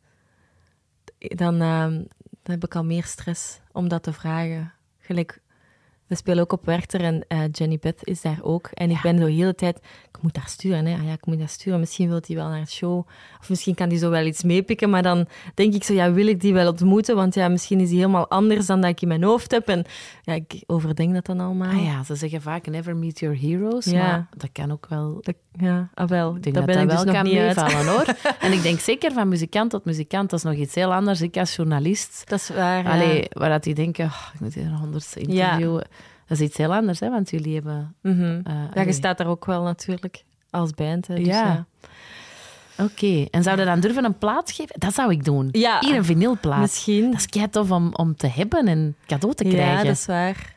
dan, 1.20 1.62
ehm, 1.62 1.94
dan 2.44 2.56
heb 2.56 2.64
ik 2.64 2.76
al 2.76 2.86
meer 2.86 3.04
stress 3.04 3.60
om 3.72 3.88
dat 3.88 4.04
te 4.04 4.14
vragen. 4.14 4.74
Gelijk, 5.00 5.42
we 6.08 6.16
spelen 6.16 6.44
ook 6.44 6.52
op 6.52 6.66
Werchter 6.66 7.02
en 7.02 7.26
eh, 7.28 7.40
Jenny 7.52 7.78
Beth 7.82 8.00
is 8.04 8.22
daar 8.22 8.40
ook. 8.42 8.70
En 8.74 8.90
ik 8.90 9.02
ben 9.02 9.18
zo 9.18 9.26
de 9.26 9.32
hele 9.32 9.56
tijd, 9.56 9.78
ik 10.12 10.22
moet 10.22 10.34
daar 10.34 10.48
sturen, 10.48 10.86
hè. 10.86 10.98
Ah 10.98 11.06
ja, 11.06 11.12
ik 11.12 11.26
moet 11.26 11.40
daar 11.40 11.50
sturen. 11.50 11.80
Misschien 11.80 12.10
wil 12.10 12.22
hij 12.26 12.36
wel 12.36 12.48
naar 12.48 12.60
het 12.60 12.72
show. 12.72 13.08
Of 13.40 13.50
misschien 13.50 13.76
kan 13.76 13.90
hij 13.90 13.98
zo 13.98 14.10
wel 14.10 14.26
iets 14.26 14.44
meepikken. 14.44 14.90
Maar 14.90 15.04
dan 15.04 15.28
denk 15.54 15.74
ik 15.74 15.84
zo, 15.84 15.94
ja, 15.94 16.12
wil 16.12 16.28
ik 16.28 16.42
die 16.42 16.54
wel 16.54 16.68
ontmoeten? 16.68 17.16
Want 17.16 17.34
ja, 17.36 17.48
misschien 17.48 17.80
is 17.80 17.90
hij 17.90 17.98
helemaal 17.98 18.30
anders 18.30 18.66
dan 18.66 18.82
dat 18.82 18.90
ik 18.90 19.02
in 19.02 19.08
mijn 19.08 19.24
hoofd 19.24 19.52
heb. 19.52 19.68
En 19.68 19.86
ja, 20.22 20.34
ik 20.34 20.64
overdenk 20.66 21.14
dat 21.14 21.26
dan 21.26 21.40
allemaal. 21.40 21.72
Ah 21.72 21.84
ja, 21.84 22.04
ze 22.04 22.16
zeggen 22.16 22.42
vaak 22.42 22.68
never 22.68 22.96
meet 22.96 23.20
your 23.20 23.40
heroes. 23.40 23.86
Ja. 23.86 24.08
Maar 24.08 24.28
dat 24.38 24.50
kan 24.52 24.72
ook 24.72 24.86
wel 24.90 25.18
Dat, 25.22 25.36
ja, 25.52 25.90
ah, 25.94 26.08
wel. 26.08 26.36
Ik 26.36 26.44
denk 26.44 26.56
daar 26.56 26.66
dat 26.66 26.76
ben 26.76 26.88
dat 26.88 27.00
ik 27.00 27.06
wel 27.06 27.14
dus 27.14 27.14
nog 27.14 27.24
kan 27.24 27.34
niet 27.34 27.42
meevallen, 27.42 27.88
hoor. 27.88 28.06
En 28.48 28.52
ik 28.52 28.62
denk 28.62 28.80
zeker 28.80 29.12
van 29.12 29.28
muzikant 29.28 29.70
tot 29.70 29.86
muzikant, 29.86 30.30
dat 30.30 30.40
is 30.40 30.46
nog 30.46 30.56
iets 30.56 30.76
heel 30.76 30.94
anders. 30.94 31.22
Ik 31.22 31.38
als 31.38 31.56
journalist, 31.56 32.22
Dat 32.26 32.40
is 32.40 32.50
waar. 32.50 32.84
ja. 32.84 32.92
allee, 32.92 33.26
waar 33.30 33.50
dat 33.50 33.64
die 33.64 33.74
denken, 33.74 34.06
oh, 34.06 34.28
ik 34.34 34.40
moet 34.40 34.54
hier 34.54 34.66
een 34.66 34.76
honderdste 34.76 35.20
interviewen. 35.20 35.88
Dat 36.28 36.40
is 36.40 36.46
iets 36.46 36.58
heel 36.58 36.74
anders, 36.74 37.00
hè, 37.00 37.10
want 37.10 37.30
jullie 37.30 37.54
hebben... 37.54 37.96
Eh, 38.02 38.64
Ja, 38.74 38.82
je 38.82 38.92
staat 38.94 39.18
daar 39.18 39.28
ook 39.28 39.46
wel 39.46 39.64
natuurlijk 39.64 40.24
als 40.50 40.72
band. 40.72 41.08
Hè, 41.08 41.16
dus 41.16 41.26
Ja. 41.26 41.46
ja. 41.46 41.66
Oké, 42.84 43.26
en 43.32 43.44
zouden 43.44 43.66
dan 43.66 43.80
durven 43.80 44.06
een 44.06 44.18
plaat 44.18 44.52
geven? 44.52 44.80
Dat 44.80 44.94
zou 44.94 45.12
ik 45.12 45.24
doen. 45.24 45.50
Ja. 45.52 45.78
Hier 45.80 45.96
een 45.96 46.06
vinylplaat. 46.06 46.60
Misschien. 46.60 47.06
Dat 47.12 47.20
is 47.20 47.26
kei 47.26 47.50
tof 47.50 47.72
om, 47.72 47.94
om 47.96 48.16
te 48.16 48.28
hebben 48.28 48.68
en 48.68 48.96
cadeau 49.06 49.36
te 49.36 49.44
Ja, 49.46 49.50
krijgen. 49.52 49.86
dat 49.86 49.96
is 49.96 50.06
waar. 50.06 50.56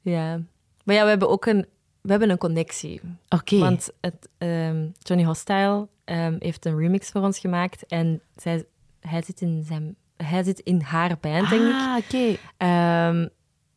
Ja. 0.00 0.40
Maar 0.84 0.94
ja, 0.94 1.02
we 1.02 1.08
hebben 1.08 1.28
ook 1.28 1.46
een, 1.46 1.66
we 2.00 2.10
hebben 2.10 2.30
een 2.30 2.38
connectie. 2.38 3.00
Oké, 3.28 3.58
Want 3.58 3.90
het, 4.00 4.28
ehm, 4.38 4.86
Johnny 4.98 5.26
Hostile 5.26 5.88
ehm, 6.04 6.36
heeft 6.38 6.64
een 6.66 6.78
remix 6.78 7.08
voor 7.10 7.22
ons 7.22 7.38
gemaakt. 7.38 7.86
En 7.86 8.20
zij, 8.36 8.64
hij 9.00 9.22
zit 9.22 9.40
in 9.40 9.64
zijn 9.66 9.96
hij 10.16 10.42
zit 10.44 10.58
in 10.60 10.80
haar 10.80 11.16
band, 11.20 11.48
denk 11.50 11.62
ik. 11.62 11.72
Ah, 11.72 11.96
oké. 11.96 12.36
Ehm, 12.56 13.28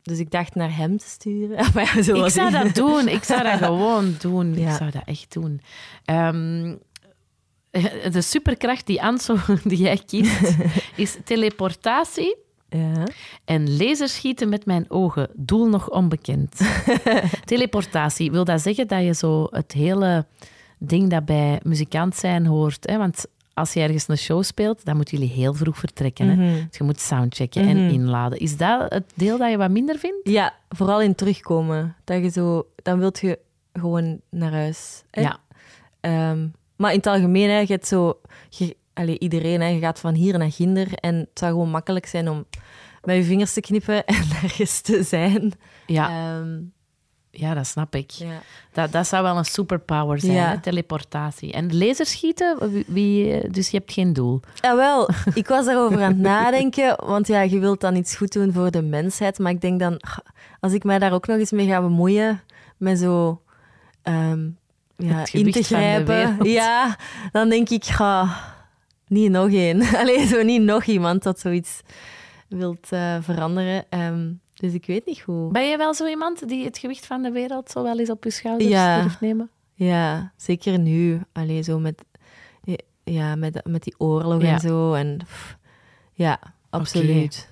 dus 0.02 0.18
ik 0.18 0.30
dacht 0.30 0.54
naar 0.54 0.76
hem 0.76 0.96
te 0.98 1.08
sturen. 1.08 1.56
Maar 1.74 1.92
ja, 1.96 2.02
zo 2.02 2.24
Ik 2.24 2.30
zou 2.30 2.50
dat 2.50 2.74
doen. 2.74 3.08
Ik 3.08 3.22
zou 3.24 3.42
dat 3.42 3.58
gewoon 3.68 4.14
doen. 4.20 4.54
Ja. 4.58 4.70
Ik 4.70 4.76
zou 4.76 4.90
dat 4.90 5.02
echt 5.04 5.32
doen. 5.32 5.60
Ehm, 6.04 6.74
de 8.10 8.20
superkracht 8.22 8.86
die 8.86 9.02
Anso, 9.02 9.36
die 9.64 9.78
jij 9.78 10.00
kiest, 10.06 10.54
is 10.96 11.16
teleportatie 11.24 12.36
Ja. 12.68 13.04
en 13.44 13.76
laserschieten 13.76 14.48
met 14.48 14.66
mijn 14.66 14.90
ogen. 14.90 15.30
Doel 15.34 15.68
nog 15.68 15.90
onbekend. 15.90 16.60
teleportatie, 17.44 18.30
wil 18.30 18.44
dat 18.44 18.60
zeggen 18.60 18.88
dat 18.88 19.04
je 19.04 19.14
zo 19.14 19.46
het 19.50 19.72
hele 19.72 20.26
ding 20.78 21.10
dat 21.10 21.24
bij 21.24 21.60
muzikant 21.62 22.16
zijn 22.16 22.46
hoort? 22.46 22.86
Hè? 22.90 22.98
Want 22.98 23.24
als 23.54 23.72
je 23.72 23.80
ergens 23.80 24.08
een 24.08 24.18
show 24.18 24.42
speelt, 24.42 24.84
dan 24.84 24.96
moeten 24.96 25.18
jullie 25.18 25.32
heel 25.34 25.54
vroeg 25.54 25.78
vertrekken. 25.78 26.28
Hè? 26.28 26.34
Mhm. 26.34 26.66
Dus 26.68 26.78
je 26.78 26.84
moet 26.84 27.00
soundchecken 27.00 27.68
en 27.68 27.84
Mhm. 27.84 27.94
inladen. 27.94 28.38
Is 28.38 28.56
dat 28.56 28.92
het 28.92 29.12
deel 29.14 29.38
dat 29.38 29.50
je 29.50 29.56
wat 29.56 29.70
minder 29.70 29.98
vindt? 29.98 30.28
Ja, 30.28 30.54
vooral 30.68 31.00
in 31.02 31.14
terugkomen. 31.14 31.96
Dat 32.04 32.22
je 32.22 32.28
zo, 32.28 32.66
dan 32.82 32.98
wilt 32.98 33.18
je 33.20 33.38
gewoon 33.72 34.20
naar 34.30 34.52
huis. 34.52 35.02
Hè? 35.10 35.20
Ja. 35.20 35.38
Ehm, 36.00 36.46
maar 36.76 36.90
in 36.90 36.96
het 36.96 37.06
algemeen, 37.06 37.50
hè, 37.50 37.58
je 37.58 37.66
hebt 37.66 37.86
zo... 37.86 38.20
Je, 38.48 38.76
iedereen, 39.18 39.60
hè, 39.60 39.66
je 39.66 39.80
gaat 39.80 40.00
van 40.00 40.14
hier 40.14 40.38
naar 40.38 40.52
ginder. 40.52 40.88
En 40.94 41.14
het 41.14 41.28
zou 41.34 41.52
gewoon 41.52 41.70
makkelijk 41.70 42.06
zijn 42.06 42.28
om 42.28 42.44
met 43.04 43.16
je 43.16 43.22
vingers 43.24 43.52
te 43.52 43.60
knippen 43.60 44.04
en 44.06 44.14
ergens 44.42 44.80
te 44.80 45.02
zijn. 45.02 45.52
Ja, 45.86 46.08
Ehm, 46.08 46.60
ja 47.34 47.54
dat 47.54 47.66
snap 47.66 47.94
ik. 47.94 48.10
ja. 48.10 48.40
Dat, 48.72 48.92
dat 48.92 49.06
zou 49.06 49.22
wel 49.22 49.36
een 49.36 49.44
superpower 49.44 50.20
zijn, 50.20 50.32
Ja. 50.32 50.48
hè? 50.48 50.60
teleportatie. 50.60 51.52
En 51.52 51.78
laserschieten, 51.78 52.70
wie, 52.72 52.84
wie, 52.86 53.48
dus 53.50 53.70
je 53.70 53.76
hebt 53.76 53.92
geen 53.92 54.12
doel. 54.12 54.40
Ja, 54.60 54.76
wel, 54.76 55.08
ik 55.34 55.46
was 55.48 55.66
daarover 55.66 56.02
aan 56.02 56.12
het 56.12 56.20
nadenken, 56.20 57.04
want 57.06 57.26
ja, 57.26 57.40
je 57.40 57.58
wilt 57.58 57.80
dan 57.80 57.96
iets 57.96 58.16
goed 58.16 58.32
doen 58.32 58.52
voor 58.52 58.70
de 58.70 58.82
mensheid, 58.82 59.38
maar 59.38 59.52
ik 59.52 59.60
denk 59.60 59.80
dan, 59.80 59.96
ah, 60.00 60.18
als 60.60 60.72
ik 60.72 60.84
mij 60.84 60.98
daar 60.98 61.12
ook 61.12 61.26
nog 61.26 61.38
eens 61.38 61.50
mee 61.50 61.66
ga 61.66 61.80
bemoeien, 61.80 62.40
met 62.76 62.98
zo 62.98 63.42
ehm, 64.02 64.48
ja, 64.96 65.24
in 65.32 65.50
te 65.50 65.62
grijpen, 65.62 66.36
ja, 66.60 66.96
dan 67.32 67.48
denk 67.48 67.68
ik, 67.70 67.84
ga 67.84 68.28
niet 69.08 69.30
nog 69.30 69.50
één. 69.52 69.82
Alleen 70.00 70.26
zo 70.28 70.42
niet 70.42 70.62
nog 70.62 70.84
iemand 70.84 71.22
dat 71.22 71.40
zoiets 71.40 71.80
wilt 72.48 72.86
eh, 72.92 73.16
veranderen. 73.20 73.84
Ehm, 73.88 74.30
dus 74.62 74.72
ik 74.72 74.86
weet 74.86 75.06
niet 75.06 75.20
hoe. 75.20 75.50
Ben 75.52 75.68
je 75.68 75.76
wel 75.76 75.94
zo 75.94 76.06
iemand 76.06 76.48
die 76.48 76.64
het 76.64 76.78
gewicht 76.78 77.06
van 77.06 77.22
de 77.22 77.30
wereld 77.30 77.70
zo 77.70 77.82
wel 77.82 77.98
eens 77.98 78.10
op 78.10 78.24
je 78.24 78.30
schouders 78.30 78.70
Ja. 78.70 79.00
durft 79.00 79.20
nemen? 79.20 79.50
Ja, 79.74 80.32
zeker 80.36 80.78
nu. 80.78 81.20
Alleen 81.32 81.64
zo 81.64 81.78
met, 81.78 82.02
ja, 83.04 83.34
met, 83.36 83.60
met 83.66 83.82
die 83.82 83.94
oorlog 83.98 84.42
Ja. 84.42 84.52
en 84.52 84.60
zo. 84.60 84.92
En, 84.94 85.16
pff, 85.24 85.56
ja, 86.12 86.38
absoluut. 86.70 87.50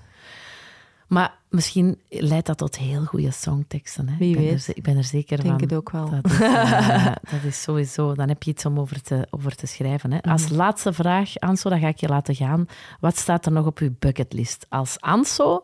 Maar 1.07 1.37
misschien 1.49 1.99
leidt 2.09 2.45
dat 2.47 2.57
tot 2.57 2.77
heel 2.77 3.03
goede 3.05 3.31
songteksten. 3.31 4.09
Hè? 4.09 4.17
Wie 4.17 4.29
ik, 4.29 4.35
ben 4.35 4.45
weet. 4.45 4.67
Er, 4.67 4.77
ik 4.77 4.83
ben 4.83 4.97
er 4.97 5.03
zeker 5.03 5.37
Ik 5.37 5.43
denk 5.43 5.59
van. 5.59 5.67
het 5.69 5.77
ook 5.77 5.91
wel. 5.91 6.09
Dat 6.09 6.25
is, 6.31 6.39
eh, 6.41 7.05
dat 7.05 7.43
is 7.43 7.61
sowieso, 7.61 8.13
dan 8.15 8.27
heb 8.27 8.43
je 8.43 8.51
iets 8.51 8.65
om 8.65 8.79
over 8.79 9.01
te, 9.01 9.27
over 9.29 9.55
te 9.55 9.67
schrijven. 9.67 10.11
Hè. 10.11 10.21
Als 10.21 10.45
Mhm. 10.47 10.55
laatste 10.55 10.93
vraag, 10.93 11.37
Anso, 11.39 11.69
dan 11.69 11.79
ga 11.79 11.87
ik 11.87 11.97
je 11.99 12.07
laten 12.07 12.35
gaan. 12.35 12.65
Wat 12.99 13.17
staat 13.17 13.45
er 13.45 13.51
nog 13.51 13.65
op 13.65 13.77
uw 13.79 13.95
bucketlist? 13.99 14.65
Als 14.69 14.99
Anso 14.99 15.63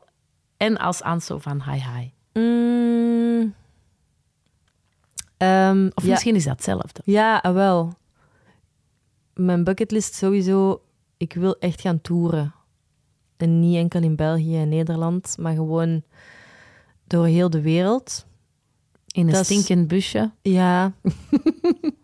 en 0.58 0.78
als 0.78 1.02
Anso 1.02 1.38
van 1.38 1.64
Hi 1.64 1.80
Hi. 1.80 2.12
Mm. 2.42 3.54
Ehm, 5.38 5.90
Of 5.94 6.04
ja, 6.04 6.10
misschien 6.10 6.36
is 6.36 6.44
dat 6.44 6.54
hetzelfde. 6.56 7.02
ja, 7.06 7.38
ah, 7.38 7.54
wel. 7.54 7.94
Mijn 9.34 9.64
bucketlist 9.64 10.14
sowieso. 10.16 10.82
Ik 11.18 11.34
wil 11.34 11.58
echt 11.60 11.82
gaan 11.82 12.02
toeren. 12.02 12.54
En 13.38 13.60
niet 13.60 13.76
enkel 13.76 14.02
in 14.02 14.16
België 14.16 14.58
en 14.58 14.70
Nederland, 14.70 15.36
maar 15.40 15.54
gewoon 15.54 16.04
door 17.04 17.26
heel 17.26 17.50
de 17.50 17.62
wereld. 17.62 18.26
In 19.08 19.28
een 19.28 19.34
Dat 19.34 19.46
stinkend 19.46 19.88
busje. 19.88 20.32
Ja. 20.42 20.92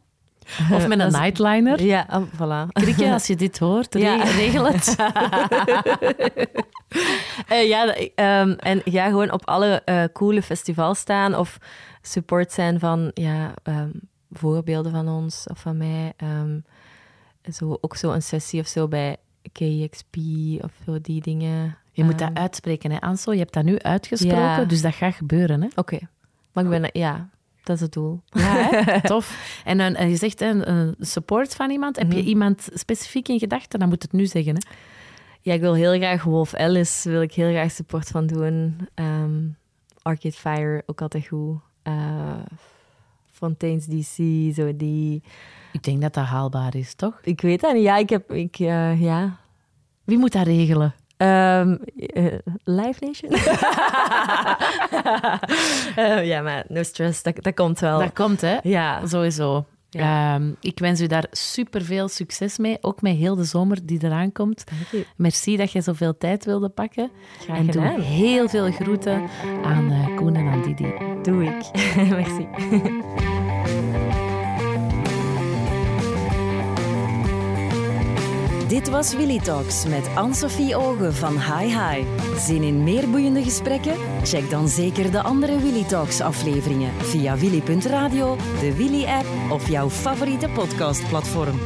Of 0.76 0.88
met 0.88 1.00
een 1.00 1.12
nightliner. 1.12 1.84
Ja, 1.84 2.06
ah, 2.10 2.24
voilà. 2.36 2.68
Krikke, 2.72 3.12
als 3.12 3.28
je 3.28 3.36
dit 3.36 3.60
hoort, 3.60 3.94
Ja. 4.00 4.24
regel 4.24 4.66
het. 4.68 4.96
Eh, 7.48 7.68
ja, 7.68 7.96
ehm, 8.16 8.50
en 8.52 8.82
ja, 8.86 9.08
gewoon 9.08 9.32
op 9.32 9.48
alle 9.48 9.82
eh, 9.86 10.04
coole 10.14 10.42
festivals 10.42 11.00
staan 11.00 11.36
of 11.36 11.58
support 12.02 12.52
zijn 12.52 12.80
van 12.80 13.12
ja, 13.14 13.54
ehm, 13.64 13.90
voorbeelden 14.32 14.92
van 14.92 15.08
ons 15.08 15.48
of 15.52 15.60
van 15.60 15.78
mij. 15.78 16.14
Ehm, 16.18 16.60
zo, 17.52 17.78
ook 17.82 17.96
zo 17.96 18.12
een 18.12 18.22
sessie 18.22 18.60
of 18.60 18.68
zo 18.68 18.88
bij 18.88 19.18
KXP 19.52 20.16
of 20.62 20.72
zo, 20.86 21.02
die 21.02 21.22
dingen. 21.22 21.78
Je 21.92 22.04
moet 22.04 22.20
dat 22.20 22.30
uitspreken, 22.34 22.92
hè, 22.92 23.00
Anso. 23.02 23.32
Je 23.32 23.40
hebt 23.40 23.54
dat 23.54 23.64
nu 23.64 23.80
uitgesproken, 23.80 24.38
Ja. 24.40 24.66
dus 24.66 24.82
dat 24.82 24.94
gaat 24.96 25.16
gebeuren. 25.16 25.62
Hè? 25.62 25.68
Oké, 25.76 26.00
maar 26.54 26.64
ik 26.64 26.70
ben, 26.70 26.90
ja, 26.92 27.30
dat 27.64 27.76
is 27.76 27.82
het 27.82 27.92
doel. 27.94 28.22
Ja, 28.26 28.68
hè? 28.72 29.02
tof. 29.14 29.62
En, 29.66 29.80
een- 29.80 29.96
en 29.96 30.10
je 30.10 30.16
zegt 30.16 30.42
een, 30.42 30.96
support 31.00 31.56
van 31.56 31.70
iemand. 31.70 31.98
Heb 31.98 32.12
je 32.12 32.18
Mhm. 32.20 32.28
iemand 32.28 32.68
specifiek 32.74 33.28
in 33.28 33.40
gedachten? 33.40 33.80
Dan 33.80 33.90
moet 33.90 34.02
het 34.02 34.12
nu 34.12 34.26
zeggen. 34.26 34.54
Hè? 34.56 34.62
Ja, 35.42 35.54
ik 35.54 35.62
wil 35.62 35.74
heel 35.74 35.94
graag 35.98 36.24
Wolf 36.24 36.54
Alice, 36.54 37.10
wil 37.10 37.22
ik 37.22 37.34
heel 37.34 37.50
graag 37.52 37.72
support 37.72 38.08
van 38.08 38.28
doen. 38.28 38.88
Ehm 38.94 39.42
Arcade 40.02 40.36
Fire, 40.36 40.84
ook 40.86 41.02
altijd 41.02 41.28
goed. 41.28 41.58
Eh 41.84 42.40
Fontaine's 43.32 43.86
DC, 43.86 44.16
zo 44.56 44.76
die... 44.76 45.24
Ik 45.72 45.84
denk 45.84 46.02
dat 46.02 46.14
dat 46.14 46.26
haalbaar 46.26 46.76
is, 46.76 46.94
toch? 46.94 47.20
Ik 47.24 47.42
weet 47.42 47.62
dat 47.62 47.74
niet. 47.74 47.84
Ja, 47.84 47.98
ik 47.98 48.10
heb... 48.10 48.32
Ik, 48.32 48.60
eh, 48.60 49.02
ja, 49.02 49.38
Wie 50.04 50.18
moet 50.18 50.32
dat 50.32 50.46
regelen? 50.46 50.94
Ehm 51.24 51.76
eh, 51.98 52.26
Live 52.64 53.06
Nation? 53.06 53.32
Eh, 55.96 56.26
ja, 56.26 56.42
maar 56.42 56.66
no 56.68 56.84
stress, 56.84 57.24
dat, 57.24 57.36
dat 57.42 57.54
komt 57.54 57.80
wel. 57.80 58.00
Dat 58.00 58.14
komt, 58.14 58.42
hè? 58.42 58.58
Ja, 58.64 59.08
Sowieso. 59.08 59.66
Ja. 59.90 60.36
Ehm, 60.36 60.52
ik 60.60 60.80
wens 60.80 61.02
u 61.02 61.08
daar 61.08 61.26
super 61.32 61.82
veel 61.82 62.08
succes 62.08 62.58
mee. 62.58 62.78
Ook 62.82 63.02
met 63.02 63.16
heel 63.16 63.36
de 63.36 63.44
zomer 63.44 63.86
die 63.86 64.00
eraan 64.04 64.32
komt. 64.32 64.64
Merci 65.16 65.58
dat 65.58 65.72
je 65.72 65.82
zoveel 65.82 66.18
tijd 66.18 66.46
wilde 66.46 66.70
pakken. 66.70 67.12
Graag 67.40 67.58
en 67.58 67.68
doe 67.68 68.02
heel 68.02 68.50
veel 68.50 68.72
groeten 68.72 69.30
aan 69.64 69.92
eh, 69.92 70.16
Koen 70.16 70.36
en 70.36 70.48
aan 70.48 70.62
Didi. 70.62 70.94
Doe 71.22 71.44
ik. 71.44 71.72
Merci. 72.10 72.48
Dit 78.68 78.90
was 78.90 79.14
Willy 79.14 79.40
Talks 79.40 79.86
met 79.86 80.10
Anne-Sophie 80.16 80.76
Ogen 80.76 81.14
van 81.14 81.40
Hi 81.40 81.66
Hi. 81.66 82.06
Zin 82.38 82.64
in 82.64 82.84
meer 82.84 83.10
boeiende 83.10 83.44
gesprekken? 83.44 83.96
Check 84.24 84.50
dan 84.50 84.68
zeker 84.68 85.12
de 85.12 85.22
andere 85.22 85.60
Willy 85.60 85.84
Talks 85.84 86.22
afleveringen 86.22 86.94
via 86.94 87.38
willy.radio, 87.38 88.38
de 88.60 88.76
Willy 88.76 89.06
app 89.06 89.26
of 89.52 89.70
jouw 89.70 89.90
favoriete 89.90 90.50
podcastplatform. 90.50 91.60